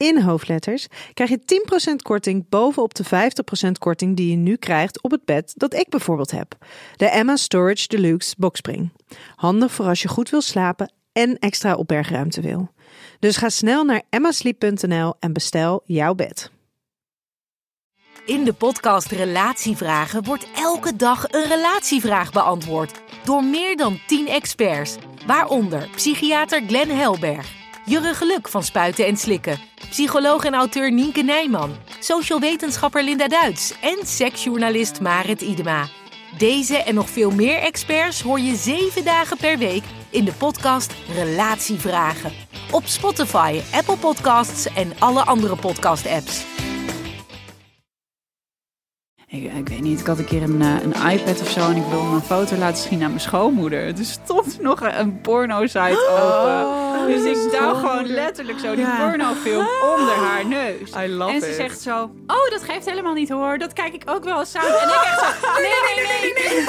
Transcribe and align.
in 0.00 0.22
hoofdletters 0.22 0.86
krijg 1.14 1.30
je 1.30 1.62
10% 1.92 1.94
korting 2.02 2.48
bovenop 2.48 2.94
de 2.94 3.04
50% 3.68 3.70
korting 3.78 4.16
die 4.16 4.30
je 4.30 4.36
nu 4.36 4.56
krijgt 4.56 5.02
op 5.02 5.10
het 5.10 5.24
bed 5.24 5.52
dat 5.56 5.74
ik 5.74 5.88
bijvoorbeeld 5.88 6.30
heb. 6.30 6.56
De 6.96 7.06
Emma 7.06 7.36
Storage 7.36 7.88
Deluxe 7.88 8.34
Boxspring. 8.38 8.92
Handig 9.36 9.72
voor 9.72 9.86
als 9.86 10.02
je 10.02 10.08
goed 10.08 10.30
wil 10.30 10.40
slapen 10.40 10.92
en 11.12 11.38
extra 11.38 11.74
opbergruimte 11.74 12.40
wil. 12.40 12.70
Dus 13.18 13.36
ga 13.36 13.48
snel 13.48 13.84
naar 13.84 14.02
emmasleep.nl 14.10 15.14
en 15.18 15.32
bestel 15.32 15.82
jouw 15.84 16.14
bed. 16.14 16.50
In 18.26 18.44
de 18.44 18.52
podcast 18.52 19.10
Relatievragen 19.10 20.24
wordt 20.24 20.46
elke 20.56 20.96
dag 20.96 21.24
een 21.30 21.44
relatievraag 21.44 22.32
beantwoord 22.32 23.00
door 23.24 23.44
meer 23.44 23.76
dan 23.76 24.00
10 24.06 24.28
experts, 24.28 24.96
waaronder 25.26 25.88
psychiater 25.94 26.62
Glenn 26.66 26.90
Helberg, 26.90 27.59
Jurre 27.84 28.14
Geluk 28.14 28.48
van 28.48 28.62
Spuiten 28.62 29.06
en 29.06 29.16
Slikken, 29.16 29.58
psycholoog 29.90 30.44
en 30.44 30.54
auteur 30.54 30.92
Nienke 30.92 31.22
Nijman, 31.22 31.76
social 32.00 32.40
wetenschapper 32.40 33.04
Linda 33.04 33.28
Duits 33.28 33.74
en 33.80 34.06
seksjournalist 34.06 35.00
Marit 35.00 35.40
Idema. 35.40 35.88
Deze 36.38 36.76
en 36.76 36.94
nog 36.94 37.10
veel 37.10 37.30
meer 37.30 37.58
experts 37.58 38.22
hoor 38.22 38.40
je 38.40 38.56
zeven 38.56 39.04
dagen 39.04 39.36
per 39.36 39.58
week 39.58 39.82
in 40.10 40.24
de 40.24 40.32
podcast 40.32 40.92
Relatievragen. 41.14 42.32
Op 42.70 42.86
Spotify, 42.86 43.60
Apple 43.72 43.96
Podcasts 43.96 44.66
en 44.74 44.92
alle 44.98 45.24
andere 45.24 45.56
podcast-apps. 45.56 46.59
Ik, 49.32 49.52
ik 49.52 49.68
weet 49.68 49.80
niet, 49.80 50.00
ik 50.00 50.06
had 50.06 50.18
een 50.18 50.24
keer 50.24 50.42
een, 50.42 50.62
eh, 50.62 50.74
een 50.82 51.10
iPad 51.10 51.40
of 51.40 51.50
zo 51.50 51.60
en 51.60 51.76
ik 51.76 51.84
wilde 51.90 52.14
een 52.14 52.22
foto 52.22 52.56
laten 52.56 52.82
zien 52.82 53.02
aan 53.02 53.08
mijn 53.08 53.20
schoonmoeder. 53.20 53.86
Er 53.86 54.04
stond 54.04 54.60
nog 54.68 54.80
een, 54.82 55.20
porno-site 55.20 56.08
open. 56.08 56.88
Dus 57.08 57.24
ik 57.24 57.50
duw 57.50 57.74
gewoon 57.74 58.06
letterlijk 58.06 58.58
zo 58.58 58.74
die 58.74 58.84
Ja. 58.84 59.08
pornofilm 59.08 59.66
onder 59.96 60.14
haar 60.14 60.46
neus. 60.46 60.90
I 61.04 61.08
love 61.08 61.32
en 61.32 61.40
ze 61.40 61.48
it. 61.48 61.54
zegt 61.54 61.80
zo, 61.80 62.02
oh 62.26 62.50
dat 62.50 62.62
geeft 62.62 62.86
helemaal 62.86 63.12
niet 63.12 63.28
hoor, 63.28 63.58
dat 63.58 63.72
kijk 63.72 63.94
ik 63.94 64.02
ook 64.06 64.24
wel 64.24 64.38
eens 64.38 64.50
samen. 64.50 64.80
En 64.80 64.88
ik 64.88 64.94
echt 64.94 65.20
zo, 65.20 65.26
nee, 65.60 65.70
nee, 65.96 66.06
nee, 66.06 66.32
nee. 66.56 66.64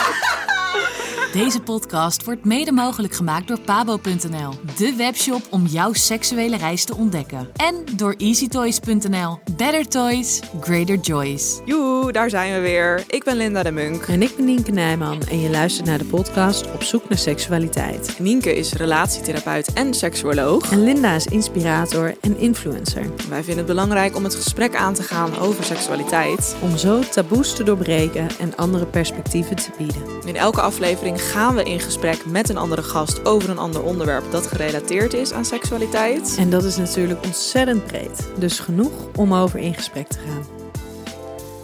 Deze 1.34 1.62
podcast 1.62 2.26
wordt 2.26 2.46
mede 2.46 2.72
mogelijk 2.72 3.14
gemaakt 3.14 3.48
door 3.48 3.60
pabo.nl, 3.60 4.54
de 4.78 4.94
webshop 4.98 5.42
om 5.50 5.66
jouw 5.66 5.94
seksuele 5.94 6.58
reis 6.58 6.86
te 6.86 6.96
ontdekken. 6.96 7.50
En 7.56 7.76
door 7.96 8.16
easytoys.nl. 8.18 9.40
Better 9.58 9.88
toys, 9.88 10.40
greater 10.62 10.98
joys. 10.98 11.60
Joe, 11.66 12.12
daar 12.12 12.30
zijn 12.30 12.54
we 12.54 12.60
weer. 12.60 13.04
Ik 13.08 13.24
ben 13.24 13.36
Linda 13.36 13.64
de 13.64 13.72
Munk. 13.72 14.08
En 14.08 14.22
ik 14.22 14.36
ben 14.36 14.46
Nienke 14.46 14.72
Nijman 14.72 15.22
en 15.30 15.40
je 15.40 15.50
luistert 15.50 15.88
naar 15.88 15.98
de 15.98 16.06
podcast 16.06 16.74
Op 16.74 16.84
zoek 16.84 17.10
naar 17.10 17.18
seksualiteit. 17.18 18.20
Nienke 18.20 18.56
is 18.56 18.74
relatietherapeut 18.74 19.74
en 19.74 19.94
seksuoloog. 19.94 20.72
En 20.72 20.84
Linda 20.84 21.16
is 21.16 21.26
inspirator 21.26 22.16
en 22.22 22.38
influencer. 22.38 23.06
Wij 23.30 23.44
vinden 23.44 23.58
het 23.58 23.66
belangrijk 23.66 24.16
om 24.16 24.24
het 24.24 24.36
gesprek 24.36 24.76
aan 24.76 24.94
te 24.94 25.04
gaan 25.04 25.38
over 25.38 25.64
seksualiteit. 25.64 26.56
Om 26.62 26.78
zo 26.78 27.00
taboes 27.00 27.56
te 27.56 27.64
doorbreken 27.64 28.28
en 28.40 28.56
andere 28.56 28.86
perspectieven 28.86 29.56
te 29.56 29.70
bieden. 29.78 30.02
In 30.26 30.36
elke 30.36 30.61
aflevering 30.62 31.22
gaan 31.22 31.56
we 31.56 31.64
in 31.64 31.80
gesprek 31.80 32.26
met 32.26 32.50
een 32.50 32.58
andere 32.58 32.84
gast 32.84 33.26
over 33.26 33.50
een 33.50 33.58
ander 33.58 33.84
onderwerp 33.84 34.32
dat 34.32 34.48
gerelateerd 34.48 35.14
is 35.14 35.32
aan 35.34 35.46
seksualiteit. 35.46 36.36
En 36.40 36.50
dat 36.50 36.64
is 36.64 36.78
natuurlijk 36.78 37.26
ontzettend 37.26 37.86
breed. 37.86 38.28
Dus 38.38 38.60
genoeg 38.60 38.92
om 39.16 39.34
over 39.34 39.60
in 39.60 39.74
gesprek 39.74 40.08
te 40.08 40.20
gaan. 40.28 40.46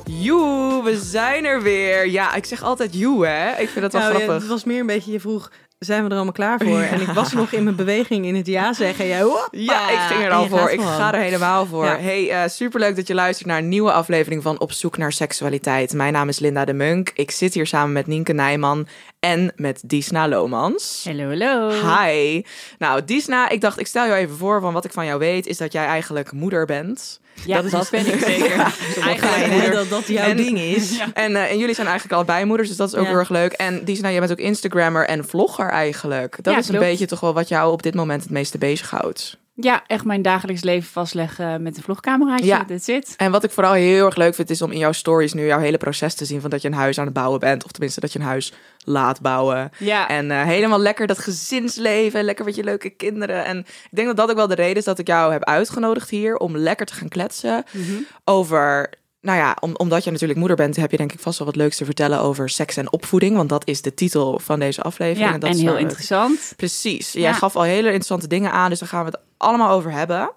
Joe, 0.05 0.83
we 0.83 0.97
zijn 1.03 1.45
er 1.45 1.61
weer. 1.61 2.07
Ja, 2.09 2.35
ik 2.35 2.45
zeg 2.45 2.63
altijd 2.63 2.95
joe, 2.95 3.25
hè. 3.27 3.51
Ik 3.61 3.69
vind 3.69 3.81
dat 3.81 3.91
wel 3.91 4.01
Nou, 4.01 4.13
ja, 4.13 4.19
grappig. 4.19 4.41
het 4.41 4.51
was 4.51 4.63
meer 4.63 4.79
een 4.79 4.85
beetje, 4.85 5.11
je 5.11 5.19
vroeg, 5.19 5.51
zijn 5.79 6.03
we 6.03 6.09
er 6.09 6.15
allemaal 6.15 6.33
klaar 6.33 6.59
voor? 6.59 6.79
En 6.79 7.01
ik 7.01 7.07
was 7.07 7.33
nog 7.33 7.51
in 7.51 7.63
mijn 7.63 7.75
beweging 7.75 8.25
in 8.25 8.35
het 8.35 8.47
ja 8.47 8.73
zeggen. 8.73 9.03
En 9.03 9.09
jij, 9.09 9.21
hoppa, 9.21 9.47
Ja, 9.51 9.89
ik 9.89 9.99
ging 9.99 10.23
er 10.23 10.31
al 10.31 10.47
voor. 10.47 10.69
Ik 10.69 10.81
ga 10.81 11.13
er 11.13 11.21
helemaal 11.21 11.65
voor. 11.65 11.85
Ja. 11.85 11.99
Hey, 11.99 12.31
eh, 12.31 12.49
superleuk 12.49 12.95
dat 12.95 13.07
je 13.07 13.13
luistert 13.13 13.47
naar 13.47 13.57
een 13.57 13.69
nieuwe 13.69 13.91
aflevering 13.91 14.43
van 14.43 14.59
Op 14.59 14.71
zoek 14.71 14.97
naar 14.97 15.11
seksualiteit. 15.11 15.93
Mijn 15.93 16.13
naam 16.13 16.29
is 16.29 16.39
Linda 16.39 16.65
de 16.65 16.73
Munk. 16.73 17.11
Ik 17.13 17.31
zit 17.31 17.53
hier 17.53 17.67
samen 17.67 17.91
met 17.91 18.07
Nienke 18.07 18.33
Nijman 18.33 18.87
en 19.19 19.53
met 19.55 19.81
Disna 19.85 20.27
Lomans. 20.27 21.03
Hallo, 21.05 21.27
hallo. 21.27 21.69
Hi. 21.69 22.41
Nou, 22.77 23.05
Disna, 23.05 23.49
ik 23.49 23.61
dacht, 23.61 23.79
ik 23.79 23.87
stel 23.87 24.05
jou 24.05 24.17
even 24.17 24.37
voor 24.37 24.61
van 24.61 24.73
wat 24.73 24.85
ik 24.85 24.91
van 24.91 25.05
jou 25.05 25.19
weet, 25.19 25.47
is 25.47 25.57
dat 25.57 25.71
jij 25.71 25.85
eigenlijk 25.85 26.31
moeder 26.31 26.65
bent. 26.65 27.19
Ja, 27.45 27.61
dat, 27.61 27.81
is- 27.83 27.89
ben 27.89 28.13
ik 28.13 28.19
zeker. 28.35 28.73
Eigenlijk 29.01 29.45
hè, 29.63 29.71
dat 29.71 29.89
dat 29.89 30.07
jouw 30.07 30.25
En- 30.25 30.37
ding 30.37 30.59
is. 30.59 30.99
En, 31.13 31.35
eh, 31.35 31.51
en 31.51 31.57
jullie 31.57 31.75
zijn 31.75 31.87
eigenlijk 31.87 32.15
allebei 32.17 32.45
moeders, 32.45 32.67
dus 32.67 32.77
dat 32.77 32.87
is 32.87 32.95
ook 32.95 33.03
Ja. 33.03 33.09
heel 33.09 33.17
erg 33.19 33.29
leuk. 33.29 33.51
En 33.51 33.85
Disna, 33.85 34.09
jij 34.11 34.19
bent 34.19 34.31
ook 34.31 34.37
Instagrammer 34.37 35.05
en 35.07 35.25
vlogger 35.27 35.69
eigenlijk. 35.69 36.35
Dat 36.41 36.53
Ja, 36.53 36.59
is 36.59 36.67
een 36.67 36.73
klopt. 36.75 36.89
beetje 36.89 37.05
toch 37.05 37.19
wel 37.19 37.33
wat 37.33 37.47
jou 37.47 37.71
op 37.71 37.83
dit 37.83 37.93
moment 37.95 38.21
het 38.21 38.31
meeste 38.31 38.57
bezighoudt. 38.57 39.37
Ja, 39.61 39.83
echt 39.87 40.05
mijn 40.05 40.21
dagelijks 40.21 40.63
leven 40.63 40.89
vastleggen 40.91 41.61
met 41.61 41.77
een 41.77 41.83
vlogcameraatje. 41.83 42.45
Ja. 42.45 42.65
That's 42.65 42.87
it. 42.87 43.13
En 43.17 43.31
wat 43.31 43.43
ik 43.43 43.51
vooral 43.51 43.73
heel 43.73 44.05
erg 44.05 44.15
leuk 44.15 44.35
vind, 44.35 44.49
is 44.49 44.61
om 44.61 44.71
in 44.71 44.77
jouw 44.77 44.91
stories 44.91 45.33
nu 45.33 45.45
jouw 45.45 45.59
hele 45.59 45.77
proces 45.77 46.13
te 46.13 46.25
zien 46.25 46.41
van 46.41 46.49
dat 46.49 46.61
je 46.61 46.67
een 46.67 46.73
huis 46.73 46.99
aan 46.99 47.05
het 47.05 47.13
bouwen 47.13 47.39
bent. 47.39 47.65
Of 47.65 47.71
tenminste 47.71 47.99
dat 47.99 48.13
je 48.13 48.19
een 48.19 48.25
huis 48.25 48.53
laat 48.83 49.21
bouwen. 49.21 49.71
Ja, 49.79 50.07
En 50.07 50.31
eh, 50.31 50.43
helemaal 50.43 50.79
lekker 50.79 51.07
dat 51.07 51.17
gezinsleven, 51.17 52.23
lekker 52.23 52.45
met 52.45 52.55
je 52.55 52.63
leuke 52.63 52.89
kinderen. 52.89 53.45
En 53.45 53.57
ik 53.59 53.89
denk 53.89 54.07
dat 54.07 54.17
dat 54.17 54.29
ook 54.29 54.35
wel 54.35 54.47
de 54.47 54.55
reden 54.55 54.75
is 54.77 54.83
dat 54.83 54.99
ik 54.99 55.07
jou 55.07 55.31
heb 55.31 55.43
uitgenodigd 55.43 56.09
hier 56.09 56.37
om 56.37 56.57
lekker 56.57 56.85
te 56.85 56.93
gaan 56.93 57.07
kletsen 57.09 57.63
Mhm. 57.71 57.93
over. 58.23 58.89
Nou 59.21 59.37
ja, 59.37 59.57
om, 59.59 59.75
omdat 59.75 60.03
je 60.03 60.11
natuurlijk 60.11 60.39
moeder 60.39 60.57
bent, 60.57 60.75
heb 60.75 60.91
je 60.91 60.97
denk 60.97 61.13
ik 61.13 61.19
vast 61.19 61.37
wel 61.37 61.47
wat 61.47 61.55
leuks 61.55 61.77
te 61.77 61.85
vertellen 61.85 62.19
over 62.19 62.49
seks 62.49 62.77
en 62.77 62.91
opvoeding. 62.91 63.35
Want 63.35 63.49
dat 63.49 63.67
is 63.67 63.81
de 63.81 63.93
titel 63.93 64.39
van 64.39 64.59
deze 64.59 64.81
aflevering. 64.81 65.31
ja 65.31 65.37
dat 65.37 65.49
en 65.49 65.55
is 65.55 65.61
heel 65.61 65.77
interessant. 65.77 66.53
Precies. 66.55 67.11
Jij 67.11 67.21
Ja. 67.21 67.33
gaf 67.33 67.55
al 67.55 67.61
hele 67.61 67.85
interessante 67.85 68.27
dingen 68.27 68.51
aan, 68.51 68.69
dus 68.69 68.79
daar 68.79 68.89
gaan 68.89 69.05
we 69.05 69.09
het 69.11 69.19
allemaal 69.37 69.69
over 69.69 69.91
hebben. 69.91 70.31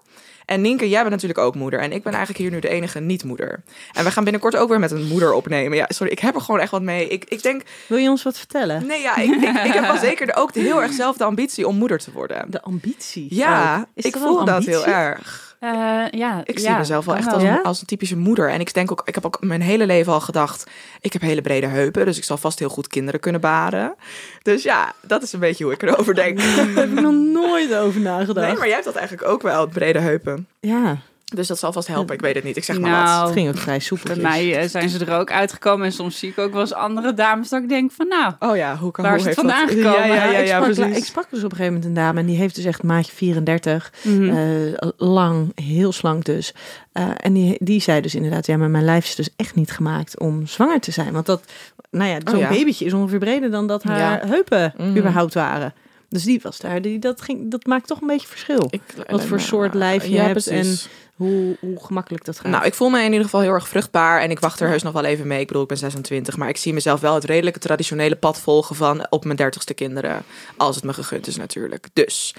En 0.45 0.61
Nienke, 0.61 0.89
jij 0.89 0.99
bent 0.99 1.11
natuurlijk 1.11 1.39
ook 1.39 1.55
moeder. 1.55 1.79
En 1.79 1.91
ik 1.91 2.03
ben 2.03 2.13
eigenlijk 2.13 2.41
hier 2.41 2.51
nu 2.51 2.59
de 2.59 2.69
enige 2.69 2.99
niet-moeder. 2.99 3.63
En 3.91 4.03
we 4.03 4.11
gaan 4.11 4.23
binnenkort 4.23 4.55
ook 4.55 4.69
weer 4.69 4.79
met 4.79 4.91
een 4.91 5.07
moeder 5.07 5.33
opnemen. 5.33 5.77
Ja, 5.77 5.85
sorry, 5.87 6.11
ik 6.11 6.19
heb 6.19 6.35
er 6.35 6.41
gewoon 6.41 6.59
echt 6.59 6.71
wat 6.71 6.81
mee. 6.81 7.07
Ik, 7.07 7.25
ik 7.27 7.43
denk, 7.43 7.61
Wil 7.87 7.97
je 7.97 8.09
ons 8.09 8.23
wat 8.23 8.37
vertellen? 8.37 8.85
nee 8.85 9.01
ja, 9.01 9.17
ik, 9.17 9.31
ik, 9.31 9.41
ik 9.65 9.73
heb 9.73 9.85
wel 9.85 9.97
zeker 9.97 10.35
ook 10.35 10.53
de, 10.53 10.59
heel 10.59 10.81
erg 10.81 10.91
zelf 10.93 11.17
de 11.17 11.23
ambitie 11.23 11.67
om 11.67 11.77
moeder 11.77 11.99
te 11.99 12.11
worden. 12.11 12.51
De 12.51 12.61
ambitie. 12.61 13.27
Ja. 13.35 13.85
Is 13.93 14.05
ik 14.05 14.15
voel 14.17 14.45
dat 14.45 14.65
heel 14.65 14.85
erg. 14.85 15.50
Eh, 15.61 16.03
ja, 16.11 16.41
Ik 16.45 16.59
zie 16.59 16.69
ja, 16.69 16.77
mezelf 16.77 17.05
wel 17.05 17.15
echt 17.15 17.33
als, 17.33 17.43
Ja? 17.43 17.57
een, 17.57 17.63
als 17.63 17.81
een 17.81 17.87
typische 17.87 18.17
moeder. 18.17 18.49
En 18.49 18.59
ik 18.59 18.73
denk 18.73 18.91
ook, 18.91 19.01
ik 19.05 19.15
heb 19.15 19.25
ook 19.25 19.37
mijn 19.41 19.61
hele 19.61 19.85
leven 19.85 20.13
al 20.13 20.19
gedacht, 20.19 20.69
ik 21.01 21.13
heb 21.13 21.21
hele 21.21 21.41
brede 21.41 21.67
heupen, 21.67 22.05
dus 22.05 22.17
ik 22.17 22.23
zal 22.23 22.37
vast 22.37 22.59
heel 22.59 22.69
goed 22.69 22.87
kinderen 22.87 23.19
kunnen 23.19 23.41
baren. 23.41 23.95
Dus 24.41 24.63
ja, 24.63 24.93
dat 25.01 25.23
is 25.23 25.33
een 25.33 25.39
beetje 25.39 25.63
hoe 25.63 25.73
ik 25.73 25.83
erover 25.83 26.13
denk. 26.15 26.37
Daar 26.37 26.67
heb 26.67 26.91
ik 26.91 26.99
nog 27.01 27.13
nooit 27.13 27.75
over 27.75 28.01
nagedacht. 28.01 28.47
Nee, 28.47 28.55
maar 28.57 28.65
jij 28.65 28.73
hebt 28.73 28.85
dat 28.85 28.95
eigenlijk 28.95 29.27
ook 29.29 29.41
wel, 29.41 29.67
brede 29.67 29.99
heupen. 29.99 30.47
Ja, 30.59 30.97
Dus 31.35 31.47
dat 31.47 31.59
zal 31.59 31.73
vast 31.73 31.87
helpen. 31.87 32.15
Ik 32.15 32.21
weet 32.21 32.35
het 32.35 32.43
niet. 32.43 32.57
Ik 32.57 32.63
zeg 32.63 32.79
maar 32.79 32.91
Nou, 32.91 33.17
wat. 33.19 33.23
het 33.29 33.33
ging 33.37 33.49
ook 33.49 33.57
vrij 33.57 33.79
soepel. 33.79 34.13
Bij 34.13 34.23
mij 34.23 34.57
eh, 34.59 34.67
zijn 34.67 34.89
ze 34.89 35.05
er 35.05 35.13
ook 35.19 35.31
uitgekomen. 35.31 35.85
En 35.85 35.91
soms 35.91 36.19
zie 36.19 36.29
ik 36.29 36.37
ook 36.37 36.51
wel 36.51 36.61
eens 36.61 36.73
andere 36.73 37.13
dames 37.13 37.49
dat 37.49 37.61
ik 37.63 37.69
denk 37.69 37.91
van 37.91 38.07
nou, 38.07 38.33
Oh 38.39 38.55
ja, 38.55 38.77
hoe 38.77 38.91
kan 38.91 39.03
Waar 39.03 39.13
hoe 39.13 39.21
is 39.21 39.27
het 39.27 39.35
vandaan 39.35 39.65
dat- 39.67 39.75
gekomen? 39.75 40.07
Ja, 40.07 40.13
ja, 40.15 40.23
ja, 40.31 40.37
ik, 40.39 40.47
ja, 40.47 40.73
sprak, 40.73 40.87
ik 40.89 41.03
sprak 41.05 41.27
dus 41.29 41.39
op 41.43 41.51
een 41.51 41.57
gegeven 41.57 41.73
moment 41.73 41.85
een 41.85 42.03
dame 42.03 42.19
en 42.19 42.25
die 42.25 42.37
heeft 42.37 42.55
dus 42.55 42.65
echt 42.65 42.83
maatje 42.83 43.11
34. 43.11 43.91
mhm. 44.03 44.29
eh, 44.29 44.89
lang, 44.97 45.51
heel 45.61 45.91
slank 45.91 46.23
dus. 46.25 46.53
Eh, 46.91 47.07
en 47.17 47.33
die, 47.33 47.55
die 47.59 47.81
zei 47.81 48.01
dus 48.01 48.15
inderdaad, 48.15 48.45
ja, 48.45 48.57
maar 48.57 48.69
mijn 48.69 48.85
lijf 48.85 49.05
is 49.05 49.15
dus 49.15 49.29
echt 49.35 49.55
niet 49.55 49.71
gemaakt 49.71 50.19
om 50.19 50.47
zwanger 50.47 50.79
te 50.79 50.91
zijn. 50.91 51.13
Want 51.13 51.25
dat, 51.25 51.43
nou 51.91 52.09
ja, 52.09 52.17
zo'n 52.23 52.39
ja. 52.39 52.49
babytje 52.49 52.85
is 52.85 52.93
ongeveer 52.93 53.19
breder 53.19 53.51
dan 53.51 53.67
dat 53.67 53.83
haar 53.83 53.99
Ja. 53.99 54.27
heupen 54.27 54.73
Mhm. 54.77 54.97
überhaupt 54.97 55.33
waren. 55.33 55.73
Dus 56.11 56.23
die 56.23 56.39
was 56.43 56.57
daar, 56.57 56.81
die, 56.81 56.99
dat, 56.99 57.21
ging, 57.21 57.51
dat 57.51 57.65
maakt 57.65 57.87
toch 57.87 58.01
een 58.01 58.07
beetje 58.07 58.27
verschil. 58.27 58.67
Ik- 58.69 58.81
Wat 59.09 59.25
voor 59.25 59.39
soort 59.39 59.73
lijf 59.73 60.03
je 60.05 60.11
Ja, 60.11 60.21
hebt 60.21 60.45
precies. 60.45 60.87
Hoe, 61.15 61.57
hoe 61.59 61.79
gemakkelijk 61.85 62.25
dat 62.25 62.39
gaat. 62.39 62.51
Nou, 62.51 62.65
ik 62.65 62.73
voel 62.73 62.89
me 62.89 62.99
in 62.99 63.05
ieder 63.05 63.23
geval 63.23 63.41
heel 63.41 63.51
erg 63.53 63.67
vruchtbaar 63.67 64.21
en 64.21 64.31
ik 64.31 64.39
wacht 64.39 64.59
er 64.59 64.67
heus 64.67 64.83
nog 64.83 64.93
wel 64.93 65.03
even 65.03 65.27
mee. 65.27 65.39
Ik 65.39 65.47
bedoel, 65.47 65.61
ik 65.61 65.67
ben 65.67 65.77
26, 65.77 66.37
maar 66.37 66.49
ik 66.49 66.57
zie 66.57 66.73
mezelf 66.73 66.99
wel 66.99 67.13
het 67.13 67.23
redelijke 67.23 67.59
traditionele 67.59 68.15
pad 68.15 68.39
volgen 68.39 68.75
van 68.75 69.07
op 69.09 69.25
mijn 69.25 69.37
dertigste 69.37 69.73
kinderen. 69.73 70.23
Als 70.57 70.75
het 70.75 70.85
me 70.85 70.93
gegund 70.93 71.27
is 71.27 71.35
natuurlijk. 71.35 71.87
Dus, 71.93 72.33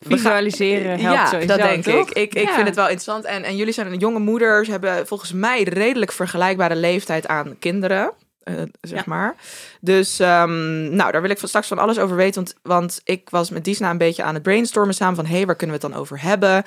Visualiseren 0.00 1.00
helpt 1.00 1.18
ja, 1.18 1.26
sowieso, 1.26 1.46
dat 1.56 1.66
denk 1.66 1.84
toch? 1.84 2.10
ik. 2.10 2.16
Ik, 2.16 2.34
ik 2.34 2.48
Ja. 2.48 2.54
vind 2.54 2.66
het 2.66 2.76
wel 2.76 2.84
interessant. 2.88 3.24
En, 3.24 3.42
en 3.42 3.56
jullie 3.56 3.72
zijn 3.72 3.92
een 3.92 3.98
jonge 3.98 4.18
moeders, 4.18 4.68
hebben 4.68 5.06
volgens 5.06 5.32
mij 5.32 5.62
redelijk 5.62 6.12
vergelijkbare 6.12 6.76
leeftijd 6.76 7.26
aan 7.26 7.56
kinderen. 7.58 8.12
Eh, 8.44 8.54
zeg 8.80 8.98
Ja. 8.98 9.04
maar. 9.06 9.34
Dus 9.80 10.20
ehm, 10.20 10.94
nou, 10.96 11.12
daar 11.12 11.22
wil 11.22 11.30
ik 11.30 11.38
van 11.38 11.48
straks 11.48 11.68
van 11.68 11.78
alles 11.78 11.98
over 11.98 12.16
weten. 12.16 12.34
Want, 12.42 12.54
want 12.62 13.00
ik 13.04 13.30
was 13.30 13.50
met 13.50 13.64
Disna 13.64 13.90
een 13.90 13.98
beetje 13.98 14.22
aan 14.22 14.34
het 14.34 14.42
brainstormen 14.42 14.94
samen 14.94 15.16
van... 15.16 15.26
hé, 15.26 15.36
hey, 15.36 15.46
waar 15.46 15.56
kunnen 15.56 15.76
we 15.76 15.82
het 15.82 15.92
dan 15.92 16.00
over 16.00 16.22
hebben? 16.22 16.62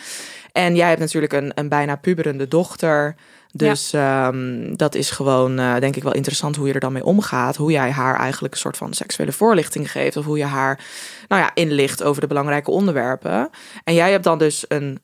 En 0.51 0.75
jij 0.75 0.87
hebt 0.87 0.99
natuurlijk 0.99 1.33
een, 1.33 1.51
een 1.55 1.69
bijna 1.69 1.95
puberende 1.95 2.47
dochter. 2.47 3.15
Dus 3.51 3.93
ehm, 3.93 4.73
dat 4.75 4.95
is 4.95 5.09
gewoon, 5.11 5.59
eh, 5.59 5.75
denk 5.79 5.95
ik, 5.95 6.03
wel 6.03 6.13
interessant 6.13 6.55
hoe 6.55 6.67
je 6.67 6.73
er 6.73 6.79
dan 6.79 6.93
mee 6.93 7.05
omgaat. 7.05 7.55
Hoe 7.55 7.71
jij 7.71 7.91
haar 7.91 8.19
eigenlijk 8.19 8.53
een 8.53 8.59
soort 8.59 8.77
van 8.77 8.93
seksuele 8.93 9.31
voorlichting 9.31 9.91
geeft. 9.91 10.17
Of 10.17 10.25
hoe 10.25 10.37
je 10.37 10.45
haar, 10.45 10.79
nou 11.27 11.41
ja, 11.41 11.51
inlicht 11.53 12.03
over 12.03 12.21
de 12.21 12.27
belangrijke 12.27 12.71
onderwerpen. 12.71 13.49
En 13.83 13.93
jij 13.93 14.11
hebt 14.11 14.23
dan 14.23 14.37
dus 14.37 14.65
een, 14.67 14.99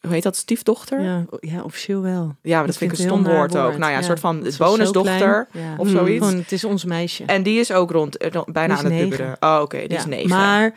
hoe 0.00 0.12
heet 0.12 0.22
dat, 0.22 0.36
stiefdochter? 0.36 1.00
Ja, 1.00 1.24
Ja, 1.30 1.38
ja, 1.40 1.62
officieel 1.62 2.00
wel. 2.00 2.36
maar 2.42 2.66
dat, 2.66 2.76
vind 2.76 2.92
ik 2.92 2.98
een 2.98 3.04
stom 3.04 3.24
woord 3.24 3.56
ook. 3.56 3.76
Nou 3.76 3.92
ja, 3.92 3.98
een 3.98 4.04
soort 4.04 4.20
van 4.20 4.46
bonusdochter. 4.58 5.48
Ja. 5.52 5.74
of 5.76 5.88
zoiets. 5.88 6.24
Gewoon, 6.26 6.40
het 6.40 6.52
is 6.52 6.64
ons 6.64 6.84
meisje. 6.84 7.24
En 7.24 7.42
die 7.42 7.60
is 7.60 7.72
ook 7.72 7.90
rond, 7.90 8.16
eh, 8.16 8.42
bijna 8.44 8.76
aan 8.76 8.84
het 8.84 8.92
negen. 8.92 9.08
puberen. 9.08 9.36
Oh, 9.40 9.58
oké, 9.62 9.78
die 9.78 9.96
is 9.96 10.02
Ja, 10.02 10.08
negen. 10.08 10.28
Maar 10.28 10.74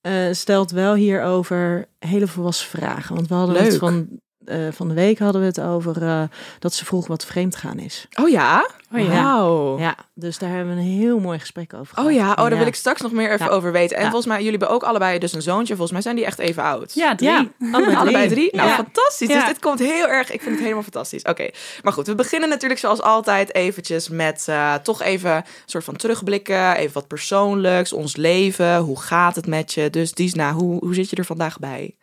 eh, 0.00 0.12
stelt 0.32 0.70
wel 0.70 0.94
hierover 0.94 1.88
hele 1.98 2.26
volwassen 2.26 2.68
vragen. 2.68 3.14
Want 3.14 3.28
we 3.28 3.34
hadden 3.34 3.54
Leuk. 3.54 3.64
het 3.64 3.76
van, 3.78 4.08
eh, 4.46 4.58
van 4.72 4.88
de 4.88 4.94
week 4.94 5.18
hadden 5.18 5.40
we 5.40 5.46
het 5.46 5.60
over 5.60 6.02
eh, 6.02 6.22
dat 6.58 6.74
ze 6.74 6.84
vroeg 6.84 7.06
wat 7.06 7.24
vreemd 7.24 7.56
gaan 7.56 7.78
is. 7.78 8.06
Oh 8.22 8.28
ja? 8.28 8.68
Oh 8.94 9.00
ja. 9.00 9.22
Wauw. 9.22 9.78
Ja, 9.78 9.94
dus 10.14 10.38
daar 10.38 10.50
hebben 10.50 10.74
we 10.74 10.80
een 10.80 10.86
heel 10.86 11.18
mooi 11.18 11.38
gesprek 11.38 11.74
over 11.74 11.94
gehad. 11.94 12.08
Oh 12.10 12.14
ja, 12.16 12.30
oh, 12.30 12.36
daar 12.36 12.58
wil 12.58 12.66
ik 12.66 12.74
straks 12.74 13.00
nog 13.00 13.12
meer 13.12 13.32
even 13.32 13.46
Ja. 13.46 13.52
over 13.52 13.72
weten. 13.72 13.96
En 13.96 14.02
Ja. 14.02 14.08
volgens 14.10 14.26
mij, 14.32 14.36
jullie 14.42 14.50
hebben 14.58 14.70
ook 14.76 14.82
allebei 14.82 15.18
dus 15.18 15.32
een 15.32 15.42
zoontje. 15.42 15.72
Volgens 15.72 15.92
mij 15.92 16.00
zijn 16.00 16.16
die 16.16 16.24
echt 16.24 16.38
even 16.38 16.62
oud. 16.62 16.94
Ja, 16.94 17.14
drie. 17.14 17.28
Ja, 17.30 17.46
allebei, 17.72 17.96
Allebei 17.96 18.28
drie? 18.28 18.56
Nou, 18.56 18.68
Ja. 18.68 18.74
fantastisch. 18.74 19.28
Dus 19.28 19.44
dit 19.44 19.58
komt 19.58 19.78
heel 19.78 20.06
erg... 20.08 20.30
Ik 20.32 20.40
vind 20.40 20.50
het 20.54 20.62
helemaal 20.62 20.82
fantastisch. 20.82 21.22
Oké, 21.22 21.50
maar 21.82 21.92
goed. 21.92 22.06
We 22.06 22.14
beginnen 22.14 22.48
natuurlijk 22.48 22.80
zoals 22.80 23.02
altijd 23.02 23.54
eventjes 23.54 24.08
met 24.08 24.44
eh, 24.48 24.74
toch 24.74 25.02
even 25.02 25.30
een 25.36 25.44
soort 25.66 25.84
van 25.84 25.96
terugblikken. 25.96 26.76
Even 26.76 26.94
wat 26.94 27.06
persoonlijks. 27.08 27.92
Ons 27.92 28.16
leven. 28.16 28.76
Hoe 28.78 29.00
gaat 29.00 29.36
het 29.36 29.46
met 29.46 29.72
je? 29.74 29.90
Dus 29.90 30.12
Disna, 30.12 30.52
hoe, 30.52 30.78
hoe 30.84 30.94
zit 30.94 31.10
je 31.10 31.16
er 31.16 31.24
vandaag 31.24 31.58
bij? 31.58 31.94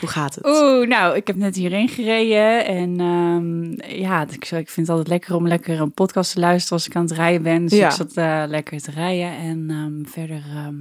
Hoe 0.00 0.08
gaat 0.08 0.34
het? 0.34 0.46
Oeh, 0.46 0.88
nou, 0.88 1.16
ik 1.16 1.26
heb 1.26 1.36
net 1.36 1.56
hierheen 1.56 1.88
gereden. 1.88 2.66
En 2.66 3.00
ehm, 3.00 3.90
ja, 3.98 4.26
ik, 4.30 4.44
vind 4.46 4.76
het 4.76 4.88
altijd 4.88 5.08
lekker 5.08 5.34
om 5.34 5.48
lekker 5.48 5.80
een 5.80 5.92
podcast 5.92 6.32
te 6.32 6.40
luisteren 6.40 6.78
als 6.78 6.86
ik 6.86 6.96
aan 6.96 7.02
het 7.02 7.12
rijden 7.12 7.42
ben. 7.42 7.66
Dus 7.66 7.78
Ja. 7.78 7.86
ik 7.86 7.92
zat 7.94 8.12
eh, 8.16 8.42
lekker 8.46 8.80
te 8.82 8.90
rijden. 8.90 9.30
En 9.38 9.66
ehm, 9.70 10.10
verder 10.12 10.42
ehm, 10.54 10.74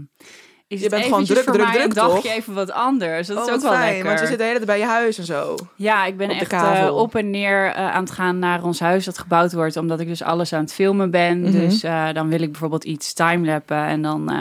is 0.68 0.82
Je 0.82 0.90
bent 0.90 1.04
gewoon 1.04 1.24
druk, 1.26 1.44
voor 1.44 1.54
druk, 1.54 1.66
mij 1.66 1.74
druk, 1.74 1.86
een 1.88 1.94
dagje 1.94 2.22
toch? 2.22 2.32
even 2.32 2.54
wat 2.54 2.72
anders. 2.72 3.28
Dat 3.28 3.38
Oh, 3.38 3.44
is 3.44 3.54
ook 3.54 3.62
wel 3.62 3.72
fijn, 3.72 3.86
lekker. 3.94 4.06
Want 4.06 4.20
je 4.20 4.26
zit 4.26 4.38
de 4.38 4.44
hele 4.44 4.56
tijd 4.56 4.68
bij 4.68 4.80
je 4.80 4.86
huis 4.86 5.18
en 5.18 5.26
zo. 5.26 5.56
Ja, 5.76 6.06
ik 6.06 6.18
ben 6.18 6.30
Op 6.30 6.36
echt 6.40 6.52
eh, 6.54 6.92
op 6.96 7.16
en 7.16 7.30
neer 7.30 7.66
eh, 7.66 7.92
aan 7.92 8.04
het 8.04 8.12
gaan 8.12 8.40
naar 8.40 8.64
ons 8.64 8.80
huis 8.80 9.06
dat 9.06 9.18
gebouwd 9.18 9.54
wordt, 9.54 9.78
omdat 9.78 10.00
ik 10.00 10.08
dus 10.08 10.24
alles 10.24 10.54
aan 10.54 10.62
het 10.62 10.74
filmen 10.74 11.12
ben. 11.12 11.42
Mhm. 11.42 11.52
Dus 11.52 11.84
eh, 11.84 12.08
dan 12.14 12.30
wil 12.30 12.42
ik 12.42 12.52
bijvoorbeeld 12.52 12.84
iets 12.84 13.14
timelappen 13.14 13.78
en 13.86 14.02
dan 14.02 14.32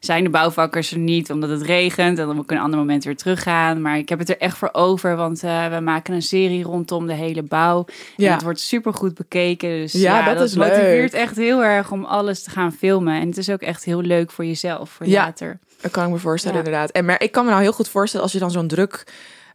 zijn 0.00 0.24
de 0.24 0.30
bouwvakkers 0.30 0.90
er 0.92 0.98
niet 0.98 1.30
omdat 1.30 1.50
het 1.50 1.62
regent 1.62 2.18
en 2.18 2.26
dan 2.26 2.34
moet 2.34 2.44
ik 2.44 2.50
een 2.50 2.58
ander 2.58 2.78
moment 2.78 3.04
weer 3.04 3.16
teruggaan. 3.16 3.80
Maar 3.82 3.98
ik 3.98 4.08
heb 4.08 4.18
het 4.18 4.28
er 4.28 4.38
echt 4.38 4.56
voor 4.56 4.70
over, 4.72 5.16
want 5.16 5.40
we 5.40 5.78
maken 5.82 6.14
een 6.14 6.22
serie 6.22 6.62
rondom 6.64 7.06
de 7.06 7.12
hele 7.14 7.42
bouw. 7.42 7.84
En 7.86 8.24
Ja. 8.24 8.32
het 8.32 8.42
wordt 8.42 8.60
super 8.60 8.94
goed 8.94 9.14
bekeken. 9.14 9.68
Dus 9.68 9.92
Ja, 9.92 10.18
ja, 10.18 10.24
dat 10.24 10.38
dat, 10.38 10.48
is 10.48 10.54
leuk. 10.54 10.68
motiveert 10.68 11.14
echt 11.14 11.36
heel 11.36 11.64
erg 11.64 11.90
om 11.92 12.04
alles 12.04 12.42
te 12.42 12.50
gaan 12.50 12.72
filmen. 12.72 13.20
En 13.20 13.28
het 13.28 13.36
is 13.36 13.50
ook 13.50 13.60
echt 13.60 13.84
heel 13.84 14.00
leuk 14.02 14.30
voor 14.30 14.44
jezelf, 14.44 14.90
voor 14.90 15.06
Ja. 15.06 15.24
later. 15.24 15.58
Dat 15.82 15.90
kan 15.90 16.04
ik 16.04 16.10
me 16.10 16.18
voorstellen, 16.18 16.58
Ja. 16.58 16.64
inderdaad. 16.64 16.90
En 16.90 17.04
maar 17.04 17.22
ik 17.22 17.32
kan 17.32 17.44
me 17.44 17.50
nou 17.50 17.62
heel 17.62 17.72
goed 17.72 17.88
voorstellen 17.88 18.24
als 18.24 18.34
je 18.34 18.38
dan 18.40 18.50
zo'n 18.50 18.66
druk, 18.68 19.06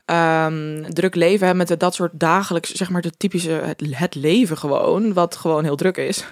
ehm, 0.05 0.83
druk 0.83 1.15
leven 1.15 1.45
hebt 1.47 1.57
met 1.69 1.79
dat 1.79 1.93
soort 1.95 2.11
dagelijks, 2.19 2.71
zeg 2.71 2.89
maar, 2.89 3.01
de 3.01 3.17
typische 3.17 3.49
het, 3.51 3.83
het 3.89 4.15
leven 4.15 4.57
gewoon, 4.57 5.13
wat 5.13 5.35
gewoon 5.35 5.63
heel 5.63 5.75
druk 5.75 5.97
is. 5.97 6.25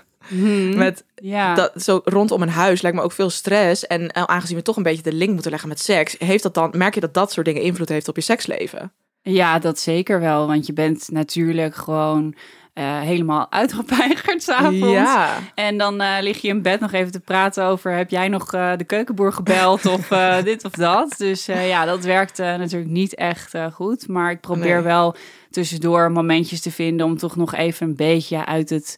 Met 0.75 1.03
Ja. 1.15 1.55
dat 1.55 1.71
zo 1.83 2.01
rondom 2.03 2.41
een 2.41 2.49
huis 2.49 2.81
lijkt 2.81 2.97
me 2.97 3.03
ook 3.03 3.11
veel 3.11 3.29
stress. 3.29 3.87
En 3.87 4.11
eh, 4.11 4.23
aangezien 4.23 4.57
we 4.57 4.63
toch 4.63 4.75
een 4.77 4.83
beetje 4.83 5.03
de 5.03 5.13
link 5.13 5.31
moeten 5.33 5.51
leggen 5.51 5.69
met 5.69 5.79
seks, 5.79 6.15
heeft 6.19 6.43
dat 6.43 6.53
dan, 6.53 6.73
merk 6.77 6.93
je 6.93 6.99
dat 6.99 7.13
dat 7.13 7.31
soort 7.31 7.45
dingen 7.45 7.61
invloed 7.61 7.89
heeft 7.89 8.07
op 8.07 8.15
je 8.15 8.21
seksleven? 8.21 8.91
Ja, 9.21 9.59
dat 9.59 9.79
zeker 9.79 10.19
wel. 10.19 10.47
Want 10.47 10.65
je 10.65 10.73
bent 10.73 11.09
natuurlijk 11.11 11.75
gewoon 11.75 12.35
eh, 12.75 12.99
helemaal 12.99 13.51
uitgepeigerd 13.51 14.43
s'avonds. 14.49 14.87
Ja. 14.87 15.37
En 15.53 15.77
dan 15.77 16.01
eh, 16.01 16.21
lig 16.21 16.41
je 16.41 16.47
in 16.47 16.61
bed 16.61 16.79
nog 16.79 16.91
even 16.91 17.11
te 17.11 17.19
praten 17.19 17.63
over... 17.63 17.91
heb 17.91 18.09
jij 18.09 18.27
nog 18.27 18.53
eh, 18.53 18.71
de 18.77 18.83
keukenboer 18.83 19.33
gebeld 19.33 19.85
of 19.95 20.07
dit 20.43 20.65
of 20.65 20.71
dat? 20.71 21.15
Dus 21.17 21.45
ja, 21.45 21.85
dat 21.85 22.03
werkt 22.03 22.37
natuurlijk 22.37 22.91
niet 22.91 23.15
echt 23.15 23.53
goed. 23.73 24.07
Maar 24.07 24.31
ik 24.31 24.41
probeer 24.41 24.75
Nee. 24.75 24.83
wel 24.83 25.15
tussendoor 25.49 26.11
momentjes 26.11 26.61
te 26.61 26.71
vinden... 26.71 27.05
om 27.05 27.17
toch 27.17 27.35
nog 27.35 27.53
even 27.53 27.87
een 27.87 27.95
beetje 27.95 28.45
uit 28.45 28.69
het, 28.69 28.95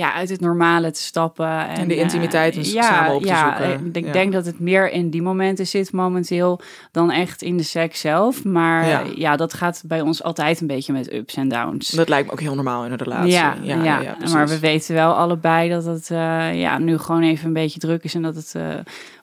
ja, 0.00 0.12
uit 0.14 0.28
het 0.28 0.40
normale 0.40 0.90
te 0.90 1.02
stappen. 1.02 1.68
En, 1.68 1.88
die 1.88 1.96
eh, 1.96 2.02
intimiteit 2.02 2.54
dus 2.54 2.72
ja, 2.72 2.82
samen 2.82 3.14
op 3.14 3.22
te 3.22 3.28
ja, 3.28 3.56
zoeken. 3.56 3.86
Ik 3.86 3.94
denk, 3.94 4.06
Ja. 4.06 4.12
denk 4.12 4.32
dat 4.32 4.46
het 4.46 4.60
meer 4.60 4.90
in 4.90 5.10
die 5.10 5.22
momenten 5.22 5.66
zit 5.66 5.92
momenteel... 5.92 6.60
dan 6.92 7.10
echt 7.10 7.42
in 7.42 7.56
de 7.56 7.62
seks 7.62 8.00
zelf. 8.00 8.44
Maar 8.44 8.86
Ja. 8.88 9.02
ja. 9.14 9.36
dat 9.36 9.54
gaat 9.54 9.82
bij 9.86 10.00
ons 10.00 10.22
altijd 10.22 10.60
een 10.60 10.66
beetje 10.66 10.92
met 10.92 11.12
ups 11.12 11.34
en 11.36 11.48
downs. 11.48 11.88
Dat 11.88 12.08
lijkt 12.08 12.26
me 12.26 12.32
ook 12.32 12.40
heel 12.40 12.54
normaal 12.54 12.84
in 12.84 12.92
een 12.92 12.98
relatie. 12.98 13.30
Ja, 13.30 13.54
ja, 13.62 14.16
maar 14.32 14.48
we 14.48 14.58
weten 14.58 14.94
wel 14.94 15.12
allebei 15.12 15.68
dat 15.68 15.84
het 15.84 16.10
eh, 16.10 16.60
ja, 16.60 16.78
nu 16.78 16.98
gewoon 16.98 17.22
even 17.22 17.46
een 17.46 17.52
beetje 17.52 17.80
druk 17.80 18.04
is 18.04 18.14
en 18.14 18.22
dat 18.22 18.34
het 18.34 18.52
eh, 18.56 18.62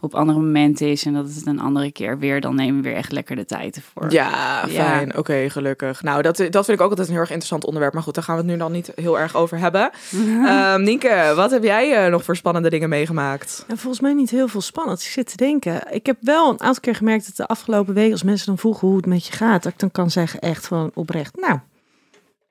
op 0.01 0.15
andere 0.15 0.39
momenten 0.39 0.87
is 0.87 1.05
en 1.05 1.13
dat 1.13 1.25
het 1.25 1.45
een 1.45 1.59
andere 1.59 1.91
keer 1.91 2.19
weer, 2.19 2.41
dan 2.41 2.55
nemen 2.55 2.75
we 2.81 2.89
weer 2.89 2.97
echt 2.97 3.11
lekker 3.11 3.35
de 3.35 3.45
tijd 3.45 3.75
ervoor. 3.75 4.11
Ja, 4.11 4.29
Ja. 4.67 4.83
fijn. 4.83 5.17
Oké, 5.17 5.49
gelukkig. 5.49 6.03
Nou, 6.03 6.21
dat, 6.21 6.37
dat 6.37 6.65
vind 6.65 6.79
ik 6.79 6.81
ook 6.81 6.89
altijd 6.89 7.07
een 7.07 7.13
heel 7.13 7.21
erg 7.21 7.29
interessant 7.31 7.65
onderwerp. 7.65 7.93
Maar 7.93 8.03
goed, 8.03 8.15
daar 8.15 8.23
gaan 8.23 8.35
we 8.35 8.41
het 8.41 8.51
nu 8.51 8.57
dan 8.57 8.71
niet 8.71 8.91
heel 8.95 9.19
erg 9.19 9.35
over 9.35 9.57
hebben. 9.57 9.89
Ehm 10.73 10.83
Nienke, 10.83 11.33
wat 11.35 11.51
heb 11.51 11.63
jij 11.63 12.05
eh, 12.05 12.11
nog 12.11 12.23
voor 12.23 12.35
spannende 12.35 12.69
dingen 12.69 12.89
meegemaakt? 12.89 13.63
Nou, 13.67 13.79
volgens 13.79 14.01
mij 14.01 14.13
niet 14.13 14.29
heel 14.29 14.47
veel 14.47 14.61
spannend. 14.61 15.01
Ik 15.01 15.07
zit 15.07 15.29
te 15.29 15.35
denken. 15.37 15.93
Ik 15.93 16.05
heb 16.05 16.17
wel 16.21 16.49
een 16.49 16.61
aantal 16.61 16.81
keer 16.81 16.95
gemerkt 16.95 17.25
dat 17.25 17.35
de 17.35 17.47
afgelopen 17.53 17.93
week, 17.93 18.11
als 18.11 18.23
mensen 18.23 18.45
dan 18.47 18.57
vroegen 18.57 18.87
hoe 18.87 18.97
het 18.97 19.05
met 19.05 19.25
je 19.25 19.33
gaat, 19.33 19.63
dat 19.63 19.71
ik 19.73 19.79
dan 19.79 19.91
kan 19.91 20.11
zeggen 20.11 20.39
echt 20.39 20.65
gewoon 20.67 20.91
oprecht, 20.93 21.35
nou, 21.35 21.59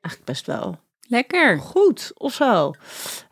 eigenlijk 0.00 0.24
best 0.24 0.46
wel 0.46 0.78
Lekker. 1.08 1.58
goed 1.58 2.12
of 2.14 2.32
zo. 2.32 2.74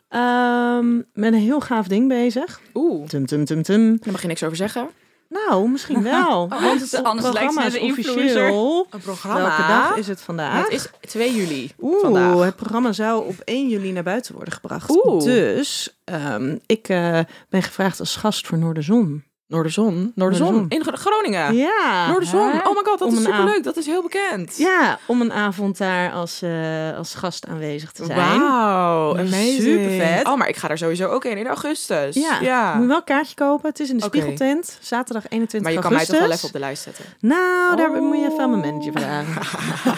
Ehm, 0.08 0.94
met 0.96 1.32
een 1.32 1.34
heel 1.34 1.60
gaaf 1.60 1.86
ding 1.88 2.08
bezig. 2.08 2.60
Oeh, 2.75 3.06
Tum, 3.08 3.26
tum, 3.26 3.44
tum, 3.44 3.62
tum. 3.62 3.96
daar 4.00 4.12
mag 4.12 4.22
je 4.22 4.28
niks 4.28 4.42
over 4.42 4.56
zeggen. 4.56 4.88
Nou, 5.34 5.69
misschien 5.69 6.02
wel. 6.12 6.48
want 6.48 6.81
het 6.90 7.02
anders 7.02 7.32
lijkt 7.32 7.75
is 7.75 7.75
een 7.75 7.90
officieel. 7.90 8.86
Een 8.90 9.00
programma. 9.00 9.40
Welke 9.40 9.66
dag 9.66 9.96
is 9.96 10.06
het 10.06 10.20
vandaag? 10.20 10.64
Het 10.64 10.72
is 10.72 11.10
2 11.10 11.34
juli 11.34 11.70
Oeh, 11.81 12.00
vandaag. 12.00 12.44
het 12.44 12.56
programma 12.56 12.93
zou 12.93 13.26
op 13.26 13.41
1 13.44 13.69
juli 13.69 13.93
naar 13.93 14.03
buiten 14.03 14.34
worden 14.34 14.55
gebracht. 14.55 15.05
Oeh. 15.05 15.24
Dus 15.24 15.98
ehm, 16.05 16.58
ik 16.67 16.88
eh, 16.88 17.20
ben 17.48 17.62
gevraagd 17.62 18.00
als 18.00 18.17
gast 18.17 18.46
voor 18.46 18.58
Noorderzon. 18.58 19.24
Noorderzon. 19.46 20.13
Noorderzon. 20.15 20.67
In 20.69 20.82
Gro- 20.82 20.96
Groningen. 20.96 21.55
Ja. 21.56 22.06
Noorderzon. 22.08 22.51
Hè? 22.51 22.58
Oh 22.58 22.74
my 22.74 22.81
god, 22.84 22.98
dat 22.98 23.01
Om 23.08 23.15
is 23.15 23.24
een 23.24 23.24
superleuk. 23.32 23.63
Dat 23.65 23.77
is 23.77 23.86
heel 23.86 24.03
bekend. 24.03 24.56
Ja, 24.56 24.98
om 25.06 25.20
een 25.20 25.32
avond 25.32 25.79
daar 25.79 26.13
als, 26.13 26.43
eh, 26.43 26.96
als 26.96 27.15
gast 27.15 27.46
aanwezig 27.46 27.93
te 27.93 28.05
zijn. 28.05 28.19
Wauw, 28.41 29.10
amazing. 29.19 29.60
supervet. 29.63 30.27
Oh, 30.27 30.36
maar 30.36 30.48
ik 30.48 30.56
ga 30.56 30.69
daar 30.69 30.79
sowieso 30.79 31.08
ook 31.08 31.24
in 31.24 31.36
in 31.39 31.46
augustus. 31.46 32.15
Ja, 32.15 32.72
moet 32.74 32.82
je 32.82 32.89
wel 32.89 32.96
een 32.96 33.05
kaartje 33.05 33.34
kopen. 33.34 33.69
Het 33.69 33.81
is 33.81 33.91
in 33.91 33.96
de. 33.96 34.03
Spiegeltent, 34.05 34.79
zaterdag 34.81 35.22
21 35.29 35.60
Maar 35.63 35.72
je 35.72 35.79
kan 35.79 35.93
mij 35.93 35.98
augustus. 35.98 36.19
toch 36.19 36.27
wel 36.29 36.36
even 36.36 36.46
op 36.46 36.53
de 36.53 36.58
lijst 36.58 36.82
zetten. 36.82 37.05
Nou, 37.20 37.77
daar 37.77 37.91
Oh. 37.91 38.01
moet 38.01 38.17
je 38.19 38.24
even 38.31 38.41
aan 38.41 38.60
mijn 38.60 38.74
manager 38.74 38.93
vragen. 38.93 39.43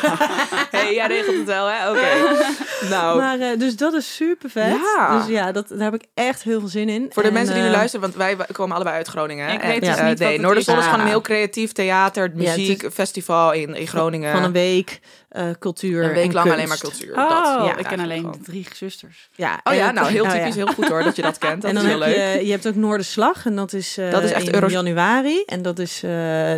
hey, 0.79 0.95
jij 0.95 1.07
regelt 1.07 1.37
het 1.37 1.47
wel, 1.47 1.67
hè? 1.67 1.91
Oké. 1.91 2.07
nou, 2.95 3.19
Maar, 3.19 3.38
eh, 3.41 3.59
dus 3.59 3.76
dat 3.76 3.93
is 3.95 4.15
super 4.17 4.50
vet. 4.50 4.76
Ja. 4.97 5.19
Dus 5.19 5.26
ja, 5.26 5.53
dat, 5.53 5.69
daar 5.69 5.79
heb 5.93 5.95
ik 5.95 6.05
echt 6.15 6.43
heel 6.43 6.61
veel 6.61 6.69
zin 6.69 6.88
in. 6.88 7.07
Voor 7.11 7.23
de 7.23 7.29
En, 7.29 7.35
mensen 7.35 7.55
die 7.55 7.62
nu 7.62 7.69
eh, 7.69 7.75
luisteren, 7.76 8.00
want 8.00 8.15
wij 8.17 8.37
komen 8.53 8.75
allebei 8.75 8.97
uit 8.97 9.07
Groningen. 9.09 9.35
Ik 9.38 9.62
en, 9.62 9.69
weet 9.69 9.81
dus 9.81 9.88
eh, 9.88 9.95
niet 9.97 10.09
wat 10.09 10.19
nee, 10.19 10.33
het 10.33 10.40
Noorderzon 10.40 10.75
is. 10.75 10.81
is 10.81 10.87
gewoon 10.87 11.00
een 11.00 11.07
heel 11.11 11.21
creatief 11.21 11.73
theater, 11.73 12.23
het 12.23 12.35
muziek, 12.35 12.83
is- 12.83 12.93
festival 12.93 13.52
in, 13.52 13.75
in 13.75 13.87
Groningen. 13.87 14.33
Van 14.33 14.43
een 14.45 14.52
week 14.52 15.00
eh, 15.28 15.45
cultuur 15.59 16.05
Een 16.05 16.12
week 16.12 16.25
en 16.26 16.33
lang 16.33 16.35
kunst. 16.47 16.52
alleen 16.52 16.69
maar 16.69 16.78
cultuur. 16.78 17.11
Oh, 17.11 17.28
dat. 17.28 17.66
Ja, 17.66 17.76
ik 17.76 17.85
ken 17.85 18.00
alleen 18.00 18.21
gewoon. 18.21 18.43
drie 18.43 18.66
zusters. 18.75 19.28
Ja, 19.35 19.61
Oh 19.64 19.75
ja, 19.75 19.90
nou 19.90 20.09
heel 20.11 20.25
oh 20.26 20.31
ja. 20.31 20.38
typisch, 20.38 20.55
heel 20.55 20.66
goed 20.66 20.88
hoor 20.88 21.02
dat 21.02 21.16
je 21.16 21.23
dat 21.23 21.38
kent. 21.38 21.62
Dat 21.62 21.71
en 21.71 21.76
is 21.76 21.83
dan 21.83 21.90
heel 21.90 22.00
heb 22.00 22.16
leuk. 22.16 22.40
je, 22.40 22.45
je 22.47 22.50
hebt 22.50 22.66
ook 22.69 22.75
Noorderslag 22.75 23.47
en 23.47 23.57
dat 23.57 23.73
is, 23.73 23.99
eh, 23.99 24.11
Dat 24.11 24.23
is 24.23 24.33
echt 24.33 24.47
in 24.49 24.55
Euro- 24.55 24.66
januari. 24.69 25.43
En 25.47 25.62
dat 25.62 25.78
is, 25.78 26.02
eh, 26.02 26.11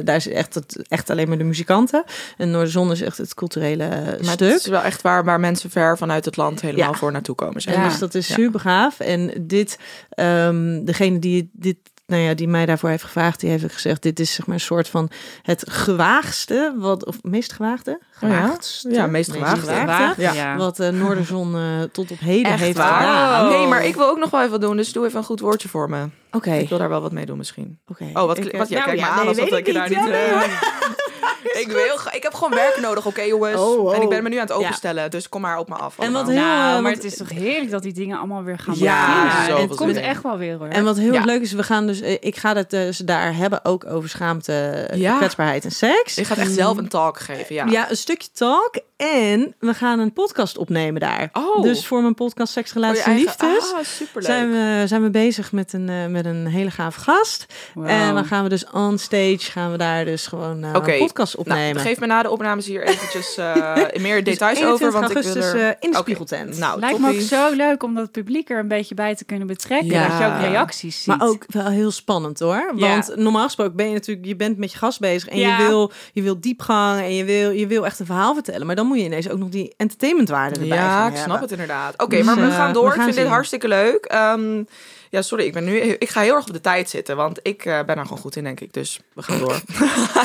daar 0.04 0.16
is 0.16 0.28
echt, 0.28 0.54
het, 0.54 0.82
echt 0.88 1.10
alleen 1.10 1.28
maar 1.28 1.38
de 1.38 1.44
muzikanten. 1.44 2.04
En 2.36 2.50
Noorderzon 2.50 2.90
is 2.92 3.00
echt 3.00 3.18
het 3.18 3.34
culturele 3.34 3.88
Maar 3.88 4.32
stuk. 4.34 4.50
het 4.50 4.60
is 4.60 4.66
wel 4.66 4.82
echt 4.82 5.02
waar, 5.02 5.24
waar 5.24 5.40
mensen 5.40 5.70
ver 5.70 5.98
vanuit 5.98 6.24
het 6.24 6.36
land 6.36 6.60
helemaal 6.60 6.90
Ja. 6.92 6.98
voor 6.98 7.12
naartoe 7.12 7.34
komen. 7.34 7.60
Zeg 7.62 7.74
En 7.74 7.80
maar. 7.80 7.88
dus 7.90 7.98
dat 7.98 8.14
is 8.14 8.32
super 8.32 8.60
gaaf. 8.60 9.00
En 9.00 9.32
dit, 9.40 9.78
ehm, 10.10 10.84
degene 10.84 11.18
die 11.18 11.50
dit, 11.52 11.76
nou 12.08 12.22
ja, 12.22 12.34
die 12.34 12.48
mij 12.48 12.66
daarvoor 12.66 12.88
heeft 12.88 13.02
gevraagd, 13.02 13.40
die 13.40 13.50
heeft 13.50 13.72
gezegd: 13.72 14.02
dit 14.02 14.20
is 14.20 14.32
zeg 14.34 14.46
maar 14.46 14.54
een 14.54 14.60
soort 14.60 14.88
van 14.88 15.10
het 15.42 15.64
gewaagste, 15.70 16.74
wat 16.76 17.04
of 17.06 17.16
meest 17.22 17.52
gewaagde, 17.52 17.90
Oh 18.22 18.28
ja? 18.30 18.36
gewaagdste, 18.40 18.90
Ja, 18.90 19.06
meest 19.06 19.32
gewaagde. 19.32 19.84
Waagde, 19.84 20.22
Ja. 20.22 20.32
ja. 20.32 20.56
wat 20.56 20.80
eh 20.80 20.88
Noorderzon 20.88 21.54
eh, 21.56 21.82
tot 21.92 22.10
op 22.10 22.18
heden 22.18 22.52
Echt 22.52 22.60
heeft 22.60 22.76
waar? 22.76 23.00
gedaan. 23.00 23.48
Nee, 23.48 23.66
maar 23.66 23.84
ik 23.84 23.94
wil 23.94 24.06
ook 24.08 24.18
nog 24.18 24.30
wel 24.30 24.40
even 24.40 24.52
wat 24.52 24.60
doen, 24.60 24.76
dus 24.76 24.92
doe 24.92 25.06
even 25.06 25.18
een 25.18 25.24
goed 25.24 25.40
woordje 25.40 25.68
voor 25.68 25.90
me. 25.90 26.06
Oké. 26.30 26.52
Ik 26.52 26.68
wil 26.68 26.78
daar 26.78 26.88
wel 26.88 27.00
wat 27.00 27.12
mee 27.12 27.26
doen 27.26 27.36
misschien. 27.36 27.78
Oké. 27.86 28.04
Oh, 28.12 28.26
wat, 28.26 28.36
Ik, 28.38 28.44
wat, 28.44 28.52
eh, 28.52 28.58
wat 28.58 28.68
jij 28.68 28.78
nou 28.78 28.90
kijkt 28.90 29.04
ja, 29.06 29.06
me 29.14 29.20
aan 29.20 29.26
nee, 29.26 29.28
alsof 29.34 29.50
weet 29.50 29.58
ik 29.58 29.66
je 29.66 29.72
daar 29.72 29.88
niet... 29.88 29.98
Ja, 29.98 30.04
nee, 30.04 30.24
eh, 30.24 30.32
hoor. 30.32 30.48
ik, 31.62 31.66
wil, 31.68 31.98
ik 32.12 32.22
heb 32.22 32.34
gewoon 32.34 32.54
werk 32.54 32.80
nodig, 32.80 33.06
oké 33.06 33.22
jongens. 33.22 33.60
Oh, 33.60 33.84
oh. 33.84 33.94
En 33.94 34.02
ik 34.02 34.08
ben 34.08 34.22
me 34.22 34.28
nu 34.28 34.34
aan 34.36 34.40
het 34.46 34.52
openstellen, 34.52 35.10
dus 35.10 35.28
kom 35.28 35.40
maar 35.40 35.58
op 35.58 35.68
me 35.68 35.74
af. 35.74 35.98
En 35.98 36.12
wat 36.12 36.26
heel, 36.26 36.34
nou, 36.36 36.48
eh, 36.48 36.72
maar 36.72 36.82
want- 36.82 36.94
het 36.94 37.04
is 37.04 37.16
toch 37.16 37.28
heerlijk 37.30 37.70
dat 37.70 37.82
die 37.82 37.92
dingen 37.92 38.18
allemaal 38.18 38.42
weer 38.42 38.58
gaan 38.58 38.74
Ja, 38.78 39.06
beginnen. 39.24 39.44
zoveel 39.46 39.68
het 39.68 39.76
komt 39.76 39.96
echt 39.96 40.22
wel 40.22 40.38
weer 40.38 40.56
hoor. 40.58 40.68
En 40.68 40.84
wat 40.84 40.96
heel 40.96 41.12
Ja. 41.12 41.24
leuk 41.24 41.40
is, 41.42 41.52
we 41.52 41.62
gaan 41.62 41.86
dus, 41.86 42.00
eh, 42.00 42.16
ik 42.20 42.36
ga 42.36 42.54
het 42.54 42.70
dus 42.70 42.98
daar 42.98 43.34
hebben 43.36 43.64
ook 43.64 43.86
over 43.86 44.08
schaamte, 44.08 44.52
eh, 44.90 44.98
Ja. 45.00 45.16
kwetsbaarheid 45.16 45.64
en 45.64 45.70
seks. 45.70 46.18
Ik 46.18 46.26
ga 46.26 46.34
het 46.34 46.42
echt 46.44 46.52
zelf 46.52 46.76
een 46.76 46.88
talk 46.88 47.18
geven, 47.20 47.54
ja. 47.54 47.64
Ja, 47.66 47.90
een 47.90 47.96
stukje 47.96 48.28
talk. 48.32 48.74
En 48.98 49.54
we 49.58 49.74
gaan 49.74 49.98
een 49.98 50.12
podcast 50.12 50.58
opnemen 50.58 51.00
daar. 51.00 51.28
Oh. 51.32 51.62
Dus 51.62 51.86
voor 51.86 52.02
mijn 52.02 52.14
podcast 52.14 52.52
Seks, 52.52 52.72
Relaties 52.72 53.02
en 53.04 53.12
eigen- 53.12 53.24
Liefdes 53.48 53.72
Ah, 53.72 53.84
superleuk. 53.84 54.26
zijn 54.26 54.50
we, 54.50 54.82
zijn 54.86 55.02
we 55.02 55.10
bezig 55.10 55.52
met 55.52 55.72
een, 55.72 55.88
eh, 55.88 56.06
met 56.06 56.24
een 56.24 56.46
hele 56.46 56.70
gave 56.70 57.00
gast. 57.00 57.46
Wow. 57.74 57.86
En 57.88 58.14
dan 58.14 58.24
gaan 58.24 58.42
we 58.42 58.48
dus 58.48 58.70
on 58.70 58.98
stage, 58.98 59.38
gaan 59.38 59.70
we 59.70 59.76
daar 59.76 60.04
dus 60.04 60.26
gewoon 60.26 60.64
eh, 60.64 60.70
een 60.72 60.98
podcast 60.98 61.36
Nou, 61.36 61.48
opnemen. 61.48 61.82
geef 61.82 62.00
me 62.00 62.06
na 62.06 62.22
de 62.22 62.30
opnames 62.30 62.66
hier 62.66 62.82
eventjes 62.82 63.36
eh, 63.36 63.54
meer 64.04 64.24
Dus 64.24 64.32
details 64.38 64.58
over, 64.64 64.86
21 64.86 64.92
want 64.92 65.10
ik 65.10 65.12
wil 65.12 65.22
augustus 65.42 65.62
er... 65.62 65.76
in 65.80 65.90
de 65.90 65.96
spiegeltent. 65.96 66.58
Nou, 66.58 66.80
Lijkt 66.80 66.98
me 66.98 67.08
ook 67.08 67.20
zo 67.20 67.50
leuk 67.54 67.82
om 67.82 67.94
dat 67.94 68.10
publiek 68.10 68.50
er 68.50 68.58
een 68.58 68.68
beetje 68.68 68.94
bij 68.94 69.14
te 69.14 69.24
kunnen 69.24 69.46
betrekken. 69.46 69.86
Ja. 69.90 70.08
Dat 70.08 70.18
je 70.18 70.24
ook 70.34 70.50
reacties 70.50 70.96
ziet. 71.02 71.06
Maar 71.06 71.28
ook 71.28 71.44
wel 71.48 71.66
heel 71.66 71.90
spannend 71.90 72.38
hoor. 72.38 72.72
Ja. 72.76 72.88
Want 72.88 73.16
normaal 73.16 73.44
gesproken 73.44 73.76
ben 73.76 73.86
je 73.86 73.92
natuurlijk, 73.92 74.26
je 74.26 74.36
bent 74.36 74.58
met 74.58 74.72
je 74.72 74.78
gast 74.78 75.00
bezig 75.00 75.28
en 75.28 75.38
Ja. 75.38 75.58
je, 75.58 75.66
wil, 75.66 75.92
je 76.12 76.22
wil 76.22 76.40
diepgang 76.40 77.00
en 77.00 77.14
je 77.14 77.24
wil, 77.24 77.50
je 77.50 77.66
wil 77.66 77.84
echt 77.86 77.98
een 78.00 78.06
verhaal 78.06 78.34
vertellen. 78.34 78.66
Maar 78.66 78.76
dan 78.76 78.86
moet 78.88 78.98
je 78.98 79.04
ineens 79.04 79.28
ook 79.30 79.38
nog 79.38 79.48
die 79.48 79.74
entertainmentwaarde 79.76 80.60
erbij 80.60 80.76
Ja, 80.78 81.06
ik 81.08 81.12
snap 81.16 81.20
hebben. 81.26 81.40
het 81.42 81.50
inderdaad. 81.50 81.94
Oké, 82.02 82.16
Dus, 82.16 82.24
maar 82.26 82.34
we 82.34 82.42
eh, 82.42 82.56
gaan 82.56 82.72
door. 82.72 82.88
we 82.88 82.94
ik 82.94 83.02
vind 83.02 83.14
dit 83.16 83.26
hartstikke 83.26 83.68
leuk. 83.68 84.04
Ehm, 84.04 84.62
ja, 85.10 85.22
sorry, 85.22 85.44
ik 85.44 85.52
ben 85.52 85.64
nu. 85.64 85.76
Ik 85.78 86.08
ga 86.08 86.20
heel 86.20 86.34
erg 86.34 86.46
op 86.46 86.52
de 86.52 86.60
tijd 86.60 86.90
zitten, 86.90 87.16
want 87.16 87.38
ik 87.42 87.64
eh, 87.64 87.80
ben 87.86 87.96
er 87.96 88.02
gewoon 88.02 88.18
goed 88.18 88.36
in, 88.36 88.44
denk 88.44 88.60
ik. 88.60 88.72
Dus 88.72 89.00
we 89.14 89.22
gaan 89.22 89.38
door. 89.38 89.60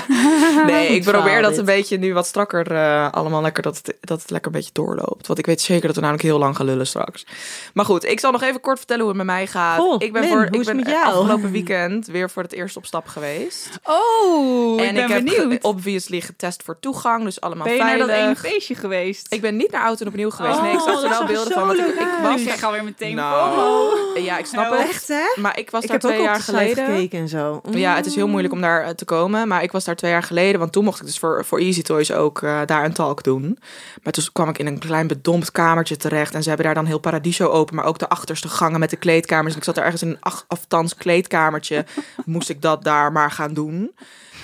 nee, 0.66 0.88
ik 0.88 1.04
probeer 1.04 1.42
dat 1.42 1.58
een 1.58 1.66
beetje 1.66 1.98
nu 1.98 2.14
wat 2.14 2.26
strakker 2.26 2.72
eh, 2.72 3.12
allemaal 3.12 3.42
lekker 3.42 3.64
dat 3.64 3.78
het, 3.78 3.96
dat 4.02 4.22
het 4.22 4.30
lekker 4.32 4.52
een 4.52 4.58
beetje 4.58 4.74
doorloopt. 4.74 5.28
Want 5.28 5.40
ik 5.40 5.46
weet 5.46 5.62
zeker 5.62 5.86
dat 5.86 5.96
we 5.96 6.02
namelijk 6.02 6.24
heel 6.28 6.40
lang 6.40 6.56
gaan 6.56 6.66
lullen 6.66 6.88
straks. 6.88 7.26
Maar 7.74 7.86
goed, 7.86 8.04
ik 8.04 8.20
zal 8.20 8.32
nog 8.32 8.42
even 8.42 8.62
kort 8.62 8.78
vertellen 8.78 9.02
hoe 9.02 9.12
het 9.12 9.18
met 9.26 9.36
mij 9.36 9.48
gaat. 9.48 9.80
Goh, 9.80 9.96
ik 10.02 10.14
ben 10.14 10.22
Lin, 10.22 10.32
voor 10.32 10.48
hoe 10.52 10.60
ik 10.60 10.66
ben 10.66 10.76
met 10.76 10.88
jou? 10.88 11.06
afgelopen 11.06 11.52
weekend 11.52 12.08
weer 12.08 12.30
voor 12.30 12.44
het 12.44 12.52
eerst 12.54 12.78
op 12.78 12.86
stap 12.86 13.08
geweest. 13.08 13.70
Oh, 13.84 14.82
en 14.82 14.88
ik 14.88 14.94
ben 14.94 15.04
ik 15.04 15.10
heb 15.12 15.26
benieuwd. 15.44 15.64
obviously 15.64 16.22
getest 16.22 16.64
voor 16.64 16.80
toegang, 16.80 17.24
dus 17.24 17.42
allemaal 17.42 17.64
ben 17.64 17.74
je 17.74 17.80
naar 17.80 17.88
veilig. 17.88 18.08
dat 18.08 18.16
ene 18.26 18.36
feestje 18.36 18.76
geweest? 18.76 19.28
Ik 19.34 19.42
ben 19.42 19.56
niet 19.56 19.72
naar 19.72 19.84
oud 19.84 20.02
en 20.02 20.08
opnieuw 20.08 20.30
geweest. 20.30 20.62
nee, 20.62 20.72
ik 20.74 20.80
Oh, 20.80 20.86
zag 20.86 20.96
er 20.96 21.02
dat 21.02 21.12
wel 21.12 21.22
er 21.22 21.34
beelden 21.34 21.54
van. 21.54 21.68
Want 21.68 21.80
ik, 21.80 22.08
was 22.24 22.40
ik 22.40 22.46
krijg 22.46 22.64
alweer 22.64 22.84
meteen 22.84 23.16
nou, 23.16 23.54
FOMO. 23.54 24.20
ja, 24.20 24.38
ik 24.38 24.46
snap 24.46 24.72
Echt 24.80 25.08
hè? 25.08 25.42
Maar 25.42 25.60
ik 25.60 25.70
was 25.70 25.84
Ik 25.84 25.90
daar 25.90 26.00
heb 26.00 26.10
twee 26.10 26.24
jaar 26.24 26.40
geleden. 26.40 26.86
gekeken 26.86 27.20
en 27.20 27.28
zo. 27.28 27.62
Ja, 27.72 27.96
het 27.96 28.06
is 28.06 28.16
heel 28.16 28.28
moeilijk 28.28 28.54
om 28.54 28.62
daar 28.62 28.84
eh, 28.84 28.90
te 28.90 29.06
komen. 29.06 29.48
Maar 29.48 29.64
ik 29.64 29.72
was 29.72 29.84
daar 29.84 29.96
twee 29.96 30.12
jaar 30.12 30.24
geleden. 30.24 30.60
Want 30.60 30.72
toen 30.72 30.84
mocht 30.84 31.00
ik 31.00 31.06
dus 31.06 31.20
voor, 31.20 31.46
voor 31.46 31.60
Easy 31.60 31.82
Toys 31.82 32.12
ook 32.12 32.42
eh, 32.42 32.62
daar 32.66 32.86
een 32.86 32.94
talk 32.94 33.24
doen. 33.24 33.60
Maar 34.04 34.14
toen 34.14 34.26
kwam 34.34 34.50
ik 34.50 34.58
in 34.58 34.68
een 34.68 34.80
klein 34.80 35.08
bedompt 35.08 35.52
kamertje 35.52 35.98
terecht. 35.98 36.34
En 36.34 36.42
ze 36.42 36.48
hebben 36.48 36.66
daar 36.66 36.76
dan 36.76 36.86
heel 36.86 37.00
Paradiso 37.00 37.48
open. 37.48 37.76
Maar 37.76 37.86
ook 37.86 38.00
de 38.00 38.10
achterste 38.10 38.48
gangen 38.48 38.80
met 38.80 38.90
de 38.90 38.98
kleedkamers. 38.98 39.54
En 39.54 39.60
ik 39.60 39.66
zat 39.66 39.78
er 39.78 39.84
ergens 39.84 40.02
in 40.02 40.10
een 40.10 40.44
aftans 40.48 40.96
kleedkamertje. 40.96 41.86
moest 42.26 42.50
ik 42.50 42.62
dat 42.62 42.84
daar 42.84 43.12
maar 43.12 43.32
gaan 43.32 43.54
doen. 43.54 43.92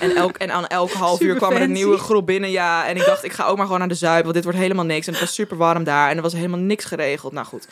En, 0.00 0.16
elk, 0.16 0.36
en 0.36 0.50
aan 0.50 0.66
elk 0.66 0.92
half 0.92 1.20
uur 1.20 1.36
kwam 1.36 1.52
er 1.52 1.62
een 1.62 1.72
nieuwe 1.72 1.98
groep 1.98 2.26
binnen. 2.26 2.50
Ja, 2.50 2.86
en 2.86 2.96
ik 2.96 3.04
dacht, 3.04 3.24
ik 3.24 3.32
ga 3.32 3.44
ook 3.44 3.56
maar 3.56 3.64
gewoon 3.64 3.78
naar 3.78 3.88
de 3.88 3.94
Zuid. 3.94 4.22
Want 4.22 4.34
dit 4.34 4.44
wordt 4.44 4.58
helemaal 4.58 4.84
niks. 4.84 5.06
En 5.06 5.12
het 5.12 5.22
was 5.22 5.34
super 5.34 5.56
warm 5.56 5.84
daar. 5.84 6.10
En 6.10 6.16
er 6.16 6.22
was 6.22 6.32
helemaal 6.32 6.58
niks 6.58 6.84
geregeld. 6.84 7.32
Nou 7.32 7.46
goed. 7.46 7.66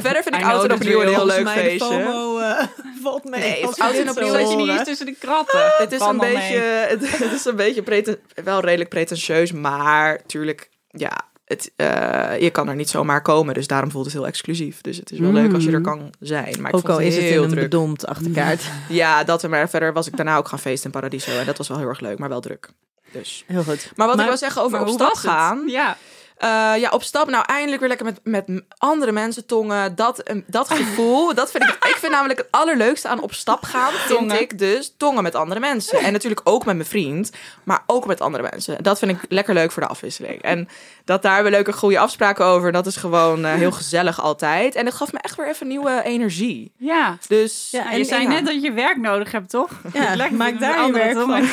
Verder 0.00 0.22
vind 0.22 0.34
ik 0.34 0.44
oud 0.44 0.64
en 0.64 0.72
opnieuw 0.72 1.00
een 1.00 1.08
heel 1.08 1.26
leuk 1.26 1.48
feestje. 1.48 1.78
FOMO, 1.78 2.38
eh, 2.38 2.66
valt 3.02 3.24
mee. 3.24 3.40
Nee, 3.40 3.66
oud 3.66 3.94
en 3.94 4.10
opnieuw 4.10 4.32
Zat 4.32 4.50
je 4.50 4.56
niet 4.56 4.68
eens 4.68 4.84
tussen 4.84 5.06
de 5.06 5.16
kratten? 5.20 5.72
Het 5.78 5.92
is 5.92 6.00
een 6.00 6.18
beetje, 6.18 6.58
het, 6.88 7.10
het 7.24 7.32
is 7.32 7.44
een 7.44 7.56
beetje 7.56 7.82
preten, 7.82 8.18
wel 8.44 8.60
redelijk 8.60 8.90
pretentieus, 8.90 9.52
maar 9.52 10.20
tuurlijk, 10.26 10.68
ja, 10.90 11.26
het, 11.48 11.72
eh, 11.76 12.40
je 12.40 12.50
kan 12.50 12.68
er 12.68 12.74
niet 12.74 12.88
zomaar 12.88 13.22
komen, 13.22 13.54
dus 13.54 13.66
daarom 13.66 13.90
voelt 13.90 14.04
het 14.04 14.14
heel 14.14 14.26
exclusief. 14.26 14.80
Dus 14.80 14.96
het 14.96 15.10
is 15.12 15.18
wel 15.18 15.32
leuk 15.32 15.54
als 15.54 15.64
je 15.64 15.72
er 15.72 15.80
kan 15.80 16.10
zijn. 16.20 16.44
Maar 16.60 16.70
ik 16.70 16.76
Ook 16.76 16.86
vond 16.86 16.92
al 16.92 16.98
is 17.00 17.14
het 17.14 17.24
in 17.24 17.30
heel 17.30 17.42
een 17.42 17.48
druk. 17.50 17.62
bedompt 17.62 18.06
achterkaart. 18.06 18.62
Ja, 18.88 19.24
dat 19.24 19.44
en 19.44 19.50
maar 19.50 19.68
verder 19.68 19.92
was 19.92 20.06
ik 20.06 20.16
daarna 20.16 20.36
ook 20.36 20.48
gaan 20.48 20.58
feesten 20.58 20.84
in 20.86 21.00
Paradiso 21.00 21.38
en 21.38 21.46
dat 21.46 21.58
was 21.58 21.68
wel 21.68 21.78
heel 21.78 21.88
erg 21.88 22.00
leuk, 22.00 22.18
maar 22.18 22.28
wel 22.28 22.40
druk. 22.40 22.68
Dus. 23.12 23.44
Heel 23.46 23.62
goed. 23.62 23.92
Maar 23.96 24.06
wat 24.06 24.16
Maar- 24.16 24.24
ik 24.24 24.30
wil 24.30 24.40
zeggen 24.40 24.62
over 24.62 24.80
op 24.80 24.88
stap 24.88 25.10
het? 25.10 25.18
gaan. 25.18 25.62
Ja. 25.66 25.96
Eh, 26.38 26.72
ja, 26.76 26.90
op 26.90 27.02
stap. 27.02 27.28
Nou, 27.30 27.44
eindelijk 27.46 27.80
weer 27.80 27.88
lekker 27.88 28.06
met, 28.06 28.20
met 28.22 28.62
andere 28.78 29.12
mensen 29.12 29.46
tongen. 29.46 29.94
Dat, 29.94 30.18
eh, 30.18 30.36
dat 30.46 30.70
gevoel, 30.70 31.34
dat 31.34 31.50
vind 31.50 31.64
ik... 31.64 31.76
Ik 31.88 31.96
vind 31.96 32.12
namelijk 32.12 32.38
het 32.38 32.48
allerleukste 32.50 33.08
aan 33.08 33.20
op 33.20 33.32
stap 33.34 33.62
gaan, 33.64 33.92
vind 33.92 34.18
Tongen. 34.18 34.40
ik 34.40 34.58
dus 34.58 34.94
tongen 34.96 35.22
met 35.22 35.34
andere 35.34 35.60
mensen. 35.60 35.98
En 35.98 36.12
natuurlijk 36.12 36.40
ook 36.44 36.64
met 36.64 36.76
mijn 36.76 36.88
vriend, 36.88 37.30
maar 37.64 37.82
ook 37.86 38.06
met 38.06 38.20
andere 38.20 38.48
mensen. 38.50 38.82
Dat 38.82 38.98
vind 38.98 39.10
ik 39.10 39.18
lekker 39.28 39.54
leuk 39.54 39.72
voor 39.72 39.82
de 39.82 39.88
afwisseling. 39.88 40.42
En 40.42 40.68
dat 41.04 41.22
daar 41.22 41.42
weer 41.42 41.50
leuke 41.50 41.72
goede 41.72 41.98
afspraken 41.98 42.44
over, 42.44 42.72
dat 42.72 42.86
is 42.86 42.96
gewoon 42.96 43.44
eh, 43.44 43.52
heel 43.52 43.72
gezellig 43.72 44.20
altijd. 44.20 44.74
En 44.74 44.86
het 44.86 44.94
gaf 44.94 45.12
me 45.12 45.18
echt 45.22 45.36
weer 45.36 45.48
even 45.48 45.66
nieuwe 45.66 46.02
energie. 46.04 46.72
Ja. 46.76 47.16
Dus 47.28 47.68
Ja, 47.70 47.82
Ja, 47.82 47.90
en 47.90 47.98
je 47.98 48.04
zei 48.04 48.22
ja. 48.22 48.28
net 48.28 48.46
dat 48.46 48.62
je 48.62 48.72
werk 48.72 48.96
nodig 48.96 49.32
hebt, 49.32 49.50
toch? 49.50 49.70
Ja, 49.92 50.14
Lekker 50.16 50.36
maak 50.36 50.60
daar 50.60 50.86
je 50.86 50.92
werk 50.92 51.12
tongen. 51.12 51.48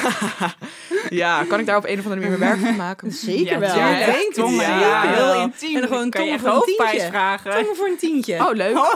ja, 1.10 1.44
kan 1.44 1.60
ik 1.60 1.66
daar 1.66 1.78
op 1.78 1.86
een 1.86 2.00
of 2.00 2.06
andere 2.06 2.22
manier 2.22 2.40
mijn 2.40 2.52
werk 2.52 2.66
van 2.66 2.76
maken? 2.76 3.12
Zeker 3.12 3.52
Ja, 3.54 3.60
wel. 3.60 3.74
tuurlijk. 3.74 4.00
Ik 4.00 4.06
denk 4.06 4.18
het. 4.26 4.34
Tongen, 4.36 4.56
Ja, 4.56 4.75
ja, 4.80 5.02
heel 5.02 5.42
intiem. 5.42 5.74
En 5.76 5.80
dan 5.82 5.90
gewoon 5.90 6.10
tongen 6.10 6.40
voor 6.40 6.50
een 6.50 6.62
tientje. 6.78 7.08
vragen. 7.08 7.52
Tongen 7.52 7.76
voor 7.76 7.88
een 7.88 7.98
tientje. 7.98 8.36
Oh, 8.48 8.54
leuk. 8.54 8.74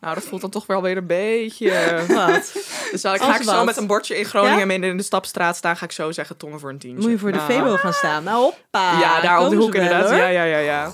Nou, 0.00 0.14
dat 0.14 0.24
voelt 0.24 0.40
dan 0.40 0.50
toch 0.50 0.66
wel 0.66 0.82
weer 0.82 0.96
een 0.96 1.06
beetje... 1.06 1.70
Wat? 2.08 2.52
Dus 2.90 3.00
zal 3.00 3.14
ik, 3.14 3.20
ga 3.20 3.36
ik 3.36 3.42
zo 3.42 3.64
met 3.64 3.76
een 3.76 3.86
bordje 3.86 4.18
in 4.18 4.24
Groningen 4.24 4.58
Ja? 4.58 4.64
midden 4.66 4.90
in 4.90 4.96
de 4.96 5.02
stapstraat 5.02 5.56
staan, 5.56 5.76
ga 5.76 5.84
ik 5.84 5.92
zo 5.92 6.12
zeggen 6.12 6.36
tongen 6.36 6.60
voor 6.60 6.70
een 6.70 6.78
tientje. 6.78 7.00
Moet 7.02 7.10
je 7.10 7.18
voor 7.18 7.32
de 7.32 7.36
Nou, 7.38 7.52
Febo 7.52 7.76
gaan 7.76 7.92
staan. 7.92 8.24
Nou, 8.24 8.36
hoppa. 8.42 8.98
Ja, 9.00 9.20
daar 9.20 9.40
op 9.44 9.50
de 9.50 9.56
hoek 9.56 9.74
inderdaad. 9.74 10.10
Ja, 10.10 10.26
ja, 10.26 10.42
ja, 10.42 10.58
ja. 10.58 10.90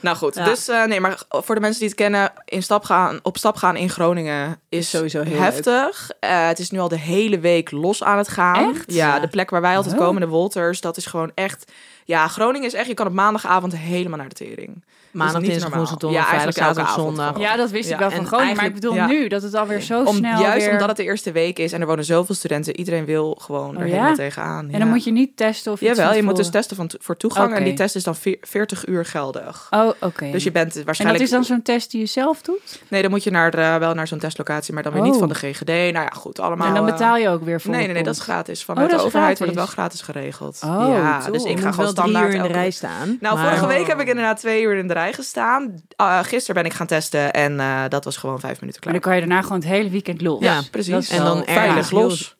Nou 0.00 0.16
goed, 0.16 0.34
Ja. 0.34 0.44
dus 0.44 0.68
eh, 0.68 0.84
nee, 0.84 1.00
maar 1.00 1.18
voor 1.28 1.54
de 1.54 1.60
mensen 1.60 1.80
die 1.80 1.88
het 1.88 1.98
kennen, 1.98 2.32
in 2.44 2.62
stap 2.62 2.84
gaan, 2.84 3.18
op 3.22 3.36
stap 3.38 3.56
gaan 3.56 3.76
in 3.76 3.90
Groningen 3.90 4.60
is 4.68 4.90
sowieso 4.90 5.22
heel 5.22 5.40
heftig. 5.40 6.10
Eh, 6.20 6.46
het 6.46 6.58
is 6.58 6.70
nu 6.70 6.78
al 6.78 6.88
de 6.88 6.98
hele 6.98 7.38
week 7.38 7.70
los 7.70 8.02
aan 8.02 8.18
het 8.18 8.28
gaan. 8.28 8.74
Echt? 8.74 8.92
Ja, 8.92 9.14
Ja. 9.14 9.20
de 9.20 9.28
plek 9.28 9.50
waar 9.50 9.60
wij 9.60 9.76
altijd 9.76 9.94
Oh. 9.94 10.00
komen, 10.00 10.20
de 10.20 10.28
Wolters, 10.28 10.80
dat 10.80 10.96
is 10.96 11.06
gewoon 11.06 11.30
echt. 11.34 11.72
Ja, 12.08 12.28
Groningen 12.28 12.66
is 12.66 12.74
echt. 12.74 12.86
Je 12.86 12.94
kan 12.94 13.06
op 13.06 13.12
maandagavond 13.12 13.76
helemaal 13.76 14.18
naar 14.18 14.28
de 14.28 14.34
tering. 14.34 14.84
Maandag, 15.10 15.40
niet 15.40 15.50
dinsdag, 15.50 15.70
normaal. 15.70 15.78
woensdag, 15.78 15.98
donderdag, 15.98 16.30
Ja, 16.30 16.34
vrijdag, 16.40 16.64
zaterdag, 16.64 16.94
zondag. 16.94 17.26
gewoon. 17.26 17.40
Ja, 17.40 17.56
dat 17.56 17.70
wist 17.70 17.88
Ja, 17.88 17.94
ik 17.94 18.00
wel 18.00 18.10
van 18.10 18.18
en 18.20 18.26
Groningen. 18.26 18.56
Maar 18.56 18.64
ik 18.64 18.74
bedoel 18.74 18.94
ja. 18.94 19.06
nu, 19.06 19.28
dat 19.28 19.42
het 19.42 19.54
alweer 19.54 19.80
zo 19.80 20.02
Om, 20.04 20.14
snel 20.16 20.40
juist 20.40 20.64
weer... 20.64 20.72
omdat 20.72 20.88
het 20.88 20.96
de 20.96 21.02
eerste 21.02 21.32
week 21.32 21.58
is 21.58 21.72
en 21.72 21.80
er 21.80 21.86
wonen 21.86 22.04
zoveel 22.04 22.34
studenten, 22.34 22.76
iedereen 22.78 23.04
wil 23.04 23.34
gewoon 23.40 23.76
er 23.76 23.82
Oh, 23.82 23.86
ja? 23.88 23.92
helemaal 23.92 24.14
tegenaan. 24.14 24.70
En 24.70 24.78
dan 24.78 24.88
moet 24.88 25.04
je 25.04 25.10
niet 25.12 25.36
testen 25.36 25.72
of 25.72 25.80
iets 25.80 25.96
Jawel, 25.96 26.14
je 26.14 26.22
moet 26.22 26.36
dus 26.36 26.50
testen 26.50 26.76
van 26.76 26.90
voor 26.98 27.16
toegang 27.16 27.54
en 27.54 27.64
die 27.64 27.74
test 27.74 27.96
is 27.96 28.04
dan 28.04 28.16
veer- 28.16 28.38
40 28.40 28.86
uur 28.86 29.04
geldig. 29.04 29.66
Oh, 29.70 29.90
oké. 30.00 30.30
Dus 30.30 30.44
je 30.44 30.52
bent 30.52 30.76
En 30.76 30.84
waarschijnlijk. 30.84 31.20
dat 31.20 31.28
is 31.28 31.34
dan 31.34 31.44
zo'n 31.56 31.62
test 31.62 31.90
die 31.90 32.00
je 32.00 32.06
zelf 32.06 32.42
doet? 32.42 32.80
Nee, 32.88 33.02
dan 33.02 33.10
moet 33.10 33.24
je 33.24 33.30
naar, 33.30 33.54
eh, 33.54 33.76
wel 33.76 33.94
naar 33.94 34.06
zo'n 34.08 34.18
testlocatie, 34.18 34.74
maar 34.74 34.82
dan 34.82 34.92
weer 34.92 35.02
niet 35.02 35.12
Oh. 35.12 35.18
van 35.18 35.28
de 35.28 35.34
GGD. 35.34 35.66
Nou 35.68 35.92
ja, 35.92 36.10
goed, 36.14 36.40
allemaal. 36.40 36.66
en 36.68 36.74
dan 36.74 36.86
eh, 36.86 36.92
betaal 36.92 37.16
je 37.16 37.28
ook 37.28 37.44
weer 37.44 37.60
voor 37.60 37.70
Nee, 37.70 37.84
nee, 37.84 37.94
nee, 37.94 38.02
dat 38.02 38.14
is 38.14 38.20
gratis. 38.20 38.64
Vanuit 38.64 38.86
Oh, 38.86 38.92
dat 38.92 39.00
de 39.00 39.06
is 39.08 39.14
overheid 39.14 39.38
wordt 39.38 39.52
het 39.54 39.64
wel 39.64 39.72
gratis. 39.74 40.00
gratis 40.02 40.22
geregeld. 40.22 40.60
Oh, 40.64 41.26
dus 41.32 41.44
ik 41.44 41.60
ga 41.60 41.72
gewoon 41.72 41.90
standaard 41.90 42.28
uur 42.28 42.34
in 42.34 42.42
de 42.42 42.48
rij 42.48 42.70
staan. 42.70 43.16
Nou, 43.20 43.38
vorige 43.38 43.66
week 43.66 43.86
heb 43.86 44.00
ik 44.00 44.08
inderdaad 44.08 44.36
twee 44.38 44.62
uur 44.62 44.76
in 44.76 44.88
de 44.88 44.92
rij 44.98 45.12
gestaan. 45.12 45.82
Uh, 46.00 46.18
gisteren 46.22 46.62
ben 46.62 46.70
ik 46.70 46.76
gaan 46.76 46.86
testen 46.86 47.32
en 47.32 47.60
eh, 47.60 47.84
dat 47.88 48.04
was 48.04 48.16
gewoon 48.16 48.40
vijf 48.40 48.60
minuten 48.60 48.80
Maar 48.84 48.92
klaar. 48.92 48.92
dan 48.92 49.02
kan 49.02 49.14
je 49.14 49.20
daarna 49.26 49.42
gewoon 49.42 49.58
het 49.58 49.68
hele 49.68 49.90
weekend 49.90 50.20
los. 50.20 50.40
Ja, 50.42 50.62
precies. 50.70 51.08
En 51.08 51.24
dan 51.24 51.42
Veilig 51.44 51.64
ergens 51.66 51.90
los. 51.90 52.36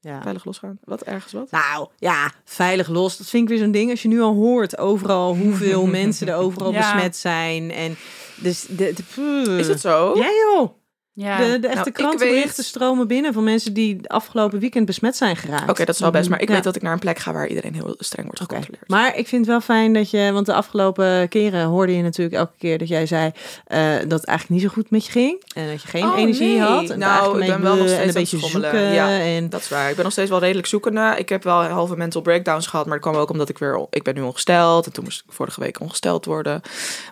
Ja. 0.00 0.22
Veilig 0.22 0.44
losgaan. 0.44 0.78
Wat 0.84 1.02
ergens 1.02 1.32
wat? 1.32 1.50
Nou 1.50 1.88
ja, 1.98 2.30
veilig 2.44 2.88
los. 2.88 3.16
Dat 3.16 3.26
vind 3.26 3.42
ik 3.42 3.48
weer 3.48 3.58
zo'n 3.58 3.70
ding. 3.72 3.90
Als 3.90 4.02
je 4.02 4.08
nu 4.08 4.20
al 4.20 4.34
hoort 4.34 4.78
overal 4.78 5.36
hoeveel 5.36 5.86
mensen 6.00 6.28
er 6.28 6.34
overal 6.34 6.72
Ja. 6.72 6.78
besmet 6.94 7.16
zijn. 7.16 7.70
En 7.70 7.96
dus 8.36 8.66
de, 8.68 8.94
de, 9.14 9.56
Is 9.58 9.68
het 9.68 9.80
zo? 9.80 10.12
Ja 10.16 10.28
joh. 10.46 10.70
Ja. 11.14 11.36
De, 11.36 11.58
de 11.60 11.66
echte 11.66 11.78
Nou, 11.80 11.90
krantenberichten 11.90 12.56
weet- 12.56 12.66
stromen 12.66 13.06
binnen 13.06 13.32
van 13.32 13.44
mensen 13.44 13.72
die 13.72 14.08
afgelopen 14.10 14.58
weekend 14.58 14.86
besmet 14.86 15.16
zijn 15.16 15.36
geraakt. 15.36 15.70
Oké, 15.70 15.84
dat 15.84 15.94
is 15.94 16.00
wel 16.00 16.10
best. 16.10 16.28
Maar 16.28 16.40
ik 16.40 16.48
Ja. 16.48 16.54
weet 16.54 16.64
dat 16.64 16.76
ik 16.76 16.82
naar 16.82 16.92
een 16.92 16.98
plek 16.98 17.18
ga 17.18 17.32
waar 17.32 17.46
iedereen 17.48 17.74
heel 17.74 17.94
streng 17.98 18.26
wordt 18.26 18.40
gecontroleerd. 18.40 18.88
Maar 18.88 19.16
ik 19.16 19.28
vind 19.28 19.40
het 19.40 19.50
wel 19.50 19.60
fijn 19.60 19.92
dat 19.92 20.10
je, 20.10 20.30
want 20.32 20.46
de 20.46 20.54
afgelopen 20.54 21.28
keren 21.28 21.64
hoorde 21.66 21.96
je 21.96 22.02
natuurlijk 22.02 22.36
elke 22.36 22.52
keer 22.58 22.78
dat 22.78 22.88
jij 22.88 23.06
zei 23.06 23.30
eh, 23.66 23.80
dat 23.98 24.20
het 24.20 24.24
eigenlijk 24.24 24.48
niet 24.48 24.70
zo 24.70 24.74
goed 24.74 24.90
met 24.90 25.04
je 25.06 25.12
ging. 25.12 25.42
En 25.54 25.68
dat 25.70 25.82
je 25.82 25.88
geen 25.88 26.04
Oh, 26.04 26.18
energie 26.18 26.46
nee. 26.58 26.60
had. 26.60 26.90
En 26.90 26.98
Nou, 26.98 27.40
ik 27.40 27.46
ben 27.46 27.62
wel 27.62 27.76
nog 27.76 27.86
steeds 27.86 28.00
en 28.00 28.08
een 28.08 28.14
beetje 28.14 28.38
zoeken. 28.38 28.92
Ja. 28.92 29.20
En, 29.20 29.48
Dat 29.48 29.60
is 29.60 29.68
waar. 29.68 29.88
Ik 29.88 29.94
ben 29.94 30.04
nog 30.04 30.12
steeds 30.12 30.30
wel 30.30 30.38
redelijk 30.40 30.66
zoekende. 30.66 31.14
Ik 31.16 31.28
heb 31.28 31.42
wel 31.42 31.62
halve 31.64 31.96
mental 31.96 32.20
breakdowns 32.22 32.66
gehad, 32.66 32.86
maar 32.86 33.00
dat 33.00 33.10
kwam 33.10 33.20
ook 33.22 33.30
omdat 33.30 33.48
ik 33.48 33.58
weer... 33.58 33.86
Ik 33.90 34.02
ben 34.02 34.14
nu 34.14 34.20
ongesteld 34.20 34.86
en 34.86 34.92
toen 34.92 35.04
moest 35.04 35.22
ik 35.26 35.32
vorige 35.32 35.60
week 35.60 35.80
ongesteld 35.80 36.24
worden. 36.24 36.60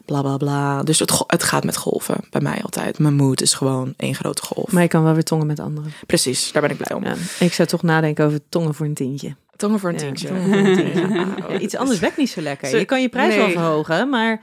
Bla, 0.04 0.20
bla, 0.22 0.36
bla. 0.36 0.82
Dus 0.82 0.98
het, 0.98 1.24
het 1.26 1.42
gaat 1.42 1.64
met 1.64 1.76
golven 1.76 2.16
bij 2.30 2.40
mij 2.40 2.58
altijd. 2.62 2.98
Mijn 2.98 3.14
mood 3.14 3.40
is 3.40 3.52
gewoon 3.54 3.89
één 3.96 4.14
grote 4.14 4.42
golf. 4.42 4.72
maar 4.72 4.82
je 4.82 4.88
kan 4.88 5.02
wel 5.04 5.12
weer 5.14 5.22
tongen 5.24 5.46
met 5.46 5.60
anderen. 5.60 5.92
Precies, 6.06 6.52
daar 6.52 6.62
ben 6.62 6.70
ik 6.70 6.76
blij 6.76 6.96
om. 6.96 7.04
Ja. 7.04 7.14
Ik 7.38 7.52
zou 7.52 7.68
toch 7.68 7.82
nadenken 7.82 8.24
over 8.24 8.40
tongen 8.48 8.74
voor 8.74 8.86
een 8.86 8.94
tientje. 8.94 9.36
Tongen 9.56 9.78
voor 9.80 9.90
een 9.90 9.96
tientje. 9.96 10.26
tongen 10.28 10.42
voor 10.48 10.56
een 10.56 10.74
tientje. 10.76 11.08
Ja. 11.14 11.26
Ja, 11.48 11.58
iets 11.58 11.76
anders 11.76 11.98
werkt 11.98 12.16
niet 12.16 12.30
zo 12.30 12.40
lekker. 12.40 12.78
Je 12.78 12.84
kan 12.84 13.00
je 13.02 13.08
prijs 13.08 13.28
nee. 13.28 13.38
wel 13.38 13.50
verhogen, 13.50 14.08
maar 14.08 14.40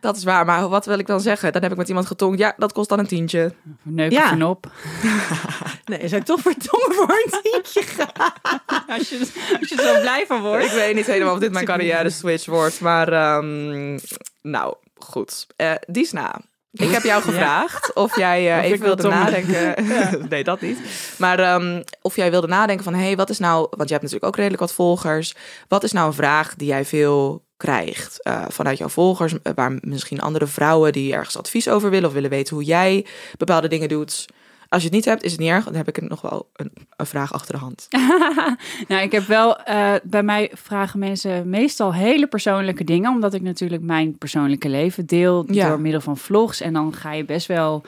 dat 0.00 0.16
is 0.16 0.24
waar. 0.24 0.44
Maar 0.44 0.68
wat 0.68 0.86
wil 0.86 0.98
ik 0.98 1.06
dan 1.06 1.20
zeggen? 1.20 1.52
Dan 1.52 1.62
heb 1.62 1.70
ik 1.70 1.76
met 1.76 1.88
iemand 1.88 2.06
getongd. 2.06 2.38
Ja, 2.38 2.54
dat 2.56 2.72
kost 2.72 2.88
dan 2.88 2.98
een 2.98 3.06
tientje. 3.06 3.52
Neuk 3.82 4.12
Ja. 4.12 4.48
op. 4.48 4.66
Nee, 5.84 6.08
zou 6.08 6.20
ik 6.20 6.26
toch 6.26 6.40
voor 6.40 6.54
tongen 6.54 6.94
voor 6.94 7.08
een 7.24 7.40
tientje 7.42 7.82
gaan? 7.82 8.32
Als 8.98 9.08
je, 9.08 9.18
als 9.60 9.68
je 9.68 9.76
er 9.76 9.94
zo 9.94 10.00
blij 10.00 10.24
van 10.26 10.42
wordt. 10.42 10.64
Ik 10.64 10.70
weet 10.70 10.94
niet 10.94 11.06
helemaal 11.06 11.32
of 11.34 11.38
dit 11.38 11.52
mijn 11.52 11.64
carrière 11.64 12.10
switch 12.10 12.46
wordt. 12.46 12.80
Maar 12.80 13.12
ehm, 13.12 13.98
nou, 14.42 14.74
goed. 14.94 15.46
Eh 15.56 15.72
Disna, 15.86 16.40
ik 16.74 16.90
heb 16.90 17.02
jou 17.02 17.22
gevraagd 17.22 17.92
of 17.92 18.16
jij 18.16 18.58
Of 18.58 18.64
ik 18.64 18.72
even 18.72 18.78
wil 18.78 18.96
wilde 18.96 19.08
nadenken. 19.08 19.74
nee, 20.28 20.44
dat 20.44 20.60
niet. 20.60 20.78
Maar 21.18 21.38
ehm, 21.38 21.82
of 22.00 22.16
jij 22.16 22.30
wilde 22.30 22.46
nadenken 22.46 22.84
van... 22.84 22.94
hé, 22.94 23.04
hey, 23.04 23.16
wat 23.16 23.30
is 23.30 23.38
nou... 23.38 23.66
want 23.70 23.88
je 23.88 23.94
hebt 23.94 24.02
natuurlijk 24.02 24.24
ook 24.24 24.36
redelijk 24.36 24.60
wat 24.60 24.72
volgers. 24.72 25.34
Wat 25.68 25.82
is 25.84 25.92
nou 25.92 26.06
een 26.06 26.12
vraag 26.12 26.54
die 26.54 26.68
jij 26.68 26.84
veel 26.84 27.44
krijgt 27.56 28.22
eh, 28.22 28.44
vanuit 28.48 28.78
jouw 28.78 28.88
volgers... 28.88 29.34
eh, 29.42 29.52
waar 29.54 29.78
misschien 29.80 30.20
andere 30.20 30.46
vrouwen 30.46 30.92
die 30.92 31.12
ergens 31.12 31.36
advies 31.36 31.68
over 31.68 31.90
willen... 31.90 32.08
of 32.08 32.14
willen 32.14 32.30
weten 32.30 32.54
hoe 32.54 32.64
jij 32.64 33.06
bepaalde 33.36 33.68
dingen 33.68 33.88
doet... 33.88 34.26
Als 34.74 34.82
je 34.82 34.88
het 34.88 34.96
niet 34.98 35.04
hebt, 35.04 35.22
is 35.22 35.30
het 35.30 35.40
niet 35.40 35.48
erg. 35.50 35.64
Dan 35.64 35.74
heb 35.74 35.88
ik 35.88 35.96
er 35.96 36.04
nog 36.08 36.20
wel 36.20 36.48
een, 36.56 36.70
een 36.96 37.06
vraag 37.06 37.32
achter 37.32 37.54
de 37.54 37.60
hand. 37.60 37.88
nou, 38.88 39.02
ik 39.02 39.12
heb 39.12 39.26
wel, 39.26 39.58
eh, 39.58 39.92
bij 40.04 40.22
mij 40.22 40.50
vragen 40.54 40.98
mensen 40.98 41.48
meestal 41.48 41.94
hele 41.94 42.26
persoonlijke 42.26 42.84
dingen, 42.84 43.10
omdat 43.10 43.34
ik 43.34 43.42
natuurlijk 43.42 43.82
mijn 43.82 44.18
persoonlijke 44.18 44.68
leven 44.68 45.06
deel 45.06 45.44
Ja. 45.52 45.68
door 45.68 45.80
middel 45.80 46.00
van 46.00 46.16
vlogs. 46.16 46.60
En 46.60 46.72
dan 46.72 46.94
ga 46.94 47.12
je 47.12 47.24
best 47.24 47.46
wel, 47.46 47.82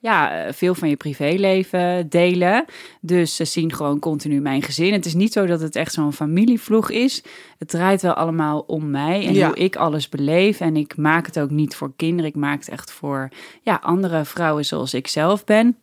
ja, 0.00 0.44
eh, 0.46 0.52
veel 0.52 0.74
van 0.74 0.88
je 0.88 0.96
privéleven 0.96 2.08
delen. 2.08 2.64
Dus 3.00 3.36
ze 3.36 3.44
zien 3.44 3.72
gewoon 3.72 3.98
continu 3.98 4.40
mijn 4.40 4.62
gezin. 4.62 4.92
Het 4.92 5.06
is 5.06 5.14
niet 5.14 5.32
zo 5.32 5.46
dat 5.46 5.60
het 5.60 5.76
echt 5.76 5.92
zo'n 5.92 6.12
familievlog 6.12 6.90
is. 6.90 7.22
Het 7.58 7.68
draait 7.68 8.02
wel 8.02 8.14
allemaal 8.14 8.60
om 8.60 8.90
mij 8.90 9.26
en 9.26 9.34
Ja. 9.34 9.46
hoe 9.46 9.56
ik 9.56 9.76
alles 9.76 10.08
beleef. 10.08 10.60
En 10.60 10.76
ik 10.76 10.96
maak 10.96 11.26
het 11.26 11.38
ook 11.38 11.50
niet 11.50 11.76
voor 11.76 11.92
kinderen. 11.96 12.30
Ik 12.30 12.36
maak 12.36 12.58
het 12.58 12.68
echt 12.68 12.90
voor 12.92 13.28
ja, 13.62 13.78
andere 13.82 14.24
vrouwen 14.24 14.64
zoals 14.64 14.94
ik 14.94 15.08
zelf 15.08 15.44
ben. 15.44 15.76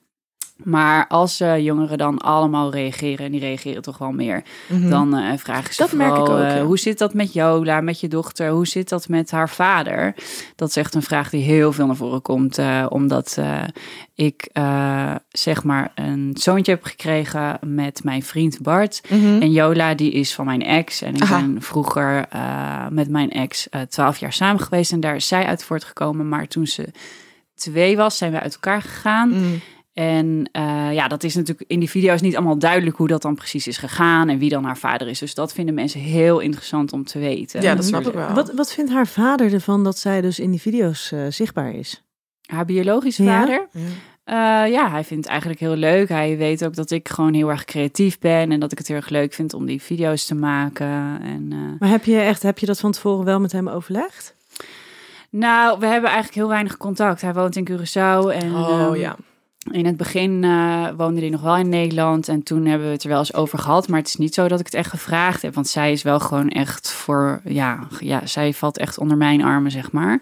Maar 0.64 1.08
als 1.08 1.40
eh, 1.40 1.60
jongeren 1.60 1.98
dan 1.98 2.18
allemaal 2.18 2.72
reageren, 2.72 3.26
en 3.26 3.32
die 3.32 3.40
reageren 3.40 3.82
toch 3.82 3.98
wel 3.98 4.12
meer, 4.12 4.44
dan 4.68 5.16
eh, 5.16 5.38
vragen 5.38 5.74
ze 5.74 5.82
Mhm. 5.82 5.90
Dat 5.90 6.00
merk 6.00 6.12
ik 6.12 6.26
vooral, 6.26 6.46
ook, 6.46 6.52
eh, 6.52 6.62
hoe 6.64 6.80
zit 6.80 6.98
dat 6.98 7.14
met 7.14 7.34
Jola, 7.34 7.82
met 7.82 8.00
je 8.00 8.08
dochter? 8.08 8.50
Hoe 8.50 8.68
zit 8.68 8.90
dat 8.90 9.08
met 9.08 9.32
haar 9.32 9.50
vader? 9.50 10.16
Dat 10.56 10.70
is 10.70 10.76
echt 10.76 10.96
een 10.96 11.02
vraag 11.02 11.30
die 11.30 11.44
heel 11.44 11.74
veel 11.74 11.86
naar 11.86 11.96
voren 11.96 12.22
komt, 12.22 12.60
omdat 12.90 13.38
ik 14.16 14.50
zeg 15.30 15.64
maar 15.64 15.92
een 15.96 16.32
zoontje 16.34 16.72
heb 16.72 16.84
gekregen 16.84 17.60
met 17.66 18.04
mijn 18.04 18.24
vriend 18.24 18.62
Bart. 18.62 19.02
En 19.10 19.52
Jola, 19.52 19.94
die 19.94 20.12
is 20.12 20.34
van 20.34 20.46
mijn 20.46 20.64
ex. 20.64 21.02
En 21.02 21.16
ik 21.16 21.22
Aha. 21.22 21.40
ben 21.40 21.62
vroeger 21.62 22.28
met 22.90 23.10
mijn 23.10 23.30
ex 23.30 23.68
twaalf 23.90 24.18
jaar 24.18 24.34
samen 24.34 24.62
geweest. 24.62 24.92
En 24.92 25.00
daar 25.00 25.16
is 25.16 25.28
zij 25.28 25.46
uit 25.46 25.64
voortgekomen. 25.64 26.30
Maar 26.30 26.48
toen 26.48 26.68
ze 26.68 26.88
twee 27.56 27.98
was, 27.98 28.18
zijn 28.18 28.32
we 28.32 28.40
uit 28.40 28.54
elkaar 28.54 28.82
gegaan. 28.82 29.30
Mm. 29.30 29.60
En 29.94 30.50
eh, 30.52 30.94
ja, 30.94 31.08
dat 31.08 31.24
is 31.24 31.36
natuurlijk 31.36 31.70
in 31.70 31.80
die 31.80 31.90
video's 31.90 32.22
niet 32.22 32.36
allemaal 32.36 32.60
duidelijk 32.60 32.98
hoe 32.98 33.08
dat 33.08 33.22
dan 33.22 33.36
precies 33.36 33.68
is 33.68 33.78
gegaan. 33.78 34.30
En 34.30 34.38
wie 34.38 34.50
dan 34.50 34.64
haar 34.64 34.78
vader 34.78 35.08
is. 35.08 35.20
Dus 35.20 35.34
dat 35.34 35.54
vinden 35.54 35.74
mensen 35.76 36.00
heel 36.00 36.40
interessant 36.40 36.94
om 36.94 37.04
te 37.06 37.20
weten. 37.20 37.62
Ja, 37.62 37.76
dat 37.76 37.86
snap 37.86 38.08
ik 38.08 38.14
wel. 38.14 38.34
Wat, 38.34 38.52
wat 38.54 38.74
vindt 38.74 38.92
haar 38.92 39.08
vader 39.08 39.54
ervan 39.54 39.84
dat 39.84 39.98
zij 39.98 40.22
dus 40.22 40.40
in 40.40 40.52
die 40.52 40.62
video's 40.62 41.12
eh, 41.12 41.20
zichtbaar 41.30 41.74
is? 41.74 42.04
Haar 42.46 42.66
biologische 42.66 43.24
Ja? 43.24 43.40
vader? 43.40 43.68
Eh, 44.24 44.36
ja, 44.72 44.90
hij 44.90 45.04
vindt 45.04 45.24
het 45.24 45.32
eigenlijk 45.32 45.60
heel 45.60 45.76
leuk. 45.76 46.10
Hij 46.10 46.38
weet 46.38 46.66
ook 46.66 46.76
dat 46.76 46.92
ik 46.92 47.10
gewoon 47.10 47.34
heel 47.34 47.50
erg 47.50 47.66
creatief 47.66 48.20
ben. 48.20 48.52
En 48.52 48.60
dat 48.60 48.72
ik 48.72 48.78
het 48.78 48.88
heel 48.88 48.96
erg 48.98 49.10
leuk 49.10 49.34
vind 49.34 49.54
om 49.54 49.66
die 49.66 49.82
video's 49.82 50.26
te 50.26 50.36
maken. 50.36 51.20
En, 51.22 51.48
eh, 51.52 51.80
Maar 51.80 51.90
heb 51.90 52.06
je 52.06 52.18
echt, 52.20 52.44
heb 52.44 52.60
je 52.60 52.66
dat 52.66 52.80
van 52.80 52.92
tevoren 52.92 53.26
wel 53.26 53.40
met 53.40 53.52
hem 53.52 53.68
overlegd? 53.68 54.36
Nou, 55.30 55.80
we 55.80 55.86
hebben 55.86 56.10
eigenlijk 56.10 56.36
heel 56.36 56.48
weinig 56.48 56.78
contact. 56.78 57.22
Hij 57.22 57.34
woont 57.34 57.56
in 57.56 57.68
Curaçao. 57.70 58.34
En 58.34 58.56
Oh 58.56 58.70
ehm, 58.70 58.96
ja. 58.96 59.16
In 59.72 59.86
het 59.86 59.98
begin 59.98 60.44
eh, 60.44 60.88
woonde 60.98 61.20
hij 61.20 61.30
nog 61.30 61.42
wel 61.42 61.58
in 61.58 61.70
Nederland. 61.70 62.28
En 62.28 62.44
toen 62.44 62.66
hebben 62.66 62.88
we 62.88 62.94
het 62.94 63.04
er 63.04 63.10
wel 63.10 63.20
eens 63.20 63.34
over 63.34 63.60
gehad. 63.60 63.88
Maar 63.88 64.00
het 64.00 64.08
is 64.08 64.16
niet 64.16 64.34
zo 64.34 64.48
dat 64.48 64.60
ik 64.60 64.66
het 64.66 64.74
echt 64.74 64.90
gevraagd 64.90 65.42
heb. 65.42 65.54
Want 65.54 65.68
zij 65.68 65.92
is 65.92 66.04
wel 66.04 66.20
gewoon 66.20 66.50
echt 66.50 66.92
voor... 66.92 67.42
Ja, 67.44 67.88
ja 68.00 68.26
zij 68.26 68.54
valt 68.54 68.78
echt 68.78 68.98
onder 68.98 69.18
mijn 69.18 69.44
armen, 69.44 69.72
zeg 69.72 69.92
maar. 69.92 70.20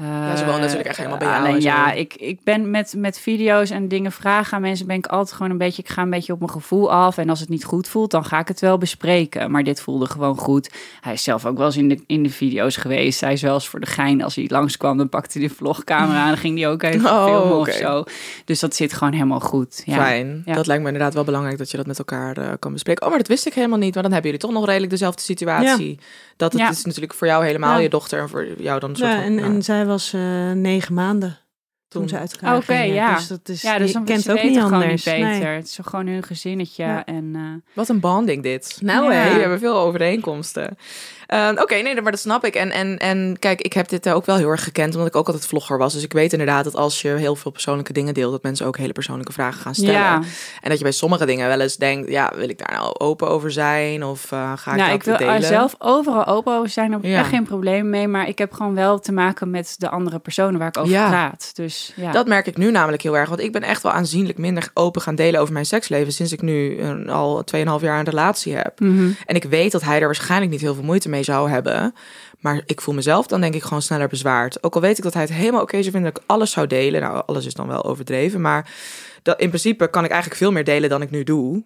Ja, 0.00 0.36
ze 0.36 0.44
woont 0.44 0.60
natuurlijk 0.60 0.88
echt 0.88 0.96
helemaal 0.96 1.18
bij 1.18 1.28
jou 1.28 1.40
Alleen 1.40 1.60
ja, 1.60 1.92
ik, 1.92 2.14
ik 2.14 2.38
ben 2.44 2.70
met, 2.70 2.94
met 2.96 3.18
video's 3.18 3.70
en 3.70 3.88
dingen 3.88 4.12
vragen 4.12 4.54
aan 4.56 4.62
mensen... 4.62 4.86
ben 4.86 4.96
ik 4.96 5.06
altijd 5.06 5.36
gewoon 5.36 5.50
een 5.52 5.58
beetje... 5.58 5.82
Ik 5.82 5.88
ga 5.88 6.02
een 6.02 6.10
beetje 6.10 6.32
op 6.32 6.38
mijn 6.38 6.50
gevoel 6.50 6.92
af. 6.92 7.18
En 7.18 7.28
als 7.28 7.40
het 7.40 7.48
niet 7.48 7.64
goed 7.64 7.88
voelt, 7.88 8.10
dan 8.10 8.24
ga 8.24 8.38
ik 8.38 8.48
het 8.48 8.60
wel 8.60 8.78
bespreken. 8.78 9.50
Maar 9.50 9.62
dit 9.62 9.80
voelde 9.80 10.06
gewoon 10.06 10.36
goed. 10.36 10.70
Hij 11.00 11.12
is 11.12 11.22
zelf 11.22 11.46
ook 11.46 11.56
wel 11.56 11.66
eens 11.66 11.76
in 11.76 11.88
de, 11.88 12.02
in 12.06 12.22
de 12.22 12.30
video's 12.30 12.76
geweest. 12.76 13.20
Hij 13.20 13.32
is 13.32 13.42
wel 13.42 13.54
eens 13.54 13.68
voor 13.68 13.80
de 13.80 13.86
gein. 13.86 14.22
Als 14.22 14.34
hij 14.34 14.44
langskwam, 14.48 14.96
dan 14.96 15.08
pakte 15.08 15.38
hij 15.38 15.48
de 15.48 15.54
vlogcamera... 15.54 16.20
en 16.22 16.28
dan 16.28 16.36
ging 16.36 16.58
hij 16.58 16.68
ook 16.68 16.82
even 16.82 17.10
Oh, 17.14 17.24
filmen 17.24 17.56
of 17.58 17.68
zo. 17.70 18.04
Dus 18.44 18.60
dat 18.60 18.74
zit 18.74 18.92
gewoon 18.92 19.12
helemaal 19.12 19.40
goed. 19.40 19.82
Ja. 19.84 19.94
Fijn. 19.94 20.42
Ja. 20.44 20.54
Dat 20.54 20.66
lijkt 20.66 20.82
me 20.82 20.88
inderdaad 20.88 21.14
wel 21.14 21.24
belangrijk 21.24 21.58
dat 21.58 21.70
je 21.70 21.76
dat 21.76 21.86
met 21.86 21.98
elkaar 21.98 22.36
eh, 22.36 22.48
kan 22.58 22.72
bespreken. 22.72 23.02
Oh, 23.02 23.08
maar 23.08 23.18
dat 23.18 23.28
wist 23.28 23.46
ik 23.46 23.54
helemaal 23.54 23.78
niet. 23.78 23.94
Maar 23.94 24.02
dan 24.02 24.12
hebben 24.12 24.30
jullie 24.30 24.46
toch 24.46 24.56
nog 24.56 24.66
redelijk 24.66 24.90
dezelfde 24.90 25.22
situatie. 25.22 25.98
Dat 26.36 26.52
het 26.52 26.60
Ja. 26.60 26.70
is 26.70 26.84
natuurlijk 26.84 27.14
voor 27.14 27.26
jou 27.26 27.44
helemaal 27.44 27.76
Ja. 27.76 27.82
je 27.82 27.88
dochter 27.88 28.20
en 28.20 28.28
voor 28.28 28.46
jou 28.58 28.80
dan 28.80 28.90
een 28.90 28.96
soort 28.96 29.10
Ja, 29.10 29.22
van... 29.22 29.24
en, 29.24 29.38
en 29.38 29.62
zij 29.62 29.86
was 29.88 30.12
eh, 30.12 30.50
negen 30.52 30.94
maanden 30.94 31.38
toen, 31.88 32.00
Toen. 32.00 32.08
ze 32.08 32.18
uit 32.18 32.32
elkaar 32.32 32.56
Oké, 32.56 32.64
gingen. 32.64 32.94
ja. 32.94 33.14
Dus 33.14 33.26
dat 33.26 33.48
is, 33.48 33.62
Ja, 33.62 33.78
dus 33.78 33.92
je 33.92 34.02
kent 34.04 34.22
ze 34.22 34.28
ook 34.30 34.36
weten 34.36 34.50
niet 34.52 34.60
gewoon 34.60 34.82
anders. 34.82 35.04
niet 35.04 35.14
beter. 35.14 35.28
Nee. 35.28 35.44
Het 35.56 35.64
is 35.64 35.78
gewoon 35.82 36.06
hun 36.06 36.22
gezinnetje. 36.22 36.84
Ja. 36.84 37.04
En, 37.04 37.30
eh, 37.34 37.72
Wat 37.74 37.88
een 37.88 38.00
bonding 38.00 38.42
dit. 38.42 38.78
Nou, 38.80 39.04
Ja. 39.04 39.18
hè. 39.18 39.24
Jullie 39.26 39.40
hebben 39.40 39.58
veel 39.58 39.76
overeenkomsten. 39.78 40.76
Eh, 41.26 41.48
Oké, 41.56 41.74
nee, 41.74 42.00
maar 42.00 42.10
dat 42.12 42.20
snap 42.20 42.44
ik. 42.44 42.54
En, 42.54 42.70
en, 42.70 42.98
en 42.98 43.36
kijk, 43.38 43.60
ik 43.60 43.72
heb 43.72 43.88
dit 43.88 44.06
eh, 44.06 44.14
ook 44.14 44.26
wel 44.26 44.36
heel 44.36 44.48
erg 44.48 44.64
gekend, 44.64 44.92
omdat 44.92 45.08
ik 45.08 45.16
ook 45.16 45.26
altijd 45.26 45.46
vlogger 45.46 45.78
was. 45.78 45.92
Dus 45.92 46.02
ik 46.02 46.12
weet 46.12 46.32
inderdaad 46.32 46.64
dat 46.64 46.74
als 46.76 47.02
je 47.02 47.08
heel 47.08 47.36
veel 47.36 47.50
persoonlijke 47.50 47.92
dingen 47.92 48.14
deelt, 48.14 48.32
dat 48.32 48.42
mensen 48.42 48.66
ook 48.66 48.76
hele 48.76 48.92
persoonlijke 48.92 49.32
vragen 49.32 49.60
gaan 49.60 49.74
stellen. 49.74 49.92
ja, 49.92 50.20
En 50.60 50.68
dat 50.68 50.76
je 50.78 50.82
bij 50.84 50.92
sommige 50.92 51.26
dingen 51.26 51.48
wel 51.48 51.60
eens 51.60 51.76
denkt, 51.76 52.10
ja, 52.10 52.32
wil 52.36 52.48
ik 52.48 52.58
daar 52.58 52.72
nou 52.78 52.94
open 52.98 53.28
over 53.28 53.50
zijn? 53.52 54.04
Of 54.04 54.32
eh, 54.32 54.52
ga 54.56 54.70
ik 54.70 54.76
nou, 54.76 54.88
dat 54.90 54.98
ik 54.98 55.04
wil 55.04 55.16
delen? 55.16 55.34
er 55.34 55.42
zelf 55.42 55.74
overal 55.78 56.26
open 56.26 56.54
over 56.56 56.68
zijn. 56.68 56.86
Daar 56.90 56.96
heb 57.00 57.06
ik 57.08 57.12
Ja. 57.14 57.18
echt 57.20 57.28
geen 57.28 57.44
probleem 57.44 57.90
mee. 57.90 58.08
Maar 58.08 58.28
ik 58.28 58.38
heb 58.38 58.52
gewoon 58.52 58.74
wel 58.74 58.98
te 58.98 59.12
maken 59.12 59.50
met 59.50 59.74
de 59.78 59.88
andere 59.88 60.18
personen 60.18 60.58
waar 60.58 60.68
ik 60.68 60.76
over 60.78 60.92
Ja. 60.92 61.08
praat. 61.08 61.50
Dus 61.54 61.77
ja. 61.96 62.12
Dat 62.12 62.26
merk 62.26 62.46
ik 62.46 62.56
nu 62.56 62.70
namelijk 62.70 63.02
heel 63.02 63.16
erg. 63.16 63.28
Want 63.28 63.40
ik 63.40 63.52
ben 63.52 63.62
echt 63.62 63.82
wel 63.82 63.92
aanzienlijk 63.92 64.38
minder 64.38 64.70
open 64.74 65.02
gaan 65.02 65.14
delen 65.14 65.40
over 65.40 65.52
mijn 65.52 65.66
seksleven. 65.66 66.12
Sinds 66.12 66.32
ik 66.32 66.42
nu 66.42 66.80
een, 66.80 67.08
al 67.08 67.44
2,5 67.56 67.62
jaar 67.80 67.98
een 67.98 68.04
relatie 68.04 68.54
heb. 68.54 68.80
Mhm. 68.80 69.10
En 69.26 69.34
ik 69.34 69.44
weet 69.44 69.72
dat 69.72 69.82
hij 69.82 70.00
er 70.00 70.06
waarschijnlijk 70.06 70.50
niet 70.50 70.60
heel 70.60 70.74
veel 70.74 70.84
moeite 70.84 71.08
mee 71.08 71.22
zou 71.22 71.50
hebben. 71.50 71.94
Maar 72.38 72.62
ik 72.66 72.80
voel 72.80 72.94
mezelf 72.94 73.26
dan 73.26 73.40
denk 73.40 73.54
ik 73.54 73.62
gewoon 73.62 73.82
sneller 73.82 74.08
bezwaard. 74.08 74.62
Ook 74.62 74.74
al 74.74 74.80
weet 74.80 74.98
ik 74.98 75.04
dat 75.04 75.14
hij 75.14 75.22
het 75.22 75.32
helemaal 75.32 75.62
oké 75.62 75.80
zou 75.80 75.90
vinden 75.90 76.12
dat 76.12 76.22
ik 76.22 76.28
alles 76.28 76.50
zou 76.50 76.66
delen. 76.66 77.00
Nou, 77.00 77.22
alles 77.26 77.46
is 77.46 77.54
dan 77.54 77.68
wel 77.68 77.84
overdreven. 77.84 78.40
Maar 78.40 78.70
dat, 79.22 79.40
in 79.40 79.48
principe 79.48 79.90
kan 79.90 80.04
ik 80.04 80.10
eigenlijk 80.10 80.40
veel 80.40 80.52
meer 80.52 80.64
delen 80.64 80.88
dan 80.88 81.02
ik 81.02 81.10
nu 81.10 81.24
doe. 81.24 81.64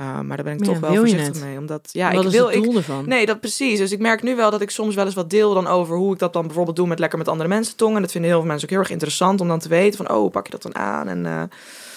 Uh, 0.00 0.20
maar 0.20 0.36
daar 0.36 0.44
ben 0.44 0.52
ik 0.56 0.62
toch 0.64 0.74
ja, 0.74 0.80
wel 0.80 0.94
voorzichtig 0.94 1.42
mee. 1.44 1.58
Omdat, 1.58 1.88
ja, 1.92 2.10
Wat 2.12 2.20
ik 2.20 2.26
is 2.28 2.34
wil... 2.36 2.46
het 2.46 2.56
Ik, 2.56 2.62
doel 2.62 2.76
ervan? 2.76 3.08
Nee, 3.08 3.26
dat 3.26 3.40
precies. 3.40 3.78
Dus 3.78 3.92
ik 3.92 3.98
merk 3.98 4.22
nu 4.22 4.36
wel 4.36 4.50
dat 4.50 4.60
ik 4.60 4.70
soms 4.70 4.94
wel 4.94 5.04
eens 5.04 5.14
wat 5.14 5.30
deel 5.30 5.54
dan 5.54 5.66
over 5.66 5.96
hoe 5.96 6.12
ik 6.12 6.18
dat 6.18 6.32
dan 6.32 6.46
bijvoorbeeld 6.46 6.76
doe 6.76 6.86
met 6.86 6.98
lekker 6.98 7.18
met 7.18 7.28
andere 7.28 7.48
mensen 7.48 7.76
tongen. 7.76 7.96
En 7.96 8.02
dat 8.02 8.10
vinden 8.12 8.30
heel 8.30 8.38
veel 8.40 8.48
mensen 8.48 8.64
ook 8.64 8.70
heel 8.74 8.82
erg 8.82 8.90
interessant 8.90 9.40
om 9.40 9.48
dan 9.48 9.58
te 9.58 9.68
weten 9.68 10.06
van, 10.06 10.16
oh, 10.16 10.30
pak 10.30 10.44
je 10.46 10.50
dat 10.52 10.62
dan 10.62 10.74
aan? 10.76 11.08
En 11.08 11.26
eh, 11.26 11.42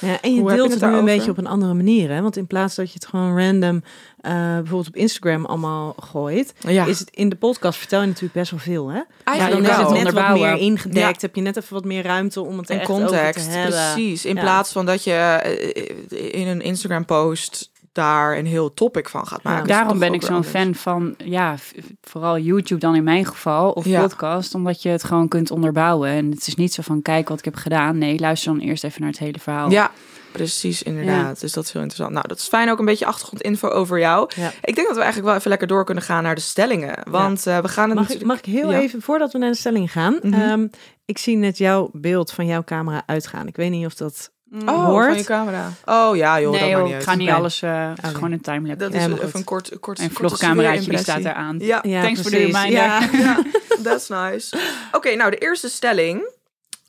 Ja, 0.09 0.21
en 0.21 0.33
je 0.33 0.39
Hoe 0.39 0.49
heb 0.49 0.49
je 0.49 0.55
deelt 0.55 0.71
het 0.71 0.81
het 0.81 0.91
nu 0.91 0.97
een 0.97 1.05
beetje 1.05 1.31
op 1.31 1.37
een 1.37 1.47
andere 1.47 1.73
manier. 1.73 2.09
Hè? 2.09 2.21
Want 2.21 2.37
in 2.37 2.47
plaats 2.47 2.75
dat 2.75 2.87
je 2.87 2.93
het 2.93 3.05
gewoon 3.05 3.39
random 3.39 3.83
eh, 4.21 4.31
bijvoorbeeld 4.33 4.87
op 4.87 4.95
Instagram 4.95 5.45
allemaal 5.45 5.95
gooit, 5.99 6.53
ja, 6.59 6.85
is 6.85 6.99
het 6.99 7.09
in 7.09 7.29
de 7.29 7.35
podcast 7.35 7.79
vertel 7.79 8.01
je 8.01 8.07
natuurlijk 8.07 8.33
best 8.33 8.51
wel 8.51 8.59
veel. 8.59 8.87
Hè? 8.89 9.01
eigenlijk 9.23 9.61
dan 9.67 9.71
is 9.71 9.77
wel. 9.81 9.93
het 9.95 10.03
net 10.03 10.13
wat 10.13 10.33
meer 10.33 10.57
ingedekt. 10.57 11.21
Ja. 11.21 11.27
Heb 11.27 11.35
je 11.35 11.41
net 11.41 11.57
even 11.57 11.73
wat 11.73 11.85
meer 11.85 12.03
ruimte 12.03 12.41
om 12.41 12.57
het 12.57 12.69
En 12.69 12.79
echt 12.79 12.89
over 12.89 13.03
context, 13.03 13.45
te 13.45 13.51
hebben. 13.51 13.91
precies. 13.93 14.25
In 14.25 14.35
Ja. 14.35 14.41
plaats 14.41 14.71
van 14.71 14.85
dat 14.85 15.03
je 15.03 15.11
eh, 15.13 16.41
in 16.41 16.47
een 16.47 16.61
Instagram 16.61 17.05
post 17.05 17.71
daar 17.93 18.37
een 18.37 18.45
heel 18.45 18.73
topic 18.73 19.09
van 19.09 19.27
gaat 19.27 19.43
maken. 19.43 19.67
Ja. 19.67 19.75
Daarom 19.75 19.99
ben 19.99 20.13
ik 20.13 20.21
zo'n 20.23 20.43
fan 20.43 20.75
van, 20.75 21.15
ja, 21.17 21.55
vooral 22.01 22.37
YouTube 22.39 22.79
dan 22.79 22.95
in 22.95 23.03
mijn 23.03 23.25
geval, 23.25 23.71
of 23.71 23.85
Ja. 23.85 24.01
podcast, 24.01 24.55
omdat 24.55 24.81
je 24.81 24.89
het 24.89 25.03
gewoon 25.03 25.27
kunt 25.27 25.51
onderbouwen. 25.51 26.09
En 26.09 26.29
het 26.31 26.47
is 26.47 26.55
niet 26.55 26.73
zo 26.73 26.81
van, 26.81 27.01
kijk 27.01 27.29
wat 27.29 27.37
ik 27.39 27.45
heb 27.45 27.55
gedaan. 27.55 27.97
Nee, 27.97 28.19
luister 28.19 28.51
dan 28.53 28.61
eerst 28.61 28.83
even 28.83 29.01
naar 29.01 29.09
het 29.09 29.19
hele 29.19 29.39
verhaal. 29.39 29.69
Ja, 29.71 29.91
precies, 30.31 30.83
inderdaad. 30.83 31.39
Dus 31.39 31.51
dat 31.53 31.63
is 31.63 31.71
heel 31.71 31.81
interessant. 31.81 32.13
Nou, 32.15 32.27
dat 32.27 32.37
is 32.37 32.47
fijn 32.47 32.69
ook 32.69 32.79
een 32.79 32.85
beetje 32.85 33.05
achtergrondinfo 33.05 33.67
over 33.67 33.99
jou. 33.99 34.29
Ja. 34.35 34.51
Ik 34.61 34.75
denk 34.75 34.87
dat 34.87 34.95
we 34.95 35.01
eigenlijk 35.01 35.25
wel 35.25 35.35
even 35.35 35.49
lekker 35.49 35.67
door 35.67 35.85
kunnen 35.85 36.03
gaan 36.03 36.23
naar 36.23 36.35
de 36.35 36.41
stellingen. 36.41 36.99
Want 37.09 37.47
eh, 37.47 37.57
we 37.59 37.67
gaan 37.67 37.89
het 37.89 37.97
Mag 37.99 38.09
ik, 38.09 38.13
natuurlijk... 38.13 38.25
mag 38.25 38.37
ik 38.37 38.45
heel 38.61 38.71
Ja. 38.71 38.79
even, 38.79 39.01
voordat 39.01 39.31
we 39.31 39.37
naar 39.37 39.51
de 39.51 39.57
stelling 39.57 39.91
gaan. 39.91 40.19
Mhm. 40.21 40.33
ehm, 40.33 40.67
ik 41.05 41.17
zie 41.17 41.37
net 41.37 41.57
jouw 41.57 41.89
beeld 41.93 42.31
van 42.31 42.45
jouw 42.45 42.63
camera 42.63 43.03
uitgaan. 43.05 43.47
Ik 43.47 43.55
weet 43.55 43.71
niet 43.71 43.85
of 43.85 43.93
dat... 43.93 44.31
Oh, 44.65 44.85
hoort. 44.85 45.07
van 45.07 45.17
je 45.17 45.23
camera. 45.23 45.69
Oh 45.85 46.15
ja, 46.15 46.41
joh, 46.41 46.51
dat 46.51 46.61
nee, 46.61 46.69
joh, 46.69 46.79
niet 46.81 46.89
ik 46.89 46.95
uit. 46.95 47.03
ga 47.03 47.15
niet 47.15 47.29
alles, 47.29 47.61
eh, 47.61 47.89
het 47.89 47.97
is 47.97 48.03
Oké. 48.03 48.13
gewoon 48.13 48.31
een 48.31 48.41
timelapse. 48.41 48.75
Dat 48.89 48.93
is 48.93 49.05
even 49.05 49.17
goed. 49.17 49.33
een 49.33 49.43
kort, 49.43 49.79
kort, 49.79 49.99
Een 49.99 50.11
vlogcameraatje, 50.11 50.89
die 50.89 50.97
staat 50.99 51.19
eraan. 51.19 51.55
Ja, 51.59 51.79
Ja, 51.83 52.01
Thanks 52.01 52.21
voor 52.21 52.31
de 52.31 52.37
reminder. 52.37 52.71
Ja. 52.71 52.99
ja, 53.11 53.41
that's 53.83 54.07
nice. 54.09 54.57
Oké, 54.91 55.15
nou 55.15 55.31
de 55.31 55.37
eerste 55.37 55.69
stelling. 55.69 56.29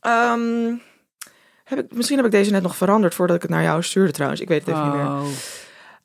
Ehm, 0.00 0.74
heb 1.64 1.78
ik, 1.78 1.94
misschien 1.94 2.16
heb 2.16 2.26
ik 2.26 2.32
deze 2.32 2.50
net 2.50 2.62
nog 2.62 2.76
veranderd 2.76 3.14
voordat 3.14 3.36
ik 3.36 3.42
het 3.42 3.50
naar 3.50 3.62
jou 3.62 3.82
stuurde 3.82 4.12
trouwens. 4.12 4.40
Ik 4.40 4.48
weet 4.48 4.66
het 4.66 4.74
even 4.74 4.84
niet 4.84 4.94
meer. 4.94 5.04
Oh, 5.06 5.22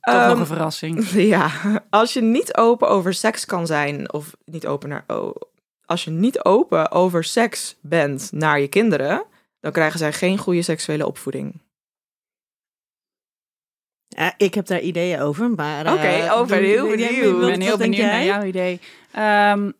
toch 0.01 0.15
Ehm, 0.15 0.29
nog 0.29 0.39
een 0.39 0.45
verrassing. 0.45 1.05
Ja, 1.35 1.49
als 1.89 2.13
je 2.13 2.21
niet 2.21 2.55
open 2.57 2.87
over 2.89 3.13
seks 3.13 3.45
kan 3.45 3.67
zijn, 3.67 4.13
of 4.13 4.31
niet 4.45 4.67
open 4.67 4.89
naar. 4.89 5.03
Oh, 5.07 5.35
als 5.85 6.03
je 6.03 6.11
niet 6.11 6.43
open 6.43 6.91
over 6.91 7.23
seks 7.23 7.75
bent 7.81 8.29
naar 8.31 8.59
je 8.59 8.67
kinderen, 8.67 9.23
dan 9.59 9.71
krijgen 9.71 9.99
zij 9.99 10.13
geen 10.13 10.37
goede 10.37 10.61
seksuele 10.61 11.07
opvoeding. 11.07 11.61
Ja, 14.07 14.33
ik 14.37 14.53
heb 14.53 14.65
daar 14.65 14.81
ideeën 14.81 15.19
over, 15.19 15.49
maar... 15.49 15.93
Oké, 15.93 16.07
eh, 16.07 16.37
over, 16.37 16.57
doe- 16.57 16.65
heel 16.65 16.89
benieuwd. 16.89 17.41
Ik 17.41 17.51
ben 17.51 17.61
heel 17.61 17.77
benieuwd 17.77 18.05
naar 18.05 18.23
jouw 18.23 18.43
idee. 18.43 18.79
Ehm, 19.11 19.71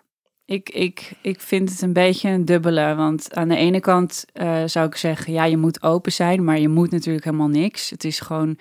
ik, 0.45 0.69
ik, 0.69 1.11
ik 1.21 1.41
vind 1.41 1.69
het 1.69 1.81
een 1.81 1.93
beetje 1.93 2.29
een 2.29 2.45
dubbele. 2.45 2.95
Want 2.95 3.35
aan 3.35 3.47
de 3.47 3.55
ene 3.55 3.79
kant 3.79 4.25
eh, 4.33 4.63
zou 4.65 4.87
ik 4.87 4.95
zeggen, 4.95 5.33
ja, 5.33 5.43
je 5.45 5.57
moet 5.57 5.83
open 5.83 6.11
zijn, 6.11 6.43
maar 6.43 6.59
je 6.59 6.69
moet 6.69 6.91
natuurlijk 6.91 7.25
helemaal 7.25 7.47
niks. 7.47 7.89
Het 7.89 8.03
is 8.03 8.19
gewoon, 8.19 8.57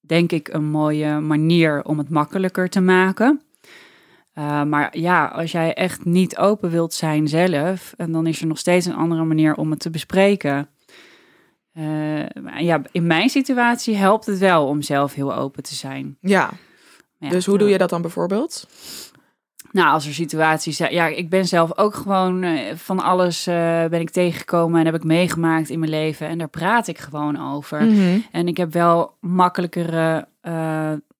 denk 0.00 0.32
ik, 0.32 0.48
een 0.48 0.64
mooie 0.64 1.20
manier 1.20 1.84
om 1.84 1.98
het 1.98 2.08
makkelijker 2.08 2.68
te 2.68 2.80
maken. 2.80 3.40
Eh, 4.36 4.62
maar 4.62 4.98
ja, 4.98 5.26
als 5.26 5.52
jij 5.52 5.74
echt 5.74 6.04
niet 6.04 6.36
open 6.38 6.70
wilt 6.70 6.94
zijn 6.94 7.28
zelf, 7.28 7.94
en 7.96 8.12
dan 8.12 8.26
is 8.26 8.40
er 8.40 8.46
nog 8.46 8.58
steeds 8.58 8.86
een 8.86 8.94
andere 8.94 9.24
manier 9.24 9.54
om 9.54 9.70
het 9.70 9.80
te 9.80 9.90
bespreken. 9.90 10.68
Eh, 11.72 12.28
ja, 12.58 12.82
in 12.92 13.06
mijn 13.06 13.28
situatie 13.28 13.96
helpt 13.96 14.26
het 14.26 14.38
wel 14.38 14.66
om 14.66 14.82
zelf 14.82 15.14
heel 15.14 15.34
open 15.34 15.62
te 15.62 15.74
zijn. 15.74 16.16
Ja, 16.20 16.50
Ja. 17.18 17.28
dus 17.28 17.46
hoe 17.46 17.58
doe 17.58 17.68
je 17.68 17.78
dat 17.78 17.90
dan 17.90 18.02
bijvoorbeeld? 18.02 18.68
Nou, 19.72 19.88
als 19.88 20.06
er 20.06 20.14
situaties 20.14 20.76
zijn. 20.76 20.92
Ja, 20.92 21.06
ik 21.06 21.30
ben 21.30 21.46
zelf 21.46 21.78
ook 21.78 21.94
gewoon 21.94 22.42
eh, 22.42 22.74
van 22.74 23.00
alles 23.00 23.44
ben 23.90 24.00
ik 24.00 24.10
tegengekomen 24.10 24.78
en 24.80 24.86
heb 24.86 24.94
ik 24.94 25.04
meegemaakt 25.04 25.68
in 25.70 25.78
mijn 25.78 25.90
leven. 25.90 26.28
En 26.28 26.38
daar 26.38 26.48
praat 26.48 26.86
ik 26.88 26.98
gewoon 26.98 27.54
over. 27.54 27.82
Mhm. 27.82 28.18
En 28.32 28.48
ik 28.48 28.56
heb 28.56 28.72
wel 28.72 29.16
makkelijkere 29.20 30.28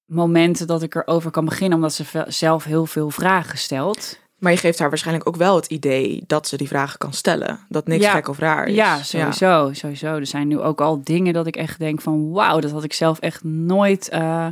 momenten 0.06 0.66
dat 0.66 0.82
ik 0.82 0.94
erover 0.94 1.30
kan 1.30 1.44
beginnen, 1.44 1.76
omdat 1.76 1.92
ze 1.92 2.24
zelf 2.28 2.64
heel 2.64 2.86
veel 2.86 3.10
vragen 3.10 3.58
stelt. 3.58 4.18
Maar 4.38 4.52
je 4.52 4.58
geeft 4.58 4.78
haar 4.78 4.88
waarschijnlijk 4.88 5.28
ook 5.28 5.36
wel 5.36 5.56
het 5.56 5.66
idee 5.66 6.24
dat 6.26 6.48
ze 6.48 6.56
die 6.56 6.68
vragen 6.68 6.98
kan 6.98 7.12
stellen. 7.12 7.58
Dat 7.68 7.86
niks 7.86 8.04
Ja. 8.04 8.10
gek 8.12 8.28
of 8.28 8.38
raar 8.38 8.66
is. 8.66 8.74
Ja, 8.74 9.02
sowieso, 9.02 9.68
sowieso. 9.72 10.06
Er 10.06 10.26
zijn 10.26 10.48
nu 10.48 10.60
ook 10.60 10.80
al 10.80 11.00
dingen 11.04 11.32
dat 11.32 11.46
ik 11.46 11.56
echt 11.56 11.78
denk 11.78 12.00
van 12.00 12.30
wauw, 12.30 12.60
dat 12.60 12.70
had 12.70 12.84
ik 12.84 12.92
zelf 12.92 13.18
echt 13.18 13.44
nooit 13.44 14.08
eh, 14.08 14.46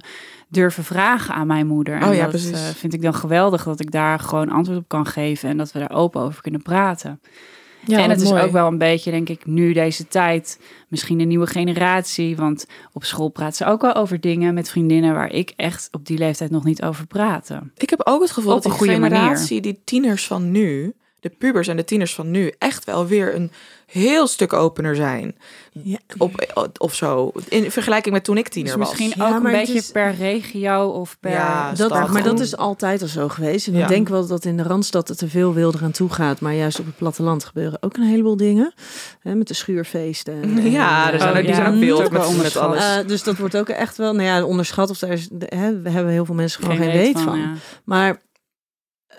durven 0.49 0.85
vragen 0.85 1.35
aan 1.35 1.47
mijn 1.47 1.67
moeder. 1.67 2.01
En 2.01 2.09
Oh 2.09 2.15
ja, 2.15 2.27
dat 2.27 2.51
eh, 2.53 2.59
vind 2.59 2.95
ik 2.95 3.03
dan 3.03 3.15
geweldig 3.15 3.65
dat 3.65 3.81
ik 3.81 3.91
daar 3.91 4.19
gewoon 4.19 4.51
antwoord 4.51 4.79
op 4.79 4.89
kan 4.89 5.07
geven 5.07 5.49
en 5.49 5.57
dat 5.57 5.73
we 5.73 5.79
daar 5.79 5.93
open 5.93 6.21
over 6.21 6.43
kunnen 6.43 6.63
praten. 6.63 7.21
Ja, 7.87 7.99
en 7.99 8.11
het 8.11 8.21
is 8.21 8.31
mooi. 8.31 8.43
ook 8.43 8.51
wel 8.51 8.67
een 8.67 8.79
beetje, 8.79 9.11
denk 9.11 9.29
ik, 9.29 9.47
nu 9.47 9.73
deze 9.73 10.09
tijd, 10.09 10.61
misschien 10.89 11.21
een 11.21 11.29
nieuwe 11.29 11.47
generatie. 11.47 12.37
Want 12.37 12.67
op 12.93 13.05
school 13.05 13.29
praat 13.29 13.57
ze 13.57 13.65
ook 13.65 13.81
wel 13.81 13.95
over 13.95 14.21
dingen 14.21 14.55
met 14.55 14.71
vriendinnen 14.71 15.15
waar 15.15 15.31
ik 15.33 15.53
echt 15.57 15.89
op 15.91 16.07
die 16.07 16.19
leeftijd 16.19 16.51
nog 16.51 16.65
niet 16.65 16.83
over 16.83 17.07
praatte. 17.07 17.61
Ik 17.77 17.91
heb 17.91 18.01
ook 18.05 18.23
het 18.23 18.31
gevoel 18.31 18.55
Op 18.55 18.63
dat 18.63 18.79
die 18.79 18.99
manier. 18.99 19.17
generatie, 19.17 19.61
die 19.61 19.81
tieners 19.85 20.27
van 20.27 20.51
nu, 20.51 20.95
de 21.25 21.31
pubers 21.39 21.69
en 21.69 21.77
de 21.77 21.85
tieners 21.85 22.15
van 22.15 22.31
nu, 22.31 22.53
echt 22.59 22.85
wel 22.85 23.07
weer 23.07 23.35
een 23.35 23.51
heel 23.87 24.27
stuk 24.27 24.53
opener 24.53 24.97
zijn. 24.97 25.37
Ja. 25.73 25.99
Op, 26.19 26.45
of 26.79 26.95
zo. 26.95 27.33
In 27.49 27.71
vergelijking 27.71 28.15
met 28.15 28.25
toen 28.25 28.37
ik 28.39 28.49
tiener 28.49 28.77
Dus 28.79 28.81
misschien 28.89 29.13
was. 29.17 29.29
Ja, 29.29 29.37
ook 29.37 29.45
een 29.45 29.51
beetje 29.53 29.75
is- 29.75 29.91
per 29.91 30.15
regio 30.15 30.89
of 30.89 31.17
per... 31.21 31.31
Ja, 31.31 31.73
Dat, 31.73 31.91
stad. 31.91 32.11
maar 32.11 32.23
dat 32.23 32.41
is 32.41 32.57
altijd 32.57 33.03
al 33.03 33.09
zo 33.09 33.29
geweest. 33.29 33.67
En 33.67 33.75
ik 33.75 33.89
denk 33.89 34.09
wel 34.09 34.27
dat 34.27 34.45
in 34.45 34.57
de 34.57 34.63
Randstad 34.63 35.09
het 35.09 35.19
te 35.19 35.29
veel 35.29 35.55
wilder 35.55 35.83
aan 35.83 35.91
toe 35.91 36.11
gaat. 36.13 36.41
Maar 36.41 36.55
juist 36.55 36.79
op 36.81 36.87
het 36.87 36.97
platteland 36.97 37.45
gebeuren 37.45 37.79
ook 37.83 37.97
een 37.97 38.03
heleboel 38.03 38.37
dingen. 38.37 38.75
Hè, 39.21 39.35
met 39.35 39.49
de 39.49 39.55
schuurfeesten. 39.55 40.43
en- 40.43 40.59
en, 40.59 40.71
Ja, 40.81 41.13
er 41.13 41.19
zijn 41.19 41.31
Oh, 41.33 41.37
ook, 41.39 41.43
die 41.45 41.51
ja. 41.55 41.57
zijn 41.61 41.75
ook 41.75 41.81
beeld 41.81 42.11
met, 42.37 42.57
alles. 42.57 42.79
Eh, 42.85 43.07
dus 43.07 43.23
dat 43.23 43.37
wordt 43.37 43.57
ook 43.57 43.69
echt 43.69 43.97
wel, 43.97 44.13
nou 44.13 44.25
ja, 44.27 44.45
onderschat. 44.45 44.91
Of 44.91 44.99
daar 44.99 45.11
is, 45.11 45.29
hè, 45.39 45.81
we 45.81 45.91
hebben 45.91 46.13
heel 46.13 46.25
veel 46.25 46.35
mensen 46.35 46.63
gewoon 46.63 46.77
geen, 46.79 46.93
weet 46.93 47.21
van. 47.21 47.39
ja. 47.39 47.53
Maar 47.85 48.21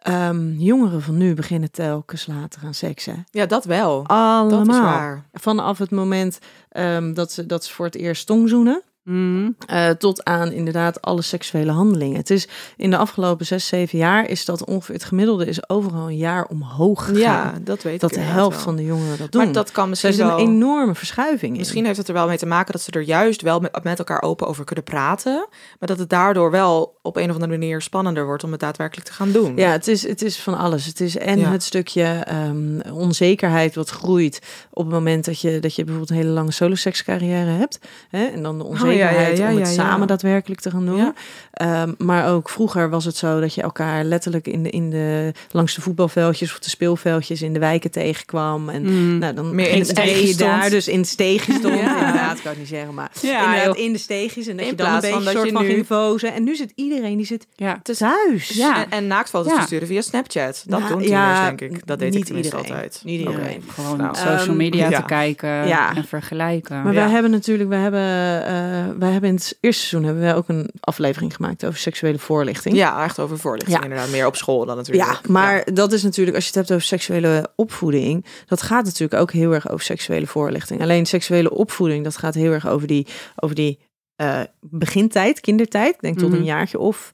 ehm, 0.05 0.51
jongeren 0.51 1.01
van 1.01 1.17
nu 1.17 1.33
beginnen 1.33 1.71
telkens 1.71 2.27
later 2.27 2.61
aan 2.65 2.73
seks. 2.73 3.05
Hè? 3.05 3.13
ja, 3.31 3.45
dat 3.45 3.65
wel. 3.65 4.05
Allemaal. 4.05 4.49
Dat 4.49 4.67
is 4.67 4.79
waar. 4.81 5.25
Vanaf 5.33 5.77
het 5.77 5.91
moment 5.91 6.39
ehm, 6.69 7.13
dat, 7.13 7.31
ze, 7.31 7.45
dat 7.45 7.65
ze 7.65 7.73
voor 7.73 7.85
het 7.85 7.95
eerst 7.95 8.27
tongzoenen. 8.27 8.81
Mhm. 9.05 9.49
eh, 9.67 9.89
tot 9.89 10.23
aan 10.23 10.51
inderdaad 10.51 11.01
alle 11.01 11.21
seksuele 11.21 11.71
handelingen. 11.71 12.17
Het 12.17 12.29
is 12.29 12.47
in 12.77 12.89
de 12.89 12.97
afgelopen 12.97 13.45
zes, 13.45 13.67
zeven 13.67 13.97
jaar 13.97 14.29
is 14.29 14.45
dat 14.45 14.65
ongeveer 14.65 14.95
het 14.95 15.03
gemiddelde 15.03 15.45
is 15.45 15.69
overal 15.69 16.07
een 16.07 16.17
jaar 16.17 16.45
omhoog 16.45 17.05
gegaan. 17.05 17.19
Ja, 17.21 17.53
dat 17.61 17.83
weet 17.83 17.99
dat 17.99 18.09
ik 18.09 18.15
de 18.15 18.21
inderdaad 18.21 18.41
helft 18.41 18.55
wel. 18.55 18.65
van 18.65 18.75
de 18.75 18.83
jongeren 18.85 19.17
dat 19.17 19.31
doen. 19.31 19.43
Maar 19.43 19.53
dat 19.53 19.71
kan 19.71 19.83
Er 19.83 19.89
misschien 19.89 20.09
is 20.11 20.17
een 20.17 20.37
enorme 20.37 20.95
verschuiving 20.95 21.51
in. 21.53 21.57
Misschien 21.59 21.85
heeft 21.85 21.97
het 21.97 22.07
er 22.07 22.13
wel 22.13 22.27
mee 22.27 22.37
te 22.37 22.45
maken 22.45 22.71
dat 22.71 22.81
ze 22.81 22.91
er 22.91 23.01
juist 23.01 23.41
wel 23.41 23.59
met, 23.59 23.83
met 23.83 23.99
elkaar 23.99 24.21
open 24.21 24.47
over 24.47 24.63
kunnen 24.65 24.83
praten. 24.83 25.47
Maar 25.79 25.89
dat 25.89 25.99
het 25.99 26.09
daardoor 26.09 26.51
wel 26.51 26.97
op 27.01 27.15
een 27.15 27.27
of 27.29 27.33
andere 27.33 27.51
manier 27.57 27.81
spannender 27.81 28.25
wordt 28.25 28.43
om 28.43 28.51
het 28.51 28.59
daadwerkelijk 28.59 29.07
te 29.07 29.13
gaan 29.13 29.31
doen. 29.31 29.57
Ja, 29.57 29.69
het 29.71 29.87
is, 29.87 30.07
het 30.07 30.21
is 30.21 30.37
van 30.39 30.57
alles. 30.57 30.85
Het 30.85 30.99
is 31.01 31.17
en 31.17 31.39
Ja. 31.39 31.51
het 31.51 31.63
stukje 31.63 32.03
ehm, 32.03 32.79
onzekerheid 32.93 33.75
wat 33.75 33.89
groeit 33.89 34.41
op 34.73 34.83
het 34.85 34.93
moment 34.93 35.25
dat 35.25 35.39
je, 35.41 35.59
dat 35.59 35.75
je 35.75 35.83
bijvoorbeeld 35.83 36.09
een 36.11 36.23
hele 36.25 36.35
lange 36.35 36.51
solosekscarrière 36.51 37.49
hebt. 37.49 37.79
Hè? 38.09 38.25
En 38.25 38.43
dan 38.43 38.57
de 38.57 38.63
onzekerheid 38.63 38.93
ja, 38.97 39.09
om 39.09 39.15
het 39.15 39.37
ja, 39.37 39.49
ja. 39.49 39.65
samen 39.65 40.07
daadwerkelijk 40.07 40.61
te 40.61 40.71
gaan 40.71 40.85
doen. 40.85 40.97
Ja. 40.97 41.13
Ehm, 41.51 41.93
maar 41.97 42.29
ook 42.29 42.49
vroeger 42.49 42.89
was 42.89 43.05
het 43.05 43.15
zo 43.15 43.39
dat 43.39 43.53
je 43.53 43.61
elkaar 43.61 44.03
letterlijk 44.03 44.47
in 44.47 44.63
de, 44.63 44.69
in 44.69 44.89
de, 44.89 45.31
langs 45.51 45.75
de 45.75 45.81
voetbalveldjes 45.81 46.51
of 46.51 46.59
de 46.59 46.69
speelveldjes 46.69 47.41
in 47.41 47.53
de 47.53 47.59
wijken 47.59 47.91
tegenkwam. 47.91 48.69
En 48.69 48.81
Mhm. 48.81 49.17
nou, 49.17 49.33
dan 49.33 49.55
Meer 49.55 49.69
in 49.69 49.79
het 49.79 49.87
steegjes 49.87 50.19
je 50.19 50.33
stond. 50.33 50.39
daar 50.49 50.69
dus 50.69 50.87
in 50.87 51.01
de 51.01 51.07
steegjes 51.07 51.55
stond. 51.59 51.73
Ja. 51.79 51.97
Inderdaad, 51.99 52.41
kan 52.41 52.51
ik 52.51 52.57
niet 52.57 52.67
zeggen, 52.67 52.93
maar 52.93 53.11
Ja, 53.21 53.43
inderdaad 53.45 53.75
joh. 53.75 53.85
in 53.85 53.91
de 53.93 53.97
steegjes. 53.99 54.47
En 54.47 54.57
dat 54.57 54.65
In 54.65 54.71
je 54.71 54.77
dan 54.77 54.93
een 54.93 55.01
beetje 55.01 55.23
dat 55.23 55.33
soort 55.33 55.45
je 55.47 55.51
van 55.53 55.61
nu- 55.65 55.69
ging 55.69 55.87
vozen. 55.87 56.33
En 56.33 56.43
nu 56.43 56.55
zit 56.55 56.71
iedereen, 56.75 57.17
die 57.17 57.25
zit 57.25 57.47
ja. 57.55 57.79
thuis. 57.83 58.49
Ja. 58.49 58.77
En, 58.83 58.89
en 58.89 59.07
naaktfoto's 59.07 59.51
Ja. 59.51 59.59
te 59.59 59.65
sturen 59.65 59.87
via 59.87 60.01
Snapchat. 60.01 60.63
Dat 60.67 60.79
doen 60.79 60.87
tieners, 60.89 61.09
ja, 61.09 61.45
denk 61.45 61.61
ik. 61.61 61.87
Dat 61.87 61.99
deed 61.99 62.09
niet 62.09 62.19
ik 62.19 62.25
tenminste 62.25 62.55
iedereen. 62.55 62.75
altijd. 62.77 63.01
Niet 63.03 63.21
Oké. 63.21 63.29
iedereen. 63.31 63.63
Gewoon 63.73 63.97
Nou, 63.97 64.15
social 64.15 64.55
media 64.55 64.89
te 64.89 65.03
kijken 65.05 65.67
Ja. 65.67 65.95
en 65.95 66.05
vergelijken. 66.05 66.83
Maar 66.83 66.93
Ja. 66.93 66.99
wij 67.01 67.09
hebben 67.09 67.31
natuurlijk, 67.31 67.69
wij 67.69 67.79
hebben, 67.79 68.45
eh, 68.45 68.84
wij 68.97 69.11
hebben 69.11 69.29
in 69.29 69.35
het 69.35 69.57
eerste 69.59 69.81
seizoen 69.81 70.03
hebben 70.03 70.23
wij 70.23 70.35
ook 70.35 70.49
een 70.49 70.69
aflevering 70.79 71.35
gemaakt 71.35 71.65
over 71.65 71.79
seksuele 71.79 72.17
voorlichting. 72.19 72.75
Ja, 72.75 73.03
echt 73.03 73.19
over 73.19 73.39
voorlichting 73.39 73.77
Ja. 73.77 73.83
inderdaad. 73.83 74.09
Meer 74.09 74.25
op 74.25 74.35
school 74.35 74.65
dan 74.65 74.75
natuurlijk. 74.75 75.09
Ja, 75.09 75.19
maar 75.31 75.73
dat 75.73 75.91
is 75.93 76.03
natuurlijk, 76.03 76.35
als 76.35 76.45
je 76.45 76.49
het 76.49 76.59
hebt 76.59 76.71
over 76.71 76.85
seksuele 76.87 77.49
opvoeding, 77.55 78.25
dat 78.45 78.61
gaat 78.61 78.85
natuurlijk 78.85 79.21
ook 79.21 79.31
heel 79.31 79.53
erg 79.53 79.69
over 79.69 79.85
seksuele 79.85 80.27
voorlichting. 80.27 80.81
Alleen 80.81 81.05
seksuele 81.05 81.51
opvoeding, 81.51 82.03
dat 82.03 82.17
gaat 82.17 82.33
heel 82.33 82.51
erg 82.51 82.67
over 82.67 82.87
die, 82.87 83.07
over 83.35 83.55
die 83.55 83.79
eh, 84.15 84.41
begintijd, 84.59 85.39
kindertijd. 85.39 85.93
Ik 85.95 86.01
denk 86.01 86.17
tot 86.17 86.29
Mhm. 86.29 86.37
een 86.37 86.43
jaartje 86.45 86.79
of 86.79 87.13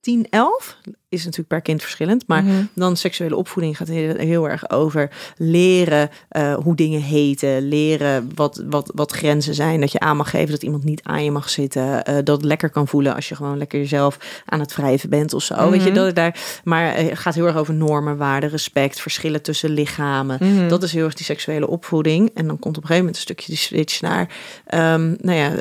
10, 0.00 0.26
11. 0.30 0.76
Is 1.10 1.20
natuurlijk 1.20 1.48
per 1.48 1.60
kind 1.60 1.82
verschillend. 1.82 2.24
Maar 2.26 2.42
Mhm. 2.44 2.52
dan 2.74 2.96
seksuele 2.96 3.36
opvoeding 3.36 3.76
gaat 3.76 3.88
heel, 3.88 4.14
heel 4.16 4.48
erg 4.48 4.70
over 4.70 5.10
leren 5.36 6.10
eh, 6.28 6.54
hoe 6.54 6.74
dingen 6.76 7.00
heten. 7.02 7.68
Leren 7.68 8.30
wat, 8.34 8.62
wat, 8.66 8.90
wat 8.94 9.12
grenzen 9.12 9.54
zijn. 9.54 9.80
Dat 9.80 9.92
je 9.92 9.98
aan 10.00 10.16
mag 10.16 10.30
geven 10.30 10.50
dat 10.50 10.62
iemand 10.62 10.84
niet 10.84 11.00
aan 11.02 11.24
je 11.24 11.30
mag 11.30 11.50
zitten. 11.50 12.04
eh, 12.04 12.14
dat 12.24 12.36
het 12.36 12.44
lekker 12.44 12.70
kan 12.70 12.88
voelen 12.88 13.14
als 13.14 13.28
je 13.28 13.34
gewoon 13.36 13.58
lekker 13.58 13.78
jezelf 13.78 14.42
aan 14.44 14.60
het 14.60 14.74
wrijven 14.76 15.10
bent 15.10 15.32
of 15.34 15.42
zo. 15.42 15.70
Weet 15.70 15.82
je, 15.82 15.90
Mhm. 15.90 15.98
dat 15.98 16.14
daar, 16.14 16.60
maar 16.64 16.94
eh, 16.94 17.08
het 17.08 17.18
gaat 17.18 17.34
heel 17.34 17.46
erg 17.46 17.56
over 17.56 17.74
normen, 17.74 18.16
waarden, 18.16 18.50
respect, 18.50 19.00
verschillen 19.00 19.42
tussen 19.42 19.70
lichamen. 19.70 20.38
Mhm. 20.40 20.68
Dat 20.68 20.82
is 20.82 20.92
heel 20.92 21.04
erg 21.04 21.14
die 21.14 21.24
seksuele 21.24 21.68
opvoeding. 21.68 22.30
En 22.34 22.46
dan 22.46 22.58
komt 22.58 22.76
op 22.76 22.82
een 22.82 22.88
gegeven 22.88 22.96
moment 22.96 23.16
een 23.16 23.22
stukje 23.22 23.46
die 23.46 23.56
switch 23.56 24.00
naar 24.00 24.28
ehm, 24.66 25.14
nou 25.20 25.38
ja, 25.38 25.52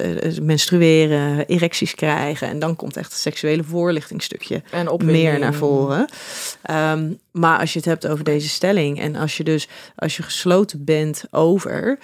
menstrueren, 0.41 1.45
erecties 1.45 1.95
krijgen. 1.95 2.47
En 2.47 2.59
dan 2.59 2.75
komt 2.75 2.97
echt 2.97 3.11
het 3.11 3.21
seksuele 3.21 3.63
voorlichtingstukje 3.63 4.61
en 4.71 4.89
opwinding. 4.89 5.23
meer 5.23 5.36
naar 5.39 5.53
voren. 5.53 6.07
Ehm, 6.61 7.13
maar 7.31 7.59
als 7.59 7.73
je 7.73 7.79
het 7.79 7.87
hebt 7.87 8.07
over 8.07 8.23
deze 8.23 8.49
stelling 8.49 8.99
en 8.99 9.15
als 9.15 9.37
je 9.37 9.43
dus 9.43 9.67
als 9.95 10.17
je 10.17 10.23
gesloten 10.23 10.83
bent 10.83 11.23
over. 11.31 11.99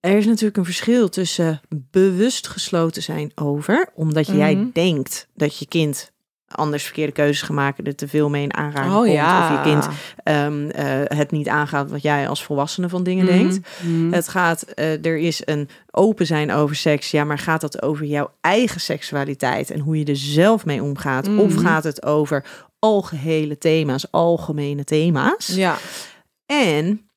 Er 0.00 0.16
is 0.16 0.26
natuurlijk 0.26 0.56
een 0.56 0.64
verschil 0.64 1.08
tussen 1.08 1.60
bewust 1.90 2.48
gesloten 2.48 3.02
zijn 3.02 3.32
over, 3.34 3.88
omdat 3.94 4.26
jij 4.26 4.54
Mhm. 4.54 4.66
denkt 4.72 5.28
dat 5.34 5.58
je 5.58 5.66
kind 5.66 6.11
anders 6.54 6.84
verkeerde 6.84 7.12
keuzes 7.12 7.48
maken, 7.48 7.84
er 7.84 7.94
te 7.94 8.08
veel 8.08 8.30
mee 8.30 8.42
in 8.42 8.54
aanraking 8.54 8.92
Oh 8.94 9.00
komt, 9.00 9.12
ja. 9.12 9.44
of 9.52 9.56
je 9.64 9.70
kind 9.70 9.88
ehm, 10.24 10.68
eh, 10.70 11.18
het 11.18 11.30
niet 11.30 11.48
aangaat 11.48 11.90
wat 11.90 12.02
jij 12.02 12.28
als 12.28 12.44
volwassene 12.44 12.88
van 12.88 13.02
dingen 13.02 13.24
Mhm. 13.24 13.34
denkt. 13.34 13.60
Mhm. 13.82 14.12
Het 14.12 14.28
gaat, 14.28 14.62
eh, 14.62 15.04
er 15.06 15.16
is 15.18 15.42
een 15.44 15.68
open 15.90 16.26
zijn 16.26 16.52
over 16.52 16.76
seks. 16.76 17.10
Ja, 17.10 17.24
maar 17.24 17.38
gaat 17.38 17.60
dat 17.60 17.82
over 17.82 18.04
jouw 18.06 18.30
eigen 18.40 18.80
seksualiteit 18.80 19.70
en 19.70 19.80
hoe 19.80 19.98
je 19.98 20.04
er 20.04 20.16
zelf 20.16 20.64
mee 20.64 20.82
omgaat? 20.82 21.28
Of 21.36 21.54
Mhm. 21.54 21.58
gaat 21.66 21.84
het 21.84 22.04
over 22.04 22.44
algehele 22.78 23.58
thema's, 23.58 24.06
algemene 24.10 24.84
thema's? 24.84 25.46
Ja, 25.46 25.76
En 26.46 27.08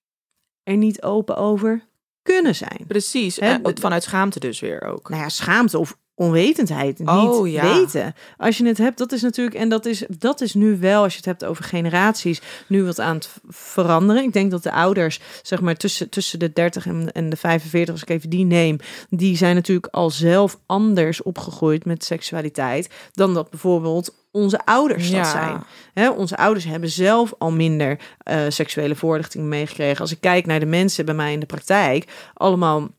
er 0.63 0.78
niet 0.78 1.02
open 1.04 1.36
over 1.38 1.84
kunnen 2.21 2.56
zijn. 2.56 2.84
precies. 2.88 3.36
D- 3.36 3.80
vanuit 3.80 4.04
schaamte 4.04 4.39
dus 4.39 4.60
weer 4.60 4.82
ook. 4.82 5.10
Nou 5.10 5.21
ja, 5.21 5.30
schaamte 5.30 5.80
of 5.80 5.98
onwetendheid, 6.15 6.99
niet 6.99 7.08
Oh, 7.10 7.47
ja. 7.47 7.73
weten. 7.80 8.13
Als 8.38 8.58
je 8.58 8.65
het 8.67 8.78
hebt, 8.78 8.97
dat 8.97 9.12
is 9.12 9.21
natuurlijk, 9.21 9.56
en 9.56 9.69
dat 9.69 9.86
is, 9.86 10.04
dat 10.17 10.41
is 10.41 10.54
nu 10.54 10.78
wel, 10.80 11.04
als 11.04 11.12
je 11.12 11.17
het 11.17 11.25
hebt 11.25 11.45
over 11.45 11.63
generaties, 11.63 12.41
nu 12.67 12.84
wat 12.84 12.99
aan 12.99 13.15
het 13.15 13.30
veranderen. 13.47 14.23
Ik 14.23 14.34
denk 14.34 14.51
dat 14.51 14.63
de 14.63 14.71
ouders, 14.71 15.19
zeg 15.41 15.62
maar 15.62 15.75
tussen, 15.75 16.10
tussen 16.10 16.39
de 16.39 16.54
30 16.54 16.86
en, 16.86 17.12
en 17.12 17.30
de 17.30 17.36
45, 17.38 17.93
als 17.93 18.01
ik 18.04 18.10
even 18.10 18.30
die 18.30 18.45
neem, 18.45 18.78
die 19.10 19.38
zijn 19.38 19.56
natuurlijk 19.56 19.88
al 19.91 20.10
zelf 20.10 20.60
anders 20.65 21.21
opgegroeid 21.23 21.86
met 21.86 22.04
seksualiteit 22.04 22.89
dan 23.12 23.34
dat 23.34 23.49
bijvoorbeeld 23.49 24.15
onze 24.32 24.65
ouders 24.65 25.04
dat 25.04 25.12
Ja. 25.25 25.63
zijn. 25.93 26.12
Onze 26.12 26.38
ouders 26.38 26.65
hebben 26.65 26.89
zelf 26.89 27.34
al 27.38 27.51
minder 27.51 27.99
eh, 28.17 28.41
seksuele 28.47 28.95
voorlichting 28.95 29.45
meegekregen. 29.45 29.99
Als 30.01 30.12
ik 30.12 30.21
kijk 30.21 30.45
naar 30.45 30.60
de 30.60 30.65
mensen 30.65 31.06
bij 31.06 31.15
mij 31.15 31.34
in 31.34 31.39
de 31.39 31.45
praktijk, 31.45 32.06
allemaal, 32.34 32.89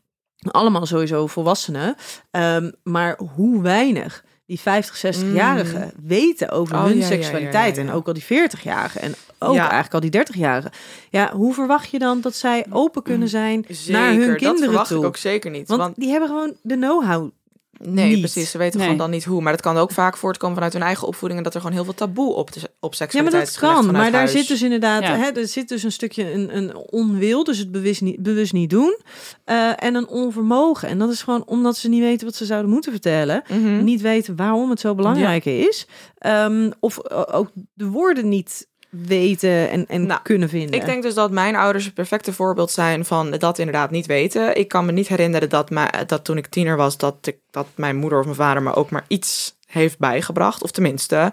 allemaal 0.50 0.86
sowieso 0.86 1.26
volwassenen, 1.26 1.94
Ehm, 2.30 2.70
maar 2.82 3.18
hoe 3.34 3.62
weinig 3.62 4.24
die 4.46 4.60
50, 4.60 4.96
60-jarigen 4.96 5.92
weten 6.02 6.50
over 6.50 6.76
Oh, 6.76 6.84
hun 6.84 6.98
ja, 6.98 7.06
seksualiteit. 7.06 7.76
ja, 7.76 7.80
ja, 7.82 7.86
ja. 7.86 7.92
En 7.92 7.96
ook 7.98 8.06
al 8.06 8.12
die 8.12 8.22
40-jarigen. 8.24 9.00
En 9.00 9.14
ook 9.38 9.56
eigenlijk 9.56 9.94
al 9.94 10.00
die 10.00 10.10
30-jarigen. 10.10 10.70
Ja, 11.10 11.32
hoe 11.32 11.54
verwacht 11.54 11.90
je 11.90 11.98
dan 11.98 12.20
dat 12.20 12.34
zij 12.34 12.66
open 12.70 13.02
kunnen 13.02 13.28
zijn 13.28 13.66
naar 13.88 14.10
hun 14.12 14.28
dat 14.28 14.36
kinderen 14.36 14.64
verwacht 14.68 14.88
toe? 14.88 14.98
ik 15.00 15.06
ook 15.06 15.16
zeker 15.16 15.50
niet. 15.50 15.68
Want, 15.68 15.80
Want, 15.80 15.96
die 15.96 16.10
hebben 16.10 16.28
gewoon 16.28 16.54
de 16.62 16.74
know-how. 16.74 17.30
Nee, 17.78 18.10
niet. 18.10 18.18
precies. 18.20 18.50
Ze 18.50 18.58
weten 18.58 18.78
Nee. 18.78 18.82
gewoon 18.88 19.02
dan 19.02 19.10
niet 19.10 19.24
hoe. 19.24 19.42
Maar 19.42 19.52
dat 19.52 19.60
kan 19.60 19.76
ook 19.76 19.90
vaak 19.90 20.16
voortkomen 20.16 20.54
vanuit 20.54 20.72
hun 20.72 20.82
eigen 20.82 21.06
opvoeding. 21.06 21.38
En 21.38 21.44
dat 21.44 21.54
er 21.54 21.60
gewoon 21.60 21.74
heel 21.76 21.84
veel 21.84 21.94
taboe 21.94 22.34
op, 22.34 22.52
de, 22.52 22.58
op 22.60 22.64
Ja, 22.64 22.78
maar 22.80 22.94
seksualiteit 22.94 23.44
dat 23.46 23.58
kan. 23.58 23.84
Maar 23.92 24.10
daar 24.10 24.12
huis. 24.20 24.30
zit 24.32 24.48
dus 24.48 24.62
inderdaad, 24.62 25.02
Ja. 25.02 25.16
hè, 25.16 25.30
er 25.30 25.46
zit 25.48 25.68
dus 25.68 25.82
een 25.82 25.92
stukje 25.92 26.32
een, 26.32 26.56
een 26.56 26.76
onwil, 26.76 27.44
dus 27.44 27.58
het 27.58 27.72
bewust 27.72 28.00
niet, 28.00 28.22
bewust 28.22 28.52
niet 28.52 28.70
doen. 28.70 28.98
eh, 29.44 29.72
en 29.76 29.94
een 29.94 30.08
onvermogen. 30.08 30.88
En 30.88 30.98
dat 30.98 31.10
is 31.10 31.22
gewoon 31.22 31.42
omdat 31.46 31.76
ze 31.76 31.88
niet 31.88 32.00
weten 32.02 32.26
wat 32.26 32.34
ze 32.36 32.44
zouden 32.44 32.70
moeten 32.70 32.92
vertellen. 32.92 33.42
Mhm. 33.48 33.84
Niet 33.84 34.00
weten 34.00 34.36
waarom 34.36 34.70
het 34.70 34.80
zo 34.80 34.94
belangrijk 34.94 35.44
is. 35.44 35.86
Ehm, 36.18 36.70
of 36.80 36.98
eh, 36.98 37.22
ook 37.32 37.50
de 37.74 37.86
woorden 37.88 38.28
niet 38.28 38.68
weten 38.88 39.70
en, 39.70 39.86
en 39.88 40.06
Nou, 40.06 40.20
kunnen 40.22 40.48
vinden. 40.48 40.80
Ik 40.80 40.84
denk 40.84 41.02
dus 41.02 41.14
dat 41.14 41.30
mijn 41.30 41.56
ouders 41.56 41.84
het 41.84 41.94
perfecte 41.94 42.32
voorbeeld 42.32 42.70
zijn 42.70 43.04
van 43.04 43.30
dat 43.30 43.58
inderdaad 43.58 43.90
niet 43.90 44.06
weten. 44.06 44.56
Ik 44.56 44.68
kan 44.68 44.84
me 44.86 44.92
niet 44.92 45.08
herinneren 45.08 45.48
dat, 45.48 45.70
mij, 45.70 45.90
dat 46.06 46.24
toen 46.24 46.36
ik 46.36 46.46
tiener 46.46 46.76
was, 46.76 46.96
dat, 46.96 47.16
ik, 47.20 47.36
dat 47.50 47.66
mijn 47.74 47.96
moeder 47.96 48.18
of 48.18 48.24
mijn 48.24 48.36
vader 48.36 48.62
me 48.62 48.74
ook 48.74 48.90
maar 48.90 49.04
iets 49.08 49.56
heeft 49.66 49.98
bijgebracht. 49.98 50.62
Of 50.62 50.70
tenminste, 50.70 51.32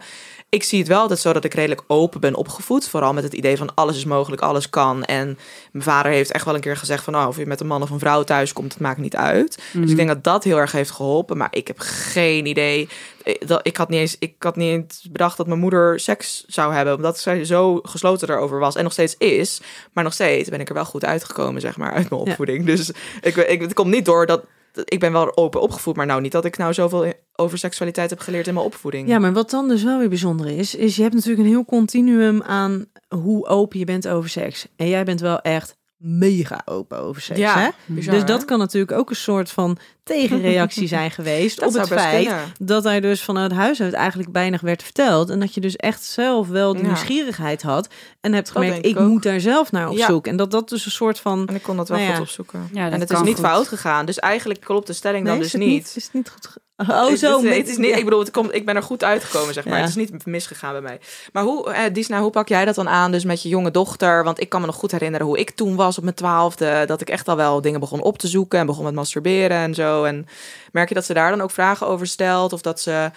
ik 0.53 0.63
zie 0.63 0.79
het 0.79 0.87
wel 0.87 0.99
altijd 0.99 1.19
zo 1.19 1.33
dat 1.33 1.43
ik 1.43 1.53
redelijk 1.53 1.83
open 1.87 2.19
ben 2.19 2.35
opgevoed. 2.35 2.89
Vooral 2.89 3.13
met 3.13 3.23
het 3.23 3.33
idee 3.33 3.57
van 3.57 3.75
alles 3.75 3.97
is 3.97 4.05
mogelijk, 4.05 4.41
alles 4.41 4.69
kan. 4.69 5.03
En 5.03 5.37
mijn 5.71 5.83
vader 5.83 6.11
heeft 6.11 6.31
echt 6.31 6.45
wel 6.45 6.55
een 6.55 6.61
keer 6.61 6.77
gezegd 6.77 7.03
van... 7.03 7.15
Oh, 7.15 7.27
of 7.27 7.37
je 7.37 7.45
met 7.45 7.59
een 7.59 7.67
man 7.67 7.81
of 7.81 7.89
een 7.89 7.99
vrouw 7.99 8.23
thuis 8.23 8.53
komt, 8.53 8.73
het 8.73 8.81
maakt 8.81 8.97
niet 8.99 9.15
uit. 9.15 9.63
Dus 9.73 9.89
ik 9.89 9.95
denk 9.95 10.07
dat 10.07 10.23
dat 10.23 10.43
heel 10.43 10.57
erg 10.57 10.71
heeft 10.71 10.91
geholpen. 10.91 11.37
Maar 11.37 11.47
ik 11.51 11.67
heb 11.67 11.79
geen 11.79 12.45
idee. 12.45 12.89
Ik- 13.23 13.47
dat- 13.47 13.67
Ik 13.67 13.77
had 13.77 13.89
niet 13.89 13.99
eens, 13.99 14.15
ik 14.19 14.33
had 14.39 14.55
niet 14.55 14.69
eens 14.69 15.07
bedacht 15.11 15.37
dat 15.37 15.47
mijn 15.47 15.59
moeder 15.59 15.99
seks 15.99 16.43
zou 16.47 16.73
hebben. 16.73 16.95
Omdat 16.95 17.19
zij 17.19 17.45
zo 17.45 17.79
gesloten 17.83 18.27
daarover 18.27 18.59
was. 18.59 18.75
En 18.75 18.83
nog 18.83 18.91
steeds 18.93 19.15
is. 19.17 19.61
Maar 19.93 20.03
nog 20.03 20.13
steeds 20.13 20.49
ben 20.49 20.59
ik 20.59 20.67
er 20.69 20.73
wel 20.75 20.85
goed 20.85 21.05
uitgekomen, 21.05 21.61
zeg 21.61 21.77
maar, 21.77 21.91
uit 21.93 22.09
mijn 22.09 22.21
Ja. 22.23 22.29
opvoeding. 22.29 22.65
Dus 22.65 22.91
ik, 23.21 23.35
ik, 23.35 23.61
het 23.61 23.73
komt 23.73 23.91
niet 23.91 24.05
door 24.05 24.25
dat... 24.25 24.43
Ik 24.83 24.99
ben 24.99 25.11
wel 25.11 25.37
open 25.37 25.61
opgevoed, 25.61 25.95
maar 25.95 26.05
nou 26.05 26.21
niet 26.21 26.31
dat 26.31 26.45
ik 26.45 26.57
nou 26.57 26.73
zoveel 26.73 27.13
over 27.35 27.57
seksualiteit 27.57 28.09
heb 28.09 28.19
geleerd 28.19 28.47
in 28.47 28.53
mijn 28.53 28.65
opvoeding. 28.65 29.07
Ja, 29.07 29.19
maar 29.19 29.33
wat 29.33 29.49
dan 29.49 29.67
dus 29.67 29.83
wel 29.83 29.99
weer 29.99 30.09
bijzonder 30.09 30.47
is, 30.47 30.75
is 30.75 30.95
je 30.95 31.01
hebt 31.01 31.13
natuurlijk 31.13 31.43
een 31.43 31.49
heel 31.49 31.65
continuum 31.65 32.41
aan 32.41 32.85
hoe 33.07 33.47
open 33.47 33.79
je 33.79 33.85
bent 33.85 34.07
over 34.07 34.29
seks. 34.29 34.67
En 34.75 34.87
jij 34.87 35.03
bent 35.03 35.19
wel 35.19 35.41
echt 35.41 35.77
mega 36.03 36.61
open 36.65 36.99
over 36.99 37.21
seks. 37.21 37.39
Ja, 37.39 37.59
hè? 37.59 37.69
bizar, 37.85 38.13
dus 38.13 38.25
dat 38.25 38.39
hè? 38.39 38.45
kan 38.45 38.59
natuurlijk 38.59 38.91
ook 38.91 39.09
een 39.09 39.15
soort 39.15 39.49
van 39.51 39.77
tegenreactie 40.03 40.87
zijn 40.87 41.11
geweest 41.19 41.65
op 41.65 41.73
het 41.73 41.87
feit 41.87 42.25
kunnen. 42.27 42.45
dat 42.59 42.83
hij 42.83 42.99
dus 42.99 43.23
vanuit 43.23 43.51
huis 43.51 43.81
uit 43.81 43.93
eigenlijk 43.93 44.29
weinig 44.31 44.61
werd 44.61 44.83
verteld. 44.83 45.29
En 45.29 45.39
dat 45.39 45.53
je 45.53 45.61
dus 45.61 45.75
echt 45.75 46.03
zelf 46.03 46.47
wel 46.47 46.73
de 46.73 46.79
Ja. 46.79 46.85
nieuwsgierigheid 46.85 47.61
had. 47.61 47.87
En 48.21 48.33
hebt 48.33 48.49
gemerkt, 48.51 48.85
ik 48.85 48.99
moet 48.99 49.23
daar 49.23 49.39
zelf 49.39 49.71
naar 49.71 49.89
op 49.89 49.97
Ja. 49.97 50.05
zoek. 50.07 50.27
En 50.27 50.35
dat 50.35 50.51
dat 50.51 50.69
dus 50.69 50.85
een 50.85 50.91
soort 50.91 51.19
van... 51.19 51.47
En 51.47 51.55
ik 51.55 51.61
kon 51.63 51.77
dat 51.77 51.87
wel 51.87 51.97
Nou 51.97 52.09
ja. 52.09 52.15
goed 52.15 52.25
opzoeken. 52.25 52.69
En 52.73 52.99
het 52.99 53.11
is 53.11 53.21
niet 53.21 53.35
goed. 53.35 53.45
fout 53.45 53.67
gegaan. 53.67 54.05
Dus 54.05 54.19
eigenlijk 54.19 54.59
klopt 54.59 54.87
de 54.87 54.93
stelling 54.93 55.25
dan 55.25 55.37
dus 55.37 55.45
is 55.45 55.51
het 55.51 55.61
niet. 55.61 55.93
Is 55.95 56.03
het 56.03 56.13
niet 56.13 56.29
goed? 56.29 56.49
Oh, 56.77 57.13
zo. 57.13 57.43
Het, 57.43 57.67
is 57.69 57.77
niet, 57.77 57.95
ik 57.95 58.03
bedoel, 58.03 58.19
het 58.19 58.31
komt, 58.31 58.53
ik 58.53 58.65
ben 58.65 58.75
er 58.75 58.83
goed 58.83 59.03
uitgekomen, 59.03 59.53
zeg 59.53 59.65
maar. 59.65 59.73
Ja. 59.73 59.79
Het 59.79 59.89
is 59.89 59.95
niet 59.95 60.25
misgegaan 60.25 60.71
bij 60.71 60.81
mij. 60.81 60.99
Maar 61.33 61.43
hoe, 61.43 61.71
eh, 61.71 61.93
Disna, 61.93 62.21
hoe 62.21 62.31
pak 62.31 62.47
jij 62.47 62.65
dat 62.65 62.75
dan 62.75 62.89
aan, 62.89 63.11
dus 63.11 63.23
met 63.23 63.43
je 63.43 63.49
jonge 63.49 63.71
dochter? 63.71 64.23
Want 64.23 64.39
ik 64.39 64.49
kan 64.49 64.59
me 64.61 64.65
nog 64.65 64.75
goed 64.75 64.91
herinneren 64.91 65.27
hoe 65.27 65.37
ik 65.39 65.49
toen 65.51 65.75
was 65.75 65.97
op 65.97 66.03
mijn 66.03 66.15
twaalfde. 66.15 66.83
Dat 66.85 67.01
ik 67.01 67.09
echt 67.09 67.27
al 67.27 67.35
wel 67.35 67.61
dingen 67.61 67.79
begon 67.79 68.01
op 68.01 68.17
te 68.17 68.27
zoeken 68.27 68.59
en 68.59 68.65
begon 68.65 68.83
met 68.83 68.93
masturberen 68.93 69.57
en 69.57 69.73
zo. 69.73 70.03
En 70.03 70.27
merk 70.71 70.89
je 70.89 70.95
dat 70.95 71.05
ze 71.05 71.13
daar 71.13 71.29
dan 71.29 71.41
ook 71.41 71.51
vragen 71.51 71.87
over 71.87 72.07
stelt? 72.07 72.53
Of 72.53 72.61
dat 72.61 72.79
ze 72.81 73.11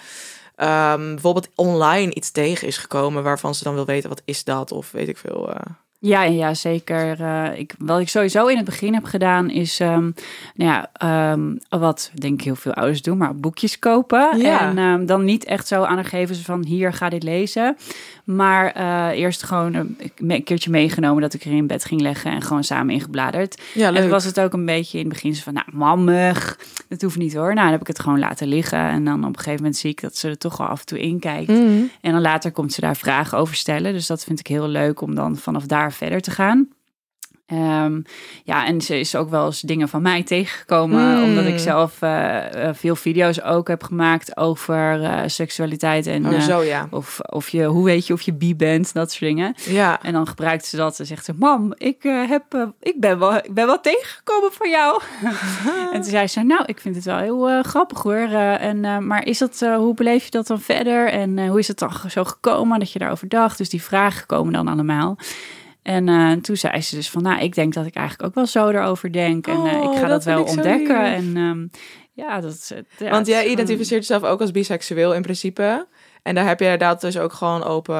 ehm, 0.55 1.07
bijvoorbeeld 1.13 1.49
online 1.55 2.13
iets 2.13 2.31
tegen 2.31 2.67
is 2.67 2.77
gekomen 2.77 3.23
waarvan 3.23 3.55
ze 3.55 3.63
dan 3.63 3.73
wil 3.73 3.85
weten, 3.85 4.09
wat 4.09 4.21
is 4.25 4.43
dat? 4.43 4.71
Of 4.71 4.91
weet 4.91 5.07
ik 5.07 5.17
veel. 5.17 5.49
eh. 5.53 5.59
Ja, 5.99 6.23
ja 6.23 6.53
zeker. 6.53 7.21
Eh, 7.21 7.59
ik, 7.59 7.73
wat 7.77 7.99
ik 7.99 8.09
sowieso 8.09 8.47
in 8.47 8.55
het 8.55 8.65
begin 8.65 8.93
heb 8.93 9.03
gedaan 9.03 9.49
is, 9.49 9.79
ehm, 9.79 10.11
nou 10.55 10.71
ja, 10.71 10.89
ehm, 10.93 11.55
wat 11.69 12.11
denk 12.13 12.39
ik 12.39 12.45
heel 12.45 12.55
veel 12.55 12.73
ouders 12.73 13.01
doen, 13.01 13.17
maar 13.17 13.35
boekjes 13.35 13.79
kopen. 13.79 14.37
Ja. 14.37 14.59
En 14.59 14.77
ehm, 14.77 15.05
dan 15.05 15.23
niet 15.23 15.45
echt 15.45 15.67
zo 15.67 15.83
aan 15.83 16.05
geven 16.05 16.35
ze 16.35 16.43
van 16.43 16.65
hier, 16.65 16.93
ga 16.93 17.09
dit 17.09 17.23
lezen. 17.23 17.77
Maar 18.27 18.71
eh, 18.71 19.19
eerst 19.19 19.43
gewoon 19.43 19.73
een, 19.73 19.97
een 20.17 20.43
keertje 20.43 20.69
meegenomen 20.69 21.21
dat 21.21 21.33
ik 21.33 21.45
er 21.45 21.51
in 21.51 21.67
bed 21.67 21.85
ging 21.85 22.01
leggen 22.01 22.31
en 22.31 22.41
gewoon 22.41 22.63
samen 22.63 22.93
ingebladerd. 22.93 23.61
Ja, 23.73 23.93
En 23.93 24.09
was 24.09 24.23
het 24.23 24.39
ook 24.39 24.53
een 24.53 24.65
beetje 24.65 24.97
in 24.97 25.03
het 25.03 25.13
begin 25.13 25.35
van, 25.35 25.53
nou, 25.53 25.65
mammig, 25.71 26.59
dat 26.87 27.01
hoeft 27.01 27.17
niet 27.17 27.33
hoor. 27.33 27.53
Nou, 27.53 27.55
dan 27.55 27.71
heb 27.71 27.81
ik 27.81 27.87
het 27.87 27.99
gewoon 27.99 28.19
laten 28.19 28.47
liggen. 28.47 28.79
En 28.79 29.05
dan 29.05 29.19
op 29.19 29.29
een 29.29 29.35
gegeven 29.35 29.55
moment 29.55 29.77
zie 29.77 29.89
ik 29.89 30.01
dat 30.01 30.17
ze 30.17 30.27
er 30.27 30.37
toch 30.37 30.57
wel 30.57 30.67
af 30.67 30.79
en 30.79 30.85
toe 30.85 30.99
in 30.99 31.19
kijkt. 31.19 31.49
Mm. 31.49 31.89
En 32.01 32.11
dan 32.11 32.21
later 32.21 32.51
komt 32.51 32.73
ze 32.73 32.81
daar 32.81 32.95
vragen 32.95 33.37
over 33.37 33.55
stellen. 33.55 33.93
Dus 33.93 34.07
dat 34.07 34.23
vind 34.23 34.39
ik 34.39 34.47
heel 34.47 34.67
leuk 34.67 35.01
om 35.01 35.15
dan 35.15 35.37
vanaf 35.37 35.65
daar 35.65 35.93
verder 35.93 36.21
te 36.21 36.31
gaan. 36.31 36.67
Ehm, 37.47 38.01
ja, 38.43 38.65
en 38.65 38.81
ze 38.81 38.99
is 38.99 39.15
ook 39.15 39.29
wel 39.29 39.45
eens 39.45 39.61
dingen 39.61 39.89
van 39.89 40.01
mij 40.01 40.23
tegengekomen. 40.23 41.17
Mm. 41.17 41.23
Omdat 41.23 41.45
ik 41.45 41.59
zelf 41.59 42.01
eh, 42.01 42.67
eh, 42.67 42.75
veel 42.75 42.95
video's 42.95 43.41
ook 43.41 43.67
heb 43.67 43.83
gemaakt 43.83 44.37
over 44.37 45.03
eh, 45.03 45.21
seksualiteit. 45.25 46.07
En 46.07 46.25
Oh, 46.25 46.39
zo 46.39 46.61
ja. 46.61 46.87
of, 46.91 47.19
of 47.19 47.49
je, 47.49 47.63
hoe 47.63 47.85
weet 47.85 48.07
je 48.07 48.13
of 48.13 48.21
je 48.21 48.33
bi 48.33 48.55
bent, 48.55 48.93
dat 48.93 49.11
soort 49.11 49.29
dingen. 49.29 49.55
Ja. 49.65 50.01
En 50.01 50.13
dan 50.13 50.27
gebruikt 50.27 50.65
ze 50.65 50.75
dat 50.75 50.99
en 50.99 51.05
zegt 51.05 51.25
ze: 51.25 51.33
Mam, 51.35 51.73
ik, 51.77 52.03
heb, 52.03 52.73
ik, 52.79 52.99
ben 52.99 53.19
wel, 53.19 53.35
ik 53.35 53.53
ben 53.53 53.65
wel 53.65 53.81
tegengekomen 53.81 54.51
van 54.51 54.69
jou. 54.69 55.01
en 55.93 56.01
toen 56.01 56.11
zei 56.11 56.27
ze: 56.27 56.41
Nou, 56.41 56.63
ik 56.65 56.79
vind 56.79 56.95
het 56.95 57.05
wel 57.05 57.17
heel 57.17 57.63
grappig 57.63 58.01
hoor. 58.01 58.27
En, 58.59 59.07
maar 59.07 59.25
is 59.25 59.37
dat, 59.37 59.59
hoe 59.59 59.93
beleef 59.93 60.23
je 60.23 60.31
dat 60.31 60.47
dan 60.47 60.61
verder? 60.61 61.09
En 61.09 61.47
hoe 61.47 61.59
is 61.59 61.67
het 61.67 61.79
dan 61.79 61.91
zo 62.09 62.23
gekomen 62.23 62.79
dat 62.79 62.91
je 62.91 62.99
daarover 62.99 63.27
dacht? 63.27 63.57
Dus 63.57 63.69
die 63.69 63.81
vragen 63.81 64.25
komen 64.25 64.53
dan 64.53 64.67
allemaal. 64.67 65.17
En 65.87 66.09
eh, 66.09 66.31
toen 66.31 66.55
zei 66.57 66.81
ze 66.81 66.95
dus 66.95 67.09
van, 67.09 67.21
nou, 67.21 67.41
ik 67.41 67.55
denk 67.55 67.73
dat 67.73 67.85
ik 67.85 67.95
eigenlijk 67.95 68.29
ook 68.29 68.35
wel 68.35 68.45
zo 68.45 68.69
erover 68.69 69.11
denk. 69.11 69.47
En 69.47 69.53
eh, 69.65 69.81
Oh, 69.81 69.93
ik 69.93 69.99
ga 69.99 70.07
dat 70.07 70.09
dat, 70.09 70.23
wel 70.23 70.43
ontdekken. 70.43 71.03
En 71.03 71.37
ehm, 71.37 71.67
ja, 72.13 72.41
dat 72.41 72.53
is... 72.53 72.69
het- 72.69 72.85
ja, 72.97 73.09
Want 73.09 73.27
jij 73.27 73.47
identificeert 73.47 74.07
jezelf 74.07 74.23
ook 74.23 74.41
als 74.41 74.51
biseksueel 74.51 75.13
in 75.13 75.21
principe. 75.21 75.87
En 76.23 76.35
daar 76.35 76.47
heb 76.47 76.59
jij 76.59 76.77
dat 76.77 77.01
dus 77.01 77.17
ook 77.17 77.33
gewoon 77.33 77.63
open... 77.63 77.95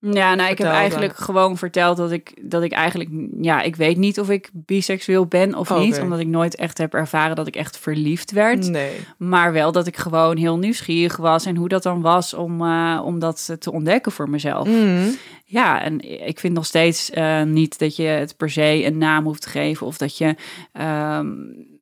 Ja, 0.00 0.34
nou, 0.34 0.50
ik 0.50 0.58
heb 0.58 0.66
eigenlijk 0.66 1.16
gewoon 1.16 1.56
verteld 1.56 1.96
dat 1.96 2.10
ik, 2.10 2.50
dat 2.50 2.62
ik 2.62 2.72
eigenlijk, 2.72 3.10
ja, 3.40 3.62
ik 3.62 3.76
weet 3.76 3.96
niet 3.96 4.20
of 4.20 4.30
ik 4.30 4.50
biseksueel 4.52 5.26
ben 5.26 5.54
of 5.54 5.78
niet, 5.78 6.00
omdat 6.00 6.18
ik 6.18 6.26
nooit 6.26 6.54
echt 6.54 6.78
heb 6.78 6.94
ervaren 6.94 7.36
dat 7.36 7.46
ik 7.46 7.56
echt 7.56 7.78
verliefd 7.78 8.30
werd. 8.30 8.70
Nee. 8.70 8.92
Maar 9.16 9.52
wel 9.52 9.72
dat 9.72 9.86
ik 9.86 9.96
gewoon 9.96 10.36
heel 10.36 10.58
nieuwsgierig 10.58 11.16
was 11.16 11.46
en 11.46 11.56
hoe 11.56 11.68
dat 11.68 11.82
dan 11.82 12.00
was 12.00 12.34
om, 12.34 12.62
eh, 12.62 13.00
om 13.04 13.18
dat 13.18 13.56
te 13.58 13.72
ontdekken 13.72 14.12
voor 14.12 14.30
mezelf. 14.30 14.68
Mm. 14.68 15.16
Ja, 15.44 15.82
en 15.82 16.26
ik 16.26 16.38
vind 16.38 16.54
nog 16.54 16.66
steeds 16.66 17.10
eh, 17.10 17.42
niet 17.42 17.78
dat 17.78 17.96
je 17.96 18.02
het 18.02 18.36
per 18.36 18.50
se 18.50 18.84
een 18.84 18.98
naam 18.98 19.24
hoeft 19.24 19.42
te 19.42 19.48
geven 19.48 19.86
of 19.86 19.96
dat 19.96 20.18
je 20.18 20.36
ehm, 20.72 21.26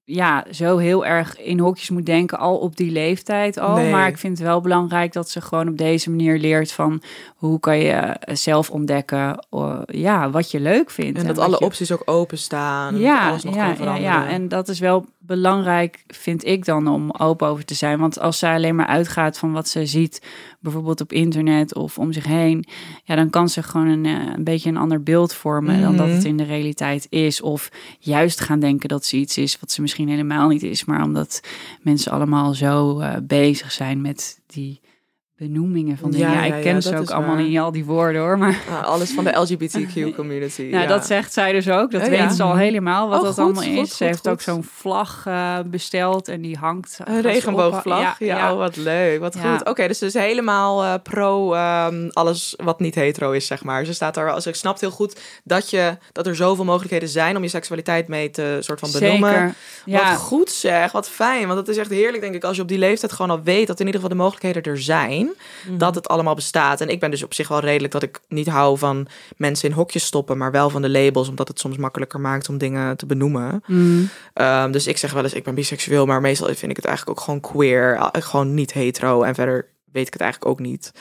ja, 0.06 0.44
zo 0.50 0.76
heel 0.76 1.06
erg 1.06 1.40
in 1.40 1.58
hokjes 1.58 1.90
moet 1.90 2.06
denken 2.06 2.38
al 2.38 2.58
op 2.58 2.76
die 2.76 2.90
leeftijd 2.90 3.58
al. 3.58 3.76
Nee. 3.76 3.90
Maar 3.90 4.08
ik 4.08 4.18
vind 4.18 4.38
het 4.38 4.46
wel 4.46 4.60
belangrijk 4.60 5.12
dat 5.12 5.30
ze 5.30 5.40
gewoon 5.40 5.68
op 5.68 5.78
deze 5.78 6.10
manier 6.10 6.38
leert 6.38 6.72
van 6.72 7.02
hoe 7.36 7.60
kan 7.60 7.78
je 7.78 8.16
zelf 8.32 8.70
ontdekken 8.70 9.46
ja, 9.86 10.30
wat 10.30 10.50
je 10.50 10.60
leuk 10.60 10.90
vindt. 10.90 11.18
En 11.18 11.26
dat 11.26 11.38
alle 11.38 11.56
je- 11.58 11.64
opties 11.64 11.92
ook 11.92 12.02
openstaan. 12.04 12.98
ja, 12.98 13.28
alles 13.28 13.42
nog 13.44 13.54
ja, 13.54 13.60
kan 13.60 13.70
ja, 13.70 13.76
veranderen. 13.76 14.10
ja, 14.10 14.28
en 14.28 14.48
dat 14.48 14.68
is 14.68 14.78
wel 14.78 15.06
belangrijk, 15.18 16.04
vind 16.06 16.44
ik 16.46 16.64
dan, 16.64 16.88
om 16.88 17.10
open 17.18 17.48
over 17.48 17.64
te 17.64 17.74
zijn. 17.74 17.98
Want 17.98 18.20
als 18.20 18.38
zij 18.38 18.54
alleen 18.54 18.74
maar 18.74 18.86
uitgaat 18.86 19.38
van 19.38 19.52
wat 19.52 19.68
ze 19.68 19.86
ziet, 19.86 20.22
bijvoorbeeld 20.60 21.00
op 21.00 21.12
internet 21.12 21.74
of 21.74 21.98
om 21.98 22.12
zich 22.12 22.24
heen, 22.26 22.64
ja, 23.04 23.14
dan 23.14 23.30
kan 23.30 23.48
ze 23.48 23.62
gewoon 23.62 23.86
een, 23.86 24.06
eh, 24.06 24.12
een 24.36 24.44
beetje 24.44 24.68
een 24.68 24.76
ander 24.76 25.02
beeld 25.02 25.32
vormen 25.34 25.80
dan 25.80 25.96
dat 25.96 26.06
Mhm. 26.06 26.14
het 26.14 26.24
in 26.24 26.36
de 26.36 26.44
realiteit 26.44 27.06
is. 27.10 27.40
Of 27.40 27.68
juist 27.98 28.40
gaan 28.40 28.60
denken 28.60 28.88
dat 28.88 29.04
ze 29.04 29.16
iets 29.16 29.38
is 29.38 29.60
wat 29.60 29.70
ze 29.70 29.80
misschien 29.80 30.08
helemaal 30.08 30.48
niet 30.48 30.62
is, 30.62 30.84
maar 30.84 31.02
omdat 31.02 31.40
mensen 31.82 32.12
allemaal 32.12 32.54
zo 32.54 32.98
eh, 33.00 33.14
bezig 33.22 33.72
zijn 33.72 34.00
met 34.00 34.40
die 34.46 34.80
benoemingen 35.36 35.98
van 35.98 36.10
dingen. 36.10 36.30
Ja, 36.30 36.34
Ja, 36.34 36.44
ik 36.44 36.54
ja, 36.54 36.60
ken 36.60 36.82
ze 36.82 36.96
ook 36.98 37.10
allemaal 37.10 37.34
waar. 37.34 37.44
niet 37.44 37.58
al 37.58 37.72
die 37.72 37.84
woorden 37.84 38.20
hoor, 38.20 38.38
maar 38.38 38.58
Ah, 38.70 38.84
alles 38.84 39.10
van 39.12 39.24
de 39.24 39.30
LGBTQ 39.40 40.14
community. 40.14 40.62
nou, 40.62 40.82
ja. 40.82 40.86
dat 40.86 41.06
zegt 41.06 41.32
zij 41.32 41.52
dus 41.52 41.68
ook. 41.70 41.90
Dat 41.90 42.02
Oh, 42.02 42.08
weet 42.08 42.32
ze 42.32 42.42
al 42.42 42.56
helemaal 42.56 43.08
wat 43.08 43.18
Oh, 43.18 43.24
dat 43.24 43.34
goed, 43.34 43.42
allemaal 43.44 43.62
is. 43.62 43.78
goed, 43.78 43.88
ze 43.88 44.04
heeft 44.04 44.28
ook 44.28 44.40
zo'n 44.40 44.64
vlag 44.64 45.22
eh, 45.26 45.58
besteld 45.66 46.28
en 46.28 46.40
die 46.40 46.56
hangt. 46.56 46.98
Een 47.04 47.20
regenboogvlag. 47.20 48.18
Ja, 48.18 48.52
oh, 48.52 48.58
wat 48.58 48.76
leuk. 48.76 49.20
Wat 49.20 49.36
goed. 49.40 49.64
Oké, 49.68 49.86
dus 49.88 49.98
ze 49.98 50.06
is 50.06 50.14
helemaal 50.14 50.82
eh, 50.84 50.94
pro 51.02 51.52
ehm, 51.54 52.08
alles 52.12 52.54
wat 52.64 52.80
niet 52.80 52.94
hetero 52.94 53.30
is, 53.32 53.46
zeg 53.46 53.64
maar. 53.64 53.84
Ze 53.84 53.92
staat 53.94 54.14
daar, 54.14 54.32
als 54.32 54.46
ik 54.46 54.54
snapt 54.54 54.80
heel 54.80 54.90
goed 54.90 55.20
dat, 55.44 55.70
je, 55.70 55.96
dat 56.12 56.26
er 56.26 56.36
zoveel 56.36 56.64
mogelijkheden 56.64 57.08
zijn 57.08 57.36
om 57.36 57.42
je 57.42 57.48
seksualiteit 57.48 58.08
mee 58.08 58.30
te 58.30 58.56
soort 58.60 58.80
van 58.80 58.90
benoemen. 58.92 59.54
Wat 59.86 60.02
goed 60.16 60.50
zeg, 60.50 60.92
wat 60.92 61.08
fijn. 61.08 61.46
Want 61.46 61.58
het 61.58 61.68
is 61.68 61.76
echt 61.76 61.90
heerlijk, 61.90 62.22
denk 62.22 62.34
ik, 62.34 62.44
als 62.44 62.56
je 62.56 62.62
op 62.62 62.68
die 62.68 62.78
leeftijd 62.78 63.12
gewoon 63.12 63.30
al 63.30 63.42
weet 63.42 63.66
dat 63.66 63.80
in 63.80 63.86
ieder 63.86 64.00
geval 64.00 64.16
de 64.16 64.22
mogelijkheden 64.22 64.62
er 64.72 64.80
zijn. 64.80 65.25
Zijn. 65.64 65.78
Dat 65.78 65.94
het 65.94 66.08
allemaal 66.08 66.34
bestaat. 66.34 66.80
En 66.80 66.88
ik 66.88 67.00
ben 67.00 67.10
dus 67.10 67.22
op 67.22 67.34
zich 67.34 67.48
wel 67.48 67.60
redelijk 67.60 67.92
dat 67.92 68.02
ik 68.02 68.20
niet 68.28 68.48
hou 68.48 68.78
van 68.78 69.06
mensen 69.36 69.68
in 69.68 69.74
hokjes 69.74 70.04
stoppen, 70.04 70.36
maar 70.38 70.50
wel 70.50 70.70
van 70.70 70.82
de 70.82 70.90
labels, 70.90 71.28
omdat 71.28 71.48
het 71.48 71.60
soms 71.60 71.76
makkelijker 71.76 72.20
maakt 72.20 72.48
om 72.48 72.58
dingen 72.58 72.96
te 72.96 73.06
benoemen. 73.06 73.62
Mm. 73.66 74.08
Ehm, 74.32 74.70
dus 74.70 74.86
ik 74.86 74.96
zeg 74.96 75.12
wel 75.12 75.22
eens, 75.22 75.32
ik 75.32 75.44
ben 75.44 75.54
biseksueel, 75.54 76.06
maar 76.06 76.20
meestal 76.20 76.46
vind 76.46 76.70
ik 76.70 76.76
het 76.76 76.84
eigenlijk 76.86 77.18
ook 77.18 77.24
gewoon 77.24 77.40
queer. 77.40 77.94
eh, 77.96 78.22
Gewoon 78.22 78.54
niet 78.54 78.72
hetero. 78.72 79.22
En 79.22 79.34
verder 79.34 79.68
weet 79.92 80.06
ik 80.06 80.12
het 80.12 80.22
eigenlijk 80.22 80.50
ook 80.50 80.60
niet. 80.60 80.92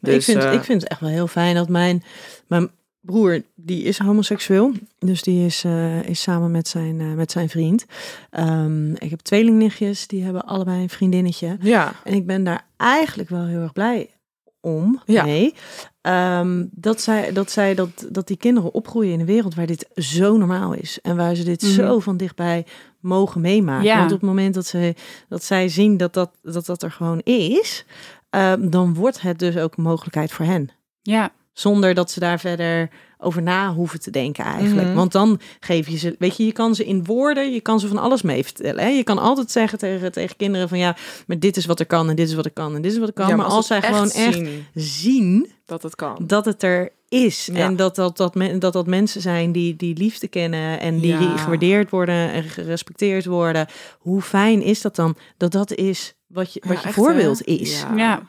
Dus, 0.00 0.14
ik, 0.14 0.22
vind, 0.22 0.44
eh, 0.44 0.52
ik 0.52 0.64
vind 0.64 0.82
het 0.82 0.90
echt 0.90 1.00
wel 1.00 1.10
heel 1.10 1.26
fijn 1.26 1.54
dat 1.54 1.68
mijn, 1.68 2.04
mijn 2.46 2.70
broer, 3.02 3.42
die 3.54 3.82
is 3.82 3.98
homoseksueel. 3.98 4.72
Dus 4.98 5.22
die 5.22 5.46
is, 5.46 5.64
eh, 5.64 6.02
is 6.02 6.22
samen 6.22 6.50
met 6.50 6.68
zijn, 6.68 7.00
eh, 7.00 7.12
met 7.12 7.30
zijn 7.30 7.48
vriend. 7.48 7.84
Ehm, 8.30 8.92
ik 8.94 9.10
heb 9.10 9.20
tweelingnichtjes, 9.20 10.06
die 10.06 10.22
hebben 10.24 10.44
allebei 10.44 10.82
een 10.82 10.88
vriendinnetje. 10.88 11.56
ja. 11.60 11.92
En 12.04 12.14
ik 12.14 12.26
ben 12.26 12.44
daar 12.44 12.66
eigenlijk 12.76 13.28
wel 13.28 13.44
heel 13.46 13.60
erg 13.60 13.72
blij 13.72 14.10
om. 14.60 15.02
Ja. 15.06 15.24
Nee. 15.24 15.54
Ehm, 16.00 16.64
dat, 16.70 17.00
zij, 17.00 17.32
dat, 17.32 17.50
zij 17.50 17.74
dat, 17.74 18.06
dat 18.10 18.26
die 18.26 18.36
kinderen 18.36 18.74
opgroeien 18.74 19.12
in 19.12 19.20
een 19.20 19.26
wereld 19.26 19.54
waar 19.54 19.66
dit 19.66 19.88
zo 19.94 20.36
normaal 20.36 20.72
is. 20.72 20.98
En 21.02 21.16
waar 21.16 21.34
ze 21.34 21.44
dit 21.44 21.62
Mhm. 21.62 21.70
zo 21.72 21.98
van 21.98 22.16
dichtbij 22.16 22.66
mogen 23.00 23.40
meemaken. 23.40 23.84
Ja. 23.86 23.98
Want 23.98 24.12
op 24.12 24.20
het 24.20 24.28
moment 24.28 24.54
dat, 24.54 24.66
ze, 24.66 24.94
dat 25.28 25.44
zij 25.44 25.68
zien 25.68 25.96
dat 25.96 26.14
dat, 26.14 26.30
dat, 26.42 26.66
dat 26.66 26.82
er 26.82 26.90
gewoon 26.90 27.20
is, 27.24 27.84
ehm, 28.30 28.68
dan 28.70 28.94
wordt 28.94 29.20
het 29.20 29.38
dus 29.38 29.56
ook 29.56 29.76
een 29.76 29.82
mogelijkheid 29.82 30.32
voor 30.32 30.44
hen. 30.44 30.70
Ja, 31.02 31.32
Zonder 31.52 31.94
dat 31.94 32.10
ze 32.10 32.20
daar 32.20 32.40
verder 32.40 32.90
over 33.18 33.42
na 33.42 33.74
hoeven 33.74 34.00
te 34.00 34.10
denken 34.10 34.44
eigenlijk. 34.44 34.86
Mhm. 34.86 34.96
Want 34.96 35.12
dan 35.12 35.40
geef 35.60 35.88
je 35.88 35.96
ze, 35.96 36.16
weet 36.18 36.36
je, 36.36 36.44
je 36.46 36.52
kan 36.52 36.74
ze 36.74 36.84
in 36.84 37.04
woorden, 37.04 37.52
je 37.52 37.60
kan 37.60 37.80
ze 37.80 37.88
van 37.88 37.98
alles 37.98 38.22
mee 38.22 38.44
vertellen. 38.44 38.84
Hè? 38.84 38.88
Je 38.90 39.02
kan 39.02 39.18
altijd 39.18 39.50
zeggen 39.50 39.78
tegen, 39.78 40.12
tegen 40.12 40.36
kinderen 40.36 40.68
van 40.68 40.78
ja, 40.78 40.96
maar 41.26 41.38
dit 41.38 41.56
is 41.56 41.66
wat 41.66 41.80
er 41.80 41.86
kan 41.86 42.08
en 42.08 42.16
dit 42.16 42.28
is 42.28 42.34
wat 42.34 42.44
er 42.44 42.50
kan 42.50 42.74
en 42.74 42.82
dit 42.82 42.92
is 42.92 42.98
wat 42.98 43.08
er 43.08 43.14
kan. 43.14 43.28
Ja, 43.28 43.36
maar, 43.36 43.46
als 43.46 43.66
zij 43.66 43.82
gewoon 43.82 44.10
echt 44.10 44.34
zien 44.34 44.66
zien 44.74 45.50
dat 45.64 45.82
het 45.82 45.94
kan. 45.94 46.16
dat 46.26 46.44
het 46.44 46.62
er 46.62 46.92
is. 47.08 47.48
Ja. 47.52 47.58
En 47.58 47.76
dat 47.76 47.94
dat, 47.96 48.16
dat, 48.16 48.34
men, 48.34 48.58
dat 48.58 48.72
dat 48.72 48.86
mensen 48.86 49.20
zijn 49.20 49.52
die, 49.52 49.76
die 49.76 49.96
liefde 49.96 50.28
kennen 50.28 50.80
en 50.80 50.98
die 50.98 51.10
Ja. 51.18 51.36
gewaardeerd 51.36 51.90
worden 51.90 52.32
en 52.32 52.42
gerespecteerd 52.42 53.24
worden. 53.24 53.66
Hoe 53.98 54.22
fijn 54.22 54.62
is 54.62 54.80
dat 54.80 54.96
dan? 54.96 55.16
Dat 55.36 55.52
dat 55.52 55.74
is 55.74 56.14
wat 56.26 56.52
je, 56.52 56.60
wat 56.66 56.74
Ja, 56.74 56.80
je 56.80 56.86
echt, 56.86 56.94
voorbeeld 56.96 57.38
hè? 57.38 57.44
is. 57.52 57.80
Ja. 57.80 57.96
ja. 57.96 58.22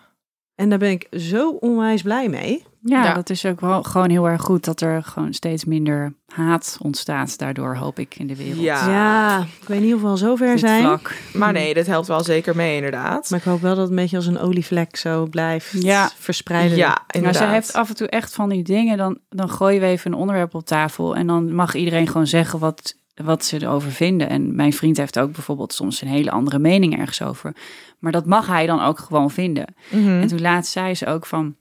En 0.55 0.69
daar 0.69 0.79
ben 0.79 0.91
ik 0.91 1.07
zo 1.11 1.49
onwijs 1.49 2.01
blij 2.01 2.29
mee. 2.29 2.63
Ja, 2.85 3.03
Ja. 3.03 3.13
dat 3.13 3.29
is 3.29 3.45
ook 3.45 3.59
wel 3.61 3.83
gewoon 3.83 4.09
heel 4.09 4.27
erg 4.29 4.41
goed 4.41 4.63
dat 4.65 4.81
er 4.81 5.03
gewoon 5.03 5.33
steeds 5.33 5.65
minder 5.65 6.13
haat 6.27 6.77
ontstaat. 6.81 7.37
Daardoor 7.37 7.75
hoop 7.75 7.99
ik 7.99 8.15
in 8.17 8.27
de 8.27 8.35
wereld. 8.35 8.59
Ja. 8.63 8.89
Ja, 8.89 9.39
ik 9.61 9.67
weet 9.67 9.81
niet 9.81 9.93
of 9.93 10.01
we 10.01 10.07
al 10.07 10.17
zover 10.17 10.47
Dit 10.47 10.59
zijn. 10.59 10.83
vlak. 10.83 11.15
Maar 11.33 11.53
nee, 11.53 11.73
dit 11.73 11.87
helpt 11.87 12.07
wel 12.07 12.23
zeker 12.23 12.55
mee, 12.55 12.75
inderdaad. 12.75 13.29
Maar 13.29 13.39
ik 13.39 13.45
hoop 13.45 13.61
wel 13.61 13.69
dat 13.75 13.79
het 13.81 13.89
een 13.89 13.95
beetje 13.95 14.15
als 14.17 14.25
een 14.25 14.39
olievlek 14.39 14.95
zo 14.95 15.25
blijft 15.25 15.71
Ja. 15.83 16.09
verspreiden. 16.17 16.77
ja, 16.77 17.03
inderdaad. 17.09 17.41
ze 17.41 17.47
heeft 17.47 17.73
af 17.73 17.89
en 17.89 17.95
toe 17.95 18.07
echt 18.07 18.33
van 18.33 18.49
die 18.49 18.63
dingen. 18.63 18.97
Dan, 18.97 19.17
dan 19.29 19.49
gooien 19.49 19.81
we 19.81 19.87
even 19.87 20.11
een 20.11 20.17
onderwerp 20.17 20.55
op 20.55 20.65
tafel. 20.65 21.15
En 21.15 21.27
dan 21.27 21.55
mag 21.55 21.73
iedereen 21.75 22.07
gewoon 22.07 22.27
zeggen 22.27 22.59
wat, 22.59 22.95
wat 23.15 23.45
ze 23.45 23.61
erover 23.61 23.91
vinden. 23.91 24.29
En 24.29 24.55
mijn 24.55 24.73
vriend 24.73 24.97
heeft 24.97 25.19
ook 25.19 25.31
bijvoorbeeld 25.31 25.73
soms 25.73 26.01
een 26.01 26.07
hele 26.07 26.31
andere 26.31 26.59
mening 26.59 26.97
ergens 26.99 27.21
over. 27.21 27.55
Maar 27.99 28.11
dat 28.11 28.25
mag 28.25 28.47
hij 28.47 28.65
dan 28.65 28.81
ook 28.81 28.99
gewoon 28.99 29.31
vinden. 29.31 29.65
Mhm. 29.91 30.07
En 30.21 30.27
toen 30.27 30.41
laatst 30.41 30.71
zei 30.71 30.95
ze 30.95 31.05
ook 31.07 31.25
van... 31.25 31.55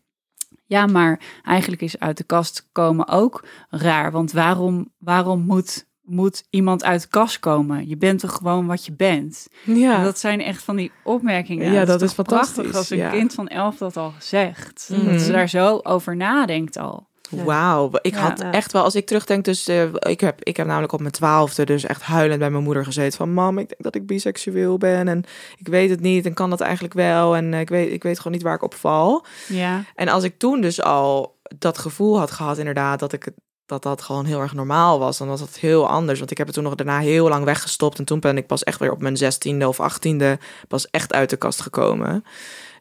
Ja, 0.64 0.86
maar 0.86 1.20
eigenlijk 1.42 1.82
is 1.82 1.98
uit 1.98 2.16
de 2.16 2.24
kast 2.24 2.68
komen 2.72 3.08
ook 3.08 3.44
raar. 3.68 4.10
Want 4.10 4.32
waarom, 4.32 4.92
waarom 4.98 5.40
moet, 5.40 5.86
moet 6.02 6.44
iemand 6.50 6.84
uit 6.84 7.02
de 7.02 7.08
kast 7.08 7.38
komen? 7.38 7.88
Je 7.88 7.96
bent 7.96 8.20
toch 8.20 8.32
gewoon 8.32 8.66
wat 8.66 8.84
je 8.86 8.92
bent? 8.92 9.48
Ja. 9.64 9.96
En 9.96 10.04
dat 10.04 10.18
zijn 10.18 10.40
echt 10.40 10.62
van 10.62 10.76
die 10.76 10.92
opmerkingen. 11.04 11.72
Ja, 11.72 11.84
dat 11.84 12.02
is 12.02 12.12
fantastisch, 12.12 12.54
prachtig 12.54 12.76
als 12.76 12.90
een 12.90 12.98
ja. 12.98 13.10
kind 13.10 13.34
van 13.34 13.48
elf 13.48 13.76
dat 13.76 13.96
al 13.96 14.12
zegt. 14.18 14.88
Mhm. 14.92 15.12
Dat 15.12 15.20
ze 15.20 15.32
daar 15.32 15.48
zo 15.48 15.80
over 15.82 16.16
nadenkt 16.16 16.78
al. 16.78 17.10
Wauw, 17.44 17.90
ik 18.00 18.14
had 18.14 18.40
echt 18.40 18.72
wel, 18.72 18.82
als 18.82 18.94
ik 18.94 19.06
terugdenk, 19.06 19.44
dus 19.44 19.68
eh, 19.68 19.82
ik, 19.98 20.20
heb, 20.20 20.44
ik 20.44 20.56
heb 20.56 20.66
namelijk 20.66 20.92
op 20.92 21.00
mijn 21.00 21.12
twaalfde 21.12 21.64
dus 21.64 21.84
echt 21.84 22.02
huilend 22.02 22.38
bij 22.38 22.50
mijn 22.50 22.64
moeder 22.64 22.84
gezeten 22.84 23.16
van, 23.18 23.32
mam, 23.32 23.58
ik 23.58 23.68
denk 23.68 23.82
dat 23.82 23.94
ik 23.94 24.06
biseksueel 24.06 24.78
ben 24.78 25.08
en 25.08 25.24
ik 25.56 25.68
weet 25.68 25.90
het 25.90 26.00
niet 26.00 26.26
en 26.26 26.34
kan 26.34 26.50
dat 26.50 26.60
eigenlijk 26.60 26.94
wel 26.94 27.36
en 27.36 27.54
eh, 27.54 27.60
ik 27.60 27.68
weet, 27.68 27.92
ik 27.92 28.02
weet 28.02 28.16
gewoon 28.16 28.32
niet 28.32 28.42
waar 28.42 28.54
ik 28.54 28.62
op 28.62 28.74
val. 28.74 29.24
Ja, 29.48 29.84
En 29.94 30.08
als 30.08 30.24
ik 30.24 30.38
toen 30.38 30.60
dus 30.60 30.82
al 30.82 31.40
dat 31.58 31.78
gevoel 31.78 32.18
had 32.18 32.30
gehad, 32.30 32.58
inderdaad, 32.58 32.98
dat 32.98 33.12
ik 33.12 33.32
dat 33.66 33.82
dat 33.82 34.02
gewoon 34.02 34.24
heel 34.24 34.40
erg 34.40 34.54
normaal 34.54 34.98
was, 34.98 35.18
dan 35.18 35.28
was 35.28 35.40
het 35.40 35.58
heel 35.58 35.88
anders. 35.88 36.18
Want 36.18 36.30
ik 36.30 36.38
heb 36.38 36.46
het 36.46 36.56
toen 36.56 36.64
nog 36.64 36.74
daarna 36.74 36.98
heel 36.98 37.28
lang 37.28 37.44
weggestopt. 37.44 37.98
En 37.98 38.04
toen 38.04 38.20
ben 38.20 38.36
ik 38.36 38.46
pas 38.46 38.62
echt 38.62 38.78
weer 38.78 38.92
op 38.92 39.00
mijn 39.00 39.16
zestiende 39.16 39.68
of 39.68 39.80
achttiende 39.80 40.38
pas 40.68 40.90
echt 40.90 41.12
uit 41.12 41.30
de 41.30 41.36
kast 41.36 41.60
gekomen. 41.60 42.24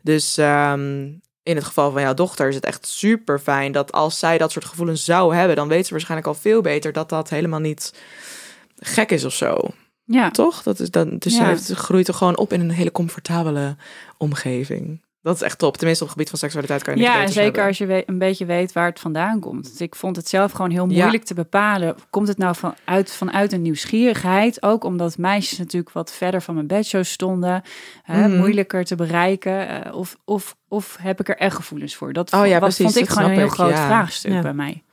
Dus 0.01 0.37
ehm, 0.37 1.07
in 1.43 1.55
het 1.55 1.65
geval 1.65 1.91
van 1.91 2.01
jouw 2.01 2.13
dochter 2.13 2.47
is 2.47 2.55
het 2.55 2.65
echt 2.65 2.87
super 2.87 3.39
fijn 3.39 3.71
dat 3.71 3.91
als 3.91 4.19
zij 4.19 4.37
dat 4.37 4.51
soort 4.51 4.65
gevoelens 4.65 5.05
zou 5.05 5.35
hebben, 5.35 5.55
dan 5.55 5.67
weet 5.67 5.85
ze 5.85 5.91
waarschijnlijk 5.91 6.27
al 6.29 6.35
veel 6.35 6.61
beter 6.61 6.91
dat 6.93 7.09
dat 7.09 7.29
helemaal 7.29 7.59
niet 7.59 7.93
gek 8.77 9.11
is 9.11 9.25
of 9.25 9.33
zo. 9.33 9.57
ja. 10.05 10.29
Toch? 10.31 10.63
Dat 10.63 10.79
is 10.79 10.91
dan, 10.91 11.17
dus 11.17 11.33
Ja. 11.33 11.37
zij 11.39 11.47
heeft, 11.47 11.71
groeit 11.71 12.07
er 12.07 12.13
gewoon 12.13 12.37
op 12.37 12.53
in 12.53 12.59
een 12.59 12.71
hele 12.71 12.91
comfortabele 12.91 13.75
omgeving. 14.17 15.01
Dat 15.21 15.35
is 15.35 15.41
echt 15.41 15.57
top. 15.57 15.77
Tenminste, 15.77 16.03
op 16.03 16.09
het 16.09 16.17
gebied 16.17 16.29
van 16.39 16.39
seksualiteit 16.39 16.83
kan 16.83 16.95
je 16.95 16.99
niks 17.01 17.13
Ja, 17.13 17.27
zeker 17.27 17.43
hebben. 17.43 17.63
als 17.65 17.77
je 17.77 18.03
een 18.05 18.17
beetje 18.17 18.45
weet 18.45 18.73
waar 18.73 18.85
het 18.89 18.99
vandaan 18.99 19.39
komt. 19.39 19.63
Dus 19.71 19.81
ik 19.81 19.95
vond 19.95 20.15
het 20.15 20.27
zelf 20.29 20.51
gewoon 20.51 20.71
heel 20.71 20.85
moeilijk 20.85 21.23
te 21.23 21.33
bepalen. 21.33 21.95
Komt 22.09 22.27
het 22.27 22.37
nou 22.37 22.55
vanuit, 22.55 23.11
vanuit 23.13 23.53
een 23.53 23.61
nieuwsgierigheid? 23.61 24.63
Ook 24.63 24.83
omdat 24.83 25.17
meisjes 25.17 25.57
natuurlijk 25.57 25.91
wat 25.93 26.11
verder 26.13 26.41
van 26.41 26.53
mijn 26.55 26.67
bedshow 26.67 27.03
stonden. 27.03 27.61
hè, 28.03 28.27
Mhm. 28.27 28.37
moeilijker 28.37 28.85
te 28.85 28.95
bereiken. 28.95 29.67
eh, 29.85 29.95
of, 29.95 30.17
of, 30.25 30.55
of 30.67 30.97
heb 31.01 31.19
ik 31.19 31.29
er 31.29 31.37
echt 31.37 31.55
gevoelens 31.55 31.95
voor? 31.95 32.13
Dat 32.13 32.33
Oh 32.33 32.45
ja, 32.45 32.51
wat 32.51 32.59
precies, 32.59 32.83
vond 32.85 32.95
ik 32.95 33.05
dat 33.07 33.13
gewoon 33.17 33.29
een 33.31 33.37
heel 33.37 33.45
ik, 33.45 33.51
groot 33.53 33.69
ja. 33.69 33.85
vraagstuk 33.85 34.31
Ja. 34.31 34.41
bij 34.41 34.53
mij. 34.53 34.83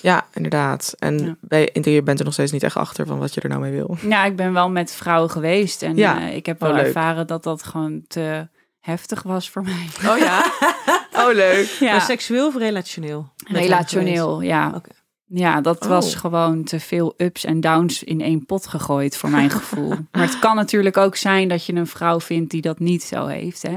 Ja, 0.00 0.26
inderdaad. 0.34 0.94
En 0.98 1.18
Ja. 1.18 1.36
bij 1.40 1.68
interieur 1.72 2.02
bent 2.02 2.18
er 2.18 2.24
nog 2.24 2.34
steeds 2.34 2.52
niet 2.52 2.62
echt 2.62 2.76
achter 2.76 3.06
van 3.06 3.18
wat 3.18 3.34
je 3.34 3.40
er 3.40 3.48
nou 3.48 3.60
mee 3.60 3.72
wil. 3.72 3.96
Ja, 4.08 4.24
ik 4.24 4.36
ben 4.36 4.52
wel 4.52 4.70
met 4.70 4.92
vrouwen 4.92 5.30
geweest. 5.30 5.82
En 5.82 5.96
Ja. 5.96 6.20
eh, 6.20 6.36
ik 6.36 6.46
heb 6.46 6.62
Oh, 6.62 6.68
wel 6.68 6.78
ervaren 6.78 7.26
dat 7.26 7.42
dat 7.42 7.62
gewoon 7.62 8.04
te 8.08 8.48
heftig 8.86 9.22
was 9.22 9.50
voor 9.50 9.62
mij. 9.62 9.86
Oh 10.10 10.18
ja? 10.18 10.44
Oh, 11.26 11.32
leuk. 11.34 11.76
Maar 11.80 11.88
Ja, 11.88 12.00
seksueel 12.00 12.46
of 12.46 12.56
relationeel? 12.56 13.32
Relationeel, 13.48 14.40
ja. 14.40 14.80
Ja, 15.28 15.60
dat 15.60 15.82
Oh. 15.82 15.88
was 15.88 16.14
gewoon 16.14 16.64
te 16.64 16.80
veel 16.80 17.14
ups 17.16 17.44
en 17.44 17.60
downs 17.60 18.02
in 18.02 18.20
één 18.20 18.46
pot 18.46 18.66
gegooid 18.66 19.16
voor 19.16 19.30
mijn 19.30 19.50
gevoel. 19.60 19.88
Maar 19.88 20.22
het 20.22 20.38
kan 20.38 20.56
natuurlijk 20.56 20.96
ook 20.96 21.16
zijn 21.16 21.48
dat 21.48 21.66
je 21.66 21.72
een 21.74 21.86
vrouw 21.86 22.20
vindt 22.20 22.50
die 22.50 22.60
dat 22.60 22.78
niet 22.78 23.02
zo 23.02 23.26
heeft. 23.26 23.62
Hè? 23.62 23.76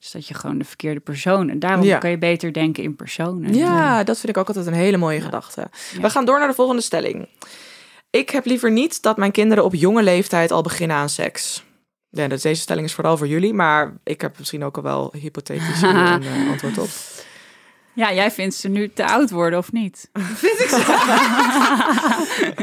Dus 0.00 0.10
dat 0.10 0.26
je 0.28 0.34
gewoon 0.34 0.58
de 0.58 0.64
verkeerde 0.64 1.00
persoon. 1.00 1.48
En 1.48 1.58
daarom 1.58 1.84
Ja. 1.84 1.98
kan 1.98 2.10
je 2.10 2.18
beter 2.18 2.52
denken 2.52 2.82
in 2.82 2.96
personen. 2.96 3.54
Ja, 3.54 4.04
dat 4.04 4.18
vind 4.18 4.28
ik 4.28 4.36
ook 4.36 4.46
altijd 4.46 4.66
een 4.66 4.72
hele 4.72 4.96
mooie 4.96 5.20
gedachte. 5.20 5.68
We 6.00 6.10
gaan 6.10 6.24
door 6.24 6.38
naar 6.38 6.48
de 6.48 6.54
volgende 6.54 6.82
stelling. 6.82 7.28
Ik 8.10 8.30
heb 8.30 8.46
liever 8.46 8.70
niet 8.70 9.02
dat 9.02 9.16
mijn 9.16 9.32
kinderen 9.32 9.64
op 9.64 9.74
jonge 9.74 10.02
leeftijd 10.02 10.50
al 10.50 10.62
beginnen 10.62 10.96
aan 10.96 11.08
seks. 11.08 11.64
Ja, 12.14 12.28
dus 12.28 12.42
deze 12.42 12.60
stelling 12.60 12.86
is 12.86 12.92
vooral 12.94 13.16
voor 13.16 13.26
jullie, 13.26 13.54
maar 13.54 13.92
ik 14.04 14.20
heb 14.20 14.38
misschien 14.38 14.64
ook 14.64 14.76
al 14.76 14.82
wel 14.82 15.12
hypothetisch 15.18 15.82
een 15.82 15.96
eh, 16.22 16.50
antwoord 16.50 16.78
op. 16.78 16.88
Ja, 17.94 18.12
jij 18.12 18.30
vindt 18.30 18.54
ze 18.54 18.68
nu 18.68 18.88
te 18.92 19.06
oud 19.06 19.30
worden 19.30 19.58
of 19.58 19.72
niet? 19.72 20.10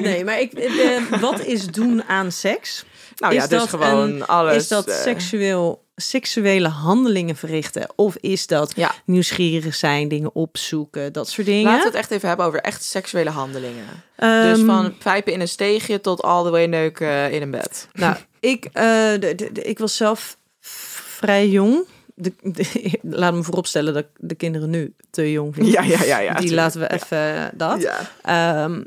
Nee, 0.02 0.24
maar 0.24 0.40
ik, 0.40 0.56
de, 0.56 1.08
wat 1.22 1.46
is 1.46 1.68
doen 1.68 2.04
aan 2.04 2.32
seks? 2.32 2.86
Nou 3.16 3.34
ja, 3.34 3.44
Is 3.44 3.50
dus 3.50 3.60
dat 3.60 3.70
gewoon 3.70 4.10
een- 4.10 4.26
alles. 4.26 4.56
is 4.56 4.68
dat 4.68 4.88
eh, 4.88 4.96
seksueel, 4.96 5.84
seksuele 5.96 6.68
handelingen 6.68 7.36
verrichten? 7.36 7.88
Of 7.96 8.16
is 8.16 8.48
dat 8.48 8.74
Ja. 8.76 8.92
nieuwsgierig 9.06 9.76
zijn, 9.76 10.08
dingen 10.08 10.36
opzoeken, 10.36 11.14
dat 11.14 11.30
soort 11.30 11.48
dingen? 11.48 11.64
Laten 11.64 11.80
we 11.82 11.88
het 11.88 11.98
echt 11.98 12.12
even 12.12 12.28
hebben 12.28 12.46
over 12.46 12.60
echt 12.62 12.84
seksuele 12.84 13.30
handelingen. 13.30 13.86
dus 14.16 14.58
Ehm, 14.58 14.66
van 14.66 14.98
pijpen 14.98 15.34
in 15.34 15.42
een 15.42 15.48
steegje 15.48 16.02
tot 16.02 16.22
all 16.22 16.44
the 16.44 16.50
way 16.50 16.66
neuken 16.66 17.32
in 17.32 17.42
een 17.42 17.52
bed. 17.52 17.88
Nou, 17.94 18.16
ik, 18.40 18.66
eh, 18.66 18.84
de, 19.20 19.34
de, 19.36 19.50
de- 19.52 19.62
ik 19.64 19.80
was 19.80 19.96
zelf 19.96 20.38
vrij 20.60 21.48
jong. 21.50 21.84
De, 22.16 22.34
de- 22.42 23.00
laat 23.22 23.34
me 23.34 23.44
vooropstellen 23.44 23.94
dat 23.94 24.04
ik 24.04 24.10
de 24.18 24.36
kinderen 24.36 24.70
nu 24.70 24.94
te 25.10 25.32
jong 25.32 25.56
vind. 25.56 25.68
Ja, 25.68 25.84
ja, 25.84 26.04
ja, 26.04 26.20
ja. 26.20 26.34
Die 26.34 26.54
laten 26.54 26.80
we 26.82 26.92
even 26.94 27.36
eh, 27.36 27.46
dat. 27.54 27.82
Ja. 27.82 28.10
Ehm, 28.22 28.84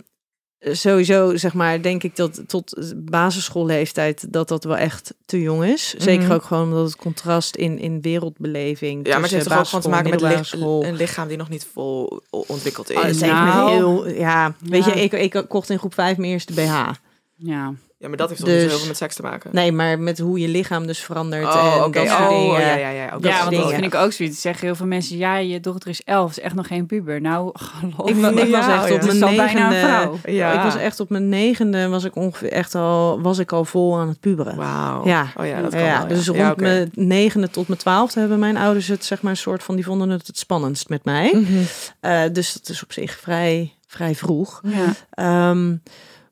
sowieso, 0.74 1.36
zeg 1.36 1.54
maar, 1.54 1.82
denk 1.82 2.02
ik 2.02 2.16
dat 2.16 2.40
tot 2.46 2.94
basisschoolleeftijd 2.96 4.32
dat 4.32 4.48
dat 4.48 4.64
wel 4.64 4.76
echt 4.76 5.14
te 5.24 5.40
jong 5.40 5.64
is. 5.64 5.94
Zeker 5.98 6.22
Mhm. 6.24 6.32
ook 6.32 6.42
gewoon 6.42 6.64
omdat 6.68 6.84
het 6.84 6.96
contrast 6.96 7.56
in, 7.56 7.78
in 7.78 8.00
wereldbeleving. 8.00 9.06
Ja, 9.06 9.12
maar 9.14 9.22
het 9.22 9.30
heeft 9.30 9.48
toch 9.48 9.58
ook 9.58 9.64
gewoon 9.66 9.80
te 9.80 9.88
maken 9.88 10.10
met 10.10 10.20
lich- 10.20 10.52
een 10.52 10.94
lichaam 10.96 11.28
die 11.28 11.36
nog 11.36 11.48
niet 11.48 11.66
vol 11.72 12.22
ontwikkeld 12.30 12.90
is. 12.90 12.96
Oh, 13.22 13.28
Nou. 13.28 13.70
heel, 13.70 14.08
ja, 14.08 14.54
weet 14.60 14.84
je, 14.84 14.90
ik, 14.90 15.12
ik 15.12 15.44
kocht 15.48 15.70
in 15.70 15.78
groep 15.78 15.94
5 15.94 16.16
mijn 16.16 16.32
eerste 16.32 16.52
BH. 16.52 16.88
Ja, 17.36 17.74
Ja, 18.02 18.08
maar 18.08 18.16
dat 18.16 18.28
heeft 18.28 18.40
toch 18.40 18.50
Dus- 18.50 18.58
niet 18.60 18.64
zo 18.64 18.70
heel 18.70 18.78
veel 18.78 18.88
met 18.88 18.96
seks 18.96 19.14
te 19.14 19.22
maken? 19.22 19.50
Nee, 19.52 19.72
maar 19.72 19.98
met 19.98 20.18
hoe 20.18 20.38
je 20.38 20.48
lichaam 20.48 20.86
dus 20.86 20.98
verandert. 20.98 21.44
Oh, 21.44 21.74
en 21.76 21.84
oké. 21.84 21.98
dat 21.98 22.08
soort 22.08 22.20
Oh, 22.20 22.28
dingen. 22.28 22.60
ja, 22.60 22.74
ja, 22.74 22.88
ja. 22.90 23.16
Ja, 23.20 23.44
want 23.44 23.56
dat 23.56 23.70
vind 23.70 23.84
ik 23.84 23.94
ook 23.94 24.12
zoiets. 24.12 24.40
Zeggen 24.40 24.66
heel 24.66 24.74
veel 24.74 24.86
mensen, 24.86 25.16
ja, 25.16 25.36
je 25.36 25.60
dochter 25.60 25.88
is 25.90 26.02
elf, 26.04 26.30
is 26.30 26.40
echt 26.40 26.54
nog 26.54 26.66
geen 26.66 26.86
puber. 26.86 27.20
Nou, 27.20 27.50
geloof 27.58 28.08
Ik, 28.08 28.16
me. 28.16 28.28
ik 28.30 28.50
was 28.50 28.66
echt 28.66 28.88
ja. 28.88 28.94
op 28.94 29.02
mijn 29.02 29.34
negende. 29.36 29.76
vrouw. 29.78 30.18
Ja. 30.24 30.52
Ik 30.52 30.62
was 30.62 30.76
echt 30.76 31.00
op 31.00 31.08
mijn 31.10 31.28
negende 31.28 31.88
was 31.88 32.04
ik 32.04 32.16
ongeveer 32.16 32.52
echt 32.52 32.74
al 32.74 33.20
was 33.20 33.38
ik 33.38 33.52
al 33.52 33.64
vol 33.64 33.98
aan 33.98 34.08
het 34.08 34.20
puberen. 34.20 34.56
Wauw. 34.56 35.06
Ja. 35.06 35.26
Oh 35.36 35.46
ja, 35.46 35.60
dat 35.62 35.72
Ja, 35.72 35.78
kan 35.78 35.86
ja, 35.88 35.98
wel, 35.98 36.08
dus 36.16 36.28
rond 36.28 36.56
mijn 36.60 36.90
negende 36.94 37.50
tot 37.50 37.68
mijn 37.68 37.80
twaalfde 37.80 38.20
hebben 38.20 38.38
mijn 38.38 38.56
ouders 38.56 38.88
het 38.88 39.04
zeg 39.04 39.22
maar 39.22 39.30
een 39.30 39.36
soort 39.36 39.62
van 39.62 39.74
die 39.74 39.84
vonden 39.84 40.10
het 40.10 40.26
het 40.26 40.38
spannendst 40.38 40.88
met 40.88 41.04
mij. 41.04 41.32
Mhm. 41.34 41.52
Eh, 42.00 42.20
dus 42.32 42.52
dat 42.52 42.68
is 42.68 42.82
op 42.82 42.92
zich 42.92 43.18
vrij 43.20 43.76
vrij 43.86 44.14
vroeg. 44.14 44.60
Ja. 44.64 44.94
Ehm, 45.10 45.76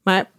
maar 0.02 0.30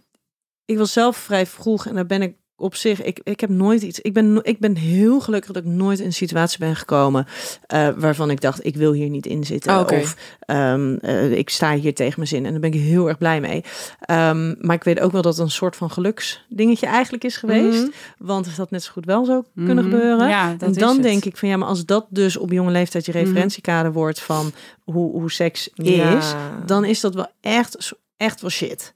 ik 0.72 0.78
was 0.78 0.92
zelf 0.92 1.16
vrij 1.16 1.46
vroeg 1.46 1.86
en 1.86 1.94
daar 1.94 2.06
ben 2.06 2.22
ik 2.22 2.34
op 2.56 2.74
zich, 2.74 3.02
ik, 3.02 3.20
ik 3.22 3.40
heb 3.40 3.50
nooit 3.50 3.82
iets. 3.82 4.00
Ik 4.00 4.12
ben, 4.12 4.38
ik 4.42 4.58
ben 4.58 4.76
heel 4.76 5.20
gelukkig 5.20 5.52
dat 5.52 5.64
ik 5.64 5.70
nooit 5.70 5.98
in 5.98 6.06
een 6.06 6.12
situatie 6.12 6.58
ben 6.58 6.76
gekomen 6.76 7.26
eh, 7.66 7.88
waarvan 7.96 8.30
ik 8.30 8.40
dacht, 8.40 8.66
ik 8.66 8.76
wil 8.76 8.92
hier 8.92 9.08
niet 9.08 9.26
in 9.26 9.44
zitten. 9.44 9.78
Oh. 9.78 9.98
Of 10.00 10.16
ehm, 10.40 10.94
eh, 10.94 11.32
ik 11.32 11.50
sta 11.50 11.74
hier 11.74 11.94
tegen 11.94 12.12
mijn 12.16 12.28
zin 12.28 12.44
en 12.46 12.50
daar 12.50 12.60
ben 12.60 12.72
ik 12.72 12.80
heel 12.80 13.08
erg 13.08 13.18
blij 13.18 13.40
mee. 13.40 13.64
Ehm, 14.00 14.54
maar 14.58 14.76
ik 14.76 14.84
weet 14.84 15.00
ook 15.00 15.12
wel 15.12 15.22
dat 15.22 15.36
het 15.36 15.44
een 15.44 15.50
soort 15.50 15.76
van 15.76 15.90
geluksdingetje 15.90 16.86
eigenlijk 16.86 17.24
is 17.24 17.36
geweest. 17.36 17.82
Mhm. 17.82 17.90
Want 18.18 18.46
het 18.46 18.56
had 18.56 18.70
net 18.70 18.82
zo 18.82 18.92
goed 18.92 19.04
wel 19.04 19.24
zo 19.24 19.44
kunnen 19.54 19.84
Mhm. 19.84 19.94
gebeuren. 19.94 20.28
Ja, 20.28 20.54
dat 20.54 20.68
en 20.68 20.80
dan 20.80 21.00
denk 21.00 21.24
ik 21.24 21.36
van 21.36 21.48
ja, 21.48 21.56
maar 21.56 21.68
als 21.68 21.84
dat 21.84 22.06
dus 22.08 22.36
op 22.36 22.50
jonge 22.52 22.70
leeftijd 22.70 23.06
je 23.06 23.12
Mhm. 23.12 23.20
referentiekader 23.20 23.92
wordt 23.92 24.20
van 24.20 24.52
hoe, 24.82 25.10
hoe 25.20 25.30
seks 25.30 25.68
is, 25.74 26.34
dan 26.66 26.84
is 26.84 27.00
dat 27.00 27.14
wel 27.14 27.26
echt, 27.40 27.92
echt 28.16 28.40
wel 28.40 28.50
shit. 28.50 28.94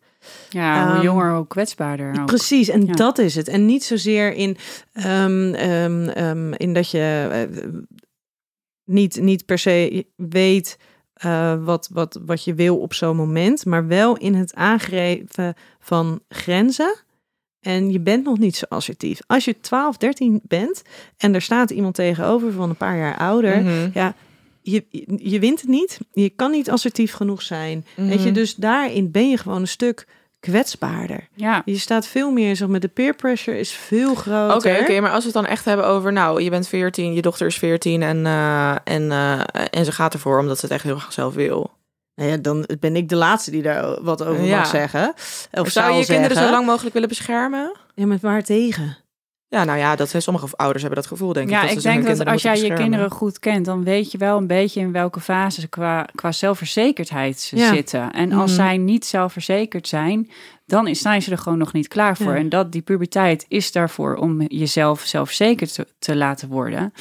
Ja, 0.50 0.86
hoe 0.86 0.94
Ehm, 0.94 1.02
jonger, 1.04 1.34
hoe 1.36 1.46
kwetsbaarder 1.46 2.20
ook. 2.20 2.26
Precies, 2.26 2.68
en 2.68 2.86
Ja. 2.86 2.92
dat 2.92 3.18
is 3.18 3.34
het. 3.34 3.48
En 3.48 3.66
niet 3.66 3.84
zozeer 3.84 4.32
in, 4.34 4.56
ehm, 4.92 5.54
ehm, 5.54 6.52
in 6.52 6.72
dat 6.72 6.90
je 6.90 7.28
eh, 7.50 7.68
niet, 8.84 9.20
niet 9.20 9.44
per 9.44 9.58
se 9.58 10.06
weet 10.16 10.78
eh, 11.16 11.64
wat, 11.64 11.88
wat, 11.92 12.20
wat 12.26 12.44
je 12.44 12.54
wil 12.54 12.78
op 12.78 12.94
zo'n 12.94 13.16
moment, 13.16 13.64
maar 13.64 13.86
wel 13.86 14.16
in 14.16 14.34
het 14.34 14.54
aangeven 14.54 15.54
van 15.80 16.20
grenzen. 16.28 16.94
En 17.60 17.90
je 17.92 18.00
bent 18.00 18.24
nog 18.24 18.38
niet 18.38 18.56
zo 18.56 18.64
assertief. 18.68 19.18
Als 19.26 19.44
je 19.44 19.60
12, 19.60 19.96
13 19.96 20.40
bent 20.42 20.82
en 21.16 21.34
er 21.34 21.42
staat 21.42 21.70
iemand 21.70 21.94
tegenover 21.94 22.52
van 22.52 22.68
een 22.70 22.76
paar 22.76 22.96
jaar 22.96 23.16
ouder, 23.18 23.60
Mhm. 23.62 23.88
ja, 23.94 24.14
je, 24.62 24.84
je 25.16 25.38
wint 25.38 25.60
het 25.60 25.70
niet. 25.70 25.98
Je 26.12 26.30
kan 26.30 26.50
niet 26.50 26.70
assertief 26.70 27.12
genoeg 27.12 27.42
zijn. 27.42 27.84
Weet 27.96 28.12
je, 28.18 28.24
Mhm. 28.24 28.32
dus 28.32 28.54
daarin 28.54 29.10
ben 29.10 29.30
je 29.30 29.36
gewoon 29.36 29.60
een 29.60 29.68
stuk 29.68 30.06
kwetsbaarder. 30.40 31.28
Ja, 31.34 31.62
Je 31.64 31.78
staat 31.78 32.06
veel 32.06 32.30
meer, 32.30 32.56
zeg 32.56 32.68
maar, 32.68 32.80
de 32.80 32.88
peer 32.88 33.14
pressure 33.14 33.58
is 33.58 33.70
veel 33.72 34.10
Oké, 34.10 34.20
groter. 34.20 34.80
oké, 34.80 35.00
maar 35.00 35.10
als 35.10 35.18
we 35.24 35.30
het 35.30 35.34
dan 35.42 35.46
echt 35.46 35.64
hebben 35.64 35.86
over, 35.86 36.12
nou, 36.12 36.42
je 36.42 36.50
bent 36.50 36.68
14, 36.68 37.14
je 37.14 37.22
dochter 37.22 37.46
is 37.46 37.58
14 37.58 38.02
en, 38.02 38.26
eh, 38.26 38.70
en, 38.84 39.10
eh, 39.12 39.40
en 39.70 39.84
ze 39.84 39.92
gaat 39.92 40.12
ervoor 40.14 40.38
omdat 40.38 40.58
ze 40.58 40.64
het 40.64 40.74
echt 40.74 40.84
heel 40.84 40.98
graag 40.98 41.12
zelf 41.12 41.34
wil. 41.34 41.74
Nou 42.14 42.30
ja, 42.30 42.36
dan 42.36 42.68
ben 42.80 42.96
ik 42.96 43.08
de 43.08 43.16
laatste 43.16 43.50
die 43.50 43.62
daar 43.62 44.02
wat 44.02 44.24
over 44.24 44.44
Ja. 44.44 44.56
mag 44.58 44.66
zeggen. 44.66 45.14
Of 45.52 45.68
Zou 45.68 45.92
je 45.92 45.98
je 45.98 46.06
kinderen 46.06 46.36
zo 46.36 46.50
lang 46.50 46.66
mogelijk 46.66 46.94
willen 46.94 47.08
beschermen? 47.08 47.72
Ja, 47.94 48.06
met 48.06 48.20
waar 48.20 48.42
tegen? 48.42 48.96
Ja, 49.48 49.64
nou 49.64 49.78
ja, 49.78 49.96
dat 49.96 50.08
zijn 50.08 50.22
sommige 50.22 50.46
ouders 50.56 50.82
hebben 50.82 51.00
dat 51.00 51.10
gevoel, 51.10 51.32
denk 51.32 51.46
ik. 51.48 51.52
ja 51.54 51.60
dat 51.62 51.70
ik 51.70 51.82
denk 51.82 52.06
dat 52.06 52.24
als 52.26 52.42
jij 52.42 52.60
je 52.60 52.72
kinderen 52.74 53.10
goed 53.10 53.38
kent, 53.38 53.64
dan 53.64 53.84
weet 53.84 54.10
je 54.12 54.18
wel 54.18 54.36
een 54.36 54.46
beetje 54.46 54.80
in 54.80 54.92
welke 54.92 55.20
fase 55.20 55.60
ze 55.60 55.68
qua, 55.68 56.08
qua 56.14 56.32
zelfverzekerdheid 56.32 57.40
ze 57.40 57.56
Ja. 57.56 57.74
zitten. 57.74 58.12
En 58.12 58.32
als 58.32 58.50
Mhm. 58.50 58.60
zij 58.60 58.76
niet 58.76 59.04
zelfverzekerd 59.06 59.88
zijn, 59.88 60.30
dan 60.66 60.94
zijn 60.94 61.22
ze 61.22 61.30
er 61.30 61.38
gewoon 61.38 61.58
nog 61.58 61.72
niet 61.72 61.88
klaar 61.88 62.16
voor. 62.16 62.32
Ja. 62.32 62.38
En 62.38 62.48
dat 62.48 62.72
die 62.72 62.82
puberteit 62.82 63.44
is 63.48 63.72
daarvoor 63.72 64.14
om 64.16 64.40
jezelf 64.42 65.00
zelfverzekerd 65.00 65.74
te, 65.74 65.86
te 65.98 66.16
laten 66.16 66.48
worden. 66.48 66.92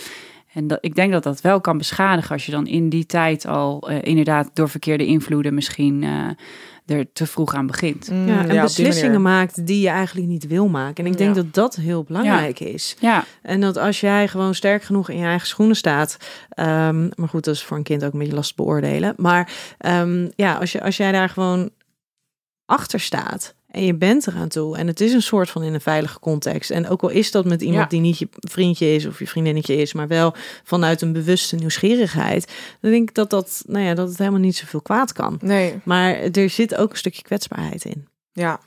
En 0.53 0.67
dat, 0.67 0.77
ik 0.81 0.95
denk 0.95 1.11
dat 1.11 1.23
dat 1.23 1.41
wel 1.41 1.61
kan 1.61 1.77
beschadigen 1.77 2.31
als 2.31 2.45
je 2.45 2.51
dan 2.51 2.67
in 2.67 2.89
die 2.89 3.05
tijd 3.05 3.45
al 3.45 3.89
eh, 3.89 3.97
inderdaad 4.01 4.49
door 4.53 4.69
verkeerde 4.69 5.05
invloeden 5.05 5.53
misschien 5.53 6.03
eh, 6.03 6.27
er 6.85 7.05
te 7.13 7.25
vroeg 7.27 7.53
aan 7.53 7.67
begint. 7.67 8.09
Mm, 8.11 8.27
Ja, 8.27 8.47
en 8.47 8.61
beslissingen 8.61 9.21
maakt 9.21 9.65
die 9.67 9.81
je 9.81 9.89
eigenlijk 9.89 10.27
niet 10.27 10.47
wil 10.47 10.67
maken. 10.67 11.05
En 11.05 11.11
ik 11.11 11.17
denk 11.17 11.35
Ja. 11.35 11.41
dat 11.41 11.53
dat 11.53 11.75
heel 11.75 12.03
belangrijk 12.03 12.59
is. 12.59 12.95
Ja, 12.99 13.23
En 13.41 13.61
dat 13.61 13.77
als 13.77 13.99
jij 13.99 14.27
gewoon 14.27 14.55
sterk 14.55 14.83
genoeg 14.83 15.09
in 15.09 15.17
je 15.17 15.25
eigen 15.25 15.47
schoenen 15.47 15.75
staat. 15.75 16.17
ehm, 16.49 17.09
maar 17.15 17.29
goed, 17.29 17.43
dat 17.43 17.55
is 17.55 17.63
voor 17.63 17.77
een 17.77 17.83
kind 17.83 18.05
ook 18.05 18.13
een 18.13 18.19
beetje 18.19 18.35
lastig 18.35 18.55
beoordelen. 18.55 19.13
Maar 19.17 19.51
ehm, 19.77 20.27
ja, 20.35 20.53
als, 20.55 20.71
je, 20.71 20.81
als 20.81 20.97
jij 20.97 21.11
daar 21.11 21.29
gewoon 21.29 21.69
achter 22.65 22.99
staat. 22.99 23.55
En 23.75 23.85
je 23.85 23.95
bent 23.95 24.27
eraan 24.27 24.47
toe. 24.47 24.77
En 24.77 24.87
het 24.87 25.01
is 25.01 25.13
een 25.13 25.21
soort 25.21 25.49
van 25.49 25.63
in 25.63 25.73
een 25.73 25.81
veilige 25.81 26.19
context. 26.19 26.69
En 26.71 26.87
ook 26.89 27.01
al 27.01 27.09
is 27.09 27.31
dat 27.31 27.45
met 27.45 27.61
iemand 27.61 27.81
Ja. 27.81 27.87
die 27.89 27.99
niet 27.99 28.17
je 28.17 28.27
vriendje 28.31 28.93
is 28.95 29.05
of 29.05 29.19
je 29.19 29.27
vriendinnetje 29.27 29.75
is, 29.75 29.93
maar 29.93 30.07
wel 30.07 30.33
vanuit 30.63 31.01
een 31.01 31.13
bewuste 31.13 31.55
nieuwsgierigheid. 31.55 32.51
Dan 32.81 32.91
denk 32.91 33.09
ik 33.09 33.15
dat, 33.15 33.29
dat, 33.29 33.63
nou 33.67 33.85
ja, 33.85 33.93
dat 33.93 34.07
het 34.09 34.17
helemaal 34.17 34.39
niet 34.39 34.55
zoveel 34.55 34.81
kwaad 34.81 35.13
kan. 35.13 35.37
Nee, 35.41 35.79
Maar 35.83 36.13
er 36.15 36.49
zit 36.49 36.75
ook 36.75 36.91
een 36.91 36.97
stukje 36.97 37.21
kwetsbaarheid 37.21 37.85
in. 37.85 38.07
ja. 38.33 38.59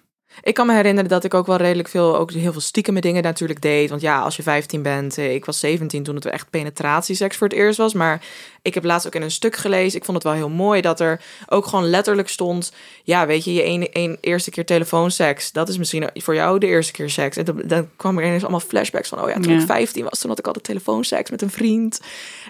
Ik 0.42 0.54
kan 0.54 0.66
me 0.66 0.74
herinneren 0.74 1.10
dat 1.10 1.24
ik 1.24 1.34
ook 1.34 1.46
wel 1.46 1.56
redelijk 1.56 1.88
veel, 1.88 2.16
ook 2.16 2.32
heel 2.32 2.52
veel 2.52 2.60
stiekeme 2.60 3.00
dingen 3.00 3.22
natuurlijk 3.22 3.62
deed. 3.62 3.90
Want 3.90 4.00
ja, 4.00 4.20
als 4.20 4.36
je 4.36 4.42
15 4.42 4.82
bent, 4.82 5.18
eh, 5.18 5.34
ik 5.34 5.44
was 5.44 5.58
17 5.60 6.02
toen 6.02 6.14
het 6.14 6.26
echt 6.26 6.50
penetratieseks 6.50 7.36
voor 7.36 7.48
het 7.48 7.56
eerst 7.56 7.78
was. 7.78 7.92
Maar 7.94 8.20
ik 8.62 8.74
heb 8.74 8.84
laatst 8.84 9.06
ook 9.06 9.14
in 9.14 9.22
een 9.22 9.30
stuk 9.30 9.56
gelezen, 9.56 9.98
ik 9.98 10.04
vond 10.04 10.16
het 10.16 10.26
wel 10.26 10.36
heel 10.36 10.48
mooi 10.48 10.80
dat 10.80 11.00
er 11.00 11.20
ook 11.48 11.66
gewoon 11.66 11.88
letterlijk 11.90 12.28
stond. 12.28 12.72
Ja, 13.04 13.26
weet 13.26 13.44
je, 13.44 13.52
je 13.54 13.64
een, 13.64 13.88
een 13.92 14.18
eerste 14.20 14.50
keer 14.50 14.64
telefoonseks, 14.64 15.52
dat 15.52 15.68
is 15.68 15.78
misschien 15.78 16.10
voor 16.14 16.34
jou 16.34 16.58
de 16.58 16.66
eerste 16.66 16.92
keer 16.92 17.10
seks. 17.10 17.36
En 17.36 17.44
dan, 17.44 17.62
dan 17.64 17.88
kwam 17.96 18.18
er 18.18 18.24
ineens 18.24 18.42
allemaal 18.42 18.60
flashbacks 18.60 19.08
van, 19.08 19.22
oh 19.22 19.28
ja, 19.28 19.34
toen 19.34 19.52
Ja. 19.52 19.60
ik 19.60 19.66
15 19.66 20.04
was, 20.04 20.18
toen 20.18 20.30
had 20.30 20.38
ik 20.38 20.46
altijd 20.46 20.64
telefoonseks 20.64 21.30
met 21.30 21.42
een 21.42 21.50
vriend. 21.50 22.00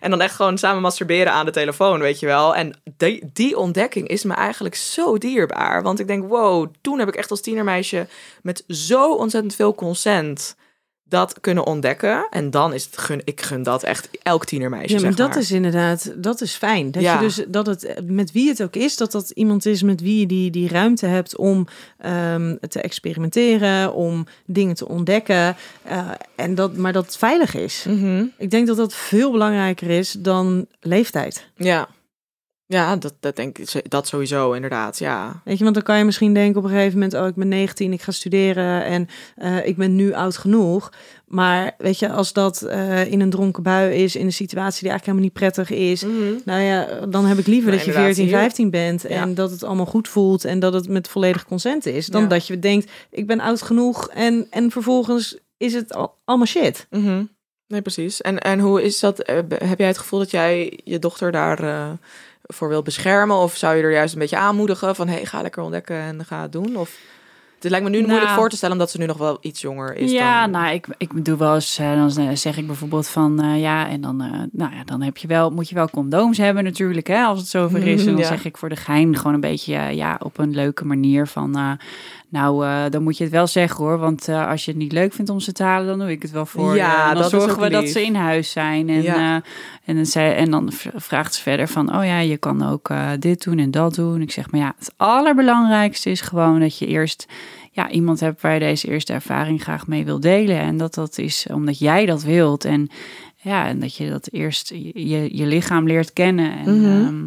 En 0.01 0.11
dan 0.11 0.20
echt 0.20 0.34
gewoon 0.34 0.59
samen 0.59 0.82
masturberen 0.82 1.32
aan 1.32 1.45
de 1.45 1.53
telefoon, 1.53 2.01
weet 2.01 2.20
je 2.20 2.26
wel. 2.26 2.55
En 2.55 2.74
die, 2.97 3.30
die 3.32 3.59
ontdekking 3.59 4.09
is 4.09 4.24
me 4.24 4.34
eigenlijk 4.34 4.74
zo 4.74 5.18
dierbaar. 5.18 5.82
Want 5.82 6.01
ik 6.01 6.07
denk, 6.07 6.28
wow, 6.28 6.66
toen 6.80 6.99
heb 6.99 7.09
ik 7.09 7.14
echt 7.16 7.30
als 7.30 7.43
met 8.42 8.64
zo 8.68 9.14
ontzettend 9.14 9.54
veel 9.54 9.74
consent 9.74 10.56
dat 11.04 11.40
kunnen 11.40 11.66
ontdekken. 11.66 12.26
En 12.30 12.50
dan 12.50 12.72
is 12.74 12.84
het, 12.84 12.98
gun, 12.98 13.20
ik 13.24 13.40
gun 13.40 13.62
dat 13.62 13.82
echt 13.82 14.08
elk 14.22 14.44
tienermeisje, 14.44 14.94
Ja, 14.94 15.00
maar 15.00 15.12
zeg 15.12 15.26
dat 15.26 15.36
is 15.36 15.50
inderdaad, 15.50 16.12
dat 16.16 16.40
is 16.40 16.54
fijn. 16.54 16.90
Dat 16.90 17.02
Ja. 17.02 17.14
je 17.14 17.20
dus 17.20 17.44
dat 17.48 17.66
het 17.66 17.94
met 18.06 18.32
wie 18.32 18.48
het 18.48 18.62
ook 18.62 18.74
is, 18.76 18.96
dat 18.96 19.12
dat 19.12 19.30
iemand 19.30 19.66
is 19.66 19.82
met 19.82 20.00
wie 20.00 20.20
je 20.20 20.26
die, 20.26 20.50
die 20.50 20.68
ruimte 20.68 21.06
hebt 21.06 21.36
om 21.36 21.66
ehm, 21.98 22.56
te 22.68 22.80
experimenteren, 22.80 23.92
om 23.94 24.26
dingen 24.46 24.74
te 24.74 24.88
ontdekken. 24.88 25.56
eh, 25.82 26.10
en 26.36 26.54
dat, 26.54 26.76
maar 26.76 26.92
dat 26.92 27.04
het 27.04 27.16
veilig 27.16 27.54
is. 27.54 27.84
Mhm. 27.88 28.24
Ik 28.38 28.50
denk 28.50 28.66
dat 28.66 28.76
dat 28.76 28.94
veel 28.94 29.30
belangrijker 29.30 29.90
is 29.90 30.12
dan 30.18 30.66
leeftijd. 30.80 31.46
Ja, 31.56 31.88
ja 32.70 32.96
dat, 32.96 33.14
dat 33.20 33.36
denk 33.36 33.58
ik, 33.58 33.90
dat 33.90 34.06
sowieso 34.06 34.52
inderdaad, 34.52 34.98
ja. 34.98 35.40
Weet 35.44 35.58
je, 35.58 35.62
want 35.62 35.74
dan 35.74 35.84
kan 35.84 35.98
je 35.98 36.04
misschien 36.04 36.34
denken 36.34 36.58
op 36.58 36.64
een 36.64 36.70
gegeven 36.70 36.92
moment, 36.92 37.14
oh, 37.14 37.26
ik 37.26 37.34
ben 37.34 37.48
19, 37.48 37.92
ik 37.92 38.02
ga 38.02 38.12
studeren 38.12 38.84
en 38.84 39.08
eh, 39.36 39.66
ik 39.66 39.76
ben 39.76 39.96
nu 39.96 40.12
oud 40.12 40.36
genoeg. 40.36 40.92
Maar 41.26 41.74
weet 41.78 41.98
je, 41.98 42.10
als 42.10 42.32
dat 42.32 42.62
eh, 42.62 43.12
in 43.12 43.20
een 43.20 43.30
dronken 43.30 43.62
bui 43.62 43.94
is, 43.94 44.16
in 44.16 44.26
een 44.26 44.32
situatie 44.32 44.80
die 44.82 44.90
eigenlijk 44.90 45.04
helemaal 45.04 45.24
niet 45.24 45.32
prettig 45.66 45.70
is, 45.70 46.02
Nou 46.44 46.60
ja, 46.60 47.06
dan 47.06 47.24
heb 47.26 47.38
ik 47.38 47.46
liever 47.46 47.70
Nou, 47.70 47.76
dat 47.76 47.86
je 47.86 47.92
inderdaad, 47.92 48.14
14, 48.14 48.24
hier. 48.24 48.32
15 48.38 48.70
bent 48.70 49.04
en 49.04 49.28
Ja. 49.28 49.34
dat 49.34 49.50
het 49.50 49.62
allemaal 49.64 49.86
goed 49.86 50.08
voelt 50.08 50.44
en 50.44 50.58
dat 50.58 50.72
het 50.72 50.88
met 50.88 51.08
volledig 51.08 51.44
consent 51.44 51.86
is. 51.86 52.06
Dan 52.06 52.22
Ja. 52.22 52.28
dat 52.28 52.46
je 52.46 52.58
denkt, 52.58 52.90
ik 53.10 53.26
ben 53.26 53.40
oud 53.40 53.62
genoeg 53.62 54.08
en, 54.08 54.46
en 54.50 54.70
vervolgens 54.70 55.38
is 55.56 55.74
het 55.74 55.94
al, 55.94 56.14
allemaal 56.24 56.46
shit. 56.46 56.86
Mhm. 56.90 57.24
Nee, 57.66 57.82
precies. 57.82 58.20
En, 58.20 58.38
en 58.38 58.58
hoe 58.60 58.82
is 58.82 59.00
dat? 59.00 59.18
eh, 59.20 59.38
Heb 59.48 59.78
jij 59.78 59.86
het 59.88 59.98
gevoel 59.98 60.18
dat 60.18 60.30
jij 60.30 60.78
je 60.84 60.98
dochter 60.98 61.32
daar 61.32 61.58
voor 62.49 62.68
wil 62.68 62.82
beschermen? 62.82 63.36
Of 63.36 63.57
zou 63.57 63.76
je 63.76 63.82
er 63.82 63.92
juist 63.92 64.12
een 64.12 64.20
beetje 64.20 64.36
aanmoedigen 64.38 64.94
van... 64.96 65.09
hey, 65.09 65.24
ga 65.26 65.42
lekker 65.42 65.62
ontdekken 65.62 65.96
en 65.96 66.24
ga 66.24 66.42
het 66.42 66.53
doen? 66.53 66.76
Of... 66.76 66.96
Het 67.61 67.70
lijkt 67.70 67.84
me 67.84 67.90
nu 67.90 67.96
Nou. 67.99 68.11
moeilijk 68.11 68.32
voor 68.34 68.49
te 68.49 68.57
stellen... 68.57 68.74
omdat 68.74 68.90
ze 68.90 68.99
nu 68.99 69.07
nog 69.07 69.16
wel 69.16 69.38
iets 69.40 69.61
jonger 69.61 69.96
is 69.96 70.11
ja, 70.11 70.40
dan... 70.42 70.51
nou, 70.51 70.74
ik, 70.74 70.86
ik 70.99 71.24
doe 71.24 71.36
wel 71.36 71.55
eens, 71.55 71.78
eh, 71.78 71.92
dan 71.94 72.28
eh, 72.28 72.36
zeg 72.36 72.57
ik 72.57 72.66
bijvoorbeeld 72.66 73.09
van, 73.09 73.42
eh, 73.42 73.61
ja, 73.61 73.88
en 73.88 74.01
dan, 74.01 74.16
nou 74.53 74.74
ja, 74.74 74.84
dan 74.84 75.03
heb 75.03 75.16
je 75.16 75.26
wel, 75.28 75.51
moet 75.51 75.68
je 75.68 75.74
wel 75.74 75.90
condooms 75.90 76.38
hebben 76.38 76.64
natuurlijk, 76.64 77.07
hè, 77.07 77.22
als 77.22 77.38
het 77.38 77.49
zover 77.49 77.86
is. 77.86 78.01
En 78.07 78.12
dan 78.12 78.16
Ja. 78.16 78.26
zeg 78.26 78.44
ik 78.44 78.57
voor 78.57 78.68
de 78.68 78.76
gein 78.76 79.16
gewoon 79.16 79.34
een 79.34 79.40
beetje, 79.40 79.74
ja, 79.80 80.20
op 80.22 80.38
een 80.38 80.55
leuke 80.55 80.84
manier 80.84 81.26
van, 81.26 81.78
nou, 82.30 82.66
eh, 82.66 82.84
dan 82.90 83.02
moet 83.02 83.16
je 83.16 83.24
het 83.24 83.32
wel 83.32 83.46
zeggen 83.46 83.84
hoor, 83.84 83.98
want 83.98 84.28
eh, 84.28 84.48
als 84.48 84.64
je 84.64 84.70
het 84.70 84.80
niet 84.80 84.92
leuk 84.92 85.12
vindt 85.12 85.30
om 85.30 85.40
ze 85.40 85.52
te 85.52 85.62
halen, 85.62 85.86
dan 85.86 85.98
doe 85.98 86.10
ik 86.10 86.22
het 86.22 86.30
wel 86.30 86.46
voor. 86.46 86.76
Ja, 86.76 87.08
En 87.08 87.12
dan 87.14 87.22
dat 87.22 87.30
zorgen 87.30 87.60
we 87.62 87.68
dat 87.68 87.88
ze 87.88 88.02
in 88.04 88.14
huis 88.14 88.50
zijn. 88.50 88.88
En, 88.88 89.02
Ja. 89.02 89.14
eh, 89.36 89.42
en, 89.84 89.94
dan, 89.96 90.06
zei, 90.06 90.34
en 90.34 90.50
dan 90.50 90.70
vraagt 90.94 91.34
ze 91.34 91.42
verder 91.42 91.68
van, 91.68 91.96
oh 91.96 92.04
ja, 92.04 92.18
je 92.18 92.36
kan 92.36 92.62
ook 92.68 92.88
eh, 92.90 93.10
dit 93.18 93.44
doen 93.44 93.58
en 93.58 93.70
dat 93.70 93.94
doen. 93.94 94.20
Ik 94.20 94.30
zeg, 94.32 94.50
maar 94.50 94.60
ja, 94.60 94.74
het 94.78 94.92
allerbelangrijkste 94.96 96.10
is 96.10 96.20
gewoon 96.20 96.60
dat 96.60 96.78
je 96.78 96.86
eerst 96.86 97.26
ja, 97.72 97.90
iemand 97.90 98.20
hebt 98.20 98.42
waar 98.42 98.54
je 98.54 98.58
deze 98.60 98.88
eerste 98.88 99.12
ervaring 99.12 99.62
graag 99.62 99.86
mee 99.86 100.04
wil 100.04 100.20
delen. 100.20 100.58
En 100.58 100.76
dat 100.76 100.94
dat 100.94 101.18
is 101.18 101.46
omdat 101.52 101.78
jij 101.78 102.06
dat 102.06 102.22
wilt. 102.22 102.64
En 102.64 102.88
ja, 103.36 103.66
en 103.66 103.80
dat 103.80 103.96
je 103.96 104.10
dat 104.10 104.28
eerst 104.32 104.68
je, 104.94 105.36
je 105.36 105.46
lichaam 105.46 105.86
leert 105.86 106.12
kennen. 106.12 106.58
En 106.58 106.80
Mhm. 106.80 107.06
ehm, 107.06 107.24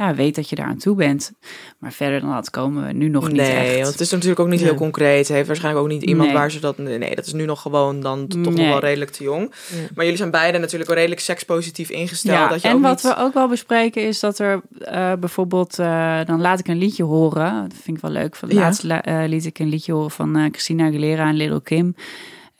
ja, 0.00 0.14
weet 0.14 0.34
dat 0.34 0.48
je 0.48 0.56
daar 0.56 0.66
aan 0.66 0.76
toe 0.76 0.94
bent. 0.96 1.32
Maar 1.78 1.92
verder 1.92 2.20
dan 2.20 2.30
dat 2.32 2.50
komen 2.50 2.86
we 2.86 2.92
nu 2.92 3.08
nog 3.08 3.26
niet 3.28 3.36
nee, 3.36 3.50
echt. 3.56 3.74
want 3.80 3.92
het 3.92 4.00
is 4.00 4.10
natuurlijk 4.10 4.40
ook 4.40 4.48
niet 4.48 4.60
heel 4.60 4.74
concreet. 4.74 5.28
Heeft 5.28 5.46
waarschijnlijk 5.46 5.84
ook 5.84 5.90
niet 5.92 6.02
iemand 6.02 6.28
Nee. 6.28 6.38
waar 6.38 6.50
ze 6.50 6.60
dat... 6.60 6.78
Nee, 6.78 7.14
dat 7.14 7.26
is 7.26 7.32
nu 7.32 7.44
nog 7.44 7.62
gewoon 7.62 8.00
dan 8.00 8.26
toch 8.26 8.40
nog 8.54 8.54
wel 8.68 8.78
redelijk 8.78 9.10
te 9.10 9.22
jong. 9.22 9.52
Maar 9.94 10.04
jullie 10.04 10.18
zijn 10.18 10.30
beide 10.30 10.58
natuurlijk 10.58 10.88
wel 10.88 10.98
redelijk 10.98 11.20
sekspositief 11.20 11.90
ingesteld. 11.90 12.36
Ja, 12.38 12.48
dat 12.48 12.62
je 12.62 12.68
en 12.68 12.74
ook 12.74 12.82
wat 12.82 13.02
niet... 13.02 13.14
we 13.14 13.20
ook 13.20 13.34
wel 13.34 13.48
bespreken 13.48 14.02
is 14.02 14.20
dat 14.20 14.38
er 14.38 14.60
eh, 14.78 15.12
bijvoorbeeld, 15.20 15.78
eh, 15.78 16.18
dan 16.24 16.40
laat 16.40 16.58
ik 16.58 16.68
een 16.68 16.78
liedje 16.78 17.04
horen. 17.04 17.62
Dat 17.68 17.78
vind 17.82 17.96
ik 17.96 18.02
wel 18.02 18.12
leuk. 18.12 18.36
Van 18.36 18.52
laatst 18.54 18.82
la- 18.82 19.02
eh, 19.02 19.28
liet 19.28 19.46
ik 19.46 19.58
een 19.58 19.68
liedje 19.68 19.92
horen 19.92 20.10
van 20.10 20.48
Christina 20.50 20.86
Aguilera 20.86 21.28
en 21.28 21.36
Little 21.36 21.62
Kim. 21.62 21.94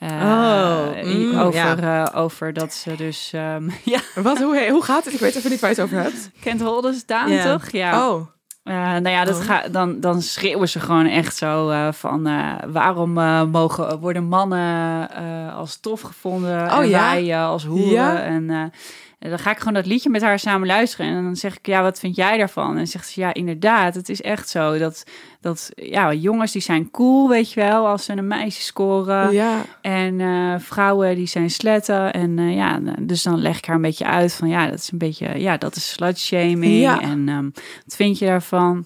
Eh, 0.01 0.09
Oh, 0.23 1.03
mm, 1.03 1.39
over, 1.39 1.79
eh, 1.85 2.07
over 2.15 2.53
dat 2.53 2.73
ze 2.75 2.97
dus 2.97 3.31
ehm 3.33 3.69
ja, 3.85 4.01
Wat, 4.23 4.39
hoe, 4.39 4.69
hoe 4.71 4.83
gaat 4.85 5.05
het? 5.05 5.15
Ik 5.15 5.21
weet 5.21 5.35
even 5.35 5.51
niet 5.51 5.61
waar 5.61 5.71
je 5.71 5.77
het 5.77 5.85
over 5.85 6.03
hebt. 6.03 6.31
kent 6.41 6.61
Hold 6.61 6.85
Us 6.85 7.07
Down, 7.07 7.31
Ja. 7.33 7.53
toch? 7.57 7.71
Ja. 7.71 8.09
Oh, 8.09 8.27
Eh, 8.65 8.75
nou 8.75 9.09
ja, 9.09 9.25
dat 9.25 9.37
Oh. 9.37 9.43
ga, 9.45 9.63
dan, 9.69 10.01
dan 10.01 10.23
schreeuwen 10.23 10.69
ze 10.69 10.81
gewoon 10.81 11.07
echt 11.07 11.37
zo 11.37 11.73
van 11.93 12.29
waarom 12.73 13.13
mogen 13.51 13.99
worden 14.01 14.25
mannen 14.25 15.11
als 15.55 15.81
tof 15.81 16.01
gevonden 16.01 16.61
Oh 16.73 16.79
en 16.79 16.89
ja? 16.89 17.11
wij 17.11 17.39
als 17.39 17.65
hoeren. 17.65 17.91
Ja? 17.93 18.19
En 18.23 18.73
dan 19.29 19.39
ga 19.39 19.51
ik 19.51 19.59
gewoon 19.59 19.75
dat 19.75 19.87
liedje 19.87 20.11
met 20.11 20.23
haar 20.23 20.39
samen 20.39 20.67
luisteren 20.67 21.07
en 21.17 21.23
dan 21.25 21.37
zeg 21.37 21.57
ik 21.57 21.67
ja, 21.67 21.83
wat 21.83 21.99
vind 21.99 22.17
jij 22.17 22.39
daarvan? 22.39 22.77
En 22.77 22.87
zegt 22.87 23.09
ze 23.09 23.21
ja, 23.21 23.35
inderdaad, 23.35 23.95
het 23.95 24.09
is 24.09 24.21
echt 24.23 24.49
zo 24.49 24.79
dat 24.79 25.05
dat 25.41 25.71
ja, 25.75 26.13
jongens 26.13 26.53
die 26.53 26.63
zijn 26.63 26.91
cool, 26.91 27.29
weet 27.29 27.53
je 27.53 27.61
wel, 27.61 27.87
als 27.87 28.05
ze 28.05 28.13
een 28.13 28.27
meisje 28.27 28.63
scoren. 28.63 29.33
ja. 29.33 29.65
En 29.81 30.21
eh, 30.21 30.55
vrouwen 30.59 31.15
die 31.15 31.27
zijn 31.27 31.51
sletten. 31.51 32.13
En 32.13 32.39
eh, 32.39 32.55
ja, 32.55 32.81
dus 33.01 33.23
dan 33.23 33.39
leg 33.41 33.59
ik 33.59 33.65
haar 33.65 33.77
een 33.77 33.83
beetje 33.83 34.05
uit 34.07 34.33
van 34.35 34.49
ja, 34.49 34.67
dat 34.67 34.79
is 34.79 34.91
een 34.93 34.99
beetje, 34.99 35.41
ja, 35.41 35.57
dat 35.57 35.77
is 35.77 35.91
slutshaming. 35.91 36.81
Ja. 36.81 37.01
En 37.01 37.29
ehm, 37.29 37.45
wat 37.85 37.97
vind 37.97 38.19
je 38.19 38.27
daarvan? 38.27 38.85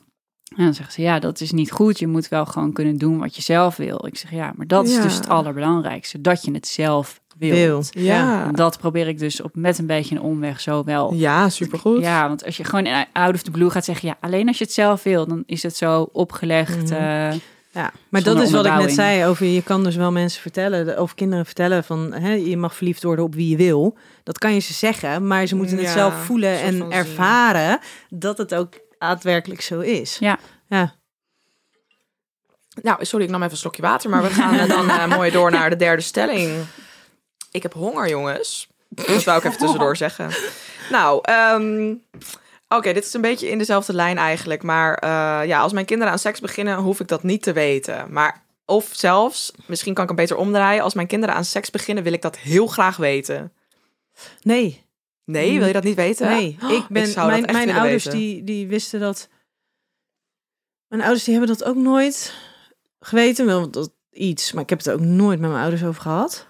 En 0.56 0.64
dan 0.64 0.74
zegt 0.74 0.92
ze, 0.92 1.02
ja, 1.02 1.18
dat 1.18 1.40
is 1.40 1.52
niet 1.52 1.70
goed. 1.70 1.98
Je 1.98 2.06
moet 2.06 2.28
wel 2.28 2.46
gewoon 2.46 2.72
kunnen 2.72 2.98
doen 2.98 3.18
wat 3.18 3.36
je 3.36 3.42
zelf 3.42 3.76
wil. 3.76 4.06
Ik 4.06 4.16
zeg, 4.16 4.30
ja, 4.30 4.52
maar 4.56 4.66
dat 4.66 4.86
is 4.86 4.94
Ja. 4.94 5.02
dus 5.02 5.14
het 5.14 5.28
allerbelangrijkste. 5.28 6.20
Dat 6.20 6.44
je 6.44 6.52
het 6.52 6.66
zelf 6.68 7.20
wilt. 7.38 7.90
Wil. 7.94 8.02
Ja. 8.04 8.44
En 8.46 8.52
dat 8.54 8.78
probeer 8.78 9.08
ik 9.08 9.18
dus 9.18 9.40
op 9.40 9.50
met 9.54 9.78
een 9.78 9.86
beetje 9.86 10.14
een 10.14 10.20
omweg 10.20 10.60
zo 10.60 10.84
wel. 10.84 11.12
Ja, 11.14 11.48
supergoed. 11.48 12.00
Ja, 12.00 12.28
want 12.28 12.44
als 12.44 12.56
je 12.56 12.64
gewoon 12.64 13.06
out 13.12 13.34
of 13.34 13.42
the 13.42 13.50
blue 13.50 13.70
gaat 13.70 13.84
zeggen, 13.84 14.08
ja, 14.08 14.16
alleen 14.20 14.48
als 14.48 14.58
je 14.58 14.64
het 14.64 14.72
zelf 14.72 15.02
wil, 15.02 15.26
dan 15.26 15.42
is 15.46 15.62
het 15.62 15.76
zo 15.76 16.08
opgelegd. 16.12 16.82
Mhm. 16.90 16.92
eh, 16.92 17.32
Ja, 17.70 17.92
maar 18.08 18.22
dat 18.22 18.40
is 18.40 18.50
wat 18.50 18.66
ik 18.66 18.74
net 18.74 18.92
zei 18.92 19.24
over 19.26 19.46
je 19.46 19.62
kan 19.62 19.84
dus 19.84 19.96
wel 19.96 20.12
mensen 20.12 20.40
vertellen, 20.42 20.84
de- 20.86 20.96
over 20.96 21.14
kinderen 21.16 21.44
vertellen 21.44 21.84
van 21.84 22.12
hè, 22.12 22.32
je 22.32 22.56
mag 22.56 22.74
verliefd 22.74 23.02
worden 23.02 23.24
op 23.24 23.34
wie 23.34 23.48
je 23.48 23.56
wil. 23.56 23.96
Dat 24.22 24.38
kan 24.38 24.54
je 24.54 24.60
ze 24.60 24.72
zeggen, 24.72 25.26
maar 25.26 25.46
ze 25.46 25.56
moeten 25.56 25.78
het 25.78 25.88
zelf 25.88 26.14
voelen 26.24 26.60
en 26.60 26.72
zien. 26.72 26.92
ervaren 26.92 27.78
dat 28.08 28.38
het 28.38 28.54
ook 28.54 28.72
daadwerkelijk 28.98 29.60
zo 29.60 29.80
is. 29.80 30.16
Ja. 30.20 30.38
Ja. 30.68 30.94
Nou, 32.82 33.04
sorry, 33.04 33.24
ik 33.24 33.30
nam 33.30 33.40
even 33.40 33.52
een 33.52 33.58
slokje 33.58 33.82
water, 33.82 34.10
maar 34.10 34.22
we 34.22 34.28
gaan 34.30 34.68
dan 34.68 34.88
eh, 34.90 35.06
mooi 35.16 35.30
door 35.30 35.50
naar 35.50 35.70
de 35.70 35.76
derde 35.76 36.02
stelling. 36.02 36.50
Ik 37.54 37.62
heb 37.62 37.72
honger, 37.72 38.08
jongens. 38.08 38.68
Dat 38.88 39.24
wou 39.24 39.38
ik 39.38 39.44
even 39.44 39.58
tussendoor 39.58 39.96
zeggen. 39.96 40.30
Nou, 40.90 41.20
ehm, 41.22 41.94
oké, 42.68 42.92
dit 42.92 43.04
is 43.04 43.14
een 43.14 43.20
beetje 43.20 43.48
in 43.48 43.58
dezelfde 43.58 43.92
lijn 43.92 44.18
eigenlijk. 44.18 44.62
Maar 44.62 44.94
eh, 44.94 45.46
ja, 45.46 45.60
als 45.60 45.72
mijn 45.72 45.86
kinderen 45.86 46.12
aan 46.12 46.18
seks 46.18 46.40
beginnen, 46.40 46.76
hoef 46.78 47.00
ik 47.00 47.08
dat 47.08 47.22
niet 47.22 47.42
te 47.42 47.52
weten. 47.52 48.12
Maar 48.12 48.42
of 48.64 48.90
zelfs, 48.92 49.52
misschien 49.66 49.94
kan 49.94 50.02
ik 50.02 50.08
hem 50.08 50.18
beter 50.18 50.36
omdraaien. 50.36 50.82
Als 50.82 50.94
mijn 50.94 51.06
kinderen 51.06 51.34
aan 51.34 51.44
seks 51.44 51.70
beginnen, 51.70 52.04
wil 52.04 52.12
ik 52.12 52.22
dat 52.22 52.36
heel 52.36 52.66
graag 52.66 52.96
weten. 52.96 53.52
Nee, 54.42 54.82
Nee, 55.24 55.58
wil 55.58 55.66
je 55.66 55.72
dat 55.72 55.84
niet 55.84 55.96
weten? 55.96 56.28
nee. 56.28 56.56
Ik 56.78 56.86
ben, 56.88 57.06
zou 57.06 57.40
dat 57.40 57.52
mijn 57.52 57.70
ouders 57.70 58.04
weten. 58.04 58.20
die, 58.20 58.44
die 58.44 58.66
wisten 58.66 59.00
dat. 59.00 59.28
Mijn 60.88 61.02
ouders 61.02 61.24
die 61.24 61.34
hebben 61.34 61.56
dat 61.56 61.68
ook 61.68 61.76
nooit 61.76 62.34
geweten. 63.00 63.46
Wel 63.46 63.70
dat 63.70 63.90
iets, 64.10 64.52
maar 64.52 64.62
ik 64.62 64.68
heb 64.68 64.78
het 64.78 64.90
ook 64.90 65.00
nooit 65.00 65.40
met 65.40 65.50
mijn 65.50 65.62
ouders 65.62 65.84
over 65.84 66.02
gehad. 66.02 66.46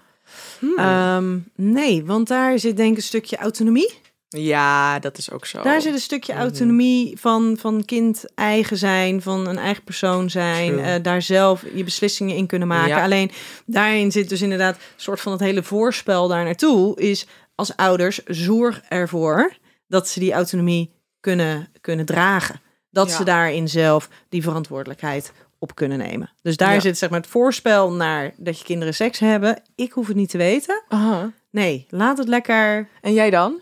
Hmm. 0.59 0.77
Ehm, 0.77 1.37
nee, 1.55 2.05
want 2.05 2.27
daar 2.27 2.59
zit 2.59 2.77
denk 2.77 2.91
ik 2.91 2.97
een 2.97 3.03
stukje 3.03 3.37
autonomie. 3.37 3.93
ja, 4.29 4.99
dat 4.99 5.17
is 5.17 5.31
ook 5.31 5.45
zo. 5.45 5.61
Daar 5.61 5.81
zit 5.81 5.93
een 5.93 5.99
stukje 5.99 6.33
Mhm. 6.33 6.41
autonomie 6.41 7.17
van, 7.19 7.57
van 7.59 7.85
kind 7.85 8.25
eigen 8.35 8.77
zijn, 8.77 9.21
van 9.21 9.47
een 9.47 9.57
eigen 9.57 9.83
persoon 9.83 10.29
zijn, 10.29 10.79
eh, 10.79 10.93
daar 11.01 11.21
zelf 11.21 11.63
je 11.73 11.83
beslissingen 11.83 12.35
in 12.35 12.47
kunnen 12.47 12.67
maken. 12.67 12.95
Ja. 12.95 13.03
Alleen 13.03 13.31
daarin 13.65 14.11
zit 14.11 14.29
dus 14.29 14.41
inderdaad 14.41 14.75
een 14.75 14.81
soort 14.95 15.21
van 15.21 15.31
het 15.31 15.41
hele 15.41 15.63
voorspel 15.63 16.27
daar 16.27 16.43
naartoe 16.43 16.99
is 16.99 17.25
als 17.55 17.75
ouders 17.75 18.23
zorg 18.25 18.81
ervoor 18.89 19.53
dat 19.87 20.07
ze 20.09 20.19
die 20.19 20.33
autonomie 20.33 20.91
kunnen, 21.19 21.67
kunnen 21.81 22.05
dragen. 22.05 22.61
Dat 22.95 23.09
Ja. 23.09 23.15
ze 23.15 23.23
daarin 23.23 23.67
zelf 23.69 24.09
die 24.29 24.43
verantwoordelijkheid 24.43 25.31
op 25.59 25.75
kunnen 25.75 25.97
nemen. 25.97 26.29
Dus 26.41 26.57
daar 26.57 26.73
Ja. 26.73 26.79
zit 26.79 26.97
zeg 26.97 27.09
maar 27.09 27.19
het 27.19 27.29
voorspel 27.29 27.91
naar 27.91 28.33
dat 28.37 28.57
je 28.59 28.63
kinderen 28.65 28.93
seks 28.93 29.19
hebben. 29.19 29.61
Ik 29.75 29.91
hoef 29.91 30.07
het 30.07 30.15
niet 30.15 30.29
te 30.29 30.37
weten. 30.37 30.83
Aha. 30.87 31.31
Nee, 31.51 31.85
laat 31.89 32.17
het 32.17 32.27
lekker. 32.27 32.87
En 33.01 33.13
jij 33.13 33.29
dan? 33.29 33.61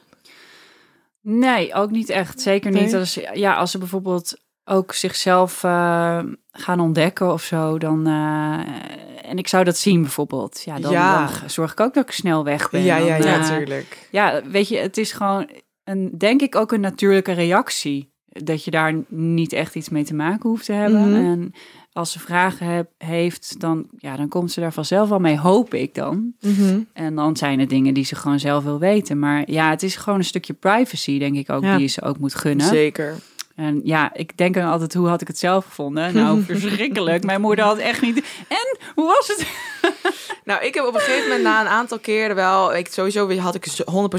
Nee, 1.22 1.74
ook 1.74 1.92
niet 1.92 2.10
echt. 2.10 2.42
Zeker 2.42 2.72
niet 2.72 2.96
als, 2.96 3.20
ja, 3.34 3.54
als 3.56 3.72
ze 3.72 3.78
bijvoorbeeld 3.78 4.38
ook 4.66 4.94
zichzelf 4.94 5.64
eh, 5.64 6.20
gaan 6.52 6.80
ontdekken 6.80 7.34
of 7.34 7.44
zo. 7.44 7.78
Dan, 7.78 8.08
eh, 8.08 9.30
en 9.30 9.38
ik 9.38 9.48
zou 9.48 9.64
dat 9.64 9.78
zien 9.78 10.02
bijvoorbeeld. 10.02 10.62
Ja, 10.66 10.80
dan, 10.80 10.92
Ja. 10.92 11.26
dan 11.40 11.50
zorg 11.50 11.72
ik 11.72 11.80
ook 11.80 11.94
dat 11.94 12.04
ik 12.04 12.12
snel 12.12 12.44
weg 12.44 12.70
ben. 12.70 12.82
ja, 12.84 12.98
ja, 12.98 13.18
Dan, 13.18 13.28
ja, 13.28 13.34
eh, 13.34 13.40
natuurlijk. 13.40 14.08
ja, 14.12 14.42
weet 14.46 14.68
je, 14.68 14.78
het 14.78 14.98
is 14.98 15.12
gewoon, 15.12 15.50
een, 15.84 16.18
denk 16.18 16.42
ik, 16.42 16.56
ook 16.56 16.72
een 16.72 16.82
natuurlijke 16.82 17.32
reactie. 17.32 18.13
Dat 18.34 18.64
je 18.64 18.72
daar 18.72 18.96
niet 19.08 19.54
echt 19.54 19.76
iets 19.76 19.90
mee 19.90 20.04
te 20.04 20.14
maken 20.14 20.50
hoeft 20.50 20.66
te 20.66 20.74
hebben. 20.74 21.10
Mhm. 21.10 21.26
En 21.32 21.54
als 21.94 22.12
ze 22.12 22.20
vragen 22.20 22.68
heb, 22.68 22.90
heeft, 22.98 23.60
dan, 23.60 23.86
ja, 23.98 24.16
dan 24.16 24.28
komt 24.28 24.52
ze 24.52 24.60
daar 24.60 24.74
vanzelf 24.74 25.10
wel 25.10 25.20
mee, 25.20 25.38
hoop 25.38 25.74
ik 25.74 25.96
dan. 25.96 26.34
Mhm. 26.42 26.80
En 26.94 27.16
dan 27.16 27.38
zijn 27.38 27.60
het 27.60 27.70
dingen 27.70 27.94
die 27.94 28.06
ze 28.06 28.16
gewoon 28.16 28.40
zelf 28.40 28.64
wil 28.64 28.80
weten. 28.80 29.20
Maar 29.20 29.52
ja, 29.52 29.70
het 29.70 29.84
is 29.84 29.96
gewoon 29.96 30.20
een 30.20 30.26
stukje 30.26 30.54
privacy, 30.54 31.20
denk 31.20 31.36
ik 31.36 31.50
ook, 31.50 31.64
Ja. 31.64 31.72
die 31.74 31.82
je 31.82 31.88
ze 31.92 32.02
ook 32.02 32.20
moet 32.20 32.36
gunnen. 32.36 32.68
Zeker. 32.68 33.16
En 33.56 33.82
ja, 33.84 34.14
ik 34.14 34.38
denk 34.38 34.56
dan 34.56 34.72
altijd, 34.72 34.94
hoe 34.94 35.08
had 35.08 35.22
ik 35.22 35.28
het 35.28 35.38
zelf 35.38 35.66
gevonden? 35.66 36.14
Nou, 36.14 36.42
verschrikkelijk. 36.48 37.24
Mijn 37.24 37.42
moeder 37.42 37.66
had 37.66 37.78
echt 37.78 38.02
niet... 38.02 38.26
En, 38.48 38.78
hoe 38.96 39.06
was 39.06 39.28
het? 39.28 39.48
Nou, 40.46 40.66
ik 40.66 40.74
heb 40.74 40.86
op 40.86 40.94
een 40.94 41.00
gegeven 41.00 41.28
moment 41.28 41.44
na 41.44 41.62
een 41.62 41.68
aantal 41.68 42.00
keren 42.00 42.36
wel... 42.36 42.76
Ik, 42.76 42.88
sowieso 42.92 43.38
had 43.38 43.56
ik 43.56 43.68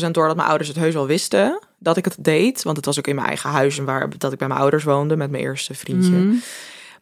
100% 0.06 0.10
door 0.10 0.26
dat 0.26 0.36
mijn 0.36 0.48
ouders 0.48 0.68
het 0.68 0.78
heus 0.78 0.94
wel 0.94 1.06
wisten 1.06 1.58
dat 1.78 1.96
ik 1.96 2.04
het 2.04 2.16
deed. 2.18 2.62
Want 2.62 2.76
het 2.76 2.86
was 2.86 2.98
ook 2.98 3.06
in 3.06 3.14
mijn 3.14 3.26
eigen 3.26 3.50
huis 3.50 3.78
en 3.78 3.84
waar, 3.84 4.18
dat 4.18 4.32
ik 4.32 4.38
bij 4.38 4.48
mijn 4.48 4.60
ouders 4.60 4.84
woonde 4.84 5.16
met 5.16 5.30
mijn 5.30 5.42
eerste 5.42 5.74
vriendje. 5.74 6.10
Mhm. 6.10 6.34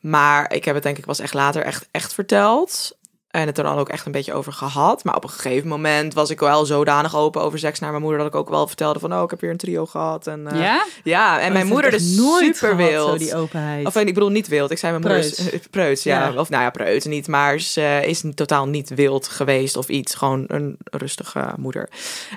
Maar 0.00 0.52
ik 0.52 0.64
heb 0.64 0.74
het 0.74 0.82
denk 0.82 0.98
ik 0.98 1.04
pas 1.04 1.18
echt 1.18 1.34
later 1.34 1.62
echt, 1.62 1.88
echt 1.90 2.14
verteld. 2.14 2.96
En 3.32 3.46
het 3.46 3.58
er 3.58 3.64
dan 3.64 3.78
ook 3.78 3.88
echt 3.88 4.06
een 4.06 4.12
beetje 4.12 4.32
over 4.32 4.52
gehad. 4.52 5.04
Maar 5.04 5.16
op 5.16 5.24
een 5.24 5.30
gegeven 5.30 5.68
moment 5.68 6.14
was 6.14 6.30
ik 6.30 6.40
wel 6.40 6.64
zodanig 6.64 7.16
open 7.16 7.42
over 7.42 7.58
seks 7.58 7.78
naar 7.78 7.90
mijn 7.90 8.02
moeder... 8.02 8.18
dat 8.20 8.28
ik 8.28 8.34
ook 8.34 8.48
wel 8.48 8.66
vertelde 8.66 8.98
van, 8.98 9.14
oh, 9.14 9.22
ik 9.22 9.30
heb 9.30 9.40
hier 9.40 9.50
een 9.50 9.56
trio 9.56 9.86
gehad. 9.86 10.26
En, 10.26 10.46
eh, 10.46 10.60
Ja? 10.60 10.84
Ja, 11.04 11.40
en 11.40 11.52
mijn 11.52 11.66
moeder 11.66 11.94
is 11.94 12.16
nooit 12.16 12.56
super 12.56 12.76
gehad, 12.76 12.90
wild. 12.90 13.10
Zo 13.10 13.16
die 13.16 13.34
openheid. 13.34 13.86
Of 13.86 13.96
ik 13.96 14.14
bedoel 14.14 14.28
niet 14.28 14.48
wild. 14.48 14.70
Ik 14.70 14.78
zei 14.78 14.92
mijn 14.92 15.04
moeder 15.04 15.30
is 15.30 15.68
Preuts. 15.70 16.04
eh, 16.04 16.12
ja. 16.12 16.28
Ja. 16.28 16.40
Of 16.40 16.48
nou 16.48 16.62
ja, 16.62 16.70
preuts 16.70 17.06
niet. 17.06 17.28
Maar 17.28 17.58
ze 17.60 18.02
is 18.06 18.24
totaal 18.34 18.66
niet 18.66 18.94
wild 18.94 19.28
geweest 19.28 19.76
of 19.76 19.88
iets. 19.88 20.14
Gewoon 20.14 20.44
een 20.46 20.76
rustige 20.84 21.52
moeder. 21.56 21.88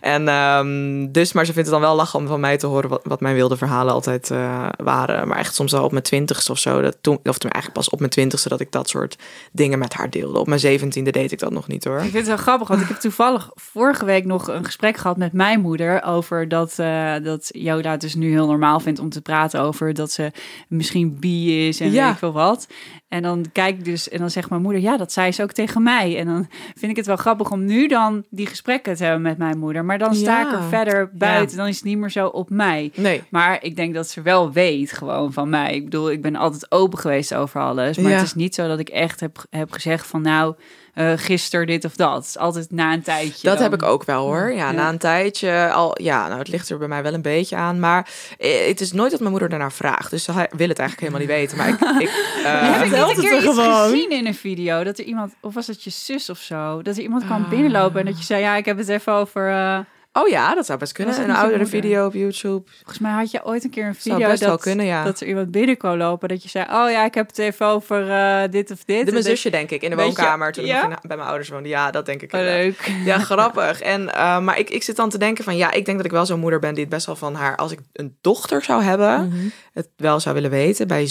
En 0.01 0.27
ehm, 0.27 1.11
dus, 1.11 1.33
maar 1.33 1.45
ze 1.45 1.53
vindt 1.53 1.69
het 1.69 1.79
dan 1.79 1.87
wel 1.87 1.95
lachen 1.95 2.19
om 2.19 2.27
van 2.27 2.39
mij 2.39 2.57
te 2.57 2.67
horen 2.67 2.89
wat, 2.89 3.01
wat 3.03 3.19
mijn 3.21 3.35
wilde 3.35 3.57
verhalen 3.57 3.93
altijd 3.93 4.31
eh, 4.31 4.67
waren. 4.83 5.27
Maar 5.27 5.37
echt 5.37 5.55
soms 5.55 5.73
al 5.73 5.83
op 5.83 5.91
mijn 5.91 6.03
twintigste 6.03 6.51
of 6.51 6.59
zo. 6.59 6.81
Dat 6.81 6.97
toen, 7.01 7.19
of 7.23 7.37
toen 7.37 7.51
eigenlijk 7.51 7.73
pas 7.83 7.89
op 7.89 7.99
mijn 7.99 8.11
twintigste 8.11 8.49
dat 8.49 8.59
ik 8.59 8.71
dat 8.71 8.89
soort 8.89 9.17
dingen 9.51 9.79
met 9.79 9.93
haar 9.93 10.09
deelde. 10.09 10.39
Op 10.39 10.47
mijn 10.47 10.59
zeventiende 10.85 11.19
deed 11.19 11.31
ik 11.31 11.39
dat 11.39 11.51
nog 11.51 11.67
niet 11.67 11.83
hoor. 11.83 11.95
Ik 11.97 12.01
vind 12.01 12.13
het 12.13 12.27
wel 12.27 12.37
grappig, 12.37 12.67
want 12.67 12.81
ik 12.81 12.87
heb 12.87 12.97
toevallig 12.97 13.49
vorige 13.53 14.05
week 14.05 14.25
nog 14.25 14.47
een 14.47 14.65
gesprek 14.65 14.97
gehad 14.97 15.17
met 15.17 15.33
mijn 15.33 15.61
moeder 15.61 16.03
over 16.03 16.47
dat, 16.47 16.79
eh 16.79 17.13
dat 17.23 17.49
Yoda 17.51 17.91
het 17.91 18.01
dus 18.01 18.15
nu 18.15 18.29
heel 18.31 18.47
normaal 18.47 18.79
vindt 18.79 18.99
om 18.99 19.09
te 19.09 19.21
praten 19.21 19.61
over 19.61 19.93
dat 19.93 20.11
ze 20.11 20.31
misschien 20.67 21.19
bi 21.19 21.67
is 21.67 21.79
en 21.79 21.91
Ja. 21.91 22.03
weet 22.03 22.13
ik 22.13 22.19
veel 22.19 22.31
wat. 22.31 22.67
En 23.07 23.21
dan 23.21 23.45
kijk 23.51 23.77
ik 23.77 23.85
dus 23.85 24.09
en 24.09 24.19
dan 24.19 24.29
zegt 24.29 24.49
mijn 24.49 24.61
moeder, 24.61 24.81
ja, 24.81 24.97
dat 24.97 25.11
zei 25.11 25.31
ze 25.31 25.43
ook 25.43 25.51
tegen 25.51 25.83
mij. 25.83 26.17
En 26.19 26.25
dan 26.25 26.47
vind 26.75 26.91
ik 26.91 26.97
het 26.97 27.05
wel 27.05 27.15
grappig 27.15 27.51
om 27.51 27.65
nu 27.65 27.87
dan 27.87 28.25
die 28.29 28.45
gesprekken 28.47 28.95
te 28.95 29.03
hebben 29.03 29.21
met 29.21 29.37
mijn 29.37 29.57
moeder. 29.57 29.85
Maar 29.85 29.97
dan 29.97 30.15
sta 30.15 30.45
ik 30.47 30.51
er 30.53 30.63
verder 30.63 31.09
buiten, 31.13 31.57
dan 31.57 31.67
is 31.67 31.75
het 31.75 31.85
niet 31.85 31.97
meer 31.97 32.11
zo 32.11 32.27
op 32.27 32.49
mij. 32.49 32.91
Nee. 32.95 33.23
Maar 33.29 33.63
ik 33.63 33.75
denk 33.75 33.93
dat 33.93 34.09
ze 34.09 34.21
wel 34.21 34.51
weet 34.51 34.91
gewoon 34.91 35.33
van 35.33 35.49
mij. 35.49 35.73
Ik 35.75 35.83
bedoel, 35.83 36.11
ik 36.11 36.21
ben 36.21 36.35
altijd 36.35 36.71
open 36.71 36.99
geweest 36.99 37.33
over 37.33 37.61
alles. 37.61 37.97
Maar 37.97 38.11
het 38.11 38.21
is 38.21 38.33
niet 38.35 38.55
zo 38.55 38.67
dat 38.67 38.79
ik 38.79 38.89
echt 38.89 39.19
heb, 39.19 39.45
heb 39.49 39.71
gezegd 39.71 40.07
van 40.07 40.21
nou, 40.21 40.55
eh 40.95 41.11
gisteren 41.15 41.67
dit 41.67 41.85
of 41.85 41.95
dat. 41.95 42.23
Is 42.25 42.37
altijd 42.37 42.71
na 42.71 42.93
een 42.93 43.01
tijdje. 43.01 43.47
Dat 43.47 43.53
dan. 43.57 43.63
heb 43.71 43.73
ik 43.73 43.83
ook 43.87 44.03
wel 44.03 44.25
hoor. 44.25 44.51
Ja, 44.51 44.55
Ja. 44.55 44.71
na 44.71 44.89
een 44.89 44.97
tijdje 44.97 45.71
al. 45.71 46.01
Ja, 46.01 46.27
nou, 46.27 46.39
het 46.39 46.47
ligt 46.47 46.69
er 46.69 46.77
bij 46.77 46.87
mij 46.87 47.03
wel 47.03 47.13
een 47.13 47.21
beetje 47.21 47.55
aan. 47.55 47.79
Maar 47.79 48.07
eh, 48.37 48.67
het 48.67 48.81
is 48.81 48.91
nooit 48.91 49.09
dat 49.11 49.19
mijn 49.19 49.31
moeder 49.31 49.49
daarnaar 49.49 49.71
vraagt. 49.71 50.09
Dus 50.09 50.25
hij 50.27 50.49
wil 50.55 50.67
het 50.69 50.79
eigenlijk 50.79 50.99
helemaal 50.99 51.19
niet 51.19 51.37
weten. 51.39 51.57
Maar 51.57 51.67
ik. 51.67 51.73
ik 52.01 52.09
eh, 52.45 52.61
Heb 52.61 52.75
ik 52.75 52.81
niet 52.81 52.87
vertelt 52.89 53.09
een 53.09 53.15
het 53.15 53.25
keer 53.25 53.31
er 53.33 53.43
iets 53.43 53.81
gezien 53.83 54.09
in 54.09 54.25
een 54.25 54.35
video? 54.35 54.83
Dat 54.83 54.97
er 54.97 55.05
iemand, 55.05 55.33
of 55.41 55.53
was 55.53 55.67
het 55.67 55.83
je 55.83 55.89
zus 55.89 56.29
of 56.29 56.37
zo? 56.39 56.81
Dat 56.81 56.95
er 56.97 57.01
iemand 57.03 57.25
kwam 57.25 57.43
Ah. 57.43 57.49
binnenlopen 57.49 57.99
en 57.99 58.05
dat 58.05 58.17
je 58.17 58.23
zei, 58.23 58.41
ja, 58.41 58.55
ik 58.55 58.65
heb 58.65 58.77
het 58.77 58.89
even 58.89 59.13
over... 59.13 59.49
eh, 59.49 59.79
Oh 60.17 60.27
ja, 60.27 60.55
dat 60.55 60.65
zou 60.65 60.79
best 60.79 60.91
kunnen. 60.91 61.21
Een 61.23 61.35
oudere 61.35 61.65
video 61.65 62.05
op 62.05 62.13
YouTube. 62.13 62.63
Volgens 62.75 62.99
mij 62.99 63.11
had 63.11 63.31
je 63.31 63.45
ooit 63.45 63.63
een 63.63 63.69
keer 63.69 63.85
een 63.85 63.95
video 63.95 64.17
best 64.17 64.39
dat, 64.39 64.49
wel 64.49 64.57
kunnen, 64.57 64.85
ja. 64.85 65.03
dat 65.03 65.19
er 65.19 65.27
iemand 65.27 65.51
binnen 65.51 65.77
kon 65.77 65.97
lopen. 65.97 66.29
Dat 66.29 66.43
je 66.43 66.49
zei, 66.49 66.65
oh 66.65 66.89
ja, 66.89 67.05
ik 67.05 67.13
heb 67.13 67.27
het 67.27 67.37
even 67.37 67.65
over 67.65 68.09
eh, 68.11 68.41
dit 68.51 68.71
of 68.71 68.83
dit. 68.83 69.05
De 69.05 69.11
mijn 69.11 69.23
zusje, 69.23 69.49
denk 69.49 69.69
ik, 69.71 69.81
in 69.81 69.89
de 69.89 69.95
je- 69.95 70.01
woonkamer 70.01 70.51
toen 70.51 70.65
ja? 70.65 70.89
ik 70.91 70.97
bij 71.01 71.17
mijn 71.17 71.29
ouders 71.29 71.49
woonde. 71.49 71.69
Ja, 71.69 71.91
dat 71.91 72.05
denk 72.05 72.21
ik. 72.21 72.33
Oh, 72.33 72.39
leuk. 72.39 72.91
Ja, 73.05 73.19
grappig. 73.19 73.81
En, 73.81 74.13
eh, 74.15 74.39
maar 74.39 74.59
ik, 74.59 74.69
ik 74.69 74.83
zit 74.83 74.95
dan 74.95 75.09
te 75.09 75.17
denken 75.17 75.43
van, 75.43 75.57
ja, 75.57 75.71
ik 75.71 75.85
denk 75.85 75.97
dat 75.97 76.05
ik 76.05 76.11
wel 76.11 76.25
zo'n 76.25 76.39
moeder 76.39 76.59
ben 76.59 76.73
die 76.73 76.81
het 76.83 76.89
best 76.93 77.05
wel 77.05 77.15
van 77.15 77.35
haar, 77.35 77.55
als 77.55 77.71
ik 77.71 77.79
een 77.93 78.17
dochter 78.21 78.63
zou 78.63 78.83
hebben, 78.83 79.27
Mhm. 79.27 79.45
het 79.73 79.89
wel 79.97 80.19
zou 80.19 80.35
willen 80.35 80.49
weten. 80.49 80.87
Bij, 80.87 81.09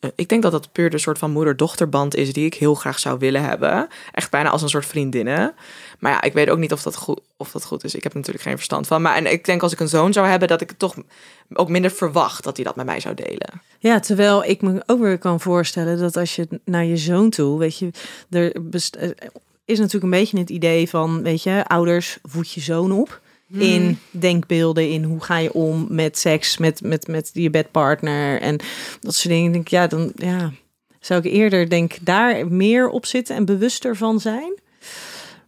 eh, 0.00 0.10
ik 0.14 0.28
denk 0.28 0.42
dat 0.42 0.52
dat 0.52 0.72
puur 0.72 0.90
de 0.90 0.98
soort 0.98 1.18
van 1.18 1.30
moeder-dochterband 1.30 2.14
is 2.14 2.32
die 2.32 2.46
ik 2.46 2.54
heel 2.54 2.74
graag 2.74 2.98
zou 2.98 3.18
willen 3.18 3.42
hebben. 3.42 3.88
Echt 4.12 4.30
bijna 4.30 4.48
als 4.50 4.62
een 4.62 4.68
soort 4.68 4.86
vriendinnen. 4.86 5.54
Maar 5.98 6.12
ja, 6.12 6.22
ik 6.22 6.32
weet 6.32 6.50
ook 6.50 6.58
niet 6.58 6.72
of 6.72 6.82
dat 6.82 6.96
goed, 6.96 7.20
of 7.36 7.50
dat 7.50 7.64
goed 7.64 7.84
is. 7.84 7.94
Ik 7.94 8.02
heb 8.02 8.14
natuurlijk 8.14 8.44
geen 8.44 8.56
verstand 8.56 8.86
van. 8.86 9.02
Maar 9.02 9.16
en 9.16 9.32
ik 9.32 9.44
denk 9.44 9.62
als 9.62 9.72
ik 9.72 9.80
een 9.80 9.88
zoon 9.88 10.12
zou 10.12 10.26
hebben, 10.26 10.48
dat 10.48 10.60
ik 10.60 10.68
het 10.68 10.78
toch 10.78 10.96
ook 11.52 11.68
minder 11.68 11.90
verwacht 11.90 12.44
dat 12.44 12.56
hij 12.56 12.64
dat 12.64 12.76
met 12.76 12.86
mij 12.86 13.00
zou 13.00 13.14
delen. 13.14 13.62
Ja, 13.78 14.00
terwijl 14.00 14.44
ik 14.44 14.62
me 14.62 14.82
ook 14.86 15.00
weer 15.00 15.18
kan 15.18 15.40
voorstellen 15.40 15.98
dat 15.98 16.16
als 16.16 16.36
je 16.36 16.48
naar 16.64 16.84
je 16.84 16.96
zoon 16.96 17.30
toe, 17.30 17.58
weet 17.58 17.78
je, 17.78 17.90
er 18.30 18.52
eh, 18.52 19.08
is 19.64 19.78
natuurlijk 19.78 20.04
een 20.04 20.18
beetje 20.18 20.38
het 20.38 20.50
idee 20.50 20.88
van, 20.88 21.22
weet 21.22 21.42
je, 21.42 21.64
ouders 21.66 22.18
voed 22.22 22.52
je 22.52 22.60
zoon 22.60 22.92
op. 22.92 23.20
In 23.52 23.98
denkbeelden, 24.10 24.90
in 24.90 25.04
hoe 25.04 25.20
ga 25.20 25.38
je 25.38 25.52
om 25.52 25.86
met 25.88 26.18
seks, 26.18 26.58
met, 26.58 26.82
met, 26.82 27.06
met 27.06 27.30
je 27.32 27.50
bedpartner 27.50 28.40
en 28.40 28.56
dat 29.00 29.14
soort 29.14 29.34
dingen. 29.34 29.46
Ik 29.46 29.52
denk, 29.52 29.68
ja, 29.68 29.86
dan 29.86 30.12
ja, 30.14 30.52
zou 31.00 31.20
ik 31.24 31.32
eerder 31.32 31.68
denk 31.68 31.96
daar 32.00 32.46
meer 32.46 32.88
op 32.88 33.06
zitten 33.06 33.36
en 33.36 33.44
bewuster 33.44 33.96
van 33.96 34.20
zijn. 34.20 34.52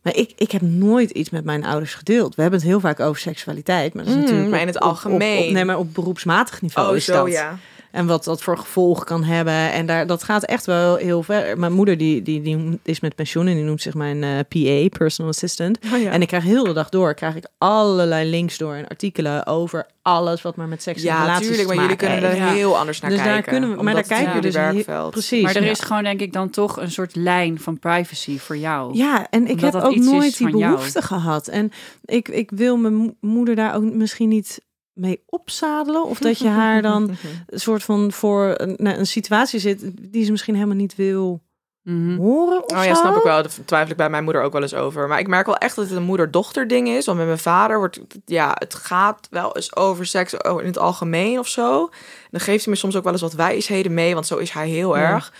Maar 0.02 0.16
ik, 0.16 0.32
ik 0.36 0.50
heb 0.50 0.60
nooit 0.62 1.10
iets 1.10 1.30
met 1.30 1.44
mijn 1.44 1.64
ouders 1.64 1.94
gedeeld. 1.94 2.34
We 2.34 2.42
hebben 2.42 2.60
het 2.60 2.68
heel 2.68 2.80
vaak 2.80 3.00
over 3.00 3.20
seksualiteit, 3.20 3.94
maar 3.94 4.04
dat 4.04 4.12
is 4.12 4.18
Mm, 4.18 4.24
natuurlijk 4.24 4.50
maar 4.50 4.60
in 4.60 4.66
het 4.66 4.76
op- 4.76 4.82
op- 4.82 4.88
algemeen. 4.88 5.46
op- 5.46 5.52
nee, 5.52 5.64
maar 5.64 5.78
op 5.78 5.94
beroepsmatig 5.94 6.62
niveau 6.62 6.88
Oh, 6.90 6.96
is 6.96 7.04
zo 7.04 7.24
dat. 7.24 7.32
ja. 7.32 7.58
En 7.90 8.06
wat 8.06 8.24
dat 8.24 8.42
voor 8.42 8.58
gevolgen 8.58 9.06
kan 9.06 9.24
hebben. 9.24 9.72
En 9.72 9.86
daar, 9.86 10.06
dat 10.06 10.22
gaat 10.22 10.44
echt 10.44 10.66
wel 10.66 10.96
heel 10.96 11.22
ver. 11.22 11.58
Mijn 11.58 11.72
moeder 11.72 11.96
die, 11.96 12.22
die, 12.22 12.42
die 12.42 12.78
is 12.82 13.00
met 13.00 13.14
pensioen 13.14 13.46
en 13.46 13.54
die 13.54 13.64
noemt 13.64 13.82
zich 13.82 13.94
mijn 13.94 14.22
eh, 14.22 14.38
PA, 14.48 14.98
personal 14.98 15.30
assistant. 15.32 15.78
Oh, 15.94 16.00
ja. 16.02 16.10
En 16.10 16.22
ik 16.22 16.28
krijg 16.28 16.42
heel 16.44 16.64
de 16.64 16.72
dag 16.72 16.88
door, 16.88 17.14
krijg 17.14 17.34
ik 17.36 17.46
allerlei 17.58 18.30
links 18.30 18.58
door 18.58 18.74
en 18.74 18.88
artikelen 18.88 19.46
over 19.46 19.86
alles 20.02 20.42
wat 20.42 20.56
maar 20.56 20.68
met 20.68 20.82
seks 20.82 20.98
en 21.02 21.06
Ja, 21.06 21.20
relaties 21.20 21.46
tuurlijk, 21.46 21.68
maar 21.68 21.76
jullie 21.76 21.96
kunnen 21.96 22.22
er. 22.22 22.36
Ja. 22.36 22.48
heel 22.52 22.78
anders 22.78 23.00
naar 23.00 23.10
Dus 23.10 23.18
daar 23.18 23.28
kijken. 23.28 23.52
kunnen 23.52 23.76
we- 23.76 23.82
maar 23.82 23.94
daar 23.94 24.02
kijken 24.02 24.26
we 24.26 24.32
jullie 24.34 24.50
dus 24.50 24.54
werkveld. 24.60 25.10
Precies. 25.10 25.42
Maar 25.42 25.56
er 25.56 25.64
ja. 25.64 25.70
is 25.70 25.80
gewoon 25.80 26.02
denk 26.02 26.20
ik 26.20 26.32
dan 26.32 26.50
toch 26.50 26.80
een 26.80 26.90
soort 26.90 27.16
lijn 27.16 27.60
van 27.60 27.78
privacy 27.78 28.38
voor 28.38 28.56
jou. 28.56 28.96
Ja, 28.96 29.26
en 29.30 29.46
ik 29.46 29.60
heb 29.60 29.74
ook 29.74 29.96
nooit 29.96 30.36
die 30.38 30.56
jou. 30.56 30.74
behoefte 30.74 31.02
gehad. 31.02 31.48
En 31.48 31.72
ik, 32.04 32.28
ik 32.28 32.50
wil 32.54 32.76
mijn 32.76 32.94
mo- 32.94 33.14
moeder 33.20 33.54
daar 33.56 33.74
ook 33.74 33.82
misschien 33.82 34.28
niet 34.28 34.60
mee 35.00 35.22
opzadelen. 35.26 36.04
Of 36.04 36.18
dat 36.18 36.38
je 36.38 36.48
haar 36.48 36.82
dan 36.82 37.10
een 37.46 37.60
soort 37.60 37.82
van 37.82 38.12
voor 38.12 38.54
een, 38.56 38.74
nou, 38.76 38.96
een 38.96 39.06
situatie 39.06 39.60
zit 39.60 39.80
die 40.12 40.24
ze 40.24 40.30
misschien 40.30 40.54
helemaal 40.54 40.76
niet 40.76 40.96
wil 40.96 41.40
Mhm. 41.82 42.16
horen. 42.16 42.64
Of 42.64 42.76
Oh 42.78 42.84
ja, 42.84 42.94
zo. 42.94 43.00
snap 43.00 43.16
ik 43.16 43.22
wel. 43.22 43.42
Daar 43.42 43.52
twijfel 43.64 43.90
ik 43.90 43.96
bij 43.96 44.10
mijn 44.10 44.24
moeder 44.24 44.42
ook 44.42 44.52
wel 44.52 44.62
eens 44.62 44.74
over. 44.74 45.08
Maar 45.08 45.18
ik 45.18 45.26
merk 45.28 45.46
wel 45.46 45.56
echt 45.56 45.76
dat 45.76 45.88
het 45.88 45.96
een 45.96 46.02
moeder-dochter 46.02 46.68
ding 46.68 46.88
is. 46.88 47.06
Want 47.06 47.18
met 47.18 47.26
mijn 47.26 47.38
vader 47.38 47.78
wordt 47.78 48.00
ja, 48.24 48.56
het 48.58 48.74
gaat 48.74 49.26
wel 49.30 49.56
eens 49.56 49.76
over 49.76 50.06
seks 50.06 50.36
oh, 50.36 50.60
in 50.60 50.66
het 50.66 50.78
algemeen 50.78 51.38
of 51.38 51.48
zo. 51.48 51.88
Dan 52.30 52.40
geeft 52.40 52.64
hij 52.64 52.72
me 52.72 52.78
soms 52.78 52.96
ook 52.96 53.02
wel 53.04 53.12
eens 53.12 53.22
wat 53.22 53.32
wijsheden 53.32 53.94
mee, 53.94 54.14
want 54.14 54.26
zo 54.26 54.36
is 54.36 54.50
hij 54.50 54.68
heel 54.68 54.96
Ja. 54.96 55.02
erg. 55.02 55.32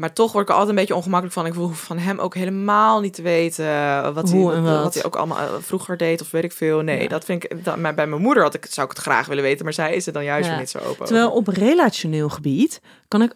Maar 0.00 0.12
toch 0.12 0.32
word 0.32 0.42
ik 0.44 0.48
er 0.48 0.54
altijd 0.54 0.70
een 0.74 0.80
beetje 0.80 0.94
ongemakkelijk 0.94 1.34
van. 1.38 1.46
Ik 1.46 1.52
hoef 1.54 1.80
van 1.80 1.98
hem 1.98 2.18
ook 2.18 2.34
helemaal 2.34 3.00
niet 3.00 3.14
te 3.14 3.22
weten 3.22 3.64
eh, 3.66 4.14
wat, 4.14 4.30
Hoe 4.30 4.48
hij, 4.48 4.56
en 4.56 4.62
wat. 4.64 4.82
wat. 4.82 4.94
hij 4.94 5.04
ook 5.04 5.16
allemaal 5.16 5.38
eh, 5.38 5.44
vroeger 5.60 5.96
deed 5.96 6.20
of 6.20 6.30
weet 6.30 6.44
ik 6.44 6.52
veel. 6.52 6.80
Nee, 6.80 7.02
Ja. 7.02 7.08
dat 7.08 7.24
vind 7.24 7.44
ik. 7.44 7.64
Dat, 7.64 7.76
maar 7.76 7.94
bij 7.94 8.06
mijn 8.06 8.22
moeder 8.22 8.42
had 8.42 8.54
ik, 8.54 8.66
zou 8.68 8.86
ik 8.90 8.92
het 8.96 9.02
graag 9.02 9.26
willen 9.26 9.42
weten, 9.42 9.64
maar 9.64 9.72
zij 9.74 9.94
is 9.94 10.06
er 10.06 10.12
dan 10.12 10.24
juist 10.24 10.44
Ja. 10.44 10.50
weer 10.50 10.60
niet 10.60 10.70
zo 10.70 10.78
open. 10.78 11.06
Terwijl 11.06 11.30
op 11.30 11.46
relationeel 11.48 12.28
gebied 12.28 12.80
kan 13.08 13.22
ik, 13.22 13.34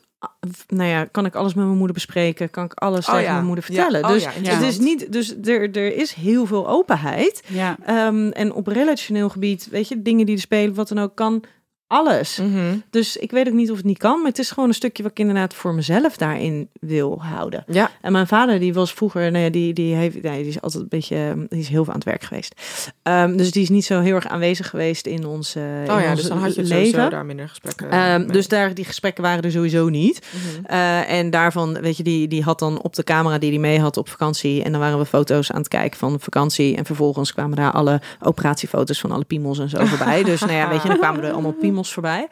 nou 0.67 0.89
ja, 0.89 1.05
kan 1.05 1.25
ik 1.27 1.35
alles 1.35 1.55
met 1.55 1.65
mijn 1.65 1.77
moeder 1.77 1.95
bespreken, 1.95 2.51
kan 2.51 2.65
ik 2.65 2.73
alles 2.75 3.07
Oh 3.07 3.11
tegen 3.13 3.27
ja. 3.27 3.33
mijn 3.33 3.47
moeder 3.47 3.65
Ja. 3.69 3.75
vertellen. 3.75 4.05
Oh 4.05 4.11
dus 4.11 4.23
ja, 4.23 4.31
het 4.31 4.63
is 4.63 4.79
niet, 4.79 5.13
dus 5.13 5.35
er, 5.43 5.77
er 5.77 5.97
is 5.97 6.13
heel 6.13 6.47
veel 6.47 6.69
openheid. 6.69 7.43
Ja. 7.47 7.77
Ehm, 7.87 8.29
en 8.29 8.53
op 8.53 8.67
relationeel 8.67 9.29
gebied, 9.29 9.69
weet 9.71 9.89
je, 9.89 10.03
dingen 10.03 10.27
die 10.27 10.35
er 10.35 10.41
spelen, 10.41 10.75
wat 10.75 10.89
dan 10.89 10.99
ook, 10.99 11.15
kan 11.17 11.43
alles. 11.87 12.39
Mhm. 12.39 12.77
Dus 12.91 13.17
ik 13.17 13.31
weet 13.31 13.49
ook 13.49 13.55
niet 13.55 13.71
of 13.71 13.77
het 13.77 13.87
niet 13.87 13.99
kan, 13.99 14.17
maar 14.19 14.29
het 14.29 14.39
is 14.39 14.51
gewoon 14.51 14.69
een 14.69 14.75
stukje 14.75 15.03
wat 15.03 15.13
ik 15.13 15.19
inderdaad 15.19 15.55
voor 15.55 15.75
mezelf 15.75 16.17
daarin 16.17 16.69
wil 16.81 17.23
houden. 17.23 17.65
Ja, 17.67 17.91
En 18.01 18.13
mijn 18.13 18.27
vader, 18.27 18.59
die 18.59 18.75
was 18.75 18.93
vroeger, 18.93 19.31
nou 19.31 19.45
ja, 19.45 19.51
die, 19.51 19.73
die, 19.73 19.95
heeft, 19.95 20.23
nee, 20.23 20.39
die 20.41 20.49
is 20.51 20.61
altijd 20.61 20.83
een 20.83 20.89
beetje, 20.89 21.47
die 21.49 21.59
is 21.61 21.69
heel 21.69 21.85
veel 21.85 21.93
aan 21.93 21.99
het 21.99 22.09
werk 22.09 22.23
geweest. 22.23 22.55
Ehm, 23.03 23.37
dus 23.37 23.51
die 23.51 23.63
is 23.63 23.69
niet 23.69 23.85
zo 23.85 24.01
heel 24.01 24.15
erg 24.15 24.27
aanwezig 24.29 24.71
geweest 24.71 25.07
in 25.07 25.27
ons, 25.27 25.57
in 25.57 25.63
oh 25.63 26.01
ja, 26.01 26.11
ons 26.11 26.21
dus 26.21 26.29
dan 26.29 26.39
had 26.39 26.55
je 26.55 26.63
leven. 26.63 27.11
daar 27.11 27.25
minder 27.27 27.49
gesprekken 27.49 27.91
Ehm, 27.91 28.19
mee. 28.21 28.27
dus 28.29 28.49
daar, 28.49 28.75
die 28.75 28.85
gesprekken 28.85 29.23
waren 29.23 29.43
er 29.43 29.51
sowieso 29.51 29.89
niet. 29.89 30.27
Mhm. 30.33 30.65
Eh, 30.65 31.11
en 31.11 31.31
daarvan, 31.31 31.81
weet 31.81 31.97
je, 31.97 32.03
die, 32.03 32.29
die 32.29 32.43
had 32.43 32.59
dan 32.59 32.83
op 32.83 32.95
de 32.95 33.05
camera 33.05 33.39
die 33.39 33.51
hij 33.51 33.59
mee 33.59 33.81
had 33.81 33.97
op 33.97 34.09
vakantie. 34.09 34.63
En 34.63 34.73
dan 34.73 34.81
waren 34.81 34.99
we 34.99 35.05
foto's 35.07 35.53
aan 35.53 35.59
het 35.59 35.69
kijken 35.69 35.99
van 35.99 36.21
vakantie. 36.21 36.77
En 36.77 36.85
vervolgens 36.85 37.33
kwamen 37.33 37.57
daar 37.57 37.73
alle 37.73 38.01
operatiefoto's 38.23 39.01
van 39.01 39.11
alle 39.11 39.25
piemels 39.25 39.59
en 39.59 39.69
zo 39.69 39.85
voorbij. 39.85 40.23
Dus 40.35 40.41
nou 40.41 40.53
ja, 40.53 40.69
weet 40.69 40.83
je, 40.83 40.89
dan 40.89 40.99
kwamen 40.99 41.25
er 41.25 41.33
allemaal 41.33 41.53
piemels 41.53 41.73
voorbij. 41.83 42.29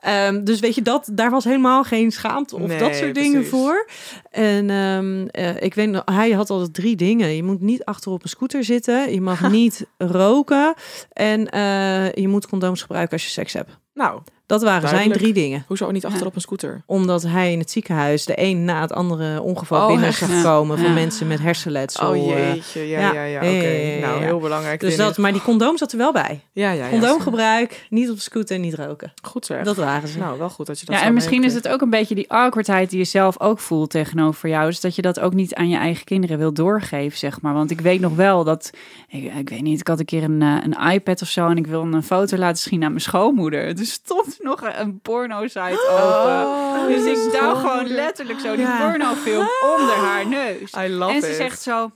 Ehm, 0.00 0.44
dus 0.44 0.60
weet 0.60 0.74
je, 0.74 0.82
dat, 0.82 1.08
daar 1.12 1.30
was 1.30 1.44
helemaal 1.44 1.84
geen 1.84 2.10
schaamte 2.12 2.56
of 2.56 2.66
Nee, 2.66 2.78
dat 2.78 2.94
soort 2.94 3.14
dingen 3.14 3.32
precies. 3.32 3.50
voor. 3.50 3.88
En 4.30 4.70
ehm, 4.70 5.26
eh, 5.26 5.62
ik 5.62 5.74
weet 5.74 5.88
nog, 5.88 6.02
hij 6.04 6.30
had 6.30 6.50
altijd 6.50 6.74
drie 6.74 6.96
dingen. 6.96 7.36
Je 7.36 7.42
moet 7.42 7.60
niet 7.60 7.84
achter 7.84 8.12
op 8.12 8.22
een 8.22 8.28
scooter 8.28 8.64
zitten. 8.64 9.12
Je 9.12 9.20
mag 9.20 9.50
niet 9.60 9.86
roken. 9.98 10.74
En 11.12 11.50
eh, 11.50 12.12
je 12.12 12.28
moet 12.28 12.46
condooms 12.46 12.80
gebruiken 12.80 13.12
als 13.12 13.24
je 13.24 13.30
seks 13.30 13.52
hebt. 13.52 13.78
Nou, 13.94 14.20
Dat 14.50 14.62
waren 14.62 14.88
zijn 14.88 15.12
drie 15.12 15.32
dingen 15.32 15.64
hoezo 15.66 15.90
niet 15.90 16.04
achter 16.04 16.26
op 16.26 16.34
een 16.34 16.40
scooter? 16.40 16.82
omdat 16.86 17.22
hij 17.22 17.52
in 17.52 17.58
het 17.58 17.70
ziekenhuis 17.70 18.24
de 18.24 18.32
een 18.36 18.64
na 18.64 18.80
het 18.80 18.92
andere 18.92 19.42
ongeval 19.42 19.80
Oh, 19.80 19.86
binnen 19.86 20.12
zag 20.12 20.42
komen 20.42 20.78
van 20.78 20.86
Ja. 20.86 20.92
mensen 20.92 21.26
met 21.26 21.40
hersenletsel. 21.40 22.08
Oh 22.10 22.16
eh. 22.16 22.54
jeetje, 22.54 22.88
ja, 22.88 23.00
ja. 23.00 23.12
ja, 23.12 23.24
ja, 23.24 23.42
Ja, 23.42 23.56
oké. 23.58 24.06
Nou, 24.06 24.22
heel 24.22 24.38
belangrijk. 24.38 24.80
Dus 24.80 24.96
dat, 24.96 25.18
maar 25.18 25.32
die 25.32 25.42
condoom 25.42 25.76
zat 25.78 25.92
er 25.92 25.98
wel 25.98 26.12
bij. 26.12 26.40
Ja, 26.52 26.70
ja, 26.70 26.84
ja. 26.84 26.90
Condoomgebruik, 26.90 27.86
niet 27.90 28.10
op 28.10 28.14
de 28.14 28.22
scooter 28.22 28.56
en 28.56 28.62
niet 28.62 28.74
roken. 28.74 29.12
Goed 29.22 29.46
zeg. 29.46 29.64
Dat 29.64 29.76
waren 29.76 30.08
ze. 30.08 30.18
Nou, 30.18 30.38
wel 30.38 30.50
goed 30.50 30.66
dat 30.66 30.80
je 30.80 30.86
dat 30.86 30.94
Ja, 30.94 31.02
en 31.02 31.14
misschien 31.14 31.44
is 31.44 31.54
het 31.54 31.68
ook 31.68 31.80
een 31.80 31.90
beetje 31.90 32.14
die 32.14 32.30
awkwardheid 32.30 32.90
die 32.90 32.98
je 32.98 33.04
zelf 33.04 33.40
ook 33.40 33.58
voelt 33.58 33.90
tegenover 33.90 34.48
jou. 34.48 34.66
Dus 34.66 34.80
dat 34.80 34.94
je 34.94 35.02
dat 35.02 35.20
ook 35.20 35.34
niet 35.34 35.54
aan 35.54 35.68
je 35.68 35.76
eigen 35.76 36.04
kinderen 36.04 36.38
wil 36.38 36.52
doorgeven, 36.52 37.18
zeg 37.18 37.40
maar. 37.40 37.54
Want 37.54 37.70
ik 37.70 37.80
weet 37.80 38.00
nog 38.00 38.14
wel 38.14 38.44
dat, 38.44 38.70
ik, 39.08 39.34
ik 39.34 39.48
weet 39.48 39.62
niet, 39.62 39.80
ik 39.80 39.88
had 39.88 39.98
een 39.98 40.04
keer 40.04 40.22
een, 40.22 40.42
eh, 40.42 40.56
een 40.62 40.92
iPad 40.92 41.22
of 41.22 41.28
zo 41.28 41.48
en 41.48 41.56
ik 41.56 41.66
wilde 41.66 41.96
een 41.96 42.02
foto 42.02 42.36
laten 42.36 42.62
zien 42.62 42.82
aan 42.84 42.90
mijn 42.90 43.00
schoonmoeder. 43.00 43.66
Er 43.66 43.86
stond 43.86 44.38
nog 44.42 44.62
een, 44.62 45.00
porno-site 45.00 45.88
open. 45.90 46.88
dus 46.88 47.04
ik 47.04 47.40
duw 47.40 47.54
gewoon 47.54 47.86
letterlijk 47.86 48.40
zo 48.40 48.56
die 48.56 48.66
pornofilm 48.66 49.48
onder 49.76 49.94
haar 49.94 50.26
neus. 50.26 50.72
I 50.72 50.88
love 50.88 51.12
en 51.12 51.20
ze 51.20 51.30
it. 51.30 51.36
zegt 51.36 51.62
zo... 51.62 51.90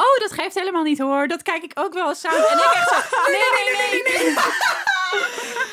Oh, 0.00 0.18
dat 0.20 0.32
geeft 0.32 0.54
helemaal 0.54 0.82
niet 0.82 0.98
hoor. 0.98 1.28
Dat 1.28 1.42
kijk 1.42 1.62
ik 1.62 1.72
ook 1.74 1.92
wel 1.92 2.08
eens 2.08 2.20
samen. 2.20 2.48
En 2.48 2.58
ik 2.58 2.72
echt 2.74 2.88
zo... 2.88 2.96
Nee, 3.34 3.40
nee, 3.56 4.02
nee. 4.02 4.24
nee. 4.24 4.36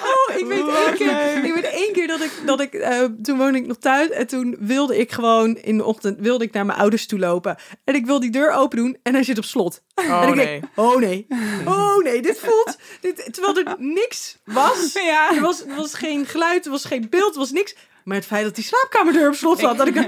Oh, 0.04 0.36
ik 0.36 0.46
weet 0.46 0.68
één 0.68 0.94
keer, 0.94 1.44
ik 1.44 1.54
weet 1.54 1.64
één 1.64 1.94
keer 1.94 2.08
dat 2.08 2.22
ik, 2.22 2.32
dat 2.46 2.60
ik 2.60 2.74
eh, 2.74 3.04
toen 3.22 3.38
woonde 3.38 3.58
ik 3.58 3.68
nog 3.68 3.78
thuis 3.78 4.10
en 4.10 4.28
toen 4.28 4.56
wilde 4.60 4.98
ik 4.98 5.12
gewoon 5.12 5.56
in 5.56 5.78
de 5.78 5.84
ochtend 5.84 6.20
wilde 6.20 6.44
ik 6.44 6.54
naar 6.54 6.66
mijn 6.66 6.80
ouders 6.80 7.06
toe 7.06 7.20
lopen 7.20 7.58
en 7.84 7.96
ik 7.96 8.06
wil 8.06 8.20
die 8.20 8.30
deur 8.30 8.52
open 8.52 8.78
doen 8.78 8.98
en 9.04 9.14
hij 9.14 9.24
zit 9.24 9.38
op 9.38 9.44
slot. 9.44 9.82
Oh 9.96 10.22
en 10.22 10.30
ik 10.30 10.36
nee. 10.36 10.46
denk, 10.46 10.64
oh 10.76 10.96
nee, 10.96 11.28
oh 11.66 11.98
nee, 12.04 12.22
dit 12.22 12.40
voelt, 12.40 12.78
dit, 13.02 13.34
terwijl 13.34 13.58
er 13.58 13.76
niks 13.78 14.38
was. 14.46 14.94
Ja. 15.06 15.36
Er 15.36 15.42
was, 15.42 15.66
er 15.66 15.76
was 15.76 15.94
geen 15.94 16.26
geluid, 16.26 16.66
er 16.66 16.72
was 16.72 16.86
geen 16.86 17.08
beeld, 17.10 17.34
er 17.34 17.40
was 17.40 17.52
niks. 17.52 17.76
Maar 18.06 18.18
het 18.18 18.26
feit 18.26 18.44
dat 18.44 18.56
die 18.56 18.64
slaapkamerdeur 18.64 19.28
op 19.28 19.36
slot 19.36 19.60
zat, 19.60 19.78
dat 19.78 19.88
ik 19.88 19.96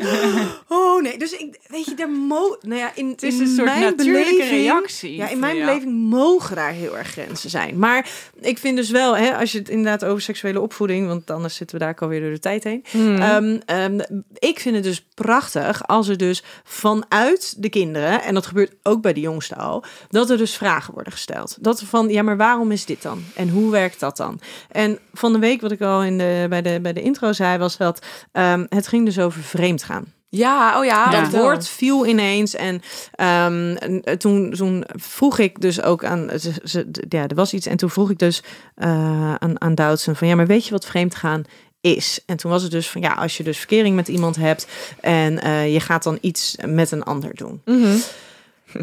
oh 0.68 1.02
nee. 1.02 1.18
Dus 1.18 1.32
ik, 1.32 1.60
weet 1.68 1.86
je, 1.86 1.96
daar 1.96 2.10
mo, 2.10 2.58
nou 2.62 2.80
ja, 2.80 2.92
in, 2.96 3.10
Het 3.10 3.24
is 3.24 3.36
in 3.36 3.42
een 3.42 3.48
soort 3.48 3.66
mijn 3.66 3.82
natuurlijke 3.82 4.32
beleving, 4.32 4.62
reactie 4.62 5.16
Ja, 5.16 5.30
in 5.30 5.40
mijn 5.40 5.56
jou. 5.56 5.68
beleving 5.68 6.10
mogen 6.10 6.56
daar 6.56 6.72
heel 6.72 6.98
erg 6.98 7.08
grenzen 7.08 7.50
zijn. 7.50 7.80
Maar 7.80 8.10
ik 8.40 8.58
vind 8.58 8.78
dus 8.78 8.90
wel, 8.90 9.18
hè, 9.18 9.38
als 9.38 9.52
je 9.52 9.58
het 9.58 9.70
inderdaad 9.70 10.06
over 10.06 10.22
seksuele 10.22 10.62
opvoeding, 10.62 11.08
want 11.08 11.32
anders 11.32 11.56
zitten 11.56 11.78
we 11.78 11.84
daar 11.84 11.94
ook 11.94 12.02
alweer 12.02 12.22
door 12.22 12.32
de 12.32 12.40
tijd 12.40 12.64
heen. 12.64 12.86
Hmm. 12.90 13.22
Ehm, 13.22 13.60
ehm, 13.66 14.00
ik 14.34 14.60
vind 14.60 14.76
het 14.76 14.84
dus 14.84 15.06
prachtig 15.14 15.88
als 15.88 16.08
er 16.08 16.18
dus 16.18 16.44
vanuit 16.64 17.56
de 17.58 17.70
kinderen, 17.70 18.22
en 18.22 18.34
dat 18.34 18.46
gebeurt 18.46 18.74
ook 18.84 19.02
bij 19.02 19.14
de 19.14 19.20
jongste 19.20 19.56
al, 19.56 19.84
dat 20.10 20.30
er 20.30 20.38
dus 20.38 20.56
vragen 20.56 20.94
worden 20.94 21.14
gesteld. 21.14 21.58
Dat 21.60 21.82
van, 21.82 22.10
ja, 22.10 22.22
maar 22.22 22.38
waarom 22.38 22.72
is 22.72 22.86
dit 22.86 23.02
dan? 23.02 23.24
En 23.36 23.50
hoe 23.50 23.72
werkt 23.72 24.00
dat 24.00 24.18
dan? 24.18 24.40
En 24.72 25.00
van 25.14 25.34
de 25.34 25.40
week, 25.40 25.62
wat 25.62 25.72
ik 25.72 25.82
al 25.82 26.04
in 26.04 26.18
de, 26.18 26.46
bij, 26.50 26.62
de, 26.62 26.80
bij 26.82 26.94
de 26.94 27.02
intro 27.02 27.34
zei, 27.34 27.58
was 27.58 27.78
dat 27.88 28.06
ehm, 28.32 28.66
het 28.70 28.88
ging 28.88 29.06
dus 29.06 29.20
over 29.20 29.42
vreemd 29.42 29.84
gaan. 29.84 30.06
Ja, 30.30 30.80
oh 30.80 30.86
ja. 30.86 31.10
Dat 31.22 31.32
woord 31.32 31.68
viel 31.68 32.06
ineens. 32.06 32.56
En 32.56 32.82
ehm, 33.16 33.76
eh, 33.76 34.14
toen, 34.16 34.52
toen 34.52 34.84
vroeg 34.88 35.38
ik 35.40 35.62
dus 35.62 35.82
ook 35.82 36.04
aan. 36.06 36.30
Ze, 36.40 36.52
ze- 36.64 36.88
ja, 37.10 37.28
er 37.28 37.36
was 37.36 37.54
iets. 37.54 37.66
En 37.66 37.78
toen 37.78 37.90
vroeg 37.90 38.10
ik 38.10 38.20
dus 38.20 38.44
eh, 38.76 39.36
aan, 39.36 39.62
aan 39.62 39.76
Doutzen 39.76 40.16
van 40.16 40.28
ja, 40.28 40.36
maar 40.36 40.48
weet 40.48 40.66
je 40.66 40.72
wat 40.72 40.86
vreemd 40.86 41.16
gaan 41.16 41.44
is? 41.82 42.20
En 42.26 42.38
toen 42.38 42.52
was 42.52 42.62
het 42.62 42.72
dus 42.72 42.90
van 42.90 43.02
ja, 43.02 43.14
als 43.14 43.38
je 43.38 43.44
dus 43.44 43.58
verkering 43.58 43.96
met 43.96 44.08
iemand 44.08 44.36
hebt 44.36 44.68
en 45.02 45.42
eh, 45.42 45.74
je 45.74 45.80
gaat 45.80 46.04
dan 46.04 46.18
iets 46.22 46.56
met 46.66 46.92
een 46.92 47.04
ander 47.04 47.36
doen. 47.36 47.62
Mhm. 47.66 47.98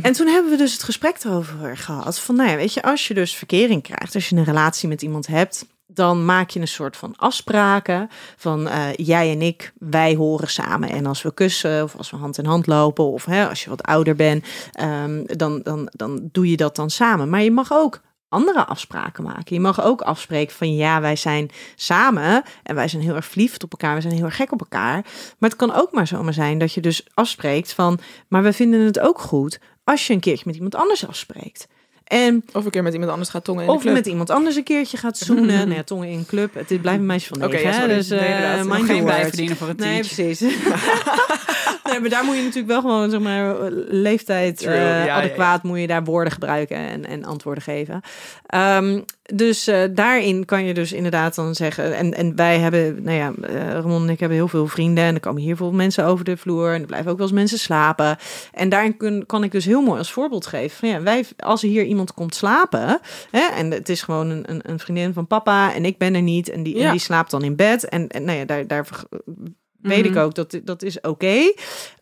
En 0.02 0.12
toen 0.12 0.26
hebben 0.26 0.50
we 0.50 0.56
dus 0.56 0.72
het 0.72 0.82
gesprek 0.82 1.16
erover 1.24 1.76
gehad. 1.76 2.18
Van 2.18 2.36
nou 2.36 2.50
ja, 2.50 2.56
weet 2.56 2.72
je, 2.74 2.82
als 2.82 3.08
je 3.08 3.14
dus 3.14 3.34
verkering 3.34 3.82
krijgt, 3.82 4.14
als 4.14 4.28
je 4.28 4.36
een 4.36 4.44
relatie 4.44 4.88
met 4.88 5.02
iemand 5.02 5.26
hebt, 5.26 5.66
dan 5.94 6.24
maak 6.24 6.50
je 6.50 6.60
een 6.60 6.68
soort 6.68 6.96
van 6.96 7.14
afspraken 7.16 8.08
van 8.36 8.68
eh, 8.68 8.92
jij 8.96 9.30
en 9.30 9.42
ik, 9.42 9.72
wij 9.78 10.14
horen 10.14 10.48
samen. 10.48 10.88
En 10.88 11.06
als 11.06 11.22
we 11.22 11.34
kussen 11.34 11.82
of 11.82 11.96
als 11.96 12.10
we 12.10 12.16
hand 12.16 12.38
in 12.38 12.44
hand 12.44 12.66
lopen 12.66 13.04
of 13.04 13.24
hè, 13.24 13.48
als 13.48 13.64
je 13.64 13.70
wat 13.70 13.82
ouder 13.82 14.14
bent, 14.14 14.46
ehm, 14.72 15.22
dan, 15.24 15.60
dan, 15.62 15.88
dan 15.92 16.28
doe 16.32 16.50
je 16.50 16.56
dat 16.56 16.76
dan 16.76 16.90
samen. 16.90 17.28
Maar 17.28 17.42
je 17.42 17.50
mag 17.50 17.72
ook 17.72 18.00
andere 18.34 18.64
afspraken 18.64 19.24
maken. 19.24 19.54
Je 19.54 19.60
mag 19.60 19.82
ook 19.82 20.00
afspreken 20.00 20.56
van 20.56 20.74
ja, 20.74 21.00
wij 21.00 21.16
zijn 21.16 21.50
samen 21.74 22.42
en 22.62 22.74
wij 22.74 22.88
zijn 22.88 23.02
heel 23.02 23.14
erg 23.14 23.24
verliefd 23.24 23.64
op 23.64 23.70
elkaar, 23.70 23.94
we 23.94 24.00
zijn 24.00 24.14
heel 24.14 24.24
erg 24.24 24.36
gek 24.36 24.52
op 24.52 24.60
elkaar. 24.60 25.02
Maar 25.38 25.50
het 25.50 25.58
kan 25.58 25.74
ook 25.74 25.92
maar 25.92 26.06
zomaar 26.06 26.32
zijn 26.32 26.58
dat 26.58 26.72
je 26.72 26.80
dus 26.80 27.06
afspreekt 27.14 27.72
van, 27.72 27.98
maar 28.28 28.42
we 28.42 28.52
vinden 28.52 28.80
het 28.80 29.00
ook 29.00 29.18
goed 29.18 29.58
als 29.84 30.06
je 30.06 30.12
een 30.12 30.20
keertje 30.20 30.44
met 30.46 30.54
iemand 30.54 30.74
anders 30.74 31.06
afspreekt. 31.06 31.66
En 32.04 32.44
Of 32.52 32.64
een 32.64 32.70
keer 32.70 32.82
met 32.82 32.92
iemand 32.92 33.10
anders 33.10 33.30
gaat 33.30 33.44
tongen 33.44 33.62
in 33.64 33.68
of 33.70 33.84
met 33.84 34.06
iemand 34.06 34.30
anders 34.30 34.56
een 34.56 34.62
keertje 34.64 34.96
gaat 34.96 35.18
zoenen. 35.18 35.46
nou 35.68 35.74
ja, 35.74 35.82
tongen 35.82 36.08
in 36.08 36.18
een 36.18 36.26
club. 36.26 36.54
Het 36.54 36.80
blijven 36.80 37.06
meisjes 37.06 37.28
van 37.28 37.44
Oké, 37.44 37.52
negen. 37.54 37.68
ja, 37.68 37.74
hè? 37.74 37.80
sorry. 37.80 37.94
Dus 37.96 38.08
Nee, 38.08 38.20
eh 38.20 38.64
mind 38.64 38.84
geen 38.86 39.04
bijverdienen 39.04 39.56
voor 39.56 39.68
het 39.68 39.78
Nee, 39.78 40.00
precies. 40.00 40.40
nee, 41.94 42.00
maar 42.00 42.18
daar 42.18 42.24
moet 42.24 42.36
je 42.36 42.42
natuurlijk 42.42 42.72
wel 42.72 42.80
gewoon, 42.80 43.10
zeg 43.10 43.20
maar, 43.20 43.70
leeftijd 43.88 44.56
True, 44.56 44.74
eh, 44.74 44.80
ja, 44.80 45.04
ja, 45.04 45.14
adequaat 45.14 45.62
moet 45.62 45.80
je 45.80 45.86
daar 45.86 46.04
woorden 46.04 46.32
gebruiken 46.32 46.76
en, 46.76 47.06
en 47.06 47.24
antwoorden 47.24 47.62
geven. 47.62 48.00
Ehm, 48.46 49.00
dus 49.22 49.66
eh, 49.66 49.82
daarin 49.90 50.44
kan 50.44 50.64
je 50.64 50.74
dus 50.74 50.92
inderdaad 50.92 51.34
dan 51.34 51.54
zeggen, 51.54 51.96
en, 51.96 52.14
en 52.14 52.36
wij 52.36 52.58
hebben, 52.58 53.02
nou 53.02 53.16
ja, 53.16 53.32
eh, 53.42 53.70
Ramon 53.70 54.02
en 54.02 54.08
ik 54.08 54.20
hebben 54.20 54.38
heel 54.38 54.48
veel 54.48 54.66
vrienden 54.66 55.04
en 55.04 55.14
er 55.14 55.20
komen 55.20 55.42
hier 55.42 55.56
veel 55.56 55.72
mensen 55.72 56.04
over 56.04 56.24
de 56.24 56.36
vloer 56.36 56.72
en 56.72 56.80
er 56.80 56.86
blijven 56.86 57.10
ook 57.10 57.16
wel 57.16 57.26
eens 57.26 57.36
mensen 57.36 57.58
slapen. 57.58 58.16
En 58.52 58.68
daarin 58.68 58.96
kun, 58.96 59.26
kan 59.26 59.44
ik 59.44 59.52
dus 59.52 59.64
heel 59.64 59.82
mooi 59.82 59.98
als 59.98 60.12
voorbeeld 60.12 60.46
geven 60.46 60.78
van 60.78 60.88
ja, 60.88 61.02
wij, 61.02 61.24
als 61.36 61.62
er 61.62 61.68
hier 61.68 61.84
iemand 61.84 62.14
komt 62.14 62.34
slapen, 62.34 63.00
hè, 63.30 63.46
en 63.56 63.70
het 63.70 63.88
is 63.88 64.02
gewoon 64.02 64.30
een, 64.30 64.44
een, 64.46 64.60
een 64.62 64.78
vriendin 64.78 65.12
van 65.12 65.26
papa 65.26 65.74
en 65.74 65.84
ik 65.84 65.98
ben 65.98 66.14
er 66.14 66.22
niet 66.22 66.48
en 66.48 66.62
die, 66.62 66.82
en 66.82 66.90
die 66.90 67.00
slaapt 67.00 67.30
dan 67.30 67.42
in 67.42 67.56
bed 67.56 67.88
en, 67.88 68.08
en 68.08 68.24
nou 68.24 68.38
ja, 68.38 68.44
daar, 68.44 68.66
daar 68.66 68.86
weet 69.84 70.04
ik 70.04 70.10
Mhm. 70.10 70.20
ook 70.20 70.34
dat 70.34 70.60
dat 70.64 70.82
is 70.82 71.00
oké. 71.00 71.52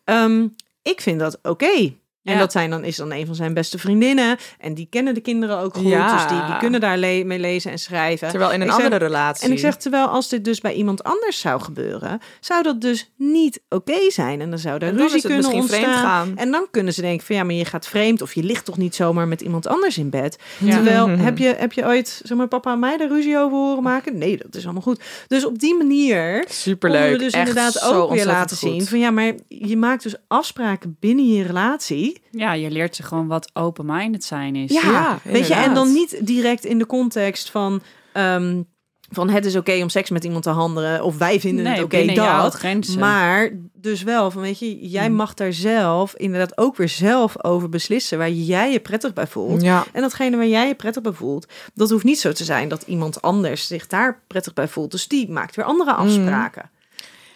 Ehm, 0.05 0.47
ik 0.83 1.01
vind 1.01 1.19
dat 1.21 1.39
oké. 1.43 1.93
En 2.25 2.33
Ja. 2.33 2.39
dat 2.39 2.53
zijn 2.53 2.71
dan, 2.71 2.85
is 2.85 2.97
dan 2.97 3.13
een 3.13 3.27
van 3.27 3.35
zijn 3.35 3.55
beste 3.55 3.79
vriendinnen. 3.79 4.37
En 4.59 4.75
die 4.75 4.87
kennen 4.91 5.15
de 5.15 5.21
kinderen 5.21 5.59
ook 5.59 5.75
goed. 5.77 5.87
Ja. 5.89 6.13
Dus 6.17 6.27
die, 6.37 6.45
die 6.47 6.57
kunnen 6.57 6.81
daar 6.81 6.99
le- 6.99 7.25
mee 7.25 7.39
lezen 7.39 7.71
en 7.71 7.79
schrijven. 7.79 8.29
Terwijl 8.29 8.51
in 8.53 8.61
een 8.61 8.67
Ik 8.67 8.73
zeg- 8.73 8.85
andere 8.85 9.05
relatie. 9.05 9.47
En 9.47 9.53
ik 9.53 9.59
zeg, 9.59 9.77
terwijl 9.77 10.07
als 10.07 10.29
dit 10.29 10.45
dus 10.45 10.61
bij 10.61 10.73
iemand 10.75 11.03
anders 11.05 11.41
zou 11.41 11.61
gebeuren, 11.61 12.21
zou 12.41 12.63
dat 12.63 12.81
dus 12.81 13.11
niet 13.17 13.61
oké 13.69 14.11
zijn. 14.11 14.41
En 14.41 14.51
dan 14.51 14.59
zou 14.59 14.79
dan 14.79 14.97
ruzie 14.97 15.21
kunnen 15.23 15.53
ontstaan. 15.53 15.83
gaan. 15.95 16.33
En 16.37 16.51
dan 16.51 16.67
kunnen 16.71 16.93
ze 16.95 17.01
denken 17.01 17.27
van 17.27 17.37
ja, 17.37 17.45
maar 17.45 17.55
je 17.55 17.65
gaat 17.65 17.87
vreemd 17.87 18.23
of 18.23 18.35
je 18.35 18.43
ligt 18.43 18.65
toch 18.65 18.79
niet 18.79 18.95
zomaar 18.95 19.29
met 19.29 19.41
iemand 19.41 19.67
anders 19.67 19.99
in 19.99 20.11
bed. 20.11 20.39
Ja. 20.59 20.75
Terwijl, 20.75 21.09
heb 21.29 21.39
je, 21.39 21.55
heb 21.59 21.73
je 21.73 21.85
ooit, 21.87 22.21
zeg 22.25 22.37
maar, 22.39 22.49
papa 22.49 22.73
en 22.73 22.79
mij 22.79 22.97
daar 22.97 23.09
ruzie 23.09 23.39
over 23.39 23.59
horen 23.59 23.83
maken? 23.83 24.19
Nee, 24.19 24.37
dat 24.37 24.55
is 24.55 24.65
allemaal 24.65 24.83
goed. 24.83 25.03
Dus 25.29 25.45
op 25.47 25.59
die 25.59 25.77
manier 25.77 26.45
Superleuk. 26.49 27.13
we 27.13 27.19
dus 27.19 27.33
Echt 27.33 27.49
inderdaad 27.49 27.83
ook 27.83 28.11
weer 28.13 28.27
laten 28.27 28.57
goed. 28.57 28.69
zien 28.71 28.87
van 28.87 28.99
ja, 28.99 29.11
maar 29.11 29.33
je 29.49 29.77
maakt 29.77 30.03
dus 30.03 30.15
afspraken 30.29 30.97
binnen 31.01 31.29
je 31.33 31.43
relatie. 31.43 32.12
Ja, 32.31 32.53
je 32.53 32.71
leert 32.71 32.97
ze 32.97 33.03
gewoon 33.03 33.27
wat 33.27 33.51
open-minded 33.53 34.25
zijn 34.25 34.57
is. 34.57 34.73
Ja, 34.73 34.81
Ja, 34.91 35.19
weet 35.25 35.47
je, 35.47 35.55
en 35.55 35.75
dan 35.75 35.93
niet 35.93 36.27
direct 36.27 36.65
in 36.65 36.79
de 36.79 36.87
context 36.87 37.51
van. 37.51 37.83
ehm, 38.13 38.63
van 39.15 39.29
het 39.31 39.45
is 39.45 39.57
oké 39.57 39.83
om 39.83 39.89
seks 39.89 40.11
met 40.11 40.25
iemand 40.25 40.43
te 40.43 40.51
handelen. 40.51 41.05
Of 41.05 41.19
wij 41.19 41.41
vinden 41.41 41.65
Nee, 41.65 41.73
het 41.75 41.83
oké 41.83 42.05
dat. 42.15 42.55
grenzen. 42.55 42.99
Maar 42.99 43.51
dus 43.73 44.03
wel 44.03 44.31
van 44.31 44.43
weet 44.43 44.59
je, 44.59 44.89
jij 44.89 45.09
Mm. 45.11 45.17
mag 45.17 45.35
daar 45.35 45.53
zelf 45.53 46.15
inderdaad 46.17 46.59
ook 46.59 46.77
weer 46.77 46.89
zelf 46.89 47.45
over 47.45 47.69
beslissen. 47.69 48.19
Waar 48.19 48.31
jij 48.31 48.73
je 48.73 48.81
prettig 48.81 49.13
bij 49.13 49.27
voelt. 49.27 49.63
Ja. 49.63 49.85
En 49.93 50.01
datgene 50.03 50.37
waar 50.37 50.47
jij 50.47 50.67
je 50.69 50.75
prettig 50.75 51.03
bij 51.03 51.13
voelt, 51.13 51.47
dat 51.75 51.91
hoeft 51.91 52.05
niet 52.05 52.21
zo 52.21 52.33
te 52.33 52.45
zijn 52.45 52.69
dat 52.69 52.83
iemand 52.83 53.23
anders 53.23 53.67
zich 53.67 53.87
daar 53.87 54.23
prettig 54.27 54.53
bij 54.55 54.69
voelt. 54.69 54.91
Dus 54.91 55.09
die 55.09 55.31
maakt 55.31 55.57
weer 55.57 55.65
andere 55.65 55.93
afspraken. 55.93 56.71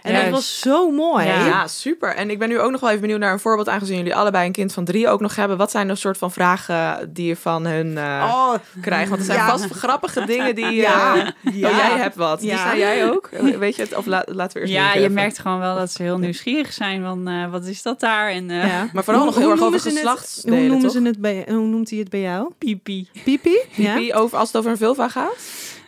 En 0.07 0.23
dat 0.23 0.31
was 0.31 0.59
zo 0.61 0.91
mooi. 0.91 1.27
Ja. 1.27 1.47
Ja, 1.47 1.67
super. 1.67 2.15
En 2.15 2.31
ik 2.31 2.39
ben 2.39 2.49
nu 2.49 2.61
ook 2.61 2.71
nog 2.71 2.81
wel 2.81 2.89
even 2.91 3.01
benieuwd 3.03 3.21
naar 3.21 3.33
een 3.33 3.41
voorbeeld, 3.41 3.69
aangezien 3.69 3.97
jullie 3.97 4.15
allebei 4.15 4.47
een 4.47 4.53
kind 4.53 4.73
van 4.73 4.85
drie 4.85 5.09
ook 5.09 5.21
nog 5.21 5.37
hebben. 5.37 5.57
Wat 5.57 5.71
zijn 5.71 5.89
de 5.89 5.95
soort 5.95 6.19
van 6.19 6.33
vragen 6.33 7.11
die 7.13 7.27
je 7.27 7.37
van 7.37 7.67
hun 7.67 7.99
eh, 7.99 8.05
Oh, 8.35 8.55
krijgt? 8.81 9.09
Want 9.09 9.21
er 9.21 9.27
zijn 9.27 9.39
ja. 9.39 9.49
vast 9.49 9.65
grappige 9.71 10.25
dingen 10.27 10.55
die... 10.55 10.71
Ja. 10.73 11.15
eh, 11.17 11.27
Ja. 11.55 11.69
Oh, 11.71 11.77
jij 11.77 11.97
hebt 11.99 12.17
wat. 12.17 12.41
Die 12.41 12.51
Ja. 12.51 12.57
zijn 12.67 12.79
jij 12.79 13.11
ook? 13.11 13.29
Weet 13.59 13.77
je 13.77 13.83
het? 13.83 13.95
Of 13.97 14.07
la- 14.07 14.25
laten 14.27 14.55
we 14.55 14.61
eerst 14.61 14.73
Ja, 14.73 14.93
je 14.93 15.01
even. 15.01 15.13
merkt 15.13 15.39
gewoon 15.39 15.59
wel 15.59 15.77
dat 15.77 15.93
ze 15.93 16.03
heel 16.03 16.19
nieuwsgierig 16.19 16.73
zijn 16.73 17.03
van 17.03 17.29
eh, 17.29 17.51
wat 17.51 17.65
is 17.65 17.83
dat 17.83 18.01
daar? 18.01 18.31
En 18.31 18.51
eh 18.51 18.67
Ja. 18.67 18.89
Maar 18.93 19.05
vooral 19.05 19.23
Hoe- 19.23 19.31
nog 19.33 19.41
heel 19.41 19.51
erg 19.51 19.63
over 19.63 19.81
geslachtsdelen, 19.81 20.59
Hoe 20.59 20.67
noemen 20.69 20.85
toch? 20.85 20.93
ze 20.97 21.03
het 21.03 21.21
bij, 21.21 21.45
hoe 21.49 21.67
noemt 21.67 21.91
hij 21.91 21.99
het 21.99 22.09
bij 22.11 22.21
jou? 22.21 22.51
pipi. 22.59 23.09
Pipi? 23.25 23.59
Ja. 23.71 23.95
Wie 23.95 24.15
over, 24.15 24.39
als 24.39 24.47
het 24.49 24.57
over 24.57 24.71
een 24.71 24.77
vulva 24.77 25.09
gaat? 25.09 25.37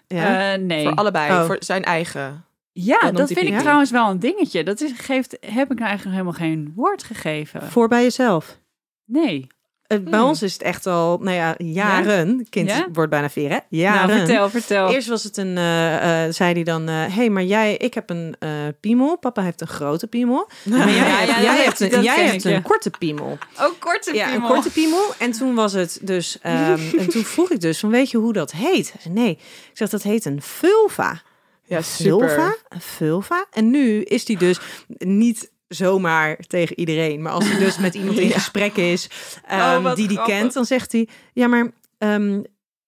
ja. 0.06 0.52
Eh, 0.52 0.58
nee. 0.60 0.82
Voor 0.86 0.94
allebei, 0.94 1.32
Oh. 1.32 1.44
voor 1.46 1.56
zijn 1.60 1.84
eigen. 1.84 2.44
Ja, 2.84 3.10
dat 3.10 3.32
vind 3.32 3.48
ik 3.48 3.58
trouwens 3.58 3.90
wel 3.90 4.10
een 4.10 4.18
dingetje. 4.18 4.64
Dat 4.64 4.80
is, 4.80 4.92
geeft, 4.96 5.36
heb 5.40 5.70
ik 5.70 5.78
nou 5.78 5.88
eigenlijk 5.88 6.04
nog 6.04 6.12
helemaal 6.12 6.32
geen 6.32 6.72
woord 6.76 7.02
gegeven. 7.02 7.62
Voor 7.70 7.88
bij 7.88 8.02
jezelf. 8.02 8.58
Nee. 9.04 9.46
Eh, 9.86 9.98
Bij 9.98 10.18
Hmm. 10.18 10.28
ons 10.28 10.42
is 10.42 10.52
het 10.52 10.62
echt 10.62 10.86
al, 10.86 11.18
nou 11.18 11.36
ja, 11.36 11.54
jaren. 11.58 12.46
Kind 12.50 12.68
Ja? 12.70 12.86
wordt 12.92 13.10
bijna 13.10 13.30
vier, 13.30 13.50
hè? 13.50 13.58
Jaren. 13.68 14.08
Nou, 14.08 14.18
vertel, 14.26 14.50
vertel. 14.50 14.88
Eerst 14.90 15.08
was 15.08 15.24
het 15.24 15.36
een, 15.36 15.56
eh, 15.56 16.24
eh, 16.26 16.32
zei 16.32 16.52
hij 16.52 16.62
dan, 16.62 16.86
hé, 16.86 17.08
hey, 17.08 17.30
maar 17.30 17.42
jij, 17.42 17.76
ik 17.76 17.94
heb 17.94 18.10
een 18.10 18.36
eh 18.38 18.50
piemel. 18.80 19.18
Papa 19.18 19.42
heeft 19.42 19.60
een 19.60 19.66
grote 19.66 20.06
piemel. 20.06 20.48
Maar 20.64 20.90
jij, 20.90 20.96
hebt, 20.98 21.40
jij 21.42 21.62
hebt 21.64 21.80
een, 21.80 22.02
jij 22.02 22.26
hebt 22.26 22.62
korte 22.62 22.90
piemel. 22.90 23.38
Oh, 23.62 23.68
korte 23.78 24.14
Ja, 24.14 24.34
een 24.34 24.42
korte 24.42 24.70
piemel. 24.70 25.02
En 25.18 25.30
toen 25.32 25.54
was 25.54 25.72
het 25.72 25.98
dus, 26.02 26.38
ehm, 26.42 26.80
en 26.98 27.08
toen 27.08 27.24
vroeg 27.34 27.50
ik 27.50 27.60
dus, 27.60 27.78
van 27.78 27.90
weet 27.90 28.10
je 28.10 28.18
hoe 28.18 28.32
dat 28.32 28.52
heet? 28.52 28.92
Hij 28.92 29.00
zei, 29.02 29.14
nee. 29.14 29.30
Ik 29.70 29.70
zeg, 29.72 29.88
dat 29.88 30.02
heet 30.02 30.24
een 30.24 30.42
vulva. 30.42 31.22
Ja, 31.68 31.82
super. 31.82 32.28
Vulva, 32.28 32.54
vulva. 32.78 33.46
En 33.50 33.70
nu 33.70 34.02
is 34.02 34.24
die 34.24 34.38
dus 34.38 34.60
niet 34.98 35.50
zomaar 35.68 36.36
tegen 36.46 36.78
iedereen. 36.78 37.22
Maar 37.22 37.32
als 37.32 37.48
hij 37.48 37.58
dus 37.58 37.78
met 37.78 37.94
iemand 37.94 38.18
in 38.18 38.26
Ja. 38.28 38.34
gesprek 38.34 38.76
is 38.76 39.08
ehm, 39.46 39.76
Oh, 39.76 39.82
wat 39.82 39.96
die 39.96 40.08
die 40.08 40.16
grappig. 40.16 40.36
kent, 40.38 40.52
dan 40.52 40.64
zegt 40.64 40.92
hij... 40.92 41.08
Ja, 41.32 41.46
maar 41.46 41.70
ehm, 41.98 42.42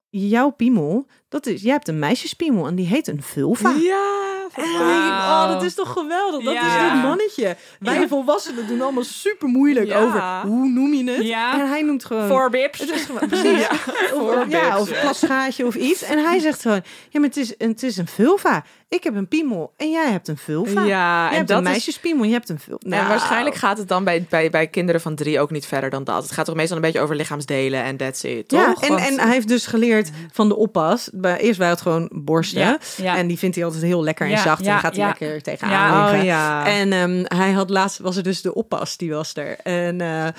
jouw 0.08 0.50
piemel, 0.50 1.06
dat 1.28 1.46
is, 1.46 1.62
jij 1.62 1.72
hebt 1.72 1.88
een 1.88 1.98
meisjespiemel 1.98 2.66
en 2.66 2.74
die 2.74 2.86
heet 2.86 3.06
een 3.08 3.22
vulva. 3.22 3.70
Ja, 3.80 4.39
En 4.54 4.72
dan 4.72 4.86
denk 4.86 5.04
ik, 5.04 5.10
oh, 5.10 5.48
dat 5.48 5.62
is 5.62 5.74
toch 5.74 5.92
geweldig. 5.92 6.44
Dat 6.44 6.54
is 6.54 6.60
dit 6.60 7.02
mannetje. 7.02 7.56
Wij 7.78 8.08
volwassenen 8.08 8.66
doen 8.66 8.80
allemaal 8.82 9.04
super 9.04 9.48
moeilijk 9.48 9.92
over 9.94 10.22
hoe 10.42 10.68
noem 10.68 10.94
je 10.94 11.10
het. 11.10 11.28
En 11.60 11.68
hij 11.68 11.82
noemt 11.82 12.04
gewoon... 12.04 12.28
Voorbips. 12.28 12.78
Het 12.78 12.90
is 12.90 13.04
gewoon, 13.04 13.28
precies. 13.28 13.66
Of, 14.14 14.48
ja, 14.48 14.78
of 14.78 14.90
een 14.90 15.00
plasgaatje 15.00 15.66
of 15.66 15.74
iets. 15.74 16.02
En 16.02 16.18
hij 16.18 16.38
zegt 16.38 16.62
gewoon, 16.62 16.82
ja, 17.08 17.20
maar 17.20 17.28
het 17.28 17.36
is, 17.36 17.54
het 17.58 17.82
is 17.82 17.96
een 17.96 18.06
vulva. 18.06 18.64
Ik 18.90 19.04
heb 19.04 19.14
een 19.14 19.28
piemel 19.28 19.72
en 19.76 19.90
jij 19.90 20.10
hebt 20.10 20.28
een 20.28 20.36
vulva. 20.36 20.84
Ja, 20.84 21.20
jij 21.22 21.28
en 21.30 21.36
hebt 21.36 21.48
dat 21.48 21.58
een 21.58 21.64
is- 21.64 21.70
meisjespiemel, 21.70 22.24
je 22.24 22.32
hebt 22.32 22.48
een 22.48 22.58
vulva. 22.58 22.88
Nou, 22.88 23.02
En 23.02 23.08
waarschijnlijk 23.08 23.56
gaat 23.56 23.78
het 23.78 23.88
dan 23.88 24.04
bij, 24.04 24.26
bij, 24.28 24.50
bij 24.50 24.66
kinderen 24.66 25.00
van 25.00 25.14
drie 25.14 25.40
ook 25.40 25.50
niet 25.50 25.66
verder 25.66 25.90
dan 25.90 26.04
dat. 26.04 26.22
Het 26.22 26.32
gaat 26.32 26.44
toch 26.44 26.54
meestal 26.54 26.76
een 26.76 26.82
beetje 26.82 27.00
over 27.00 27.16
lichaamsdelen 27.16 27.82
en 27.82 27.96
that's 27.96 28.22
it, 28.22 28.48
toch? 28.48 28.60
Ja, 28.60 28.74
en, 28.80 28.88
Want- 28.88 29.00
en 29.08 29.20
hij 29.20 29.32
heeft 29.32 29.48
dus 29.48 29.66
geleerd 29.66 30.10
van 30.32 30.48
de 30.48 30.56
oppas. 30.56 31.10
Eerst 31.22 31.58
waren 31.58 31.74
het 31.74 31.80
gewoon 31.82 32.10
borsten. 32.12 32.60
Ja, 32.60 32.78
ja. 32.96 33.16
En 33.16 33.26
die 33.26 33.38
vindt 33.38 33.56
hij 33.56 33.64
altijd 33.64 33.82
heel 33.82 34.02
lekker 34.02 34.26
en 34.26 34.32
Ja, 34.32 34.42
zacht. 34.42 34.66
en 34.66 34.78
gaat 34.78 34.96
hij 34.96 35.06
lekker 35.06 35.42
tegenaan 35.42 35.72
Ja, 35.92 36.00
liggen. 36.02 36.18
oh 36.18 36.24
ja. 36.24 36.66
En 36.66 36.92
ehm, 36.92 37.24
hij 37.38 37.50
had 37.52 37.70
laatst, 37.70 37.98
was 37.98 38.16
er 38.16 38.22
dus 38.22 38.42
de 38.42 38.54
oppas, 38.54 38.96
die 38.96 39.10
was 39.12 39.32
er. 39.36 39.56
En 39.62 40.00
eh, 40.00 40.26
eh, 40.26 40.32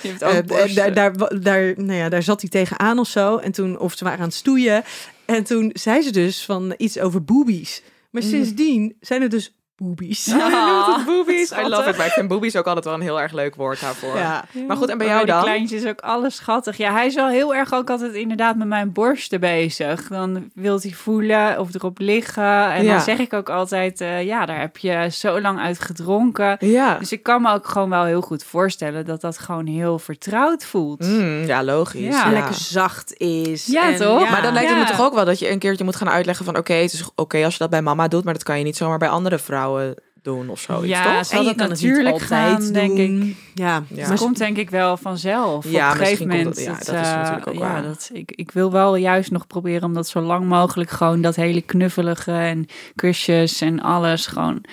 daar, 0.76 0.94
daar, 0.94 1.40
daar, 1.42 1.74
nou 1.78 1.94
ja, 1.94 2.10
daar 2.10 2.24
zat 2.24 2.42
hij 2.42 2.50
tegenaan 2.50 3.00
of 3.00 3.08
zo. 3.08 3.38
En 3.38 3.52
toen, 3.52 3.80
of 3.80 3.94
ze 3.98 4.04
waren 4.04 4.20
aan 4.20 4.26
het 4.26 4.34
stoeien. 4.36 4.84
En 5.26 5.44
toen 5.44 5.70
zei 5.74 6.02
ze 6.02 6.12
dus 6.12 6.46
van 6.46 6.74
iets 6.78 7.00
over 7.00 7.24
boobies. 7.24 7.82
Maar 8.12 8.24
sindsdien 8.24 8.96
zijn 9.00 9.22
het 9.22 9.32
dus 9.32 9.56
boobies. 9.82 10.26
Hij 10.32 10.66
noemt 10.72 10.96
het 10.96 11.06
boobies. 11.06 11.52
I 11.52 11.68
love 11.68 11.90
it. 11.90 11.98
Maar 11.98 12.06
ik 12.06 12.12
vind 12.12 12.28
boobies 12.28 12.56
ook 12.56 12.66
altijd 12.66 12.86
wel 12.86 12.94
een 12.94 13.02
heel 13.02 13.22
erg 13.22 13.32
leuk 13.32 13.56
woord 13.56 13.82
daarvoor. 13.82 14.18
Ja. 14.18 14.44
Maar 14.68 14.78
goed, 14.78 14.90
en 14.90 14.98
bij 14.98 15.08
Maar 15.08 15.16
jou 15.16 15.26
die 15.26 15.34
dan? 15.36 15.44
kleintjes 15.44 15.86
ook 15.86 16.00
alles 16.02 16.36
schattig. 16.36 16.78
Ja, 16.78 16.92
hij 16.92 17.06
is 17.06 17.16
wel 17.16 17.28
heel 17.28 17.56
erg 17.56 17.74
ook 17.74 17.90
altijd 17.90 18.14
inderdaad 18.14 18.56
met 18.56 18.68
mijn 18.68 18.92
borsten 18.92 19.40
bezig. 19.40 20.08
Dan 20.08 20.50
wil 20.54 20.80
hij 20.82 20.92
voelen 20.92 21.60
of 21.60 21.74
erop 21.74 22.00
liggen. 22.00 22.72
En 22.72 22.84
Ja. 22.84 22.92
dan 22.94 23.02
zeg 23.02 23.18
ik 23.20 23.34
ook 23.34 23.50
altijd, 23.50 24.02
eh, 24.02 24.24
ja, 24.26 24.46
daar 24.46 24.60
heb 24.60 24.78
je 24.78 25.08
zo 25.12 25.42
lang 25.42 25.60
uit 25.60 25.80
gedronken. 25.80 26.56
Ja. 26.60 26.96
Dus 27.00 27.12
ik 27.12 27.24
kan 27.24 27.42
me 27.42 27.54
ook 27.54 27.68
gewoon 27.68 27.90
wel 27.90 28.04
heel 28.04 28.22
goed 28.22 28.44
voorstellen 28.44 29.06
dat 29.06 29.22
dat 29.22 29.38
gewoon 29.38 29.66
heel 29.66 30.00
vertrouwd 30.00 30.66
voelt. 30.66 31.00
Mm, 31.08 31.44
ja, 31.46 31.64
logisch. 31.64 32.02
Ja. 32.16 32.26
En 32.26 32.34
lekker 32.34 32.54
zacht 32.56 33.14
is. 33.18 33.66
Ja, 33.66 33.92
En 33.92 33.96
toch? 33.98 34.30
Maar 34.30 34.42
dan 34.42 34.54
lijkt 34.54 34.70
het 34.70 34.80
me 34.80 34.86
toch 34.86 35.02
ook 35.06 35.14
wel 35.14 35.26
dat 35.26 35.40
je 35.40 35.50
een 35.52 35.60
keertje 35.60 35.84
moet 35.84 35.96
gaan 35.96 36.10
uitleggen 36.10 36.46
van... 36.46 36.58
oké, 36.58 36.74
het 36.74 36.94
is 36.94 37.10
oké 37.16 37.44
als 37.44 37.54
je 37.54 37.60
dat 37.60 37.70
bij 37.70 37.82
mama 37.82 38.08
doet... 38.08 38.24
maar 38.24 38.34
dat 38.34 38.44
kan 38.44 38.58
je 38.58 38.64
niet 38.64 38.78
zomaar 38.78 38.98
bij 38.98 39.10
andere 39.10 39.38
vrouwen 39.40 39.71
doen 40.22 40.50
of 40.50 40.60
zoiets, 40.60 40.88
Ja, 40.88 41.04
toch? 41.04 41.32
En 41.32 41.40
je 41.40 41.46
dat 41.46 41.56
kan 41.56 41.70
het 41.70 41.82
natuurlijk 41.82 42.04
niet 42.04 42.22
altijd 42.22 42.64
gaan, 42.64 42.74
denk 42.74 42.98
ik. 42.98 43.36
Ja, 43.54 43.84
maar 44.08 44.18
komt 44.18 44.38
denk 44.38 44.58
ik 44.58 44.70
wel 44.70 44.98
vanzelf. 44.98 45.70
Ja, 45.72 45.88
op 45.92 46.00
een 46.00 46.06
gegeven 46.06 46.28
misschien 46.28 46.44
komt 46.46 46.56
moment. 46.56 46.56
dat- 46.56 46.66
ja, 46.66 46.94
dat 46.94 47.02
is 47.06 47.10
eh, 47.12 47.18
natuurlijk 47.18 47.48
ook 47.48 47.54
ja, 47.54 47.60
waar. 47.60 47.84
dat, 47.84 48.10
ik, 48.14 48.32
ik 48.32 48.52
wil 48.52 48.72
wel 48.72 48.96
juist 48.96 49.32
nog 49.32 49.48
proberen 49.48 49.84
om 49.84 49.94
dat 49.94 50.08
zo 50.08 50.20
lang 50.22 50.46
mogelijk 50.46 50.90
gewoon 50.90 51.22
dat 51.22 51.36
hele 51.36 51.62
knuffelige 51.62 52.32
en 52.32 52.66
kusjes 52.96 53.62
en 53.62 53.80
alles 53.82 54.26
gewoon 54.28 54.64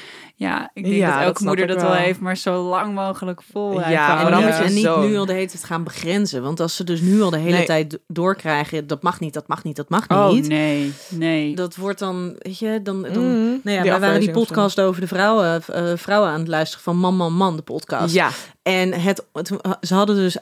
Ja, 0.40 0.70
ik 0.72 0.82
denk 0.84 0.96
Ja, 0.96 1.16
dat 1.16 1.24
elke 1.26 1.44
moeder 1.44 1.66
dat 1.66 1.76
wel 1.76 1.90
wel. 1.90 1.94
heeft, 1.98 2.20
maar 2.20 2.36
zo 2.36 2.62
lang 2.68 2.94
mogelijk 2.94 3.42
vol. 3.52 3.80
Ja, 3.80 4.24
En 4.24 4.30
dan 4.30 4.40
je 4.40 4.46
het 4.46 4.72
niet 4.72 4.84
nu 5.10 5.16
al 5.16 5.26
de 5.26 5.32
hele 5.32 5.46
tijd 5.48 5.64
gaan 5.64 5.84
begrenzen. 5.84 6.42
Want 6.42 6.60
als 6.60 6.76
ze 6.76 6.84
dus 6.84 7.00
nu 7.00 7.22
al 7.22 7.30
de 7.30 7.38
hele 7.38 7.56
Nee. 7.56 7.66
tijd 7.66 7.90
do- 7.90 7.96
doorkrijgen... 8.06 8.86
dat 8.86 9.02
mag 9.02 9.20
niet, 9.20 9.34
dat 9.34 9.46
mag 9.48 9.64
niet, 9.64 9.76
dat 9.76 9.88
mag 9.88 10.08
Oh 10.08 10.30
niet... 10.30 10.48
nee, 10.48 10.92
nee. 11.08 11.54
Dat 11.54 11.76
wordt 11.76 11.98
dan, 11.98 12.34
weet 12.38 12.58
je, 12.58 12.80
dan... 12.82 13.02
dan 13.02 13.10
Mhm, 13.12 13.48
nou 13.62 13.76
ja, 13.76 13.82
wij 13.82 14.00
waren 14.00 14.20
die 14.20 14.30
podcast 14.30 14.80
over 14.80 15.00
de 15.00 15.06
vrouwen, 15.06 15.62
eh, 15.66 15.92
vrouwen 15.96 16.30
aan 16.30 16.38
het 16.40 16.48
luisteren 16.48 16.84
van 16.84 16.96
Man, 16.96 17.16
Man, 17.16 17.32
Man, 17.32 17.56
de 17.56 17.62
podcast. 17.62 18.14
Ja, 18.14 18.30
En 18.62 18.92
het, 18.92 19.26
het- 19.32 19.52
ze 19.80 19.94
hadden 19.94 20.16
dus 20.16 20.36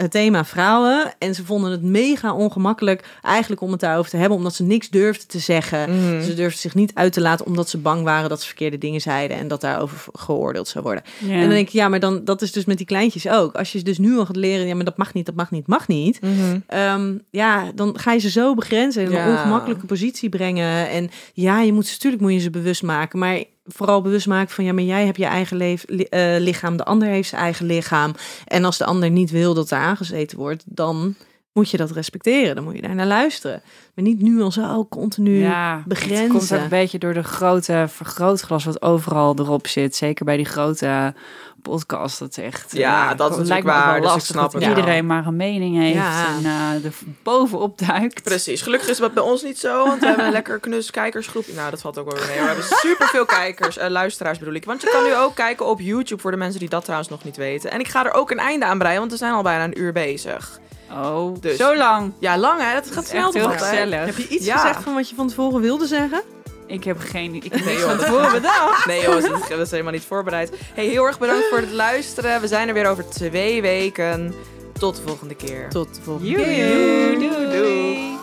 het 0.00 0.10
thema 0.10 0.44
vrouwen 0.44 1.14
en 1.18 1.34
ze 1.34 1.44
vonden 1.44 1.70
het 1.70 1.82
mega 1.82 2.34
ongemakkelijk 2.34 3.18
eigenlijk 3.22 3.60
om 3.62 3.70
het 3.70 3.80
daarover 3.80 4.10
te 4.10 4.16
hebben, 4.16 4.36
omdat 4.38 4.54
ze 4.54 4.62
niks 4.62 4.88
durfden 4.88 5.28
te 5.28 5.38
zeggen. 5.38 5.90
Mhm. 5.90 6.22
Ze 6.22 6.34
durfden 6.34 6.60
zich 6.60 6.74
niet 6.74 6.94
uit 6.94 7.12
te 7.12 7.20
laten 7.20 7.46
omdat 7.46 7.68
ze 7.68 7.78
bang 7.78 8.02
waren 8.02 8.28
dat 8.28 8.40
ze 8.40 8.46
verkeerde 8.46 8.78
dingen 8.78 9.00
zeiden 9.00 9.36
en 9.36 9.48
dat 9.48 9.60
daarover 9.60 10.04
geoordeeld 10.12 10.68
zou 10.68 10.84
worden. 10.84 11.02
En 11.28 11.40
dan 11.40 11.48
denk 11.48 11.66
ik, 11.66 11.72
ja, 11.72 11.88
maar 11.88 12.00
dan 12.00 12.24
dat 12.24 12.42
is 12.42 12.52
dus 12.52 12.64
met 12.64 12.76
die 12.76 12.86
kleintjes 12.86 13.28
ook. 13.28 13.54
Als 13.54 13.72
je 13.72 13.82
dus 13.82 13.98
nu 13.98 14.18
al 14.18 14.26
gaat 14.26 14.36
leren, 14.36 14.66
ja, 14.66 14.74
maar 14.74 14.84
dat 14.84 14.96
mag 14.96 15.14
niet, 15.14 15.26
dat 15.26 15.34
mag 15.34 15.50
niet, 15.50 15.66
mag 15.66 15.88
niet. 15.88 16.20
Mhm. 16.20 16.58
Ehm, 16.66 17.14
ja, 17.30 17.70
dan 17.74 17.98
ga 17.98 18.12
je 18.12 18.18
ze 18.20 18.30
zo 18.30 18.54
begrenzen 18.54 19.02
en 19.04 19.10
in 19.10 19.16
een 19.16 19.26
Ja. 19.28 19.32
ongemakkelijke 19.32 19.86
positie 19.86 20.28
brengen. 20.28 20.88
En 20.88 21.10
ja, 21.34 21.60
je 21.60 21.72
moet 21.72 21.86
ze, 21.86 21.92
natuurlijk 21.92 22.22
moet 22.22 22.32
je 22.32 22.38
ze 22.38 22.50
bewust 22.50 22.82
maken, 22.82 23.18
maar 23.18 23.42
vooral 23.66 24.02
bewust 24.02 24.26
maken 24.26 24.54
van 24.54 24.64
ja, 24.64 24.72
maar 24.72 24.82
jij 24.84 25.04
hebt 25.04 25.16
je 25.16 25.24
eigen 25.24 25.56
leef, 25.56 25.84
eh, 25.84 26.36
lichaam, 26.38 26.76
de 26.76 26.84
ander 26.84 27.08
heeft 27.08 27.28
zijn 27.28 27.40
eigen 27.40 27.66
lichaam. 27.66 28.14
En 28.44 28.64
als 28.64 28.78
de 28.78 28.84
ander 28.84 29.10
niet 29.10 29.30
wil 29.30 29.54
dat 29.54 29.70
er 29.70 29.78
aangezeten 29.78 30.38
wordt, 30.38 30.64
dan 30.66 31.14
moet 31.56 31.70
je 31.70 31.76
dat 31.76 31.90
respecteren. 31.90 32.54
Dan 32.54 32.64
moet 32.64 32.74
je 32.74 32.82
daar 32.82 32.94
naar 32.94 33.06
luisteren. 33.06 33.62
Maar 33.94 34.04
niet 34.04 34.22
nu 34.22 34.42
al 34.42 34.50
zo 34.50 34.86
continu 34.90 35.38
ja, 35.38 35.82
begrenzen. 35.86 36.22
Het 36.22 36.30
komt 36.30 36.52
ook 36.52 36.58
een 36.60 36.68
beetje 36.68 36.98
door 36.98 37.14
de 37.14 37.22
grote 37.22 37.84
vergrootglas 37.88 38.64
wat 38.64 38.82
overal 38.82 39.34
erop 39.38 39.66
zit. 39.66 39.96
Zeker 39.96 40.24
bij 40.24 40.36
die 40.36 40.44
grote 40.46 41.14
podcast. 41.62 42.18
Dat 42.18 42.30
is 42.30 42.44
echt. 42.44 42.72
Ja, 42.76 43.14
dat 43.14 43.30
is 43.30 43.36
natuurlijk 43.36 43.48
lijkt 43.48 43.66
waar, 43.66 43.84
wel 43.84 43.94
dus 43.94 44.04
ik 44.04 44.14
lastig 44.14 44.34
snap 44.34 44.42
dat 44.42 44.52
het 44.52 44.62
wel. 44.64 44.76
iedereen 44.76 45.06
maar 45.06 45.26
een 45.26 45.36
mening 45.36 45.76
heeft 45.76 45.94
Ja. 45.94 46.26
en 46.26 46.44
eh 46.44 46.84
er 46.84 46.92
bovenop 47.22 47.78
duikt. 47.78 48.22
Precies. 48.22 48.62
Gelukkig 48.62 48.88
is 48.88 48.96
dat 48.98 49.14
bij 49.14 49.22
ons 49.22 49.42
niet 49.42 49.58
zo, 49.58 49.86
want 49.86 50.00
we 50.00 50.06
hebben 50.06 50.26
een 50.26 50.32
lekker 50.32 50.60
knus 50.60 50.90
kijkersgroep. 50.90 51.44
Nou, 51.54 51.70
dat 51.70 51.80
valt 51.80 51.98
ook 51.98 52.06
wel 52.06 52.14
weer 52.14 52.26
mee. 52.26 52.36
Maar 52.36 52.44
we 52.46 52.60
hebben 52.60 52.78
superveel 52.78 53.24
kijkers, 53.24 53.78
eh, 53.78 53.88
luisteraars 53.90 54.38
bedoel 54.38 54.54
ik. 54.54 54.64
Want 54.64 54.82
je 54.82 54.88
kan 54.90 55.04
nu 55.04 55.16
ook 55.16 55.34
kijken 55.34 55.66
op 55.66 55.80
YouTube 55.80 56.20
voor 56.20 56.30
de 56.30 56.36
mensen 56.36 56.60
die 56.60 56.68
dat 56.68 56.82
trouwens 56.82 57.10
nog 57.10 57.24
niet 57.24 57.36
weten. 57.36 57.70
En 57.70 57.80
ik 57.80 57.88
ga 57.88 58.04
er 58.04 58.12
ook 58.12 58.30
een 58.30 58.38
einde 58.38 58.64
aan 58.66 58.78
breien, 58.78 58.98
want 58.98 59.10
we 59.10 59.16
zijn 59.16 59.32
al 59.32 59.42
bijna 59.42 59.64
een 59.64 59.80
uur 59.80 59.92
bezig. 59.92 60.60
Oh, 60.90 61.34
Dus- 61.40 61.56
zo 61.56 61.76
lang. 61.76 62.12
Ja, 62.18 62.38
lang 62.38 62.60
hè? 62.62 62.74
Dat 62.74 62.90
gaat 62.90 63.06
snel 63.06 63.24
toch 63.24 63.34
heel 63.34 63.42
altijd? 63.50 63.70
gezellig. 63.70 64.04
Heb 64.06 64.16
je 64.16 64.28
iets 64.28 64.44
Ja. 64.44 64.56
gezegd 64.56 64.82
van 64.82 64.94
wat 64.94 65.08
je 65.08 65.14
van 65.14 65.28
tevoren 65.28 65.60
wilde 65.60 65.86
zeggen? 65.86 66.22
Ik 66.66 66.84
heb 66.84 66.96
geen. 67.00 67.34
Ik 67.34 67.42
heb 67.42 67.64
Nee, 67.64 67.78
joh, 67.78 67.98
van 67.98 68.32
bedacht. 68.32 68.86
Nee 68.86 69.02
jongens, 69.02 69.28
dat 69.28 69.40
is- 69.42 69.48
dat 69.48 69.58
is 69.60 69.70
helemaal 69.70 69.92
niet 69.92 70.04
voorbereid. 70.04 70.52
Hey, 70.74 70.86
heel 70.86 71.04
erg 71.04 71.18
bedankt 71.18 71.48
voor 71.48 71.58
het 71.58 71.72
luisteren. 71.72 72.40
We 72.40 72.46
zijn 72.46 72.68
er 72.68 72.74
weer 72.74 72.86
over 72.86 73.08
twee 73.08 73.62
weken. 73.62 74.34
Tot 74.78 74.96
de 74.96 75.02
volgende 75.02 75.34
keer. 75.34 75.68
Tot 75.68 75.94
de 75.94 76.02
volgende 76.02 76.34
keer. 76.34 77.14
doei, 77.18 77.50
doei. 77.50 78.16